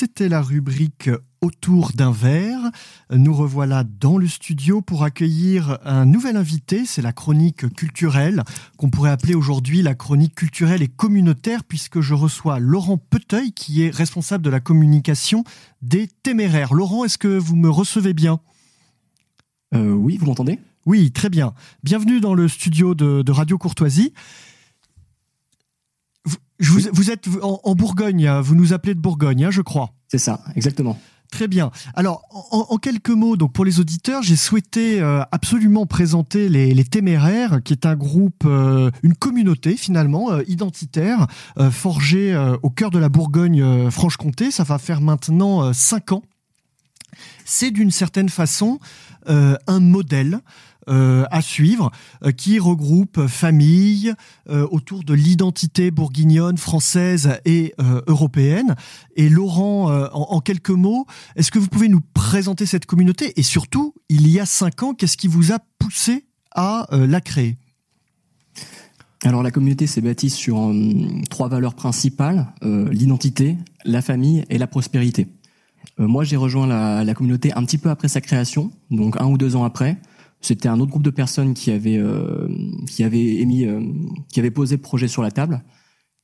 C'était 0.00 0.30
la 0.30 0.40
rubrique 0.40 1.10
Autour 1.42 1.92
d'un 1.92 2.10
verre. 2.10 2.70
Nous 3.10 3.34
revoilà 3.34 3.84
dans 3.84 4.16
le 4.16 4.26
studio 4.28 4.80
pour 4.80 5.04
accueillir 5.04 5.78
un 5.84 6.06
nouvel 6.06 6.38
invité. 6.38 6.86
C'est 6.86 7.02
la 7.02 7.12
chronique 7.12 7.68
culturelle, 7.74 8.42
qu'on 8.78 8.88
pourrait 8.88 9.10
appeler 9.10 9.34
aujourd'hui 9.34 9.82
la 9.82 9.94
chronique 9.94 10.34
culturelle 10.34 10.80
et 10.80 10.88
communautaire, 10.88 11.64
puisque 11.64 12.00
je 12.00 12.14
reçois 12.14 12.60
Laurent 12.60 12.96
Peteuil, 12.96 13.52
qui 13.52 13.82
est 13.82 13.94
responsable 13.94 14.42
de 14.42 14.48
la 14.48 14.60
communication 14.60 15.44
des 15.82 16.08
Téméraires. 16.22 16.72
Laurent, 16.72 17.04
est-ce 17.04 17.18
que 17.18 17.36
vous 17.36 17.56
me 17.56 17.68
recevez 17.68 18.14
bien? 18.14 18.40
Euh, 19.74 19.92
Oui, 19.92 20.16
vous 20.16 20.24
m'entendez? 20.24 20.58
Oui, 20.86 21.10
très 21.12 21.28
bien. 21.28 21.52
Bienvenue 21.84 22.20
dans 22.20 22.32
le 22.32 22.48
studio 22.48 22.94
de, 22.94 23.20
de 23.20 23.32
Radio 23.32 23.58
Courtoisie. 23.58 24.14
Vous, 26.60 27.10
êtes 27.10 27.26
en, 27.42 27.74
Bourgogne, 27.74 28.26
hein, 28.26 28.40
vous 28.40 28.54
nous 28.54 28.72
appelez 28.72 28.94
de 28.94 29.00
Bourgogne, 29.00 29.46
hein, 29.46 29.50
je 29.50 29.62
crois. 29.62 29.90
C'est 30.08 30.18
ça, 30.18 30.40
exactement. 30.56 30.98
Très 31.30 31.46
bien. 31.46 31.70
Alors, 31.94 32.22
en, 32.50 32.76
quelques 32.78 33.10
mots, 33.10 33.36
donc 33.36 33.52
pour 33.52 33.64
les 33.64 33.78
auditeurs, 33.78 34.22
j'ai 34.22 34.34
souhaité 34.34 35.00
euh, 35.00 35.22
absolument 35.30 35.86
présenter 35.86 36.48
les, 36.48 36.84
Téméraires, 36.84 37.62
qui 37.62 37.72
est 37.72 37.86
un 37.86 37.94
groupe, 37.94 38.42
euh, 38.46 38.90
une 39.04 39.14
communauté 39.14 39.76
finalement 39.76 40.32
euh, 40.32 40.42
identitaire, 40.48 41.28
forgée 41.70 42.36
au 42.62 42.70
cœur 42.70 42.90
de 42.90 42.98
la 42.98 43.08
Bourgogne-Franche-Comté. 43.08 44.50
Ça 44.50 44.64
va 44.64 44.78
faire 44.78 45.00
maintenant 45.00 45.72
cinq 45.72 46.12
ans. 46.12 46.22
C'est 47.44 47.70
d'une 47.70 47.90
certaine 47.90 48.28
façon 48.28 48.80
un 49.26 49.80
modèle 49.80 50.40
euh, 50.88 51.26
à 51.30 51.42
suivre, 51.42 51.90
euh, 52.24 52.32
qui 52.32 52.58
regroupe 52.58 53.26
familles 53.26 54.14
euh, 54.48 54.66
autour 54.70 55.04
de 55.04 55.12
l'identité 55.12 55.90
bourguignonne, 55.90 56.56
française 56.56 57.38
et 57.44 57.74
européenne. 58.06 58.76
Et 59.14 59.28
Laurent, 59.28 59.92
en, 60.12 60.40
quelques 60.40 60.70
mots, 60.70 61.06
est-ce 61.36 61.50
que 61.50 61.58
vous 61.58 61.68
pouvez 61.68 61.88
nous 61.88 62.00
présenter 62.14 62.64
cette 62.66 62.86
communauté? 62.86 63.38
Et 63.38 63.42
surtout, 63.42 63.94
il 64.08 64.28
y 64.28 64.40
a 64.40 64.46
cinq 64.46 64.82
ans, 64.82 64.94
qu'est-ce 64.94 65.16
qui 65.16 65.28
vous 65.28 65.52
a 65.52 65.58
poussé 65.78 66.24
à 66.54 66.86
la 66.90 67.20
créer? 67.20 67.58
Alors 69.24 69.42
la 69.42 69.50
communauté 69.50 69.86
s'est 69.86 70.00
bâtie 70.00 70.30
sur 70.30 70.72
trois 71.28 71.48
valeurs 71.48 71.74
principales 71.74 72.46
l'identité, 72.62 73.56
la 73.84 74.02
famille 74.02 74.44
et 74.48 74.58
la 74.58 74.66
prospérité. 74.66 75.28
moi, 75.98 76.24
j'ai 76.24 76.36
rejoint 76.36 76.66
la, 76.66 77.04
la, 77.04 77.14
communauté 77.14 77.52
un 77.54 77.64
petit 77.64 77.78
peu 77.78 77.90
après 77.90 78.08
sa 78.08 78.20
création, 78.20 78.70
donc 78.90 79.20
un 79.20 79.26
ou 79.26 79.36
deux 79.36 79.56
ans 79.56 79.64
après. 79.64 79.98
C'était 80.40 80.68
un 80.68 80.80
autre 80.80 80.90
groupe 80.90 81.02
de 81.02 81.10
personnes 81.10 81.54
qui 81.54 81.70
avait 81.70 81.98
euh, 81.98 82.48
qui 82.88 83.04
avait 83.04 83.36
émis, 83.36 83.64
euh, 83.64 83.80
qui 84.32 84.40
avait 84.40 84.50
posé 84.50 84.76
le 84.76 84.82
projet 84.82 85.08
sur 85.08 85.22
la 85.22 85.30
table. 85.30 85.62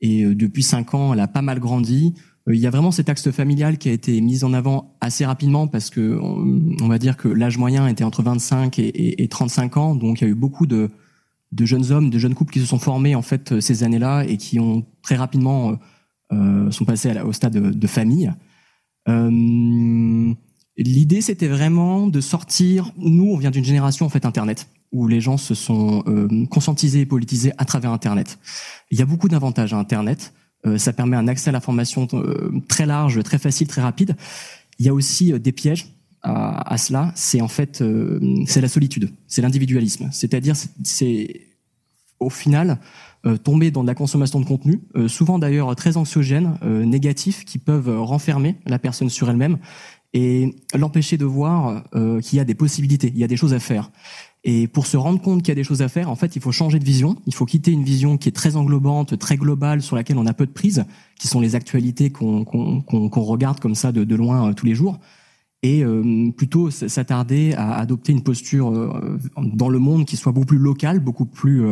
Et 0.01 0.25
euh, 0.25 0.34
depuis 0.34 0.63
cinq 0.63 0.95
ans, 0.95 1.13
elle 1.13 1.21
a 1.21 1.29
pas 1.29 1.43
mal 1.43 1.61
grandi. 1.61 2.14
Il 2.49 2.61
y 2.61 2.67
a 2.67 2.71
vraiment 2.71 2.93
cet 2.93 3.09
axe 3.09 3.30
familial 3.33 3.76
qui 3.76 3.88
a 3.88 3.93
été 3.93 4.21
mis 4.21 4.45
en 4.45 4.53
avant 4.53 4.97
assez 5.01 5.26
rapidement 5.26 5.67
parce 5.67 5.91
que 5.91 6.17
on, 6.21 6.87
va 6.87 6.99
dire 6.99 7.17
que 7.17 7.26
l'âge 7.26 7.59
moyen 7.59 7.88
était 7.88 8.05
entre 8.05 8.22
25 8.22 8.79
et, 8.79 9.21
et, 9.21 9.26
35 9.26 9.76
ans, 9.79 9.97
donc 9.97 10.21
il 10.21 10.25
y 10.25 10.26
a 10.29 10.30
eu 10.30 10.37
beaucoup 10.37 10.68
de, 10.68 10.91
de 11.51 11.64
jeunes 11.64 11.91
hommes, 11.91 12.09
de 12.09 12.18
jeunes 12.21 12.34
couples 12.34 12.53
qui 12.53 12.61
se 12.61 12.67
sont 12.67 12.79
formés 12.79 13.17
en 13.17 13.22
fait 13.22 13.59
ces 13.59 13.83
années-là 13.83 14.22
et 14.29 14.37
qui 14.37 14.61
ont 14.61 14.87
très 15.03 15.17
rapidement 15.17 15.76
euh, 16.33 16.71
sont 16.72 16.84
passés 16.84 17.21
au 17.21 17.33
stade 17.33 17.53
de, 17.53 17.71
de 17.71 17.87
famille. 17.87 18.33
Euh, 19.09 20.34
L'idée, 20.79 21.23
c'était 21.23 21.49
vraiment 21.49 22.07
de 22.07 22.21
sortir. 22.21 22.93
Nous, 22.99 23.31
on 23.31 23.37
vient 23.39 23.51
d'une 23.51 23.65
génération 23.65 24.05
en 24.05 24.09
fait 24.11 24.27
Internet 24.27 24.69
où 24.93 25.09
les 25.09 25.21
gens 25.21 25.37
se 25.37 25.55
sont 25.55 26.05
euh, 26.07 26.47
conscientisés 26.47 27.01
et 27.01 27.07
politisés 27.07 27.53
à 27.59 27.65
travers 27.65 27.93
Internet. 27.93 28.39
Il 28.91 28.99
y 28.99 29.03
a 29.03 29.05
beaucoup 29.05 29.29
d'avantages 29.29 29.73
à 29.73 29.79
Internet. 29.79 30.33
Euh, 30.65 30.79
ça 30.79 30.93
permet 30.93 31.17
un 31.17 31.29
accès 31.29 31.51
à 31.51 31.53
l'information 31.53 32.07
euh, 32.15 32.53
très 32.69 32.87
large, 32.87 33.23
très 33.23 33.39
facile, 33.39 33.67
très 33.67 33.83
rapide. 33.83 34.17
Il 34.79 34.87
y 34.87 34.89
a 34.89 34.95
aussi 34.95 35.39
des 35.39 35.53
pièges 35.53 35.89
à, 36.23 36.73
à 36.73 36.79
cela. 36.79 37.13
C'est 37.15 37.41
en 37.41 37.49
fait, 37.49 37.83
c'est 38.47 38.61
la 38.61 38.69
solitude, 38.69 39.13
c'est 39.27 39.43
l'individualisme. 39.43 40.09
C'est-à-dire, 40.13 40.55
c'est 40.85 41.41
au 42.21 42.31
final 42.31 42.79
tomber 43.43 43.71
dans 43.71 43.83
de 43.83 43.89
la 43.89 43.95
consommation 43.95 44.39
de 44.39 44.45
contenu, 44.45 44.83
souvent 45.09 45.39
d'ailleurs 45.39 45.75
très 45.75 45.97
anxiogène, 45.97 46.59
négatif, 46.63 47.47
qui 47.47 47.59
peuvent 47.59 47.89
renfermer 48.03 48.57
la 48.67 48.79
personne 48.79 49.09
sur 49.09 49.31
elle-même 49.31 49.59
et 50.17 50.57
l'empêcher 50.75 51.18
de 51.18 51.26
voir 51.26 51.84
euh, 51.95 52.21
qu'il 52.21 52.38
y 52.38 52.41
a 52.41 52.45
des 52.47 52.55
possibilités, 52.55 53.13
il 53.14 53.21
y 53.21 53.25
a 53.25 53.26
des 53.26 53.37
choses 53.37 53.53
à 53.53 53.59
faire. 53.59 53.91
Et 54.45 54.67
pour 54.67 54.87
se 54.87 54.97
rendre 54.97 55.21
compte 55.21 55.43
qu'il 55.43 55.49
y 55.49 55.53
a 55.53 55.57
des 55.57 55.63
choses 55.63 55.83
à 55.83 55.88
faire, 55.88 56.09
en 56.09 56.17
fait, 56.17 56.37
il 56.37 56.41
faut 56.41 56.53
changer 56.53 56.79
de 56.79 56.84
vision. 56.84 57.18
Il 57.26 57.34
faut 57.34 57.45
quitter 57.45 57.71
une 57.71 57.84
vision 57.84 58.17
qui 58.17 58.30
est 58.30 58.33
très 58.33 58.57
englobante, 58.57 59.18
très 59.18 59.37
globale, 59.37 59.83
sur 59.83 59.95
laquelle 59.95 60.17
on 60.17 60.25
a 60.25 60.33
peu 60.33 60.47
de 60.47 60.53
prise, 60.53 60.87
qui 61.18 61.29
sont 61.29 61.38
les 61.38 61.55
actualités 61.55 62.09
qu'on 62.09 62.47
regarde 63.11 63.61
comme 63.61 63.75
ça 63.75 63.93
de, 63.93 64.05
de 64.05 64.14
loin 64.14 64.49
euh, 64.49 64.55
tous 64.55 64.64
les 64.64 64.75
jours, 64.75 65.01
et 65.63 65.84
euh, 65.84 66.30
plutôt 66.34 66.71
s'attarder 66.71 67.53
à 67.53 67.75
adopter 67.75 68.13
une 68.13 68.22
posture 68.22 68.72
dans 69.37 69.68
le 69.68 69.79
monde 69.79 70.07
qui 70.07 70.17
soit 70.17 70.33
beaucoup 70.33 70.47
plus 70.47 70.59
locale, 70.59 71.01
beaucoup 71.01 71.26
plus 71.26 71.63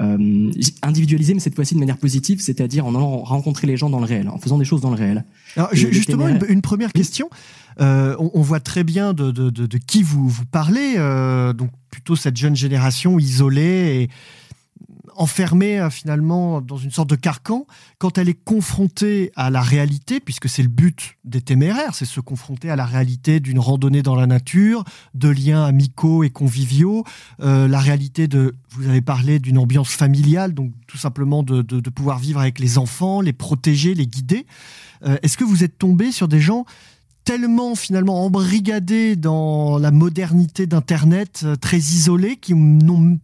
euh, 0.00 0.50
individualisé, 0.82 1.34
mais 1.34 1.40
cette 1.40 1.54
fois-ci 1.54 1.74
de 1.74 1.80
manière 1.80 1.98
positive, 1.98 2.40
c'est-à-dire 2.40 2.86
en 2.86 2.94
allant 2.94 3.18
rencontrer 3.18 3.66
les 3.66 3.76
gens 3.76 3.90
dans 3.90 3.98
le 3.98 4.06
réel, 4.06 4.28
en 4.28 4.38
faisant 4.38 4.56
des 4.56 4.64
choses 4.64 4.80
dans 4.80 4.90
le 4.90 4.96
réel. 4.96 5.24
Alors, 5.56 5.68
justement, 5.74 6.26
une, 6.28 6.62
première 6.62 6.92
question. 6.92 7.28
Euh, 7.80 8.16
on, 8.18 8.40
voit 8.40 8.60
très 8.60 8.82
bien 8.84 9.12
de, 9.12 9.30
de, 9.30 9.50
de, 9.50 9.66
de 9.66 9.78
qui 9.78 10.02
vous, 10.02 10.28
vous 10.28 10.44
parlez, 10.44 10.94
euh, 10.96 11.52
donc 11.52 11.70
plutôt 11.90 12.16
cette 12.16 12.36
jeune 12.36 12.56
génération 12.56 13.18
isolée 13.18 14.02
et 14.02 14.10
enfermée 15.20 15.78
euh, 15.78 15.90
finalement 15.90 16.60
dans 16.62 16.78
une 16.78 16.90
sorte 16.90 17.10
de 17.10 17.14
carcan, 17.14 17.66
quand 17.98 18.16
elle 18.16 18.28
est 18.28 18.44
confrontée 18.44 19.32
à 19.36 19.50
la 19.50 19.60
réalité, 19.60 20.18
puisque 20.18 20.48
c'est 20.48 20.62
le 20.62 20.68
but 20.68 21.18
des 21.24 21.42
téméraires, 21.42 21.94
c'est 21.94 22.06
se 22.06 22.20
confronter 22.20 22.70
à 22.70 22.76
la 22.76 22.86
réalité 22.86 23.38
d'une 23.38 23.58
randonnée 23.58 24.02
dans 24.02 24.14
la 24.14 24.26
nature, 24.26 24.82
de 25.14 25.28
liens 25.28 25.64
amicaux 25.64 26.24
et 26.24 26.30
conviviaux, 26.30 27.04
euh, 27.40 27.68
la 27.68 27.80
réalité 27.80 28.28
de, 28.28 28.54
vous 28.70 28.88
avez 28.88 29.02
parlé 29.02 29.38
d'une 29.38 29.58
ambiance 29.58 29.90
familiale, 29.90 30.54
donc 30.54 30.72
tout 30.86 30.98
simplement 30.98 31.42
de, 31.42 31.62
pouvoir 31.90 32.18
vivre 32.18 32.40
avec 32.40 32.58
les 32.58 32.78
enfants, 32.78 33.20
les 33.20 33.34
protéger, 33.34 33.94
les 33.94 34.06
guider. 34.06 34.46
Euh, 35.04 35.18
est-ce 35.22 35.36
que 35.36 35.44
vous 35.44 35.64
êtes 35.64 35.76
tombé 35.76 36.12
sur 36.12 36.28
des 36.28 36.40
gens 36.40 36.64
tellement 37.24 37.74
finalement 37.74 38.24
embrigadés 38.24 39.16
dans 39.16 39.76
la 39.76 39.90
modernité 39.90 40.66
d'Internet, 40.66 41.44
très 41.60 41.78
isolés, 41.78 42.36
qui 42.36 42.54
n'ont 42.54 43.18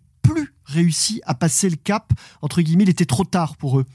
réussi 0.67 1.21
à 1.25 1.35
passer 1.35 1.71
le 1.71 1.77
cap, 1.77 2.13
entre 2.43 2.61
guillemets, 2.61 2.85
il 2.85 2.91
était 2.91 3.07
trop 3.07 3.25
tard 3.25 3.57
pour 3.57 3.79
eux. 3.79 3.87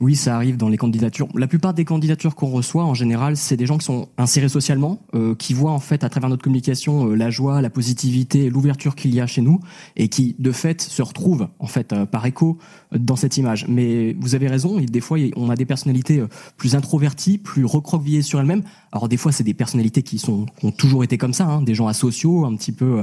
Oui, 0.00 0.16
ça 0.16 0.36
arrive 0.36 0.56
dans 0.56 0.68
les 0.68 0.76
candidatures. 0.76 1.28
La 1.34 1.46
plupart 1.46 1.74
des 1.74 1.84
candidatures 1.84 2.34
qu'on 2.34 2.48
reçoit, 2.48 2.84
en 2.84 2.94
général, 2.94 3.36
c'est 3.36 3.56
des 3.56 3.66
gens 3.66 3.78
qui 3.78 3.84
sont 3.84 4.08
insérés 4.18 4.48
socialement, 4.48 5.00
euh, 5.14 5.34
qui 5.34 5.54
voient 5.54 5.72
en 5.72 5.78
fait 5.78 6.04
à 6.04 6.08
travers 6.08 6.28
notre 6.28 6.42
communication 6.42 7.08
euh, 7.08 7.14
la 7.14 7.30
joie, 7.30 7.62
la 7.62 7.70
positivité, 7.70 8.50
l'ouverture 8.50 8.94
qu'il 8.94 9.14
y 9.14 9.20
a 9.20 9.26
chez 9.26 9.40
nous, 9.40 9.60
et 9.96 10.08
qui 10.08 10.36
de 10.38 10.52
fait 10.52 10.82
se 10.82 11.02
retrouvent 11.02 11.48
en 11.58 11.66
fait 11.66 11.92
euh, 11.92 12.06
par 12.06 12.26
écho 12.26 12.58
dans 12.92 13.16
cette 13.16 13.36
image. 13.36 13.66
Mais 13.68 14.14
vous 14.18 14.34
avez 14.34 14.48
raison, 14.48 14.78
des 14.78 15.00
fois 15.00 15.18
on 15.36 15.48
a 15.50 15.56
des 15.56 15.64
personnalités 15.66 16.22
plus 16.56 16.74
introverties, 16.74 17.38
plus 17.38 17.64
recroquevillées 17.64 18.22
sur 18.22 18.40
elles-mêmes. 18.40 18.62
Alors 18.92 19.08
des 19.08 19.16
fois 19.16 19.32
c'est 19.32 19.44
des 19.44 19.54
personnalités 19.54 20.02
qui 20.02 20.18
sont 20.18 20.46
ont 20.62 20.70
toujours 20.70 21.04
été 21.04 21.18
comme 21.18 21.32
ça, 21.32 21.46
hein, 21.46 21.62
des 21.62 21.74
gens 21.74 21.86
asociaux, 21.86 22.44
un 22.44 22.54
petit 22.56 22.72
peu 22.72 23.02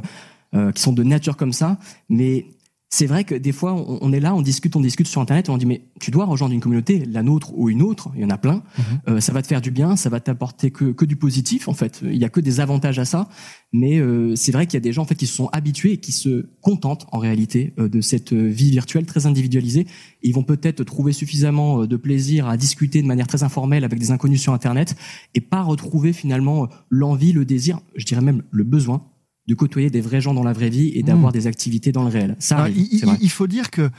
euh, 0.54 0.72
qui 0.74 0.82
sont 0.82 0.92
de 0.92 1.04
nature 1.04 1.38
comme 1.38 1.54
ça. 1.54 1.80
Mais 2.10 2.46
c'est 2.94 3.06
vrai 3.06 3.24
que 3.24 3.34
des 3.34 3.54
fois, 3.54 3.74
on, 3.74 4.12
est 4.12 4.20
là, 4.20 4.36
on 4.36 4.42
discute, 4.42 4.76
on 4.76 4.82
discute 4.82 5.08
sur 5.08 5.22
Internet, 5.22 5.48
et 5.48 5.50
on 5.50 5.58
dit 5.58 5.66
mais 5.66 5.84
tu 6.02 6.12
dois 6.12 6.26
rejoindre 6.26 6.54
une 6.54 6.60
communauté, 6.60 7.06
la 7.06 7.24
nôtre 7.24 7.58
ou 7.58 7.70
une 7.70 7.82
autre, 7.82 8.12
il 8.16 8.22
y 8.22 8.26
en 8.26 8.30
a 8.30 8.38
plein. 8.38 8.56
Mhm. 8.56 8.84
Euh, 9.08 9.20
ça 9.22 9.32
va 9.32 9.42
te 9.42 9.48
faire 9.48 9.62
du 9.62 9.72
bien, 9.72 9.96
ça 9.96 10.10
va 10.10 10.20
t'apporter 10.20 10.72
que, 10.72 10.92
que 10.92 11.06
du 11.06 11.16
positif 11.16 11.70
en 11.70 11.74
fait. 11.74 12.02
Il 12.04 12.18
y 12.18 12.26
a 12.26 12.30
que 12.30 12.42
des 12.42 12.60
avantages 12.60 13.00
à 13.00 13.06
ça. 13.06 13.30
Mais 13.72 14.00
euh, 14.00 14.36
c'est 14.36 14.52
vrai 14.52 14.66
qu'il 14.68 14.74
y 14.74 14.78
a 14.78 14.82
des 14.82 14.92
gens 14.92 15.04
en 15.04 15.06
fait 15.06 15.16
qui 15.16 15.26
se 15.26 15.34
sont 15.34 15.48
habitués 15.54 15.94
et 15.94 15.98
qui 16.00 16.12
se 16.12 16.48
contentent 16.60 17.08
en 17.14 17.20
réalité 17.20 17.74
de 17.78 18.02
cette 18.02 18.34
vie 18.34 18.72
virtuelle 18.72 19.06
très 19.06 19.26
individualisée. 19.26 19.88
Ils 20.22 20.34
vont 20.34 20.44
peut-être 20.44 20.84
trouver 20.84 21.14
suffisamment 21.14 21.86
de 21.86 21.96
plaisir 21.96 22.50
à 22.50 22.58
discuter 22.58 23.02
de 23.02 23.08
manière 23.08 23.28
très 23.28 23.44
informelle 23.44 23.86
avec 23.86 24.00
des 24.00 24.12
inconnus 24.12 24.42
sur 24.42 24.52
Internet 24.52 24.98
et 25.34 25.40
pas 25.40 25.62
retrouver 25.62 26.12
finalement 26.12 26.68
l'envie, 26.90 27.32
le 27.32 27.46
désir, 27.46 27.80
je 27.96 28.06
dirais 28.06 28.20
même 28.20 28.44
le 28.52 28.66
besoin 28.66 29.02
de 29.48 29.56
côtoyer 29.56 29.90
des 29.90 30.02
vrais 30.02 30.22
gens 30.22 30.34
dans 30.34 30.44
la 30.44 30.54
vraie 30.54 30.70
vie 30.70 30.92
et 30.96 31.04
d'avoir 31.04 31.32
hmm. 31.32 31.34
des 31.34 31.48
activités 31.48 31.92
dans 31.92 32.04
le 32.04 32.10
réel. 32.10 32.36
Ça 32.40 32.68
il, 32.70 33.30
faut 33.30 33.48
dire 33.48 33.72
que 33.72 33.90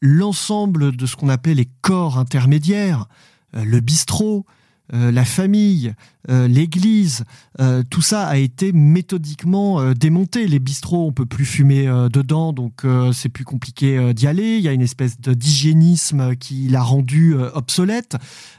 l'ensemble 0.00 0.96
de 0.96 1.06
ce 1.06 1.16
qu'on 1.16 1.28
appelle 1.28 1.56
les 1.56 1.68
corps 1.80 2.18
intermédiaires, 2.18 3.06
euh, 3.54 3.64
le 3.64 3.80
bistrot, 3.80 4.46
euh, 4.92 5.12
la 5.12 5.24
famille, 5.24 5.94
euh, 6.28 6.48
l'Église, 6.48 7.24
euh, 7.60 7.84
tout 7.88 8.02
ça 8.02 8.26
a 8.26 8.36
été 8.36 8.72
méthodiquement 8.72 9.92
démonté. 9.94 10.48
Les 10.48 10.58
bistrots, 10.58 11.06
on 11.06 11.12
peut 11.12 11.26
plus 11.26 11.44
fumer 11.44 11.86
dedans, 12.12 12.52
donc 12.52 12.84
c'est 13.12 13.28
plus 13.28 13.44
compliqué 13.44 14.12
d'y 14.14 14.26
aller. 14.26 14.56
Il 14.56 14.62
y 14.62 14.68
a 14.68 14.72
une 14.72 14.82
espèce 14.82 15.20
d'hygiénisme 15.20 16.34
qui 16.36 16.68
l'a 16.68 16.82
rendu 16.82 17.34
obsolète. 17.54 18.16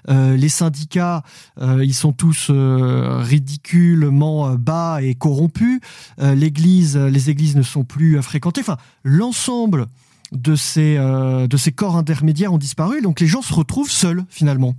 les 0.07 0.49
syndicats, 0.49 1.23
ils 1.59 1.93
sont 1.93 2.13
tous 2.13 2.49
ridiculement 2.49 4.55
bas 4.55 5.01
et 5.01 5.15
corrompus. 5.15 5.79
L'Église, 6.19 6.97
les 6.97 7.29
églises 7.29 7.55
ne 7.55 7.63
sont 7.63 7.83
plus 7.83 8.21
fréquentées. 8.21 8.61
Enfin, 8.61 8.77
l'ensemble 9.03 9.87
de 10.31 10.55
ces 10.55 10.97
de 10.97 11.57
ces 11.57 11.71
corps 11.71 11.97
intermédiaires 11.97 12.53
ont 12.53 12.57
disparu. 12.57 13.01
Donc 13.01 13.19
les 13.19 13.27
gens 13.27 13.41
se 13.41 13.53
retrouvent 13.53 13.91
seuls 13.91 14.23
finalement. 14.29 14.75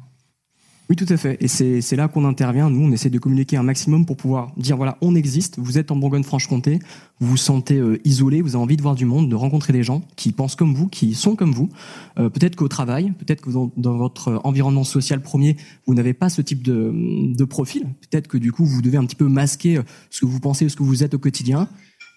Oui, 0.91 0.97
tout 0.97 1.07
à 1.09 1.17
fait. 1.17 1.39
Et 1.41 1.49
c'est 1.49 1.97
là 1.97 2.09
qu'on 2.09 2.25
intervient. 2.25 2.69
Nous, 2.69 2.85
on 2.85 2.93
essaie 2.93 3.09
de 3.09 3.19
communiquer 3.19 3.57
un 3.57 3.63
maximum 3.63 4.05
pour 4.05 4.17
pouvoir 4.17 4.53
dire, 4.57 4.77
voilà, 4.77 4.99
on 5.01 5.15
existe, 5.15 5.59
vous 5.59 5.79
êtes 5.79 5.91
en 5.91 5.97
Bourgogne-Franche-Comté, 5.97 6.81
vous 7.21 7.29
vous 7.29 7.37
sentez 7.37 7.77
euh, 7.79 8.01
isolé, 8.05 8.43
vous 8.43 8.57
avez 8.57 8.63
envie 8.63 8.77
de 8.77 8.83
voir 8.83 8.95
du 8.95 9.05
monde, 9.05 9.31
de 9.31 9.35
rencontrer 9.35 9.73
des 9.73 9.85
gens 9.85 10.03
qui 10.17 10.33
pensent 10.33 10.57
comme 10.57 10.75
vous, 10.75 10.89
qui 10.89 11.15
sont 11.15 11.37
comme 11.37 11.53
vous. 11.53 11.71
Euh, 12.19 12.29
peut-être 12.29 12.57
qu'au 12.57 12.69
travail, 12.69 13.13
peut-être 13.13 13.41
que 13.41 13.51
dans, 13.51 13.97
votre 13.97 14.41
environnement 14.45 14.85
social 14.85 15.23
premier, 15.23 15.57
vous 15.87 15.95
n'avez 15.95 16.15
pas 16.15 16.29
ce 16.29 16.43
type 16.43 16.63
de, 16.63 16.93
de 16.93 17.45
profil. 17.45 17.87
Peut-être 18.11 18.29
que 18.29 18.37
du 18.37 18.53
coup, 18.53 18.65
vous 18.65 18.83
devez 18.83 18.99
un 18.99 19.07
petit 19.07 19.17
peu 19.17 19.29
masquer 19.29 19.79
euh, 19.79 19.83
ce 20.11 20.21
que 20.21 20.27
vous 20.27 20.41
pensez, 20.41 20.69
ce 20.69 20.77
que 20.77 20.83
vous 20.83 21.05
êtes 21.05 21.15
au 21.15 21.19
quotidien. 21.19 21.69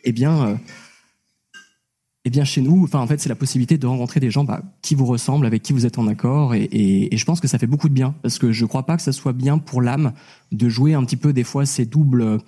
Eh 0.04 0.12
bien, 0.12 0.60
eh 2.26 2.30
bien 2.30 2.44
chez 2.44 2.62
nous, 2.62 2.84
enfin 2.84 3.00
en 3.00 3.08
fait 3.08 3.20
c'est 3.20 3.30
la 3.30 3.36
possibilité 3.36 3.78
de 3.78 3.86
rencontrer 3.88 4.20
des 4.20 4.32
gens 4.32 4.44
bah, 4.44 4.62
qui 4.82 4.96
vous 4.96 5.06
ressemblent, 5.06 5.46
avec 5.46 5.62
qui 5.62 5.74
vous 5.74 5.86
êtes 5.86 5.98
en 6.00 6.08
accord, 6.08 6.56
et, 6.56 6.64
et, 6.64 7.14
et, 7.14 7.18
je 7.18 7.26
pense 7.26 7.40
que 7.40 7.48
ça 7.48 7.60
fait 7.60 7.68
beaucoup 7.68 7.88
de 7.88 7.94
bien 7.94 8.16
parce 8.22 8.40
que 8.40 8.52
je 8.52 8.66
crois 8.66 8.86
pas 8.86 8.98
que 8.98 9.04
ça 9.04 9.12
soit 9.12 9.34
bien 9.34 9.58
pour 9.60 9.82
l'âme 9.82 10.14
de 10.52 10.68
jouer 10.68 10.94
un 10.96 11.04
petit 11.04 11.18
peu 11.18 11.34
des 11.34 11.44
fois 11.44 11.66
ces 11.66 11.86
doubles 11.86 12.40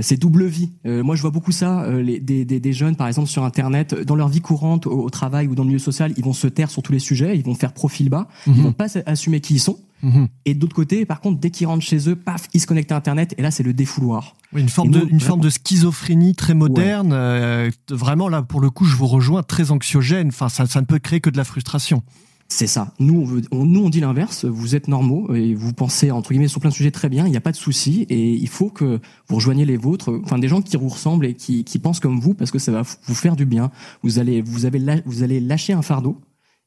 ces 0.00 0.16
doubles 0.16 0.46
vies. 0.46 0.70
Euh, 0.86 1.02
moi, 1.02 1.16
je 1.16 1.22
vois 1.22 1.30
beaucoup 1.30 1.52
ça. 1.52 1.82
Euh, 1.82 2.02
les, 2.02 2.20
des, 2.20 2.44
des, 2.44 2.60
des, 2.60 2.72
jeunes, 2.72 2.96
par 2.96 3.08
exemple, 3.08 3.28
sur 3.28 3.44
Internet, 3.44 3.94
dans 3.94 4.14
leur 4.14 4.28
vie 4.28 4.40
courante, 4.40 4.86
au, 4.86 5.02
au, 5.02 5.10
travail 5.10 5.48
ou 5.48 5.54
dans 5.54 5.62
le 5.62 5.68
milieu 5.68 5.78
social, 5.78 6.12
ils 6.16 6.24
vont 6.24 6.32
se 6.32 6.46
taire 6.46 6.70
sur 6.70 6.82
tous 6.82 6.92
les 6.92 6.98
sujets, 6.98 7.36
ils 7.36 7.42
vont 7.42 7.54
faire 7.54 7.72
profil 7.72 8.08
bas, 8.08 8.28
ils 8.46 8.62
vont 8.62 8.72
pas 8.72 8.86
assumer 9.06 9.40
qui 9.40 9.54
ils 9.54 9.60
sont. 9.60 9.78
-hmm. 10.02 10.28
Et 10.44 10.54
d'autre 10.54 10.74
côté, 10.74 11.04
par 11.06 11.20
contre, 11.20 11.40
dès 11.40 11.50
qu'ils 11.50 11.66
rentrent 11.66 11.84
chez 11.84 12.08
eux, 12.08 12.16
paf, 12.16 12.48
ils 12.54 12.60
se 12.60 12.66
connectent 12.66 12.92
à 12.92 12.96
Internet, 12.96 13.34
et 13.38 13.42
là, 13.42 13.50
c'est 13.50 13.62
le 13.62 13.72
défouloir. 13.72 14.36
Oui, 14.52 14.60
une 14.60 14.68
forme, 14.68 14.88
nous, 14.88 14.94
de, 14.94 15.00
une 15.00 15.06
vraiment... 15.08 15.20
forme 15.20 15.40
de 15.40 15.50
schizophrénie 15.50 16.34
très 16.34 16.54
moderne. 16.54 17.08
Ouais. 17.08 17.18
Euh, 17.18 17.70
vraiment, 17.90 18.28
là, 18.28 18.42
pour 18.42 18.60
le 18.60 18.70
coup, 18.70 18.84
je 18.84 18.96
vous 18.96 19.06
rejoins, 19.06 19.42
très 19.42 19.70
anxiogène. 19.70 20.28
Enfin, 20.28 20.48
ça, 20.48 20.66
ça 20.66 20.80
ne 20.80 20.86
peut 20.86 20.98
créer 20.98 21.20
que 21.20 21.30
de 21.30 21.36
la 21.36 21.44
frustration. 21.44 22.02
C'est 22.50 22.66
ça. 22.66 22.94
Nous, 22.98 23.20
on, 23.20 23.24
veut, 23.24 23.42
on, 23.50 23.66
nous, 23.66 23.84
on 23.84 23.90
dit 23.90 24.00
l'inverse. 24.00 24.46
Vous 24.46 24.74
êtes 24.74 24.88
normaux 24.88 25.34
et 25.34 25.54
vous 25.54 25.74
pensez, 25.74 26.10
entre 26.10 26.30
guillemets, 26.30 26.48
sur 26.48 26.60
plein 26.60 26.70
de 26.70 26.74
sujets 26.74 26.90
très 26.90 27.10
bien. 27.10 27.26
Il 27.26 27.30
n'y 27.30 27.36
a 27.36 27.42
pas 27.42 27.52
de 27.52 27.56
souci. 27.56 28.06
Et 28.08 28.32
il 28.32 28.48
faut 28.48 28.70
que 28.70 29.00
vous 29.28 29.36
rejoigniez 29.36 29.66
les 29.66 29.76
vôtres, 29.76 30.18
enfin, 30.24 30.38
des 30.38 30.48
gens 30.48 30.62
qui 30.62 30.78
vous 30.78 30.88
ressemblent 30.88 31.26
et 31.26 31.34
qui, 31.34 31.64
qui 31.64 31.78
pensent 31.78 32.00
comme 32.00 32.18
vous 32.18 32.32
parce 32.32 32.50
que 32.50 32.58
ça 32.58 32.72
va 32.72 32.82
vous 33.04 33.14
faire 33.14 33.36
du 33.36 33.44
bien. 33.44 33.70
Vous 34.02 34.18
allez, 34.18 34.40
vous 34.40 34.64
avez, 34.64 35.02
vous 35.04 35.22
allez 35.22 35.40
lâcher 35.40 35.74
un 35.74 35.82
fardeau 35.82 36.18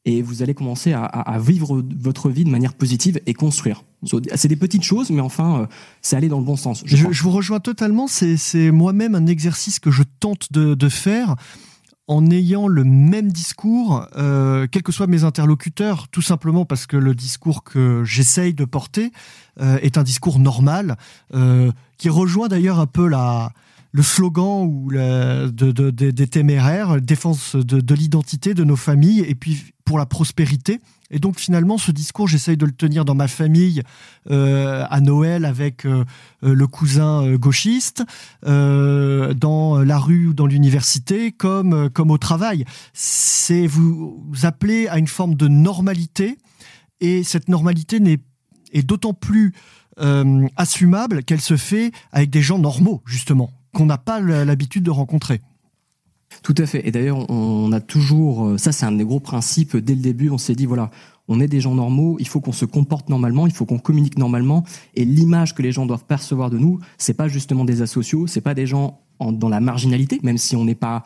et 0.04 0.22
vous 0.22 0.42
allez 0.42 0.54
commencer 0.54 0.92
à, 0.92 1.04
à, 1.04 1.38
vivre 1.38 1.82
votre 1.96 2.28
vie 2.28 2.44
de 2.44 2.50
manière 2.50 2.74
positive 2.74 3.20
et 3.26 3.34
construire. 3.34 3.84
C'est 4.34 4.48
des 4.48 4.56
petites 4.56 4.82
choses, 4.82 5.10
mais 5.10 5.20
enfin, 5.20 5.68
c'est 6.00 6.16
aller 6.16 6.28
dans 6.28 6.40
le 6.40 6.44
bon 6.44 6.56
sens. 6.56 6.82
Je, 6.84 6.96
je, 6.96 7.12
je 7.12 7.22
vous 7.22 7.30
rejoins 7.30 7.60
totalement. 7.60 8.08
C'est 8.08 8.70
moi-même 8.72 9.14
un 9.14 9.26
exercice 9.26 9.78
que 9.78 9.92
je 9.92 10.02
tente 10.18 10.52
de, 10.52 10.74
de 10.74 10.88
faire 10.88 11.36
en 12.08 12.30
ayant 12.30 12.68
le 12.68 12.84
même 12.84 13.30
discours, 13.30 14.06
euh, 14.16 14.66
quels 14.70 14.82
que 14.82 14.92
soient 14.92 15.06
mes 15.06 15.24
interlocuteurs, 15.24 16.08
tout 16.08 16.22
simplement 16.22 16.64
parce 16.64 16.86
que 16.86 16.96
le 16.96 17.14
discours 17.14 17.62
que 17.62 18.02
j'essaye 18.04 18.54
de 18.54 18.64
porter 18.64 19.12
euh, 19.60 19.78
est 19.82 19.98
un 19.98 20.02
discours 20.02 20.38
normal, 20.38 20.96
euh, 21.34 21.70
qui 21.98 22.08
rejoint 22.08 22.48
d'ailleurs 22.48 22.80
un 22.80 22.86
peu 22.86 23.06
la, 23.06 23.52
le 23.92 24.02
slogan 24.02 24.66
ou 24.66 24.90
de, 24.90 25.50
de, 25.50 25.90
de, 25.90 26.10
des 26.10 26.26
téméraires, 26.26 27.00
défense 27.00 27.56
de, 27.56 27.94
l'identité 27.94 28.54
de 28.54 28.64
nos 28.64 28.76
familles 28.76 29.20
et 29.20 29.34
puis 29.34 29.72
pour 29.84 29.98
la 29.98 30.06
prospérité. 30.06 30.80
Et 31.10 31.18
donc 31.18 31.38
finalement, 31.38 31.76
ce 31.76 31.92
discours, 31.92 32.26
j'essaye 32.26 32.56
de 32.56 32.64
le 32.64 32.72
tenir 32.72 33.04
dans 33.04 33.14
ma 33.14 33.28
famille 33.28 33.82
euh, 34.30 34.86
à 34.88 35.00
Noël 35.02 35.44
avec 35.44 35.84
euh, 35.84 36.04
le 36.40 36.66
cousin 36.66 37.22
euh, 37.22 37.36
gauchiste, 37.36 38.02
euh, 38.46 39.34
dans 39.34 39.82
la 39.84 39.98
rue 39.98 40.28
ou 40.28 40.34
dans 40.34 40.46
l'université, 40.46 41.30
comme 41.30 41.90
comme 41.90 42.10
au 42.10 42.18
travail. 42.18 42.64
C'est 42.94 43.66
vous, 43.66 44.24
vous 44.26 44.46
appelez 44.46 44.88
à 44.88 44.98
une 44.98 45.06
forme 45.06 45.34
de 45.34 45.48
normalité, 45.48 46.38
et 47.00 47.24
cette 47.24 47.48
normalité 47.50 48.00
n'est 48.00 48.20
est 48.72 48.82
d'autant 48.82 49.12
plus 49.14 49.52
euh, 50.00 50.46
assumable 50.56 51.22
qu'elle 51.22 51.40
se 51.40 51.56
fait 51.56 51.92
avec 52.12 52.30
des 52.30 52.42
gens 52.42 52.58
normaux, 52.58 53.02
justement, 53.04 53.50
qu'on 53.74 53.86
n'a 53.86 53.98
pas 53.98 54.20
l'habitude 54.20 54.84
de 54.84 54.90
rencontrer. 54.90 55.40
Tout 56.42 56.54
à 56.58 56.66
fait. 56.66 56.86
Et 56.86 56.90
d'ailleurs, 56.90 57.28
on 57.30 57.72
a 57.72 57.80
toujours, 57.80 58.58
ça 58.58 58.72
c'est 58.72 58.86
un 58.86 58.92
des 58.92 59.04
gros 59.04 59.20
principes 59.20 59.76
dès 59.76 59.94
le 59.94 60.00
début, 60.00 60.30
on 60.30 60.38
s'est 60.38 60.54
dit, 60.54 60.64
voilà, 60.64 60.90
on 61.28 61.40
est 61.40 61.48
des 61.48 61.60
gens 61.60 61.74
normaux, 61.74 62.16
il 62.20 62.26
faut 62.26 62.40
qu'on 62.40 62.52
se 62.52 62.64
comporte 62.64 63.08
normalement, 63.08 63.46
il 63.46 63.52
faut 63.52 63.66
qu'on 63.66 63.78
communique 63.78 64.18
normalement, 64.18 64.64
et 64.94 65.04
l'image 65.04 65.54
que 65.54 65.62
les 65.62 65.72
gens 65.72 65.86
doivent 65.86 66.04
percevoir 66.04 66.50
de 66.50 66.58
nous, 66.58 66.80
c'est 66.98 67.14
pas 67.14 67.28
justement 67.28 67.64
des 67.64 67.82
asociaux, 67.82 68.26
c'est 68.26 68.40
pas 68.40 68.54
des 68.54 68.66
gens 68.66 69.00
en, 69.18 69.32
dans 69.32 69.48
la 69.48 69.60
marginalité, 69.60 70.20
même 70.22 70.38
si 70.38 70.56
on 70.56 70.64
n'est 70.64 70.74
pas 70.74 71.02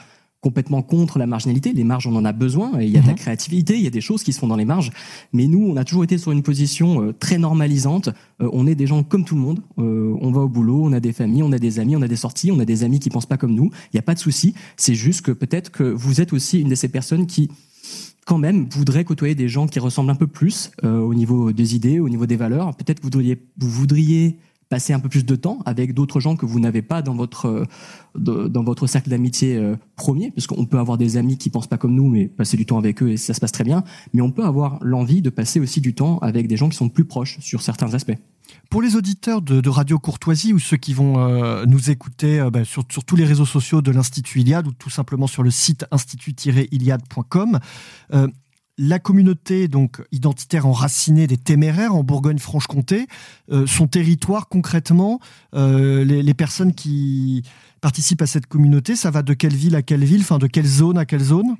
complètement 0.46 0.80
contre 0.80 1.18
la 1.18 1.26
marginalité. 1.26 1.72
Les 1.72 1.82
marges, 1.82 2.06
on 2.06 2.14
en 2.14 2.24
a 2.24 2.30
besoin. 2.32 2.78
Et 2.78 2.84
il 2.84 2.92
y 2.92 2.98
a 2.98 3.00
de 3.00 3.06
la 3.08 3.14
créativité, 3.14 3.74
il 3.74 3.82
y 3.82 3.88
a 3.88 3.90
des 3.90 4.00
choses 4.00 4.22
qui 4.22 4.32
se 4.32 4.38
font 4.38 4.46
dans 4.46 4.54
les 4.54 4.64
marges. 4.64 4.92
Mais 5.32 5.48
nous, 5.48 5.66
on 5.66 5.76
a 5.76 5.82
toujours 5.82 6.04
été 6.04 6.18
sur 6.18 6.30
une 6.30 6.44
position 6.44 7.02
euh, 7.02 7.12
très 7.12 7.36
normalisante. 7.36 8.10
Euh, 8.40 8.48
on 8.52 8.68
est 8.68 8.76
des 8.76 8.86
gens 8.86 9.02
comme 9.02 9.24
tout 9.24 9.34
le 9.34 9.40
monde. 9.40 9.60
Euh, 9.80 10.14
on 10.20 10.30
va 10.30 10.42
au 10.42 10.48
boulot, 10.48 10.84
on 10.84 10.92
a 10.92 11.00
des 11.00 11.12
familles, 11.12 11.42
on 11.42 11.50
a 11.50 11.58
des 11.58 11.80
amis, 11.80 11.96
on 11.96 12.02
a 12.02 12.06
des 12.06 12.14
sorties, 12.14 12.52
on 12.52 12.60
a 12.60 12.64
des 12.64 12.84
amis 12.84 13.00
qui 13.00 13.10
pensent 13.10 13.26
pas 13.26 13.38
comme 13.38 13.54
nous. 13.54 13.70
Il 13.92 13.96
n'y 13.96 13.98
a 13.98 14.02
pas 14.02 14.14
de 14.14 14.20
souci. 14.20 14.54
C'est 14.76 14.94
juste 14.94 15.22
que 15.22 15.32
peut-être 15.32 15.72
que 15.72 15.82
vous 15.82 16.20
êtes 16.20 16.32
aussi 16.32 16.60
une 16.60 16.68
de 16.68 16.76
ces 16.76 16.88
personnes 16.88 17.26
qui 17.26 17.50
quand 18.26 18.38
même 18.38 18.66
voudrait 18.70 19.04
côtoyer 19.04 19.34
des 19.34 19.48
gens 19.48 19.66
qui 19.66 19.78
ressemblent 19.78 20.10
un 20.10 20.16
peu 20.16 20.26
plus 20.26 20.72
euh, 20.84 20.98
au 20.98 21.14
niveau 21.14 21.52
des 21.52 21.76
idées, 21.76 22.00
au 22.00 22.08
niveau 22.08 22.26
des 22.26 22.36
valeurs. 22.36 22.74
Peut-être 22.76 22.98
que 22.98 23.04
vous 23.04 23.10
voudriez, 23.10 23.42
vous 23.56 23.70
voudriez 23.70 24.38
passer 24.68 24.92
un 24.92 25.00
peu 25.00 25.08
plus 25.08 25.24
de 25.24 25.36
temps 25.36 25.60
avec 25.64 25.94
d'autres 25.94 26.20
gens 26.20 26.36
que 26.36 26.46
vous 26.46 26.60
n'avez 26.60 26.82
pas 26.82 27.02
dans 27.02 27.14
votre 27.14 27.46
euh, 27.46 27.64
dans 28.48 28.64
votre 28.64 28.86
cercle 28.86 29.10
d'amitié 29.10 29.56
euh, 29.56 29.76
premier, 29.94 30.30
parce 30.30 30.46
qu'on 30.46 30.64
peut 30.64 30.78
avoir 30.78 30.96
des 30.96 31.16
amis 31.16 31.36
qui 31.36 31.50
pensent 31.50 31.66
pas 31.66 31.76
comme 31.76 31.94
nous, 31.94 32.08
mais 32.08 32.26
passer 32.26 32.56
du 32.56 32.66
temps 32.66 32.78
avec 32.78 33.02
eux 33.02 33.10
et 33.10 33.16
ça 33.16 33.34
se 33.34 33.40
passe 33.40 33.52
très 33.52 33.64
bien. 33.64 33.84
Mais 34.14 34.22
on 34.22 34.30
peut 34.30 34.44
avoir 34.44 34.78
l'envie 34.80 35.22
de 35.22 35.30
passer 35.30 35.60
aussi 35.60 35.80
du 35.80 35.94
temps 35.94 36.18
avec 36.18 36.48
des 36.48 36.56
gens 36.56 36.68
qui 36.68 36.76
sont 36.76 36.88
plus 36.88 37.04
proches 37.04 37.38
sur 37.40 37.62
certains 37.62 37.92
aspects. 37.94 38.16
Pour 38.70 38.80
les 38.80 38.96
auditeurs 38.96 39.42
de, 39.42 39.68
Radio 39.68 39.98
Courtoisie 39.98 40.52
ou 40.52 40.58
ceux 40.58 40.76
qui 40.76 40.94
vont 40.94 41.18
euh, 41.18 41.66
nous 41.66 41.90
écouter 41.90 42.46
bah, 42.52 42.64
sur, 42.64 42.84
sur, 42.90 43.04
tous 43.04 43.16
les 43.16 43.24
réseaux 43.24 43.44
sociaux 43.44 43.82
de 43.82 43.90
l'Institut 43.90 44.40
Iliade 44.40 44.66
ou 44.66 44.72
tout 44.72 44.90
simplement 44.90 45.26
sur 45.26 45.42
le 45.42 45.50
site 45.50 45.84
institut-iliade.com, 45.90 47.58
la 48.78 48.98
communauté 48.98 49.68
donc 49.68 50.02
identitaire 50.12 50.66
enracinée 50.66 51.26
des 51.26 51.36
téméraires 51.36 51.94
en 51.94 52.02
Bourgogne-Franche-Comté, 52.02 53.06
euh, 53.50 53.66
son 53.66 53.86
territoire 53.86 54.48
concrètement, 54.48 55.20
euh, 55.54 56.04
les, 56.04 56.22
les, 56.22 56.34
personnes 56.34 56.74
qui 56.74 57.42
participent 57.80 58.22
à 58.22 58.26
cette 58.26 58.46
communauté, 58.46 58.96
ça 58.96 59.10
va 59.10 59.22
de 59.22 59.34
quelle 59.34 59.54
ville 59.54 59.76
à 59.76 59.82
quelle 59.82 60.04
ville, 60.04 60.20
enfin 60.20 60.38
de 60.38 60.46
quelle 60.46 60.66
zone 60.66 60.98
à 60.98 61.06
quelle 61.06 61.22
zone? 61.22 61.56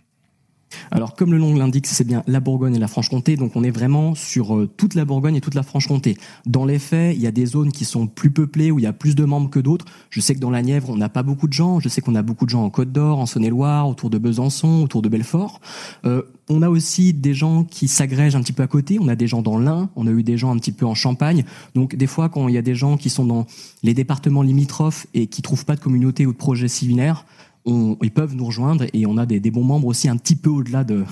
Alors, 0.90 1.14
comme 1.14 1.32
le 1.32 1.38
nom 1.38 1.54
l'indique, 1.54 1.86
c'est 1.86 2.06
bien 2.06 2.22
la 2.26 2.40
Bourgogne 2.40 2.74
et 2.74 2.78
la 2.78 2.88
Franche-Comté, 2.88 3.36
donc 3.36 3.56
on 3.56 3.64
est 3.64 3.70
vraiment 3.70 4.14
sur 4.14 4.56
euh, 4.56 4.68
toute 4.76 4.94
la 4.94 5.04
Bourgogne 5.04 5.36
et 5.36 5.40
toute 5.40 5.54
la 5.54 5.62
Franche-Comté. 5.62 6.16
Dans 6.46 6.64
les 6.64 6.78
faits, 6.78 7.16
il 7.16 7.22
y 7.22 7.26
a 7.26 7.30
des 7.30 7.46
zones 7.46 7.72
qui 7.72 7.84
sont 7.84 8.06
plus 8.06 8.30
peuplées, 8.30 8.70
où 8.70 8.78
il 8.78 8.82
y 8.82 8.86
a 8.86 8.92
plus 8.92 9.14
de 9.14 9.24
membres 9.24 9.50
que 9.50 9.60
d'autres. 9.60 9.84
Je 10.10 10.20
sais 10.20 10.34
que 10.34 10.40
dans 10.40 10.50
la 10.50 10.62
Nièvre, 10.62 10.90
on 10.90 10.96
n'a 10.96 11.08
pas 11.08 11.22
beaucoup 11.22 11.48
de 11.48 11.52
gens. 11.52 11.80
Je 11.80 11.88
sais 11.88 12.00
qu'on 12.00 12.14
a 12.14 12.22
beaucoup 12.22 12.44
de 12.44 12.50
gens 12.50 12.64
en 12.64 12.70
Côte 12.70 12.92
d'Or, 12.92 13.18
en 13.18 13.26
Saône-et-Loire, 13.26 13.88
autour 13.88 14.10
de 14.10 14.18
Besançon, 14.18 14.82
autour 14.82 15.02
de 15.02 15.08
Belfort. 15.08 15.60
Euh, 16.04 16.22
on 16.48 16.62
a 16.62 16.68
aussi 16.68 17.12
des 17.12 17.34
gens 17.34 17.64
qui 17.64 17.88
s'agrègent 17.88 18.36
un 18.36 18.42
petit 18.42 18.52
peu 18.52 18.62
à 18.62 18.68
côté. 18.68 18.98
On 19.00 19.08
a 19.08 19.16
des 19.16 19.26
gens 19.26 19.42
dans 19.42 19.58
l'Ain, 19.58 19.90
on 19.96 20.06
a 20.06 20.10
eu 20.10 20.22
des 20.22 20.36
gens 20.36 20.52
un 20.52 20.58
petit 20.58 20.72
peu 20.72 20.86
en 20.86 20.94
Champagne. 20.94 21.44
Donc, 21.74 21.96
des 21.96 22.06
fois, 22.06 22.28
quand 22.28 22.48
il 22.48 22.54
y 22.54 22.58
a 22.58 22.62
des 22.62 22.74
gens 22.74 22.96
qui 22.96 23.10
sont 23.10 23.24
dans 23.24 23.46
les 23.82 23.94
départements 23.94 24.42
limitrophes 24.42 25.06
et 25.14 25.26
qui 25.26 25.42
trouvent 25.42 25.64
pas 25.64 25.74
de 25.74 25.80
communauté 25.80 26.26
ou 26.26 26.32
de 26.32 26.36
projet 26.36 26.68
similaire, 26.68 27.24
ils 27.66 28.10
peuvent 28.10 28.34
nous 28.34 28.46
rejoindre 28.46 28.84
et 28.92 29.06
on 29.06 29.16
a 29.16 29.26
des, 29.26 29.40
des, 29.40 29.50
bons 29.50 29.64
membres 29.64 29.88
aussi 29.88 30.08
un 30.08 30.16
petit 30.16 30.36
peu 30.36 30.50
au-delà 30.50 30.84
de, 30.84 31.04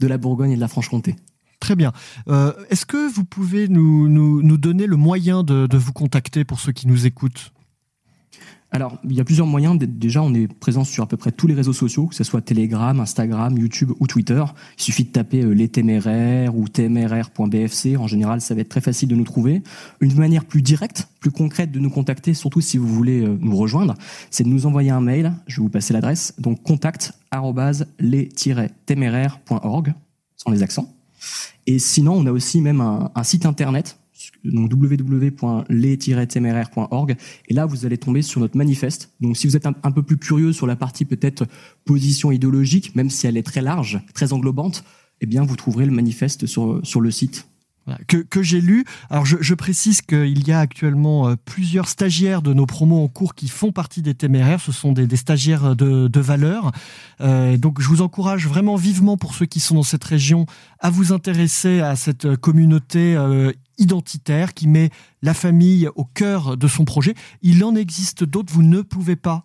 de 0.00 0.06
la 0.06 0.18
Bourgogne 0.18 0.52
et 0.52 0.56
de 0.56 0.60
la 0.60 0.68
Franche-Comté. 0.68 1.16
Très 1.60 1.76
bien. 1.76 1.92
Euh, 2.28 2.52
Est-ce 2.70 2.86
que 2.86 3.12
vous 3.12 3.24
pouvez 3.24 3.68
nous, 3.68 4.08
nous, 4.08 4.42
nous, 4.42 4.56
donner 4.56 4.86
le 4.86 4.96
moyen 4.96 5.42
de, 5.42 5.66
de 5.66 5.76
vous 5.78 5.92
contacter 5.92 6.44
pour 6.44 6.58
ceux 6.58 6.72
qui 6.72 6.88
nous 6.88 7.06
écoutent? 7.06 7.52
Alors, 8.72 8.98
il 9.02 9.14
y 9.14 9.20
a 9.20 9.24
plusieurs 9.24 9.48
moyens. 9.48 9.76
Déjà, 9.78 10.22
on 10.22 10.32
est 10.32 10.46
présent 10.46 10.84
sur 10.84 11.02
à 11.02 11.06
peu 11.06 11.16
près 11.16 11.32
tous 11.32 11.48
les 11.48 11.54
réseaux 11.54 11.72
sociaux, 11.72 12.06
que 12.06 12.14
ce 12.14 12.22
soit 12.22 12.40
Telegram, 12.40 13.00
Instagram, 13.00 13.58
YouTube 13.58 13.90
ou 13.98 14.06
Twitter. 14.06 14.44
Il 14.78 14.82
suffit 14.82 15.02
de 15.04 15.10
taper 15.10 15.42
euh, 15.42 15.50
les 15.50 15.68
téméraires 15.68 16.56
ou 16.56 16.68
téméraire.bfc. 16.68 17.96
En 17.96 18.06
général, 18.06 18.40
ça 18.40 18.54
va 18.54 18.60
être 18.60 18.68
très 18.68 18.80
facile 18.80 19.08
de 19.08 19.16
nous 19.16 19.24
trouver. 19.24 19.64
Une 20.00 20.14
manière 20.14 20.44
plus 20.44 20.62
directe, 20.62 21.08
plus 21.18 21.32
concrète 21.32 21.72
de 21.72 21.80
nous 21.80 21.90
contacter, 21.90 22.32
surtout 22.32 22.60
si 22.60 22.78
vous 22.78 22.86
voulez 22.86 23.22
euh, 23.22 23.36
nous 23.40 23.56
rejoindre, 23.56 23.96
c'est 24.30 24.44
de 24.44 24.48
nous 24.48 24.66
envoyer 24.66 24.90
un 24.90 25.00
mail. 25.00 25.32
Je 25.48 25.56
vais 25.56 25.62
vous 25.62 25.68
passer 25.68 25.92
l'adresse. 25.92 26.34
Donc, 26.38 26.62
contact 26.62 27.12
les-téméraire.org, 27.98 29.94
sans 30.36 30.50
les 30.50 30.62
accents. 30.62 30.94
Et 31.66 31.78
sinon, 31.80 32.14
on 32.14 32.26
a 32.26 32.32
aussi 32.32 32.60
même 32.60 32.80
un 32.80 33.22
site 33.22 33.46
internet 33.46 33.99
donc 34.44 34.72
www.les-téméraire.org 34.72 37.16
et 37.48 37.54
là 37.54 37.66
vous 37.66 37.86
allez 37.86 37.98
tomber 37.98 38.22
sur 38.22 38.40
notre 38.40 38.56
manifeste. 38.56 39.10
Donc 39.20 39.36
si 39.36 39.46
vous 39.46 39.56
êtes 39.56 39.66
un, 39.66 39.72
peu 39.72 40.02
plus 40.02 40.16
curieux 40.16 40.52
sur 40.52 40.66
la 40.66 40.74
partie 40.76 41.04
peut-être 41.04 41.46
position 41.84 42.32
idéologique, 42.32 42.96
même 42.96 43.10
si 43.10 43.26
elle 43.26 43.36
est 43.36 43.42
très 43.42 43.62
large, 43.62 44.00
très 44.14 44.32
englobante, 44.32 44.84
eh 45.20 45.26
bien 45.26 45.44
vous 45.44 45.56
trouverez 45.56 45.86
le 45.86 45.92
manifeste 45.92 46.46
sur, 46.46 46.80
sur 46.84 47.00
le 47.00 47.10
site 47.10 47.46
que, 48.06 48.18
que 48.18 48.42
j'ai 48.42 48.60
lu. 48.60 48.84
Alors 49.08 49.24
je, 49.24 49.36
je 49.40 49.54
précise 49.54 50.02
qu'il 50.02 50.46
y 50.46 50.52
a 50.52 50.60
actuellement 50.60 51.28
euh, 51.28 51.34
plusieurs 51.44 51.88
stagiaires 51.88 52.42
de 52.42 52.52
nos 52.52 52.66
promos 52.66 53.02
en 53.02 53.08
cours 53.08 53.34
qui 53.34 53.48
font 53.48 53.72
partie 53.72 54.02
des 54.02 54.14
téméraires. 54.14 54.60
Ce 54.60 54.72
sont 54.72 54.92
des, 54.92 55.06
des 55.06 55.16
stagiaires 55.16 55.76
de, 55.76 56.08
de 56.08 56.20
valeur. 56.20 56.72
Euh, 57.20 57.56
donc 57.56 57.80
je 57.80 57.88
vous 57.88 58.02
encourage 58.02 58.46
vraiment 58.46 58.76
vivement 58.76 59.16
pour 59.16 59.34
ceux 59.34 59.46
qui 59.46 59.60
sont 59.60 59.74
dans 59.74 59.82
cette 59.82 60.04
région 60.04 60.46
à 60.78 60.90
vous 60.90 61.12
intéresser 61.12 61.80
à 61.80 61.96
cette 61.96 62.36
communauté 62.36 63.16
euh, 63.16 63.52
identitaire 63.80 64.54
qui 64.54 64.68
met 64.68 64.90
la 65.22 65.34
famille 65.34 65.88
au 65.96 66.04
cœur 66.04 66.56
de 66.56 66.68
son 66.68 66.84
projet. 66.84 67.14
Il 67.42 67.64
en 67.64 67.74
existe 67.74 68.22
d'autres. 68.22 68.52
Vous 68.52 68.62
ne 68.62 68.82
pouvez 68.82 69.16
pas 69.16 69.42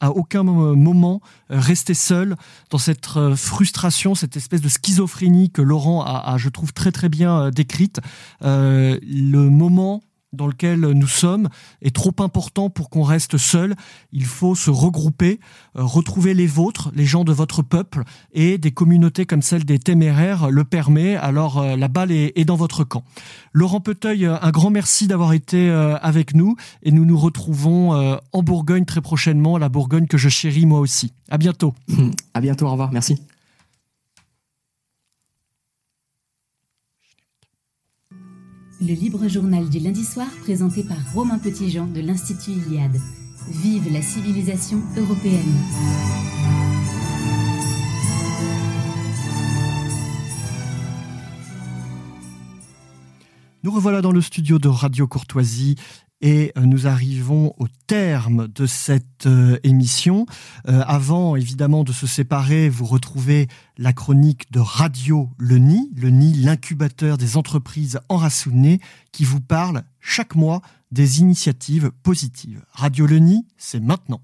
à 0.00 0.10
aucun 0.10 0.44
moment 0.44 1.20
euh, 1.50 1.58
rester 1.58 1.94
seul 1.94 2.36
dans 2.70 2.78
cette 2.78 3.16
euh, 3.16 3.34
frustration, 3.34 4.14
cette 4.14 4.36
espèce 4.36 4.60
de 4.60 4.68
schizophrénie 4.68 5.50
que 5.50 5.62
Laurent 5.62 6.02
a, 6.02 6.36
je 6.38 6.48
trouve, 6.48 6.72
très 6.72 6.92
très 6.92 7.08
bien 7.08 7.40
euh, 7.40 7.50
décrite. 7.50 8.00
Le 8.40 9.48
moment 9.48 10.02
dans 10.32 10.46
lequel 10.46 10.80
nous 10.80 11.06
sommes 11.06 11.48
est 11.82 11.94
trop 11.94 12.14
important 12.18 12.70
pour 12.70 12.90
qu'on 12.90 13.02
reste 13.02 13.38
seul. 13.38 13.74
Il 14.12 14.24
faut 14.24 14.54
se 14.54 14.70
regrouper, 14.70 15.40
euh, 15.76 15.82
retrouver 15.82 16.34
les 16.34 16.46
vôtres, 16.46 16.90
les 16.94 17.06
gens 17.06 17.24
de 17.24 17.32
votre 17.32 17.62
peuple, 17.62 18.02
et 18.32 18.58
des 18.58 18.70
communautés 18.70 19.26
comme 19.26 19.42
celle 19.42 19.64
des 19.64 19.78
téméraires 19.78 20.50
le 20.50 20.64
permet. 20.64 21.16
Alors 21.16 21.58
euh, 21.58 21.76
la 21.76 21.88
balle 21.88 22.12
est, 22.12 22.44
dans 22.44 22.56
votre 22.56 22.84
camp. 22.84 23.04
Laurent 23.52 23.80
Peteuil, 23.80 24.26
euh, 24.26 24.36
un 24.40 24.50
grand 24.50 24.70
merci 24.70 25.06
d'avoir 25.06 25.32
été 25.32 25.68
avec 25.68 26.34
nous, 26.34 26.56
et 26.82 26.92
nous 26.92 27.04
nous 27.04 27.18
retrouvons 27.18 28.18
en 28.32 28.42
Bourgogne 28.42 28.84
très 28.84 29.00
prochainement, 29.00 29.58
la 29.58 29.68
Bourgogne 29.68 30.06
que 30.06 30.18
je 30.18 30.28
chéris 30.28 30.66
moi 30.66 30.80
aussi. 30.80 31.12
À 31.30 31.38
bientôt. 31.38 31.74
À 32.34 32.40
bientôt, 32.40 32.66
au 32.66 32.70
revoir, 32.70 32.92
merci. 32.92 33.16
Le 38.80 38.94
libre 38.94 39.26
journal 39.26 39.68
du 39.68 39.80
lundi 39.80 40.04
soir 40.04 40.28
présenté 40.44 40.84
par 40.84 40.98
Romain 41.12 41.40
Petitjean 41.40 41.88
de 41.88 42.00
l'Institut 42.00 42.52
Iliade. 42.52 43.00
Vive 43.48 43.92
la 43.92 44.00
civilisation 44.00 44.80
européenne. 44.96 45.42
Nous 53.64 53.72
revoilà 53.72 54.00
dans 54.00 54.12
le 54.12 54.20
studio 54.20 54.60
de 54.60 54.68
Radio 54.68 55.08
Courtoisie 55.08 55.74
et 56.20 56.52
euh, 56.56 56.62
nous 56.62 56.86
arrivons 56.86 57.54
au 57.58 57.66
terme 57.86 58.48
de 58.48 58.66
cette 58.66 59.26
euh, 59.26 59.58
émission. 59.62 60.26
Euh, 60.68 60.82
avant, 60.86 61.36
évidemment, 61.36 61.84
de 61.84 61.92
se 61.92 62.06
séparer, 62.06 62.68
vous 62.68 62.86
retrouvez 62.86 63.48
la 63.76 63.92
chronique 63.92 64.50
de 64.50 64.60
Radio 64.60 65.30
Le 65.38 65.58
Nid, 65.58 65.90
Le 65.96 66.10
Nid, 66.10 66.34
l'incubateur 66.42 67.18
des 67.18 67.36
entreprises 67.36 68.00
enracinées, 68.08 68.80
qui 69.12 69.24
vous 69.24 69.40
parle 69.40 69.84
chaque 70.00 70.34
mois 70.34 70.60
des 70.90 71.20
initiatives 71.20 71.90
positives. 72.02 72.62
Radio 72.72 73.06
Le 73.06 73.18
Nid, 73.18 73.46
c'est 73.56 73.80
maintenant. 73.80 74.20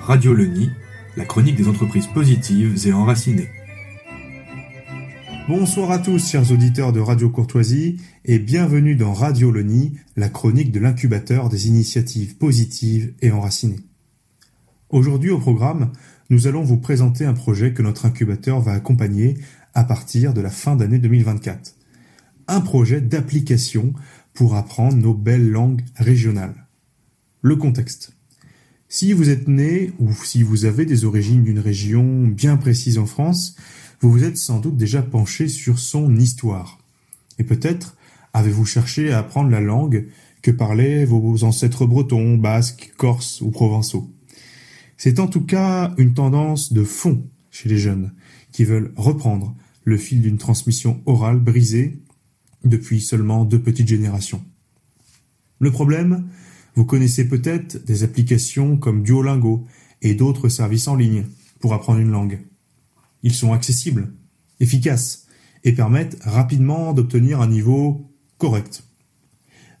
Radio 0.00 0.34
Le 0.34 0.46
Nid, 0.46 0.70
la 1.16 1.24
chronique 1.24 1.56
des 1.56 1.68
entreprises 1.68 2.08
positives 2.08 2.86
et 2.86 2.92
enracinées. 2.92 3.48
Bonsoir 5.48 5.90
à 5.90 5.98
tous, 5.98 6.30
chers 6.30 6.50
auditeurs 6.52 6.92
de 6.92 7.00
Radio 7.00 7.28
Courtoisie, 7.28 8.00
et 8.24 8.38
bienvenue 8.38 8.94
dans 8.94 9.12
Radio 9.12 9.50
Leni, 9.50 9.94
la 10.16 10.28
chronique 10.28 10.70
de 10.70 10.78
l'incubateur 10.78 11.48
des 11.48 11.66
initiatives 11.66 12.36
positives 12.36 13.14
et 13.20 13.32
enracinées. 13.32 13.80
Aujourd'hui 14.90 15.30
au 15.30 15.40
programme, 15.40 15.90
nous 16.30 16.46
allons 16.46 16.62
vous 16.62 16.76
présenter 16.76 17.24
un 17.24 17.34
projet 17.34 17.72
que 17.72 17.82
notre 17.82 18.06
incubateur 18.06 18.60
va 18.60 18.74
accompagner 18.74 19.38
à 19.74 19.82
partir 19.82 20.34
de 20.34 20.40
la 20.40 20.50
fin 20.50 20.76
d'année 20.76 21.00
2024. 21.00 21.74
Un 22.46 22.60
projet 22.60 23.00
d'application 23.00 23.92
pour 24.34 24.54
apprendre 24.54 24.96
nos 24.96 25.14
belles 25.14 25.50
langues 25.50 25.82
régionales. 25.96 26.68
Le 27.40 27.56
contexte. 27.56 28.12
Si 28.88 29.12
vous 29.12 29.30
êtes 29.30 29.48
né 29.48 29.92
ou 29.98 30.12
si 30.14 30.44
vous 30.44 30.64
avez 30.64 30.86
des 30.86 31.04
origines 31.04 31.42
d'une 31.42 31.58
région 31.58 32.28
bien 32.28 32.56
précise 32.56 32.98
en 32.98 33.06
France, 33.06 33.56
vous 34.00 34.12
vous 34.12 34.22
êtes 34.22 34.36
sans 34.36 34.60
doute 34.60 34.76
déjà 34.76 35.02
penché 35.02 35.48
sur 35.48 35.80
son 35.80 36.14
histoire. 36.16 36.78
Et 37.40 37.44
peut-être 37.44 37.96
avez-vous 38.32 38.64
cherché 38.64 39.12
à 39.12 39.18
apprendre 39.18 39.50
la 39.50 39.60
langue 39.60 40.06
que 40.42 40.50
parlaient 40.50 41.04
vos 41.04 41.44
ancêtres 41.44 41.86
bretons, 41.86 42.36
basques, 42.36 42.92
corses 42.96 43.40
ou 43.40 43.50
provençaux? 43.50 44.10
C'est 44.96 45.18
en 45.18 45.26
tout 45.26 45.44
cas 45.44 45.94
une 45.98 46.14
tendance 46.14 46.72
de 46.72 46.84
fond 46.84 47.26
chez 47.50 47.68
les 47.68 47.78
jeunes 47.78 48.12
qui 48.52 48.64
veulent 48.64 48.92
reprendre 48.96 49.54
le 49.84 49.96
fil 49.96 50.22
d'une 50.22 50.38
transmission 50.38 51.02
orale 51.06 51.40
brisée 51.40 52.00
depuis 52.64 53.00
seulement 53.00 53.44
deux 53.44 53.60
petites 53.60 53.88
générations. 53.88 54.42
Le 55.58 55.70
problème, 55.70 56.28
vous 56.74 56.84
connaissez 56.84 57.28
peut-être 57.28 57.84
des 57.84 58.04
applications 58.04 58.76
comme 58.76 59.02
Duolingo 59.02 59.66
et 60.00 60.14
d'autres 60.14 60.48
services 60.48 60.88
en 60.88 60.96
ligne 60.96 61.24
pour 61.60 61.74
apprendre 61.74 62.00
une 62.00 62.10
langue. 62.10 62.40
Ils 63.22 63.34
sont 63.34 63.52
accessibles, 63.52 64.12
efficaces 64.60 65.26
et 65.64 65.72
permettent 65.72 66.18
rapidement 66.22 66.92
d'obtenir 66.92 67.40
un 67.40 67.46
niveau 67.46 68.11
correct. 68.42 68.82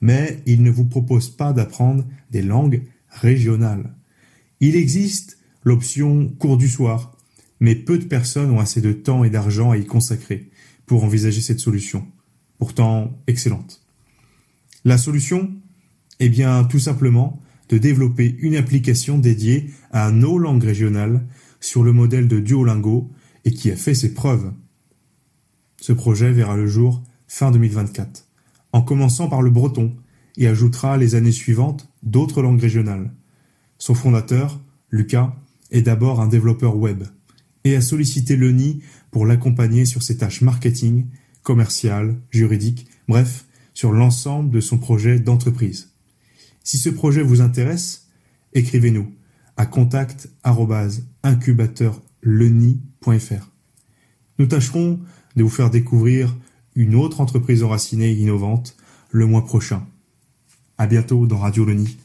Mais 0.00 0.40
ils 0.46 0.62
ne 0.62 0.70
vous 0.70 0.84
proposent 0.84 1.36
pas 1.36 1.52
d'apprendre 1.52 2.04
des 2.30 2.42
langues 2.42 2.84
régionales. 3.08 3.92
Il 4.60 4.76
existe 4.76 5.38
l'option 5.64 6.28
cours 6.38 6.56
du 6.56 6.68
soir, 6.68 7.16
mais 7.58 7.74
peu 7.74 7.98
de 7.98 8.04
personnes 8.04 8.52
ont 8.52 8.60
assez 8.60 8.80
de 8.80 8.92
temps 8.92 9.24
et 9.24 9.30
d'argent 9.30 9.72
à 9.72 9.76
y 9.76 9.84
consacrer 9.84 10.48
pour 10.86 11.02
envisager 11.02 11.40
cette 11.40 11.58
solution, 11.58 12.06
pourtant 12.58 13.18
excellente. 13.26 13.82
La 14.84 14.96
solution 14.96 15.50
Eh 16.20 16.28
bien, 16.28 16.62
tout 16.62 16.78
simplement, 16.78 17.42
de 17.68 17.78
développer 17.78 18.36
une 18.38 18.54
application 18.54 19.18
dédiée 19.18 19.70
à 19.90 20.12
nos 20.12 20.38
langues 20.38 20.62
régionales 20.62 21.26
sur 21.58 21.82
le 21.82 21.92
modèle 21.92 22.28
de 22.28 22.38
Duolingo 22.38 23.10
et 23.44 23.50
qui 23.50 23.72
a 23.72 23.76
fait 23.76 23.94
ses 23.94 24.14
preuves. 24.14 24.52
Ce 25.80 25.92
projet 25.92 26.30
verra 26.30 26.56
le 26.56 26.68
jour 26.68 27.02
fin 27.26 27.50
2024, 27.50 28.28
en 28.72 28.82
commençant 28.82 29.28
par 29.28 29.42
le 29.42 29.50
breton, 29.50 29.94
et 30.38 30.46
ajoutera 30.46 30.96
les 30.96 31.14
années 31.14 31.32
suivantes 31.32 31.88
d'autres 32.02 32.42
langues 32.42 32.60
régionales. 32.60 33.12
Son 33.78 33.94
fondateur, 33.94 34.60
Lucas, 34.90 35.34
est 35.70 35.82
d'abord 35.82 36.20
un 36.20 36.26
développeur 36.26 36.76
web, 36.76 37.04
et 37.64 37.76
a 37.76 37.80
sollicité 37.80 38.36
l'ENI 38.36 38.82
pour 39.10 39.26
l'accompagner 39.26 39.84
sur 39.84 40.02
ses 40.02 40.16
tâches 40.16 40.40
marketing, 40.40 41.06
commerciales, 41.42 42.16
juridiques, 42.30 42.86
bref, 43.08 43.44
sur 43.74 43.92
l'ensemble 43.92 44.50
de 44.50 44.60
son 44.60 44.78
projet 44.78 45.18
d'entreprise. 45.18 45.90
Si 46.64 46.78
ce 46.78 46.88
projet 46.88 47.22
vous 47.22 47.40
intéresse, 47.40 48.08
écrivez-nous 48.54 49.12
à 49.56 49.66
contact 49.66 50.28
nous 54.38 54.46
tâcherons 54.46 55.00
de 55.36 55.42
vous 55.42 55.48
faire 55.48 55.70
découvrir 55.70 56.36
une 56.74 56.94
autre 56.94 57.20
entreprise 57.20 57.62
enracinée 57.62 58.10
et 58.10 58.14
innovante 58.14 58.76
le 59.10 59.26
mois 59.26 59.44
prochain. 59.44 59.84
À 60.78 60.86
bientôt 60.86 61.26
dans 61.26 61.38
Radio 61.38 61.64
Leni. 61.64 61.96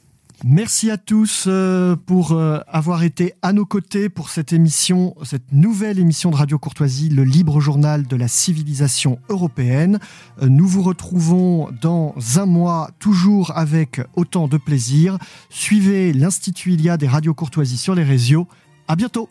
Merci 0.46 0.92
à 0.92 0.98
tous 0.98 1.46
euh, 1.48 1.96
pour 1.96 2.34
euh, 2.34 2.60
avoir 2.68 3.02
été 3.02 3.34
à 3.42 3.54
nos 3.54 3.66
côtés 3.66 4.08
pour 4.08 4.30
cette 4.30 4.54
émission, 4.54 5.16
cette 5.24 5.52
nouvelle 5.52 5.98
émission 5.98 6.30
de 6.30 6.36
Radio 6.36 6.60
Courtoisie, 6.60 7.10
le 7.10 7.24
libre 7.24 7.60
journal 7.60 8.06
de 8.06 8.16
la 8.16 8.28
civilisation 8.28 9.18
européenne. 9.30 10.00
Euh, 10.44 10.48
nous 10.48 10.68
vous 10.68 10.84
retrouvons 10.84 11.72
dans 11.82 12.14
un 12.36 12.46
mois, 12.46 12.92
toujours 13.00 13.58
avec 13.58 14.00
autant 14.16 14.48
de 14.48 14.58
plaisir. 14.58 15.18
Suivez 15.50 16.14
l'Institut 16.14 16.74
Iliade 16.74 17.02
et 17.02 17.08
Radio 17.08 17.34
Courtoisie 17.34 17.78
sur 17.78 17.96
les 17.96 18.04
réseaux. 18.04 18.48
À 18.88 18.96
bientôt! 18.96 19.30